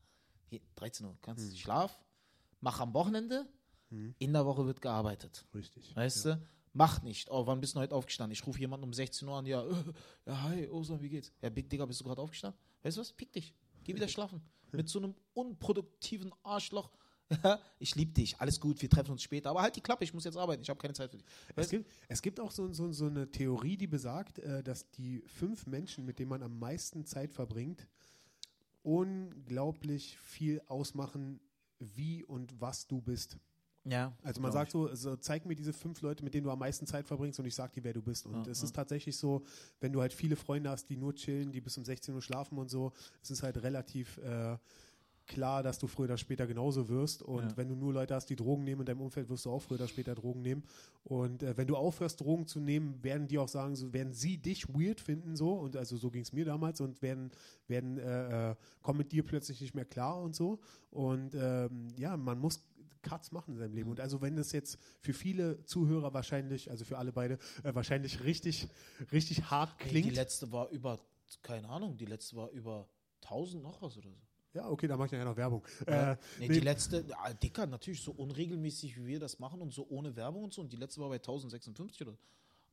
Geht 0.48 0.62
13 0.76 1.06
Uhr, 1.06 1.16
kannst 1.22 1.44
hm. 1.44 1.56
Schlaf, 1.56 2.00
mach 2.60 2.78
am 2.78 2.94
Wochenende, 2.94 3.48
hm. 3.94 4.14
in 4.18 4.32
der 4.32 4.44
Woche 4.46 4.66
wird 4.66 4.80
gearbeitet. 4.80 5.46
Richtig. 5.54 5.94
Weißt 5.94 6.24
ja. 6.26 6.34
du? 6.36 6.42
Mach 6.72 7.02
nicht. 7.02 7.30
Oh, 7.30 7.46
wann 7.46 7.60
bist 7.60 7.76
du 7.76 7.80
heute 7.80 7.94
aufgestanden? 7.94 8.32
Ich 8.32 8.46
rufe 8.46 8.58
jemanden 8.58 8.84
um 8.84 8.92
16 8.92 9.28
Uhr 9.28 9.36
an, 9.36 9.46
ja, 9.46 9.64
äh, 9.64 9.74
ja, 10.26 10.42
hi, 10.42 10.68
Osan, 10.68 11.00
wie 11.00 11.08
geht's? 11.08 11.32
Ja, 11.40 11.48
Big 11.48 11.70
Digga, 11.70 11.86
bist 11.86 12.00
du 12.00 12.04
gerade 12.04 12.20
aufgestanden? 12.20 12.60
Weißt 12.82 12.96
du 12.96 13.00
was? 13.00 13.12
Pick 13.12 13.32
dich. 13.32 13.54
Geh 13.84 13.94
wieder 13.94 14.08
schlafen. 14.08 14.42
Mit 14.72 14.88
so 14.88 14.98
einem 14.98 15.14
unproduktiven 15.34 16.32
Arschloch 16.42 16.90
ich 17.78 17.94
liebe 17.94 18.12
dich, 18.12 18.38
alles 18.38 18.60
gut, 18.60 18.80
wir 18.82 18.88
treffen 18.88 19.12
uns 19.12 19.22
später, 19.22 19.50
aber 19.50 19.62
halt 19.62 19.76
die 19.76 19.80
Klappe, 19.80 20.04
ich 20.04 20.12
muss 20.12 20.24
jetzt 20.24 20.36
arbeiten, 20.36 20.62
ich 20.62 20.68
habe 20.68 20.80
keine 20.80 20.94
Zeit 20.94 21.10
für 21.10 21.16
dich. 21.16 21.26
Es 21.56 21.70
gibt, 21.70 21.90
es 22.08 22.22
gibt, 22.22 22.40
auch 22.40 22.50
so, 22.50 22.72
so, 22.72 22.92
so, 22.92 23.06
eine 23.06 23.30
Theorie, 23.30 23.76
die 23.76 23.86
besagt, 23.86 24.38
äh, 24.40 24.62
dass 24.62 24.90
die 24.90 25.22
fünf 25.26 25.66
Menschen, 25.66 26.04
mit 26.04 26.18
denen 26.18 26.30
man 26.30 26.42
am 26.42 26.58
meisten 26.58 27.06
Zeit 27.06 27.32
verbringt, 27.32 27.86
unglaublich 28.82 30.18
viel 30.18 30.60
ausmachen, 30.66 31.40
wie 31.78 32.24
und 32.24 32.60
was 32.60 32.86
du 32.86 33.00
bist. 33.00 33.38
Ja. 33.84 34.12
Also 34.22 34.40
man 34.40 34.50
sagt 34.50 34.70
so, 34.70 34.94
so, 34.94 35.16
zeig 35.16 35.44
mir 35.44 35.54
diese 35.54 35.72
fünf 35.72 36.00
Leute, 36.00 36.24
mit 36.24 36.32
denen 36.32 36.44
du 36.44 36.50
am 36.50 36.58
meisten 36.58 36.86
Zeit 36.86 37.06
verbringst 37.06 37.38
und 37.38 37.46
ich 37.46 37.54
sag 37.54 37.72
dir, 37.72 37.84
wer 37.84 37.92
du 37.92 38.02
bist. 38.02 38.26
Und 38.26 38.46
ja, 38.46 38.52
es 38.52 38.60
ja. 38.60 38.64
ist 38.64 38.74
tatsächlich 38.74 39.16
so, 39.16 39.44
wenn 39.80 39.92
du 39.92 40.00
halt 40.00 40.12
viele 40.12 40.36
Freunde 40.36 40.70
hast, 40.70 40.88
die 40.88 40.96
nur 40.96 41.14
chillen, 41.14 41.52
die 41.52 41.60
bis 41.60 41.76
um 41.76 41.84
16 41.84 42.14
Uhr 42.14 42.22
schlafen 42.22 42.56
und 42.58 42.70
so, 42.70 42.92
es 43.22 43.30
ist 43.30 43.42
halt 43.42 43.62
relativ 43.62 44.16
äh, 44.18 44.56
klar, 45.26 45.62
dass 45.62 45.78
du 45.78 45.86
früher 45.86 46.04
oder 46.04 46.18
später 46.18 46.46
genauso 46.46 46.88
wirst. 46.88 47.22
Und 47.22 47.50
ja. 47.50 47.56
wenn 47.56 47.68
du 47.68 47.74
nur 47.74 47.92
Leute 47.92 48.14
hast, 48.14 48.26
die 48.26 48.36
Drogen 48.36 48.64
nehmen 48.64 48.82
in 48.82 48.86
deinem 48.86 49.00
Umfeld, 49.00 49.28
wirst 49.28 49.46
du 49.46 49.50
auch 49.50 49.60
früher 49.60 49.78
oder 49.78 49.88
später 49.88 50.14
Drogen 50.14 50.42
nehmen. 50.42 50.64
Und 51.04 51.42
äh, 51.42 51.56
wenn 51.56 51.66
du 51.66 51.76
aufhörst, 51.76 52.20
Drogen 52.20 52.46
zu 52.46 52.60
nehmen, 52.60 53.02
werden 53.02 53.28
die 53.28 53.38
auch 53.38 53.48
sagen, 53.48 53.76
so 53.76 53.92
werden 53.92 54.12
sie 54.12 54.38
dich 54.38 54.68
weird 54.68 55.00
finden, 55.00 55.36
so. 55.36 55.52
Und 55.52 55.76
also 55.76 55.96
so 55.96 56.10
ging 56.10 56.22
es 56.22 56.32
mir 56.32 56.44
damals 56.44 56.80
und 56.80 57.02
werden, 57.02 57.30
werden 57.68 57.98
äh, 57.98 58.50
äh, 58.50 58.54
kommen 58.82 58.98
mit 58.98 59.12
dir 59.12 59.24
plötzlich 59.24 59.60
nicht 59.60 59.74
mehr 59.74 59.84
klar 59.84 60.20
und 60.20 60.34
so. 60.34 60.58
Und 60.90 61.34
ähm, 61.34 61.88
ja, 61.96 62.16
man 62.16 62.38
muss 62.38 62.62
Cuts 63.04 63.30
machen 63.30 63.52
in 63.52 63.58
seinem 63.58 63.74
Leben. 63.74 63.90
Und 63.90 64.00
also 64.00 64.20
wenn 64.20 64.34
das 64.34 64.50
jetzt 64.50 64.78
für 65.00 65.12
viele 65.12 65.64
Zuhörer 65.64 66.12
wahrscheinlich, 66.12 66.70
also 66.70 66.84
für 66.84 66.98
alle 66.98 67.12
beide, 67.12 67.38
äh, 67.62 67.74
wahrscheinlich 67.74 68.24
richtig, 68.24 68.68
richtig 69.12 69.50
hart 69.50 69.78
klingt. 69.78 70.06
Hey, 70.06 70.10
die 70.10 70.16
letzte 70.16 70.50
war 70.50 70.70
über, 70.70 70.98
keine 71.42 71.68
Ahnung, 71.68 71.96
die 71.96 72.06
letzte 72.06 72.34
war 72.34 72.50
über 72.50 72.88
1000 73.22 73.62
noch 73.62 73.80
was 73.80 73.96
oder 73.96 74.10
so. 74.10 74.18
Ja, 74.54 74.68
okay, 74.68 74.86
da 74.86 74.96
mache 74.96 75.06
ich 75.06 75.12
ja 75.12 75.24
noch 75.24 75.36
Werbung. 75.36 75.66
Ja. 75.86 76.12
Äh, 76.12 76.16
nee, 76.38 76.48
nee. 76.48 76.54
Die 76.54 76.60
letzte, 76.60 77.04
ja, 77.08 77.32
dicker, 77.34 77.66
natürlich 77.66 78.00
so 78.00 78.12
unregelmäßig, 78.12 78.96
wie 78.96 79.06
wir 79.06 79.20
das 79.20 79.40
machen 79.40 79.60
und 79.60 79.72
so 79.72 79.86
ohne 79.88 80.14
Werbung 80.14 80.44
und 80.44 80.54
so. 80.54 80.62
Und 80.62 80.72
die 80.72 80.76
letzte 80.76 81.00
war 81.00 81.08
bei 81.08 81.16
1056 81.16 82.06
oder 82.06 82.16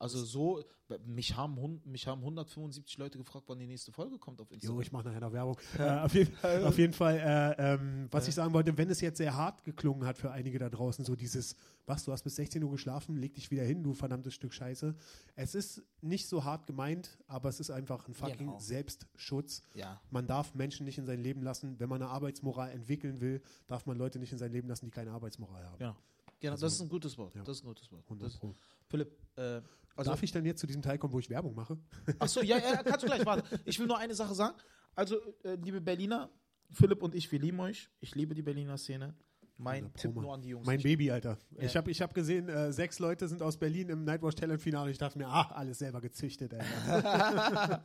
also 0.01 0.23
so, 0.25 0.63
mich 1.05 1.35
haben, 1.35 1.81
mich 1.85 2.07
haben 2.07 2.21
175 2.21 2.97
Leute 2.97 3.17
gefragt, 3.19 3.45
wann 3.47 3.59
die 3.59 3.67
nächste 3.67 3.91
Folge 3.91 4.17
kommt 4.17 4.41
auf 4.41 4.51
Instagram. 4.51 4.75
Jo, 4.77 4.81
ich 4.81 4.91
mache 4.91 5.07
nachher 5.07 5.21
noch 5.21 5.31
Werbung. 5.31 5.57
äh, 5.77 5.83
auf, 5.83 6.13
jeden, 6.15 6.35
auf, 6.65 6.77
jeden, 6.77 6.93
Fall, 6.93 7.17
äh, 7.17 7.73
ähm, 7.73 8.07
was 8.09 8.27
ich 8.27 8.33
sagen 8.33 8.51
wollte, 8.53 8.75
wenn 8.77 8.89
es 8.89 8.99
jetzt 8.99 9.17
sehr 9.17 9.35
hart 9.35 9.63
geklungen 9.63 10.07
hat 10.07 10.17
für 10.17 10.31
einige 10.31 10.57
da 10.57 10.69
draußen, 10.69 11.05
so 11.05 11.15
dieses, 11.15 11.55
was, 11.85 12.03
du 12.03 12.11
hast 12.11 12.23
bis 12.23 12.35
16 12.35 12.63
Uhr 12.63 12.71
geschlafen, 12.71 13.15
leg 13.15 13.35
dich 13.35 13.51
wieder 13.51 13.63
hin, 13.63 13.83
du 13.83 13.93
verdammtes 13.93 14.33
Stück 14.33 14.53
Scheiße. 14.53 14.95
Es 15.35 15.53
ist 15.53 15.83
nicht 16.01 16.27
so 16.27 16.43
hart 16.43 16.65
gemeint, 16.65 17.19
aber 17.27 17.49
es 17.49 17.59
ist 17.59 17.69
einfach 17.69 18.07
ein 18.07 18.15
fucking 18.15 18.37
genau. 18.37 18.59
Selbstschutz. 18.59 19.61
Ja. 19.75 20.01
Man 20.09 20.25
darf 20.25 20.55
Menschen 20.55 20.85
nicht 20.85 20.97
in 20.97 21.05
sein 21.05 21.21
Leben 21.21 21.43
lassen. 21.43 21.79
Wenn 21.79 21.89
man 21.89 22.01
eine 22.01 22.11
Arbeitsmoral 22.11 22.71
entwickeln 22.71 23.21
will, 23.21 23.41
darf 23.67 23.85
man 23.85 23.97
Leute 23.97 24.17
nicht 24.17 24.31
in 24.31 24.39
sein 24.39 24.51
Leben 24.51 24.67
lassen, 24.67 24.85
die 24.85 24.91
keine 24.91 25.11
Arbeitsmoral 25.11 25.63
haben. 25.63 25.81
Ja. 25.81 25.95
Genau, 26.41 26.53
also, 26.53 26.65
das 26.65 26.73
ist 26.73 26.81
ein 26.81 26.89
gutes 26.89 27.17
Wort. 27.17 27.35
Ja. 27.35 27.43
Das 27.43 27.57
ist 27.57 27.63
ein 27.63 27.67
gutes 27.67 27.89
Wort. 27.91 28.03
100 28.03 28.39
Pro. 28.39 28.53
Philipp, 28.89 29.17
äh, 29.37 29.61
also, 29.95 30.11
Darf 30.11 30.23
ich 30.23 30.31
dann 30.31 30.45
jetzt 30.45 30.59
zu 30.59 30.67
diesem 30.67 30.81
Teil 30.81 30.97
kommen, 30.97 31.13
wo 31.13 31.19
ich 31.19 31.29
Werbung 31.29 31.53
mache? 31.53 31.77
Achso, 32.19 32.41
ja, 32.41 32.57
ja, 32.57 32.81
kannst 32.83 33.03
du 33.03 33.07
gleich, 33.07 33.25
warte. 33.25 33.59
Ich 33.65 33.77
will 33.79 33.87
nur 33.87 33.97
eine 33.97 34.15
Sache 34.15 34.33
sagen. 34.33 34.55
Also, 34.95 35.17
äh, 35.43 35.55
liebe 35.55 35.81
Berliner, 35.81 36.29
Philipp 36.71 37.03
und 37.03 37.13
ich, 37.13 37.31
wir 37.31 37.39
lieben 37.39 37.59
euch. 37.59 37.89
Ich 37.99 38.15
liebe 38.15 38.33
die 38.33 38.41
Berliner 38.41 38.77
Szene. 38.77 39.13
Mein 39.57 39.93
Tipp 39.93 40.15
nur 40.15 40.33
an 40.33 40.41
die 40.41 40.49
Jungs. 40.49 40.65
Mein 40.65 40.81
Baby, 40.81 41.11
Alter. 41.11 41.37
Ja. 41.51 41.63
Ich 41.63 41.75
habe 41.77 41.91
ich 41.91 42.01
hab 42.01 42.15
gesehen, 42.15 42.49
äh, 42.49 42.73
sechs 42.73 42.97
Leute 42.97 43.27
sind 43.27 43.43
aus 43.43 43.57
Berlin 43.57 43.89
im 43.89 44.03
Nightwatch 44.05 44.35
Talent 44.35 44.59
Finale. 44.59 44.89
Ich 44.89 44.97
dachte 44.97 45.19
mir, 45.19 45.27
ach, 45.27 45.51
alles 45.51 45.77
selber 45.77 46.01
gezüchtet, 46.01 46.55
Alter. 46.55 47.83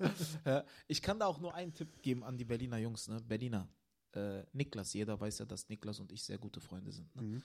ich 0.86 1.02
kann 1.02 1.18
da 1.18 1.26
auch 1.26 1.38
nur 1.38 1.54
einen 1.54 1.74
Tipp 1.74 2.00
geben 2.00 2.24
an 2.24 2.38
die 2.38 2.46
Berliner 2.46 2.78
Jungs, 2.78 3.09
ne? 3.09 3.20
Berliner. 3.20 3.68
Äh, 4.12 4.44
Niklas, 4.54 4.94
jeder 4.94 5.20
weiß 5.20 5.40
ja, 5.40 5.44
dass 5.44 5.68
Niklas 5.68 6.00
und 6.00 6.11
ich 6.12 6.22
sehr 6.22 6.38
gute 6.38 6.61
Freunde 6.61 6.90
sind. 6.92 7.14
Ne? 7.14 7.22
Mhm. 7.22 7.42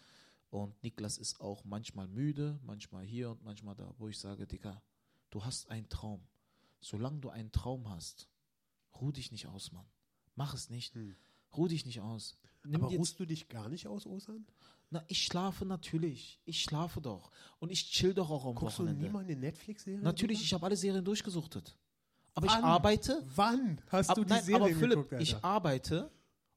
Und 0.51 0.83
Niklas 0.83 1.17
ist 1.17 1.39
auch 1.39 1.63
manchmal 1.63 2.07
müde, 2.09 2.59
manchmal 2.63 3.05
hier 3.05 3.31
und 3.31 3.41
manchmal 3.43 3.73
da, 3.73 3.95
wo 3.97 4.09
ich 4.09 4.19
sage, 4.19 4.45
Digga, 4.45 4.81
du 5.29 5.43
hast 5.43 5.69
einen 5.69 5.87
Traum. 5.87 6.27
Solange 6.81 7.19
du 7.19 7.29
einen 7.29 7.53
Traum 7.53 7.89
hast, 7.89 8.27
ruh 8.99 9.13
dich 9.13 9.31
nicht 9.31 9.47
aus, 9.47 9.71
Mann. 9.71 9.85
Mach 10.35 10.53
es 10.53 10.69
nicht. 10.69 10.93
Hm. 10.93 11.15
Ruh 11.55 11.67
dich 11.67 11.85
nicht 11.85 12.01
aus. 12.01 12.37
Nimm 12.65 12.83
Aber 12.83 12.93
ruhst 12.93 13.19
du 13.19 13.25
dich 13.25 13.47
gar 13.47 13.69
nicht 13.69 13.87
aus, 13.87 14.05
Osan? 14.05 14.45
Na, 14.89 15.03
ich 15.07 15.23
schlafe 15.23 15.65
natürlich. 15.65 16.41
Ich 16.43 16.61
schlafe 16.61 16.99
doch. 16.99 17.31
Und 17.59 17.71
ich 17.71 17.89
chill 17.89 18.13
doch 18.13 18.29
auch 18.29 18.45
am 18.45 18.55
Guckst 18.55 18.79
Wochenende. 18.79 18.99
Guckst 18.99 19.13
du 19.13 19.19
niemals 19.19 19.29
eine 19.29 19.39
Netflix-Serie? 19.39 20.01
Natürlich, 20.01 20.39
oder? 20.39 20.45
ich 20.45 20.53
habe 20.53 20.65
alle 20.65 20.75
Serien 20.75 21.05
durchgesuchtet. 21.05 21.77
Aber 22.33 22.47
Wann? 22.47 22.59
ich 22.59 22.65
arbeite. 22.65 23.25
Wann 23.35 23.81
hast 23.87 24.09
ab, 24.09 24.15
du 24.15 24.23
die 24.25 24.29
nein, 24.29 24.43
Serie 24.43 24.65
aber 24.65 24.75
Philipp, 24.75 25.09
geguckt, 25.09 25.21
ich 25.21 25.43
arbeite 25.43 26.11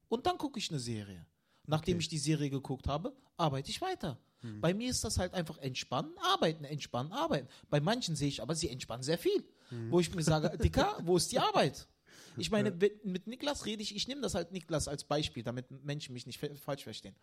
und 0.09 0.26
dann 0.26 0.36
gucke 0.36 0.59
ich 0.59 0.68
eine 0.70 0.80
Serie. 0.80 1.24
Nachdem 1.66 1.96
okay. 1.96 2.02
ich 2.02 2.08
die 2.08 2.18
Serie 2.18 2.50
geguckt 2.50 2.88
habe, 2.88 3.16
arbeite 3.36 3.70
ich 3.70 3.80
weiter. 3.80 4.18
Hm. 4.40 4.60
Bei 4.60 4.74
mir 4.74 4.90
ist 4.90 5.02
das 5.04 5.18
halt 5.18 5.32
einfach 5.34 5.58
entspannen, 5.58 6.12
arbeiten, 6.18 6.64
entspannen, 6.64 7.12
arbeiten. 7.12 7.48
Bei 7.70 7.80
manchen 7.80 8.16
sehe 8.16 8.28
ich 8.28 8.42
aber, 8.42 8.54
sie 8.54 8.68
entspannen 8.68 9.02
sehr 9.02 9.18
viel. 9.18 9.44
Hm. 9.70 9.90
Wo 9.90 10.00
ich 10.00 10.14
mir 10.14 10.22
sage, 10.22 10.56
Dicker, 10.62 10.98
wo 11.02 11.16
ist 11.16 11.32
die 11.32 11.38
Arbeit? 11.38 11.88
Ich 12.36 12.50
meine, 12.50 12.72
mit 13.04 13.26
Niklas 13.26 13.64
rede 13.64 13.82
ich, 13.82 13.94
ich 13.94 14.08
nehme 14.08 14.20
das 14.20 14.34
halt 14.34 14.50
Niklas 14.50 14.88
als 14.88 15.04
Beispiel, 15.04 15.42
damit 15.42 15.70
Menschen 15.84 16.12
mich 16.12 16.26
nicht 16.26 16.38
falsch 16.38 16.82
verstehen. 16.82 17.14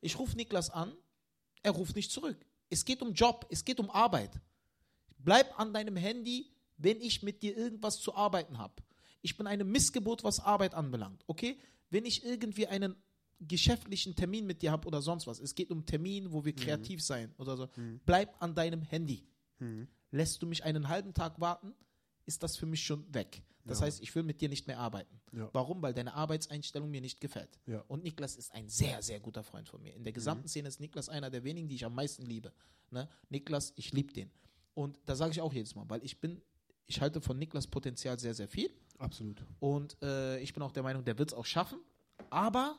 Ich 0.00 0.18
rufe 0.18 0.36
Niklas 0.36 0.70
an, 0.70 0.92
er 1.62 1.72
ruft 1.72 1.96
nicht 1.96 2.10
zurück. 2.10 2.38
Es 2.70 2.84
geht 2.84 3.02
um 3.02 3.12
Job, 3.12 3.46
es 3.50 3.64
geht 3.64 3.80
um 3.80 3.90
Arbeit. 3.90 4.40
Bleib 5.18 5.58
an 5.58 5.72
deinem 5.72 5.96
Handy, 5.96 6.52
wenn 6.76 7.00
ich 7.00 7.22
mit 7.22 7.42
dir 7.42 7.56
irgendwas 7.56 8.00
zu 8.00 8.14
arbeiten 8.14 8.58
habe. 8.58 8.74
Ich 9.20 9.36
bin 9.36 9.46
eine 9.46 9.64
Missgeburt, 9.64 10.24
was 10.24 10.40
Arbeit 10.40 10.74
anbelangt, 10.74 11.22
okay? 11.26 11.58
Wenn 11.90 12.04
ich 12.04 12.24
irgendwie 12.24 12.66
einen 12.66 12.96
geschäftlichen 13.48 14.14
Termin 14.14 14.46
mit 14.46 14.62
dir 14.62 14.72
habe 14.72 14.86
oder 14.86 15.02
sonst 15.02 15.26
was, 15.26 15.40
es 15.40 15.54
geht 15.54 15.70
um 15.70 15.84
Termin, 15.84 16.32
wo 16.32 16.44
wir 16.44 16.52
mhm. 16.52 16.56
kreativ 16.56 17.02
sein 17.02 17.34
oder 17.38 17.56
so, 17.56 17.68
mhm. 17.76 18.00
bleib 18.04 18.40
an 18.42 18.54
deinem 18.54 18.82
Handy. 18.82 19.26
Mhm. 19.58 19.88
Lässt 20.10 20.42
du 20.42 20.46
mich 20.46 20.64
einen 20.64 20.88
halben 20.88 21.14
Tag 21.14 21.40
warten, 21.40 21.74
ist 22.26 22.42
das 22.42 22.56
für 22.56 22.66
mich 22.66 22.84
schon 22.84 23.12
weg. 23.12 23.42
Das 23.64 23.80
ja. 23.80 23.86
heißt, 23.86 24.02
ich 24.02 24.14
will 24.14 24.22
mit 24.24 24.40
dir 24.40 24.48
nicht 24.48 24.66
mehr 24.66 24.78
arbeiten. 24.78 25.20
Ja. 25.32 25.48
Warum? 25.52 25.82
Weil 25.82 25.94
deine 25.94 26.14
Arbeitseinstellung 26.14 26.90
mir 26.90 27.00
nicht 27.00 27.20
gefällt. 27.20 27.60
Ja. 27.66 27.84
Und 27.88 28.02
Niklas 28.02 28.36
ist 28.36 28.52
ein 28.52 28.68
sehr, 28.68 29.02
sehr 29.02 29.20
guter 29.20 29.44
Freund 29.44 29.68
von 29.68 29.80
mir. 29.82 29.94
In 29.94 30.02
der 30.02 30.12
gesamten 30.12 30.44
mhm. 30.44 30.48
Szene 30.48 30.68
ist 30.68 30.80
Niklas 30.80 31.08
einer 31.08 31.30
der 31.30 31.44
wenigen, 31.44 31.68
die 31.68 31.76
ich 31.76 31.84
am 31.84 31.94
meisten 31.94 32.26
liebe. 32.26 32.52
Ne? 32.90 33.08
Niklas, 33.28 33.72
ich 33.76 33.92
liebe 33.92 34.12
den. 34.12 34.30
Und 34.74 34.98
da 35.04 35.14
sage 35.14 35.32
ich 35.32 35.40
auch 35.40 35.52
jedes 35.52 35.74
Mal, 35.74 35.88
weil 35.88 36.02
ich 36.04 36.20
bin, 36.20 36.42
ich 36.86 37.00
halte 37.00 37.20
von 37.20 37.38
Niklas 37.38 37.66
Potenzial 37.66 38.18
sehr, 38.18 38.34
sehr 38.34 38.48
viel. 38.48 38.70
Absolut. 38.98 39.44
Und 39.60 39.96
äh, 40.02 40.40
ich 40.40 40.52
bin 40.52 40.62
auch 40.62 40.72
der 40.72 40.82
Meinung, 40.82 41.04
der 41.04 41.18
wird 41.18 41.30
es 41.30 41.34
auch 41.34 41.46
schaffen. 41.46 41.78
Aber 42.30 42.78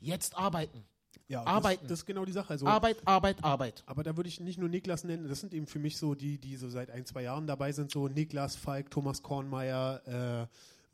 jetzt 0.00 0.36
arbeiten. 0.36 0.84
Ja, 1.28 1.42
arbeiten. 1.44 1.82
Das, 1.82 1.90
das, 1.90 1.98
ist 2.00 2.06
genau 2.06 2.24
die 2.24 2.32
Sache. 2.32 2.50
Also, 2.50 2.66
Arbeit, 2.66 2.98
Arbeit, 3.04 3.42
Arbeit. 3.42 3.82
Aber 3.86 4.04
da 4.04 4.16
würde 4.16 4.28
ich 4.28 4.38
nicht 4.38 4.58
nur 4.58 4.68
Niklas 4.68 5.02
nennen, 5.02 5.28
das 5.28 5.40
sind 5.40 5.54
eben 5.54 5.66
für 5.66 5.80
mich 5.80 5.98
so 5.98 6.14
die, 6.14 6.38
die 6.38 6.56
so 6.56 6.68
seit 6.68 6.90
ein, 6.90 7.04
zwei 7.04 7.22
Jahren 7.22 7.46
dabei 7.46 7.72
sind, 7.72 7.90
so 7.90 8.06
Niklas, 8.06 8.54
Falk, 8.54 8.90
Thomas 8.90 9.22
Kornmeier, 9.22 10.02
äh, 10.06 10.46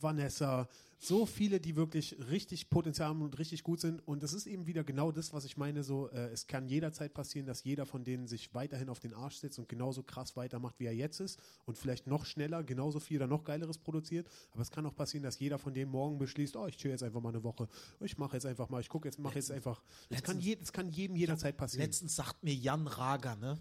Vanessa, 0.02 0.68
so 1.04 1.26
viele, 1.26 1.58
die 1.58 1.74
wirklich 1.74 2.16
richtig 2.30 2.70
Potenzial 2.70 3.08
haben 3.08 3.22
und 3.22 3.36
richtig 3.36 3.64
gut 3.64 3.80
sind. 3.80 4.06
Und 4.06 4.22
das 4.22 4.32
ist 4.32 4.46
eben 4.46 4.68
wieder 4.68 4.84
genau 4.84 5.10
das, 5.10 5.32
was 5.32 5.44
ich 5.44 5.56
meine. 5.56 5.82
So, 5.82 6.08
äh, 6.10 6.28
es 6.28 6.46
kann 6.46 6.68
jederzeit 6.68 7.12
passieren, 7.12 7.44
dass 7.44 7.64
jeder 7.64 7.86
von 7.86 8.04
denen 8.04 8.28
sich 8.28 8.54
weiterhin 8.54 8.88
auf 8.88 9.00
den 9.00 9.12
Arsch 9.12 9.38
setzt 9.38 9.58
und 9.58 9.68
genauso 9.68 10.04
krass 10.04 10.36
weitermacht, 10.36 10.78
wie 10.78 10.84
er 10.84 10.94
jetzt 10.94 11.18
ist 11.18 11.40
und 11.64 11.76
vielleicht 11.76 12.06
noch 12.06 12.24
schneller, 12.24 12.62
genauso 12.62 13.00
viel 13.00 13.16
oder 13.16 13.26
noch 13.26 13.42
geileres 13.42 13.78
produziert. 13.78 14.28
Aber 14.52 14.62
es 14.62 14.70
kann 14.70 14.86
auch 14.86 14.94
passieren, 14.94 15.24
dass 15.24 15.40
jeder 15.40 15.58
von 15.58 15.74
denen 15.74 15.90
morgen 15.90 16.18
beschließt, 16.18 16.54
oh, 16.54 16.68
ich 16.68 16.76
chill 16.76 16.92
jetzt 16.92 17.02
einfach 17.02 17.20
mal 17.20 17.30
eine 17.30 17.42
Woche. 17.42 17.68
Ich 17.98 18.16
mache 18.16 18.36
jetzt 18.36 18.46
einfach 18.46 18.68
mal, 18.68 18.80
ich 18.80 18.88
gucke 18.88 19.08
jetzt, 19.08 19.18
mache 19.18 19.34
jetzt 19.34 19.50
einfach. 19.50 19.82
Es 20.08 20.22
kann, 20.22 20.38
je, 20.38 20.54
kann 20.54 20.88
jedem 20.88 21.16
jederzeit 21.16 21.56
passieren. 21.56 21.84
Letztens 21.84 22.14
sagt 22.14 22.44
mir 22.44 22.54
Jan 22.54 22.86
Rager, 22.86 23.34
ne? 23.34 23.58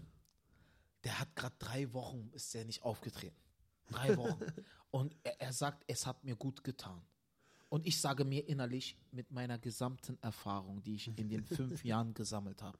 Der 1.02 1.18
hat 1.18 1.34
gerade 1.34 1.56
drei 1.58 1.92
Wochen, 1.92 2.30
ist 2.34 2.54
der 2.54 2.64
nicht 2.64 2.84
aufgetreten. 2.84 3.36
Drei 3.88 4.16
Wochen. 4.16 4.38
und 4.92 5.16
er, 5.24 5.40
er 5.40 5.52
sagt, 5.52 5.82
es 5.88 6.06
hat 6.06 6.22
mir 6.22 6.36
gut 6.36 6.62
getan. 6.62 7.02
Und 7.72 7.86
ich 7.86 7.98
sage 7.98 8.26
mir 8.26 8.46
innerlich, 8.48 8.98
mit 9.12 9.30
meiner 9.30 9.56
gesamten 9.56 10.18
Erfahrung, 10.20 10.82
die 10.82 10.94
ich 10.94 11.08
in 11.08 11.16
den 11.30 11.42
fünf 11.42 11.82
Jahren 11.86 12.12
gesammelt 12.12 12.60
habe, 12.60 12.78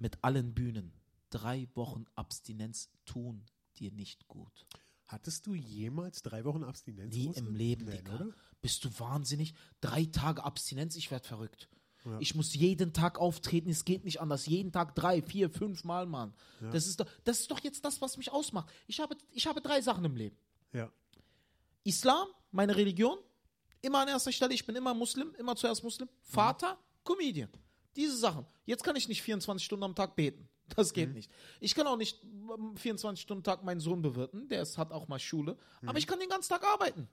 mit 0.00 0.18
allen 0.24 0.54
Bühnen, 0.54 0.92
drei 1.30 1.68
Wochen 1.76 2.06
Abstinenz 2.16 2.90
tun 3.04 3.44
dir 3.78 3.92
nicht 3.92 4.26
gut. 4.26 4.66
Hattest 5.06 5.46
du 5.46 5.54
jemals 5.54 6.22
drei 6.22 6.44
Wochen 6.44 6.64
Abstinenz? 6.64 7.14
Nie 7.14 7.30
im 7.36 7.54
Leben, 7.54 7.84
Nein, 7.84 7.98
Digga. 7.98 8.14
Oder? 8.16 8.30
Bist 8.60 8.84
du 8.84 8.98
wahnsinnig? 8.98 9.54
Drei 9.80 10.06
Tage 10.06 10.42
Abstinenz, 10.42 10.96
ich 10.96 11.12
werde 11.12 11.28
verrückt. 11.28 11.68
Ja. 12.04 12.18
Ich 12.18 12.34
muss 12.34 12.54
jeden 12.54 12.92
Tag 12.92 13.20
auftreten, 13.20 13.70
es 13.70 13.84
geht 13.84 14.04
nicht 14.04 14.20
anders. 14.20 14.46
Jeden 14.46 14.72
Tag 14.72 14.96
drei, 14.96 15.22
vier, 15.22 15.48
fünf 15.48 15.84
Mal, 15.84 16.06
Mann. 16.06 16.34
Ja. 16.60 16.72
Das, 16.72 16.88
ist 16.88 16.98
doch, 16.98 17.06
das 17.22 17.38
ist 17.38 17.52
doch 17.52 17.60
jetzt 17.60 17.84
das, 17.84 18.00
was 18.00 18.16
mich 18.16 18.32
ausmacht. 18.32 18.68
Ich 18.88 18.98
habe, 18.98 19.16
ich 19.30 19.46
habe 19.46 19.60
drei 19.60 19.80
Sachen 19.80 20.04
im 20.04 20.16
Leben. 20.16 20.36
Ja. 20.72 20.90
Islam, 21.84 22.26
meine 22.50 22.74
Religion, 22.74 23.16
Immer 23.84 23.98
an 24.00 24.08
erster 24.08 24.32
Stelle, 24.32 24.54
ich 24.54 24.64
bin 24.64 24.74
immer 24.76 24.94
Muslim, 24.94 25.34
immer 25.38 25.54
zuerst 25.56 25.84
Muslim. 25.84 26.08
Vater. 26.22 26.78
Comedian. 27.04 27.50
Diese 27.96 28.16
Sachen. 28.16 28.46
Jetzt 28.64 28.82
kann 28.82 28.96
ich 28.96 29.08
nicht 29.08 29.20
24 29.22 29.62
Stunden 29.62 29.84
am 29.84 29.94
Tag 29.94 30.16
beten. 30.16 30.48
Das 30.74 30.94
geht 30.94 31.10
mhm. 31.10 31.16
nicht. 31.16 31.30
Ich 31.60 31.74
kann 31.74 31.86
auch 31.86 31.98
nicht 31.98 32.18
24 32.76 33.04
ähm, 33.04 33.16
Stunden 33.16 33.40
am 33.40 33.44
Tag 33.44 33.62
meinen 33.62 33.80
Sohn 33.80 34.00
bewirten. 34.00 34.48
Der 34.48 34.62
ist, 34.62 34.78
hat 34.78 34.90
auch 34.90 35.06
mal 35.08 35.18
Schule. 35.18 35.58
Mhm. 35.82 35.90
Aber 35.90 35.98
ich 35.98 36.06
kann 36.06 36.18
den 36.18 36.30
ganzen 36.30 36.48
Tag 36.48 36.64
arbeiten. 36.64 37.08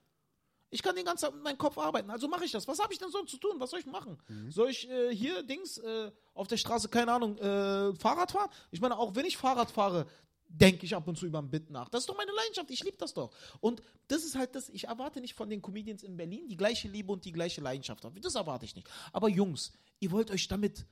Ich 0.70 0.82
kann 0.82 0.96
den 0.96 1.04
ganzen 1.04 1.26
Tag 1.26 1.34
mit 1.34 1.42
meinem 1.42 1.58
Kopf 1.58 1.76
arbeiten. 1.76 2.08
Also 2.08 2.26
mache 2.26 2.46
ich 2.46 2.52
das. 2.52 2.66
Was 2.66 2.78
habe 2.78 2.94
ich 2.94 2.98
denn 2.98 3.10
so 3.10 3.22
zu 3.24 3.36
tun? 3.36 3.56
Was 3.58 3.68
soll 3.68 3.80
ich 3.80 3.86
machen? 3.86 4.16
Mhm. 4.28 4.50
Soll 4.50 4.70
ich 4.70 4.88
äh, 4.88 5.14
hier 5.14 5.42
Dings 5.42 5.76
äh, 5.76 6.10
auf 6.32 6.48
der 6.48 6.56
Straße, 6.56 6.88
keine 6.88 7.12
Ahnung, 7.12 7.36
äh, 7.36 7.94
Fahrrad 7.96 8.32
fahren? 8.32 8.48
Ich 8.70 8.80
meine, 8.80 8.96
auch 8.96 9.14
wenn 9.14 9.26
ich 9.26 9.36
Fahrrad 9.36 9.70
fahre, 9.70 10.06
denke 10.52 10.84
ich 10.84 10.94
ab 10.94 11.08
und 11.08 11.18
zu 11.18 11.26
über 11.26 11.38
ein 11.38 11.50
Bit 11.50 11.70
nach. 11.70 11.88
Das 11.88 12.02
ist 12.02 12.08
doch 12.08 12.16
meine 12.16 12.32
Leidenschaft, 12.32 12.70
ich 12.70 12.84
liebe 12.84 12.96
das 12.96 13.14
doch. 13.14 13.34
Und 13.60 13.82
das 14.08 14.24
ist 14.24 14.34
halt 14.34 14.54
das, 14.54 14.68
ich 14.68 14.84
erwarte 14.84 15.20
nicht 15.20 15.34
von 15.34 15.48
den 15.48 15.62
Comedians 15.62 16.02
in 16.02 16.16
Berlin 16.16 16.46
die 16.48 16.56
gleiche 16.56 16.88
Liebe 16.88 17.12
und 17.12 17.24
die 17.24 17.32
gleiche 17.32 17.60
Leidenschaft. 17.60 18.06
Das 18.20 18.34
erwarte 18.34 18.64
ich 18.64 18.76
nicht. 18.76 18.88
Aber 19.12 19.28
Jungs, 19.28 19.72
ihr 20.00 20.10
wollt 20.10 20.30
euch 20.30 20.48
damit 20.48 20.86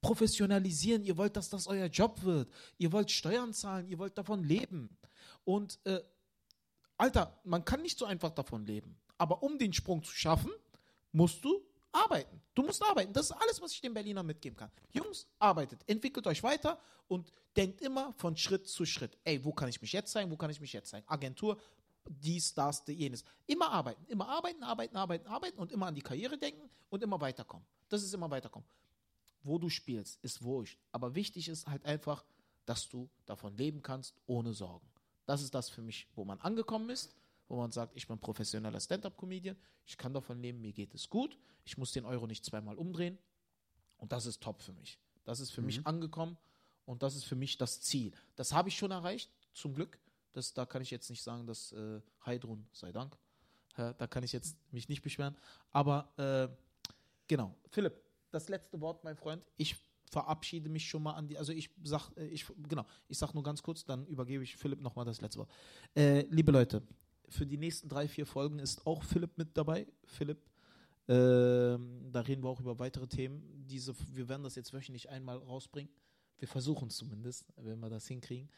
professionalisieren, 0.00 1.02
ihr 1.02 1.16
wollt, 1.16 1.36
dass 1.36 1.48
das 1.48 1.66
euer 1.66 1.86
Job 1.86 2.22
wird, 2.22 2.50
ihr 2.78 2.92
wollt 2.92 3.10
Steuern 3.10 3.52
zahlen, 3.52 3.88
ihr 3.88 3.98
wollt 3.98 4.16
davon 4.16 4.44
leben. 4.44 4.96
Und 5.44 5.78
äh, 5.84 6.00
Alter, 6.96 7.40
man 7.44 7.64
kann 7.64 7.82
nicht 7.82 7.98
so 7.98 8.04
einfach 8.04 8.30
davon 8.30 8.66
leben. 8.66 8.96
Aber 9.16 9.42
um 9.42 9.58
den 9.58 9.72
Sprung 9.72 10.02
zu 10.02 10.12
schaffen, 10.12 10.50
musst 11.12 11.44
du 11.44 11.62
arbeiten. 11.92 12.40
Du 12.54 12.62
musst 12.62 12.82
arbeiten. 12.82 13.12
Das 13.12 13.26
ist 13.26 13.32
alles, 13.32 13.60
was 13.60 13.72
ich 13.72 13.80
den 13.80 13.94
Berlinern 13.94 14.26
mitgeben 14.26 14.56
kann. 14.56 14.70
Jungs, 14.92 15.26
arbeitet, 15.38 15.80
entwickelt 15.86 16.26
euch 16.26 16.42
weiter 16.42 16.78
und 17.06 17.32
denkt 17.56 17.80
immer 17.80 18.12
von 18.14 18.36
Schritt 18.36 18.66
zu 18.66 18.84
Schritt. 18.84 19.16
Ey, 19.24 19.44
wo 19.44 19.52
kann 19.52 19.68
ich 19.68 19.80
mich 19.80 19.92
jetzt 19.92 20.12
zeigen? 20.12 20.30
Wo 20.30 20.36
kann 20.36 20.50
ich 20.50 20.60
mich 20.60 20.72
jetzt 20.72 20.90
zeigen? 20.90 21.06
Agentur, 21.08 21.58
dies, 22.08 22.54
das, 22.54 22.82
jenes. 22.86 23.24
Immer 23.46 23.70
arbeiten, 23.70 24.04
immer 24.06 24.28
arbeiten, 24.28 24.62
arbeiten, 24.62 24.96
arbeiten, 24.96 25.26
arbeiten 25.26 25.58
und 25.58 25.72
immer 25.72 25.86
an 25.86 25.94
die 25.94 26.02
Karriere 26.02 26.38
denken 26.38 26.68
und 26.88 27.02
immer 27.02 27.20
weiterkommen. 27.20 27.66
Das 27.88 28.02
ist 28.02 28.14
immer 28.14 28.30
weiterkommen. 28.30 28.68
Wo 29.42 29.58
du 29.58 29.68
spielst, 29.68 30.22
ist 30.22 30.42
wurscht. 30.42 30.78
Aber 30.92 31.14
wichtig 31.14 31.48
ist 31.48 31.66
halt 31.66 31.84
einfach, 31.84 32.24
dass 32.66 32.88
du 32.88 33.08
davon 33.24 33.56
leben 33.56 33.82
kannst, 33.82 34.14
ohne 34.26 34.52
Sorgen. 34.52 34.86
Das 35.26 35.42
ist 35.42 35.54
das 35.54 35.68
für 35.68 35.82
mich, 35.82 36.08
wo 36.14 36.24
man 36.24 36.40
angekommen 36.40 36.90
ist 36.90 37.14
wo 37.48 37.56
man 37.56 37.72
sagt, 37.72 37.96
ich 37.96 38.06
bin 38.06 38.18
professioneller 38.18 38.80
Stand-up-Comedian, 38.80 39.56
ich 39.86 39.96
kann 39.96 40.12
davon 40.12 40.40
leben, 40.40 40.60
mir 40.60 40.72
geht 40.72 40.94
es 40.94 41.08
gut, 41.08 41.38
ich 41.64 41.78
muss 41.78 41.92
den 41.92 42.04
Euro 42.04 42.26
nicht 42.26 42.44
zweimal 42.44 42.76
umdrehen 42.76 43.18
und 43.96 44.12
das 44.12 44.26
ist 44.26 44.42
top 44.42 44.62
für 44.62 44.72
mich. 44.72 44.98
Das 45.24 45.40
ist 45.40 45.50
für 45.50 45.60
mhm. 45.60 45.66
mich 45.66 45.86
angekommen 45.86 46.36
und 46.84 47.02
das 47.02 47.16
ist 47.16 47.24
für 47.24 47.36
mich 47.36 47.58
das 47.58 47.80
Ziel. 47.80 48.12
Das 48.36 48.52
habe 48.52 48.68
ich 48.68 48.76
schon 48.76 48.90
erreicht, 48.90 49.30
zum 49.52 49.74
Glück. 49.74 49.98
Das, 50.32 50.54
da 50.54 50.66
kann 50.66 50.82
ich 50.82 50.90
jetzt 50.90 51.10
nicht 51.10 51.22
sagen, 51.22 51.46
dass 51.46 51.72
äh, 51.72 52.00
Heidrun, 52.24 52.66
sei 52.72 52.92
Dank, 52.92 53.16
äh, 53.76 53.94
da 53.96 54.06
kann 54.06 54.22
ich 54.22 54.32
jetzt 54.32 54.56
mich 54.72 54.88
nicht 54.88 55.02
beschweren. 55.02 55.36
Aber 55.70 56.12
äh, 56.16 56.48
genau, 57.26 57.54
Philipp, 57.70 58.00
das 58.30 58.48
letzte 58.48 58.80
Wort, 58.80 59.04
mein 59.04 59.16
Freund. 59.16 59.46
Ich 59.56 59.76
verabschiede 60.10 60.68
mich 60.68 60.88
schon 60.88 61.02
mal 61.02 61.12
an 61.12 61.28
die, 61.28 61.38
also 61.38 61.52
ich 61.52 61.70
sag, 61.84 62.10
äh, 62.16 62.26
ich, 62.26 62.46
genau, 62.68 62.84
ich 63.08 63.18
sag 63.18 63.34
nur 63.34 63.42
ganz 63.42 63.62
kurz, 63.62 63.84
dann 63.84 64.06
übergebe 64.06 64.42
ich 64.42 64.56
Philipp 64.56 64.80
nochmal 64.80 65.04
das 65.04 65.20
letzte 65.20 65.40
Wort. 65.40 65.50
Äh, 65.94 66.22
liebe 66.30 66.52
Leute, 66.52 66.82
für 67.28 67.46
die 67.46 67.58
nächsten 67.58 67.88
drei, 67.88 68.08
vier 68.08 68.26
Folgen 68.26 68.58
ist 68.58 68.86
auch 68.86 69.02
Philipp 69.02 69.36
mit 69.36 69.56
dabei. 69.56 69.86
Philipp, 70.04 70.38
ähm, 71.08 72.08
da 72.10 72.20
reden 72.20 72.42
wir 72.42 72.48
auch 72.48 72.60
über 72.60 72.78
weitere 72.78 73.06
Themen. 73.06 73.66
Diese, 73.66 73.94
wir 74.14 74.28
werden 74.28 74.42
das 74.42 74.54
jetzt 74.54 74.72
wöchentlich 74.72 75.08
einmal 75.08 75.38
rausbringen. 75.38 75.90
Wir 76.38 76.48
versuchen 76.48 76.88
es 76.88 76.96
zumindest, 76.96 77.46
wenn 77.56 77.80
wir 77.80 77.90
das 77.90 78.06
hinkriegen. 78.06 78.48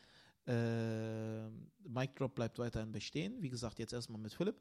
Äh, 0.47 1.49
Mic 1.89 2.14
Drop 2.14 2.35
bleibt 2.35 2.59
weiterhin 2.59 2.93
bestehen. 2.93 3.41
Wie 3.41 3.49
gesagt, 3.49 3.79
jetzt 3.79 3.93
erstmal 3.93 4.21
mit 4.21 4.33
Philipp. 4.33 4.57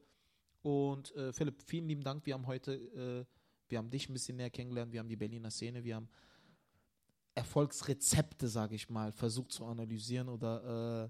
Und 0.62 1.16
äh, 1.16 1.32
Philipp, 1.34 1.62
vielen 1.64 1.88
lieben 1.88 2.04
Dank. 2.04 2.26
Wir 2.26 2.34
haben 2.34 2.48
heute, 2.48 2.74
äh, 2.74 3.26
wir 3.70 3.78
haben 3.78 3.90
dich 3.90 4.10
ein 4.10 4.14
bisschen 4.14 4.38
näher 4.38 4.50
kennengelernt. 4.50 4.92
Wir 4.92 5.00
haben 5.00 5.10
die 5.10 5.16
Berliner 5.16 5.52
Szene, 5.52 5.84
wir 5.84 5.96
haben 5.96 6.10
Erfolgsrezepte, 7.36 8.48
sage 8.48 8.76
ich 8.76 8.90
mal, 8.90 9.12
versucht 9.12 9.52
zu 9.52 9.66
analysieren 9.66 10.28
oder 10.28 11.06
äh, 11.06 11.10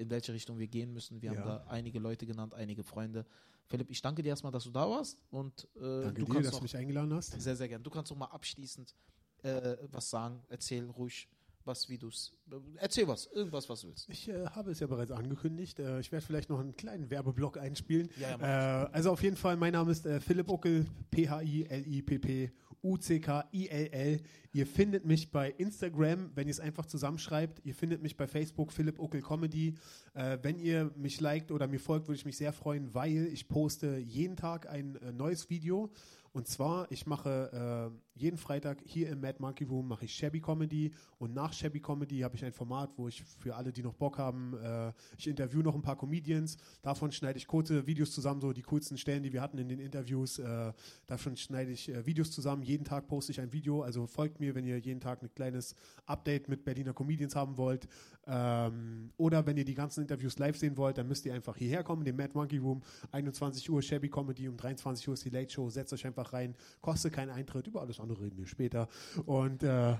in 0.00 0.10
welche 0.10 0.32
Richtung 0.32 0.58
wir 0.58 0.66
gehen 0.66 0.92
müssen. 0.92 1.20
Wir 1.22 1.32
ja. 1.32 1.38
haben 1.38 1.46
da 1.46 1.64
einige 1.68 1.98
Leute 1.98 2.26
genannt, 2.26 2.54
einige 2.54 2.82
Freunde. 2.82 3.26
Philipp, 3.66 3.90
ich 3.90 4.02
danke 4.02 4.22
dir 4.22 4.30
erstmal, 4.30 4.50
dass 4.50 4.64
du 4.64 4.70
da 4.70 4.88
warst. 4.88 5.22
Und, 5.30 5.68
äh, 5.76 6.02
danke 6.02 6.24
du 6.24 6.32
dir, 6.32 6.42
dass 6.42 6.56
du 6.56 6.62
mich 6.62 6.76
eingeladen 6.76 7.12
hast. 7.14 7.40
Sehr, 7.40 7.54
sehr 7.54 7.68
gerne. 7.68 7.84
Du 7.84 7.90
kannst 7.90 8.10
noch 8.10 8.18
mal 8.18 8.26
abschließend 8.26 8.94
äh, 9.42 9.76
was 9.92 10.10
sagen. 10.10 10.42
Erzähl 10.48 10.88
ruhig 10.90 11.28
was, 11.64 11.88
wie 11.88 11.98
du 11.98 12.08
es. 12.08 12.32
Erzähl 12.76 13.06
was, 13.06 13.26
irgendwas, 13.26 13.68
was 13.68 13.82
du 13.82 13.88
willst. 13.88 14.08
Ich 14.08 14.28
äh, 14.28 14.46
habe 14.46 14.70
es 14.70 14.80
ja 14.80 14.86
bereits 14.86 15.10
angekündigt. 15.10 15.78
Äh, 15.78 16.00
ich 16.00 16.10
werde 16.10 16.24
vielleicht 16.24 16.48
noch 16.48 16.58
einen 16.58 16.74
kleinen 16.74 17.10
Werbeblock 17.10 17.58
einspielen. 17.58 18.10
Ja, 18.18 18.38
ja, 18.38 18.84
äh, 18.84 18.90
also 18.92 19.12
auf 19.12 19.22
jeden 19.22 19.36
Fall, 19.36 19.56
mein 19.56 19.74
Name 19.74 19.92
ist 19.92 20.06
äh, 20.06 20.20
Philipp 20.20 20.48
Uckel, 20.48 20.86
P-H-I-L-I-P-P 21.10 22.50
U-C-K-I-L-L. 22.82 24.20
Ihr 24.52 24.66
findet 24.66 25.04
mich 25.04 25.30
bei 25.30 25.50
Instagram, 25.50 26.30
wenn 26.34 26.48
ihr 26.48 26.52
es 26.52 26.60
einfach 26.60 26.86
zusammenschreibt. 26.86 27.64
Ihr 27.64 27.74
findet 27.74 28.02
mich 28.02 28.16
bei 28.16 28.26
Facebook, 28.26 28.72
Philipp 28.72 28.98
Uckel 28.98 29.22
Comedy. 29.22 29.74
Äh, 30.14 30.38
wenn 30.42 30.58
ihr 30.58 30.90
mich 30.96 31.20
liked 31.20 31.52
oder 31.52 31.66
mir 31.68 31.80
folgt, 31.80 32.08
würde 32.08 32.18
ich 32.18 32.24
mich 32.24 32.36
sehr 32.36 32.52
freuen, 32.52 32.92
weil 32.94 33.26
ich 33.32 33.48
poste 33.48 33.98
jeden 33.98 34.36
Tag 34.36 34.68
ein 34.68 34.96
äh, 34.96 35.12
neues 35.12 35.50
Video. 35.50 35.90
Und 36.32 36.46
zwar, 36.46 36.90
ich 36.92 37.06
mache 37.06 37.90
äh, 37.92 38.20
jeden 38.20 38.36
Freitag 38.36 38.82
hier 38.84 39.08
im 39.08 39.20
Mad 39.20 39.36
Monkey 39.40 39.64
Room 39.64 39.88
mache 39.88 40.04
ich 40.04 40.14
Shabby 40.14 40.40
Comedy 40.40 40.92
und 41.18 41.34
nach 41.34 41.52
Shabby 41.52 41.80
Comedy 41.80 42.20
habe 42.20 42.36
ich 42.36 42.44
ein 42.44 42.52
Format, 42.52 42.90
wo 42.96 43.08
ich 43.08 43.24
für 43.24 43.56
alle, 43.56 43.72
die 43.72 43.82
noch 43.82 43.94
Bock 43.94 44.18
haben, 44.18 44.54
äh, 44.62 44.92
ich 45.16 45.26
interview 45.26 45.62
noch 45.62 45.74
ein 45.74 45.82
paar 45.82 45.96
Comedians. 45.96 46.58
Davon 46.82 47.10
schneide 47.10 47.38
ich 47.38 47.46
kurze 47.46 47.86
Videos 47.86 48.12
zusammen, 48.12 48.40
so 48.40 48.52
die 48.52 48.62
coolsten 48.62 48.98
Stellen, 48.98 49.22
die 49.22 49.32
wir 49.32 49.40
hatten 49.40 49.58
in 49.58 49.68
den 49.68 49.80
Interviews. 49.80 50.38
Äh, 50.38 50.72
davon 51.06 51.36
schneide 51.36 51.72
ich 51.72 51.88
äh, 51.88 52.04
Videos 52.06 52.30
zusammen. 52.30 52.62
Jeden 52.62 52.84
Tag 52.84 53.08
poste 53.08 53.32
ich 53.32 53.40
ein 53.40 53.52
Video. 53.52 53.82
Also 53.82 54.06
folgt 54.06 54.38
mir, 54.38 54.54
wenn 54.54 54.66
ihr 54.66 54.78
jeden 54.78 55.00
Tag 55.00 55.22
ein 55.22 55.34
kleines 55.34 55.74
Update 56.06 56.48
mit 56.48 56.64
Berliner 56.64 56.92
Comedians 56.92 57.34
haben 57.34 57.56
wollt. 57.56 57.88
Ähm, 58.26 59.10
oder 59.16 59.46
wenn 59.46 59.56
ihr 59.56 59.64
die 59.64 59.74
ganzen 59.74 60.02
Interviews 60.02 60.38
live 60.38 60.56
sehen 60.56 60.76
wollt, 60.76 60.98
dann 60.98 61.08
müsst 61.08 61.24
ihr 61.24 61.34
einfach 61.34 61.56
hierher 61.56 61.82
kommen, 61.82 62.04
den 62.04 62.16
Mad 62.16 62.32
Monkey 62.34 62.58
Room. 62.58 62.82
21 63.12 63.68
Uhr 63.70 63.80
Shabby 63.82 64.10
Comedy, 64.10 64.46
um 64.48 64.56
23 64.56 65.08
Uhr 65.08 65.14
ist 65.14 65.24
die 65.24 65.30
Late 65.30 65.50
Show. 65.50 65.70
Setzt 65.70 65.92
euch 65.92 66.06
einfach 66.06 66.19
rein. 66.22 66.54
Kostet 66.80 67.12
keinen 67.12 67.30
Eintritt. 67.30 67.66
Über 67.66 67.80
alles 67.80 68.00
andere 68.00 68.20
reden 68.20 68.38
wir 68.38 68.46
später. 68.46 68.88
Und 69.26 69.62
äh, 69.62 69.94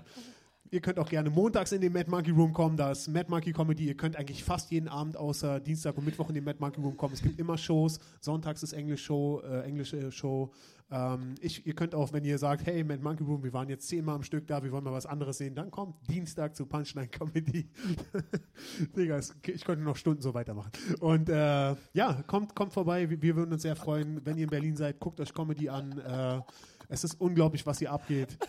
Ihr 0.72 0.80
könnt 0.80 1.00
auch 1.00 1.08
gerne 1.08 1.30
montags 1.30 1.72
in 1.72 1.80
den 1.80 1.92
Mad 1.92 2.08
Monkey 2.08 2.30
Room 2.30 2.52
kommen, 2.52 2.76
da 2.76 2.92
ist 2.92 3.08
Mad 3.08 3.28
Monkey 3.28 3.52
Comedy. 3.52 3.86
Ihr 3.86 3.96
könnt 3.96 4.14
eigentlich 4.14 4.44
fast 4.44 4.70
jeden 4.70 4.88
Abend 4.88 5.16
außer 5.16 5.58
Dienstag 5.58 5.98
und 5.98 6.04
Mittwoch 6.04 6.28
in 6.28 6.36
den 6.36 6.44
Mad 6.44 6.58
Monkey 6.60 6.80
Room 6.80 6.96
kommen. 6.96 7.12
Es 7.12 7.22
gibt 7.22 7.40
immer 7.40 7.58
Shows. 7.58 7.98
Sonntags 8.20 8.62
ist 8.62 8.72
Englisch 8.72 9.04
Show, 9.04 9.40
äh, 9.40 9.62
englische 9.62 10.12
Show. 10.12 10.52
Ähm, 10.92 11.34
ich, 11.40 11.66
ihr 11.66 11.74
könnt 11.74 11.92
auch, 11.94 12.12
wenn 12.12 12.24
ihr 12.24 12.38
sagt, 12.38 12.66
hey, 12.66 12.84
Mad 12.84 13.02
Monkey 13.02 13.24
Room, 13.24 13.42
wir 13.42 13.52
waren 13.52 13.68
jetzt 13.68 13.88
zehnmal 13.88 14.14
am 14.14 14.22
Stück 14.22 14.46
da, 14.46 14.62
wir 14.62 14.70
wollen 14.70 14.84
mal 14.84 14.92
was 14.92 15.06
anderes 15.06 15.38
sehen, 15.38 15.56
dann 15.56 15.72
kommt 15.72 15.94
Dienstag 16.08 16.54
zu 16.54 16.66
Punchline 16.66 17.08
Comedy. 17.08 17.68
Digga, 18.96 19.18
ich 19.18 19.64
könnte 19.64 19.84
noch 19.84 19.96
Stunden 19.96 20.22
so 20.22 20.34
weitermachen. 20.34 20.70
Und 21.00 21.28
äh, 21.28 21.74
ja, 21.94 22.22
kommt, 22.28 22.54
kommt 22.54 22.72
vorbei. 22.72 23.10
Wir, 23.10 23.20
wir, 23.20 23.34
würden 23.34 23.52
uns 23.52 23.62
sehr 23.62 23.74
freuen, 23.74 24.24
wenn 24.24 24.36
ihr 24.36 24.44
in 24.44 24.50
Berlin 24.50 24.76
seid, 24.76 25.00
guckt 25.00 25.20
euch 25.20 25.34
Comedy 25.34 25.68
an. 25.68 25.98
Äh, 25.98 26.40
es 26.91 27.05
ist 27.05 27.20
unglaublich, 27.20 27.64
was 27.64 27.78
hier 27.78 27.93
abgeht. 27.93 28.28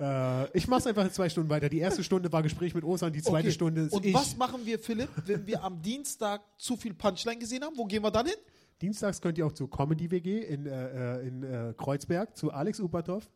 Äh, 0.00 0.56
ich 0.56 0.66
mache 0.66 0.80
es 0.80 0.86
einfach 0.86 1.04
in 1.04 1.10
zwei 1.10 1.28
Stunden 1.28 1.50
weiter. 1.50 1.68
Die 1.68 1.78
erste 1.78 2.02
Stunde 2.02 2.32
war 2.32 2.42
Gespräch 2.42 2.74
mit 2.74 2.84
Osan, 2.84 3.12
die 3.12 3.20
zweite 3.20 3.48
okay. 3.48 3.52
Stunde 3.52 3.82
ist 3.82 3.92
Und 3.92 4.06
ich. 4.06 4.14
was 4.14 4.34
machen 4.34 4.64
wir, 4.64 4.78
Philipp, 4.78 5.10
wenn 5.26 5.46
wir 5.46 5.62
am 5.62 5.82
Dienstag 5.82 6.40
zu 6.56 6.78
viel 6.78 6.94
Punchline 6.94 7.38
gesehen 7.38 7.62
haben? 7.62 7.76
Wo 7.76 7.84
gehen 7.84 8.02
wir 8.02 8.10
dann 8.10 8.24
hin? 8.24 8.36
Dienstags 8.80 9.20
könnt 9.20 9.36
ihr 9.36 9.44
auch 9.44 9.52
zu 9.52 9.68
Comedy 9.68 10.10
WG 10.10 10.38
in, 10.38 10.64
äh, 10.64 11.18
äh, 11.18 11.28
in 11.28 11.42
äh, 11.42 11.74
Kreuzberg, 11.76 12.34
zu 12.34 12.50
Alex 12.50 12.80
Upatov. 12.80 13.28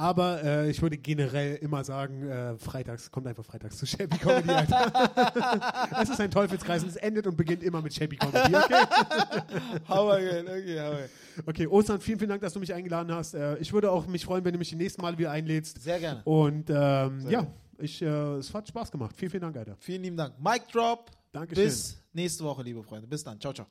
Aber 0.00 0.42
äh, 0.42 0.70
ich 0.70 0.80
würde 0.80 0.96
generell 0.96 1.56
immer 1.56 1.84
sagen, 1.84 2.26
äh, 2.26 2.56
freitags, 2.56 3.10
kommt 3.10 3.26
einfach 3.26 3.44
freitags 3.44 3.76
zu 3.76 3.84
Shabby 3.84 4.16
Comedy. 4.16 4.48
es 6.00 6.08
ist 6.08 6.20
ein 6.22 6.30
Teufelskreis 6.30 6.82
und 6.82 6.88
es 6.88 6.96
endet 6.96 7.26
und 7.26 7.36
beginnt 7.36 7.62
immer 7.62 7.82
mit 7.82 7.92
Shabby 7.92 8.16
Comedy, 8.16 8.56
okay? 8.56 8.86
hau 9.88 10.10
again, 10.10 10.46
okay, 10.48 10.80
hau 10.80 10.94
Okay, 11.46 11.66
Ostern, 11.66 12.00
vielen, 12.00 12.18
vielen 12.18 12.30
Dank, 12.30 12.40
dass 12.40 12.54
du 12.54 12.60
mich 12.60 12.72
eingeladen 12.72 13.14
hast. 13.14 13.34
Äh, 13.34 13.58
ich 13.58 13.74
würde 13.74 13.90
auch 13.90 14.06
mich 14.06 14.24
freuen, 14.24 14.42
wenn 14.42 14.54
du 14.54 14.58
mich 14.58 14.70
die 14.70 14.76
nächsten 14.76 15.02
Mal 15.02 15.18
wieder 15.18 15.32
einlädst. 15.32 15.82
Sehr 15.82 16.00
gerne. 16.00 16.22
Und 16.24 16.70
ähm, 16.70 17.20
Sehr 17.20 17.30
ja, 17.30 17.46
ich, 17.76 18.00
äh, 18.00 18.06
es 18.06 18.54
hat 18.54 18.68
Spaß 18.68 18.90
gemacht. 18.90 19.14
Vielen, 19.14 19.30
vielen 19.30 19.42
Dank, 19.42 19.56
Alter. 19.58 19.76
Vielen 19.80 20.02
lieben 20.02 20.16
Dank. 20.16 20.34
Mic 20.42 20.62
Drop. 20.72 21.10
Dankeschön. 21.30 21.64
Bis 21.64 22.00
nächste 22.14 22.42
Woche, 22.44 22.62
liebe 22.62 22.82
Freunde. 22.82 23.06
Bis 23.06 23.22
dann. 23.22 23.38
Ciao, 23.38 23.52
ciao. 23.52 23.66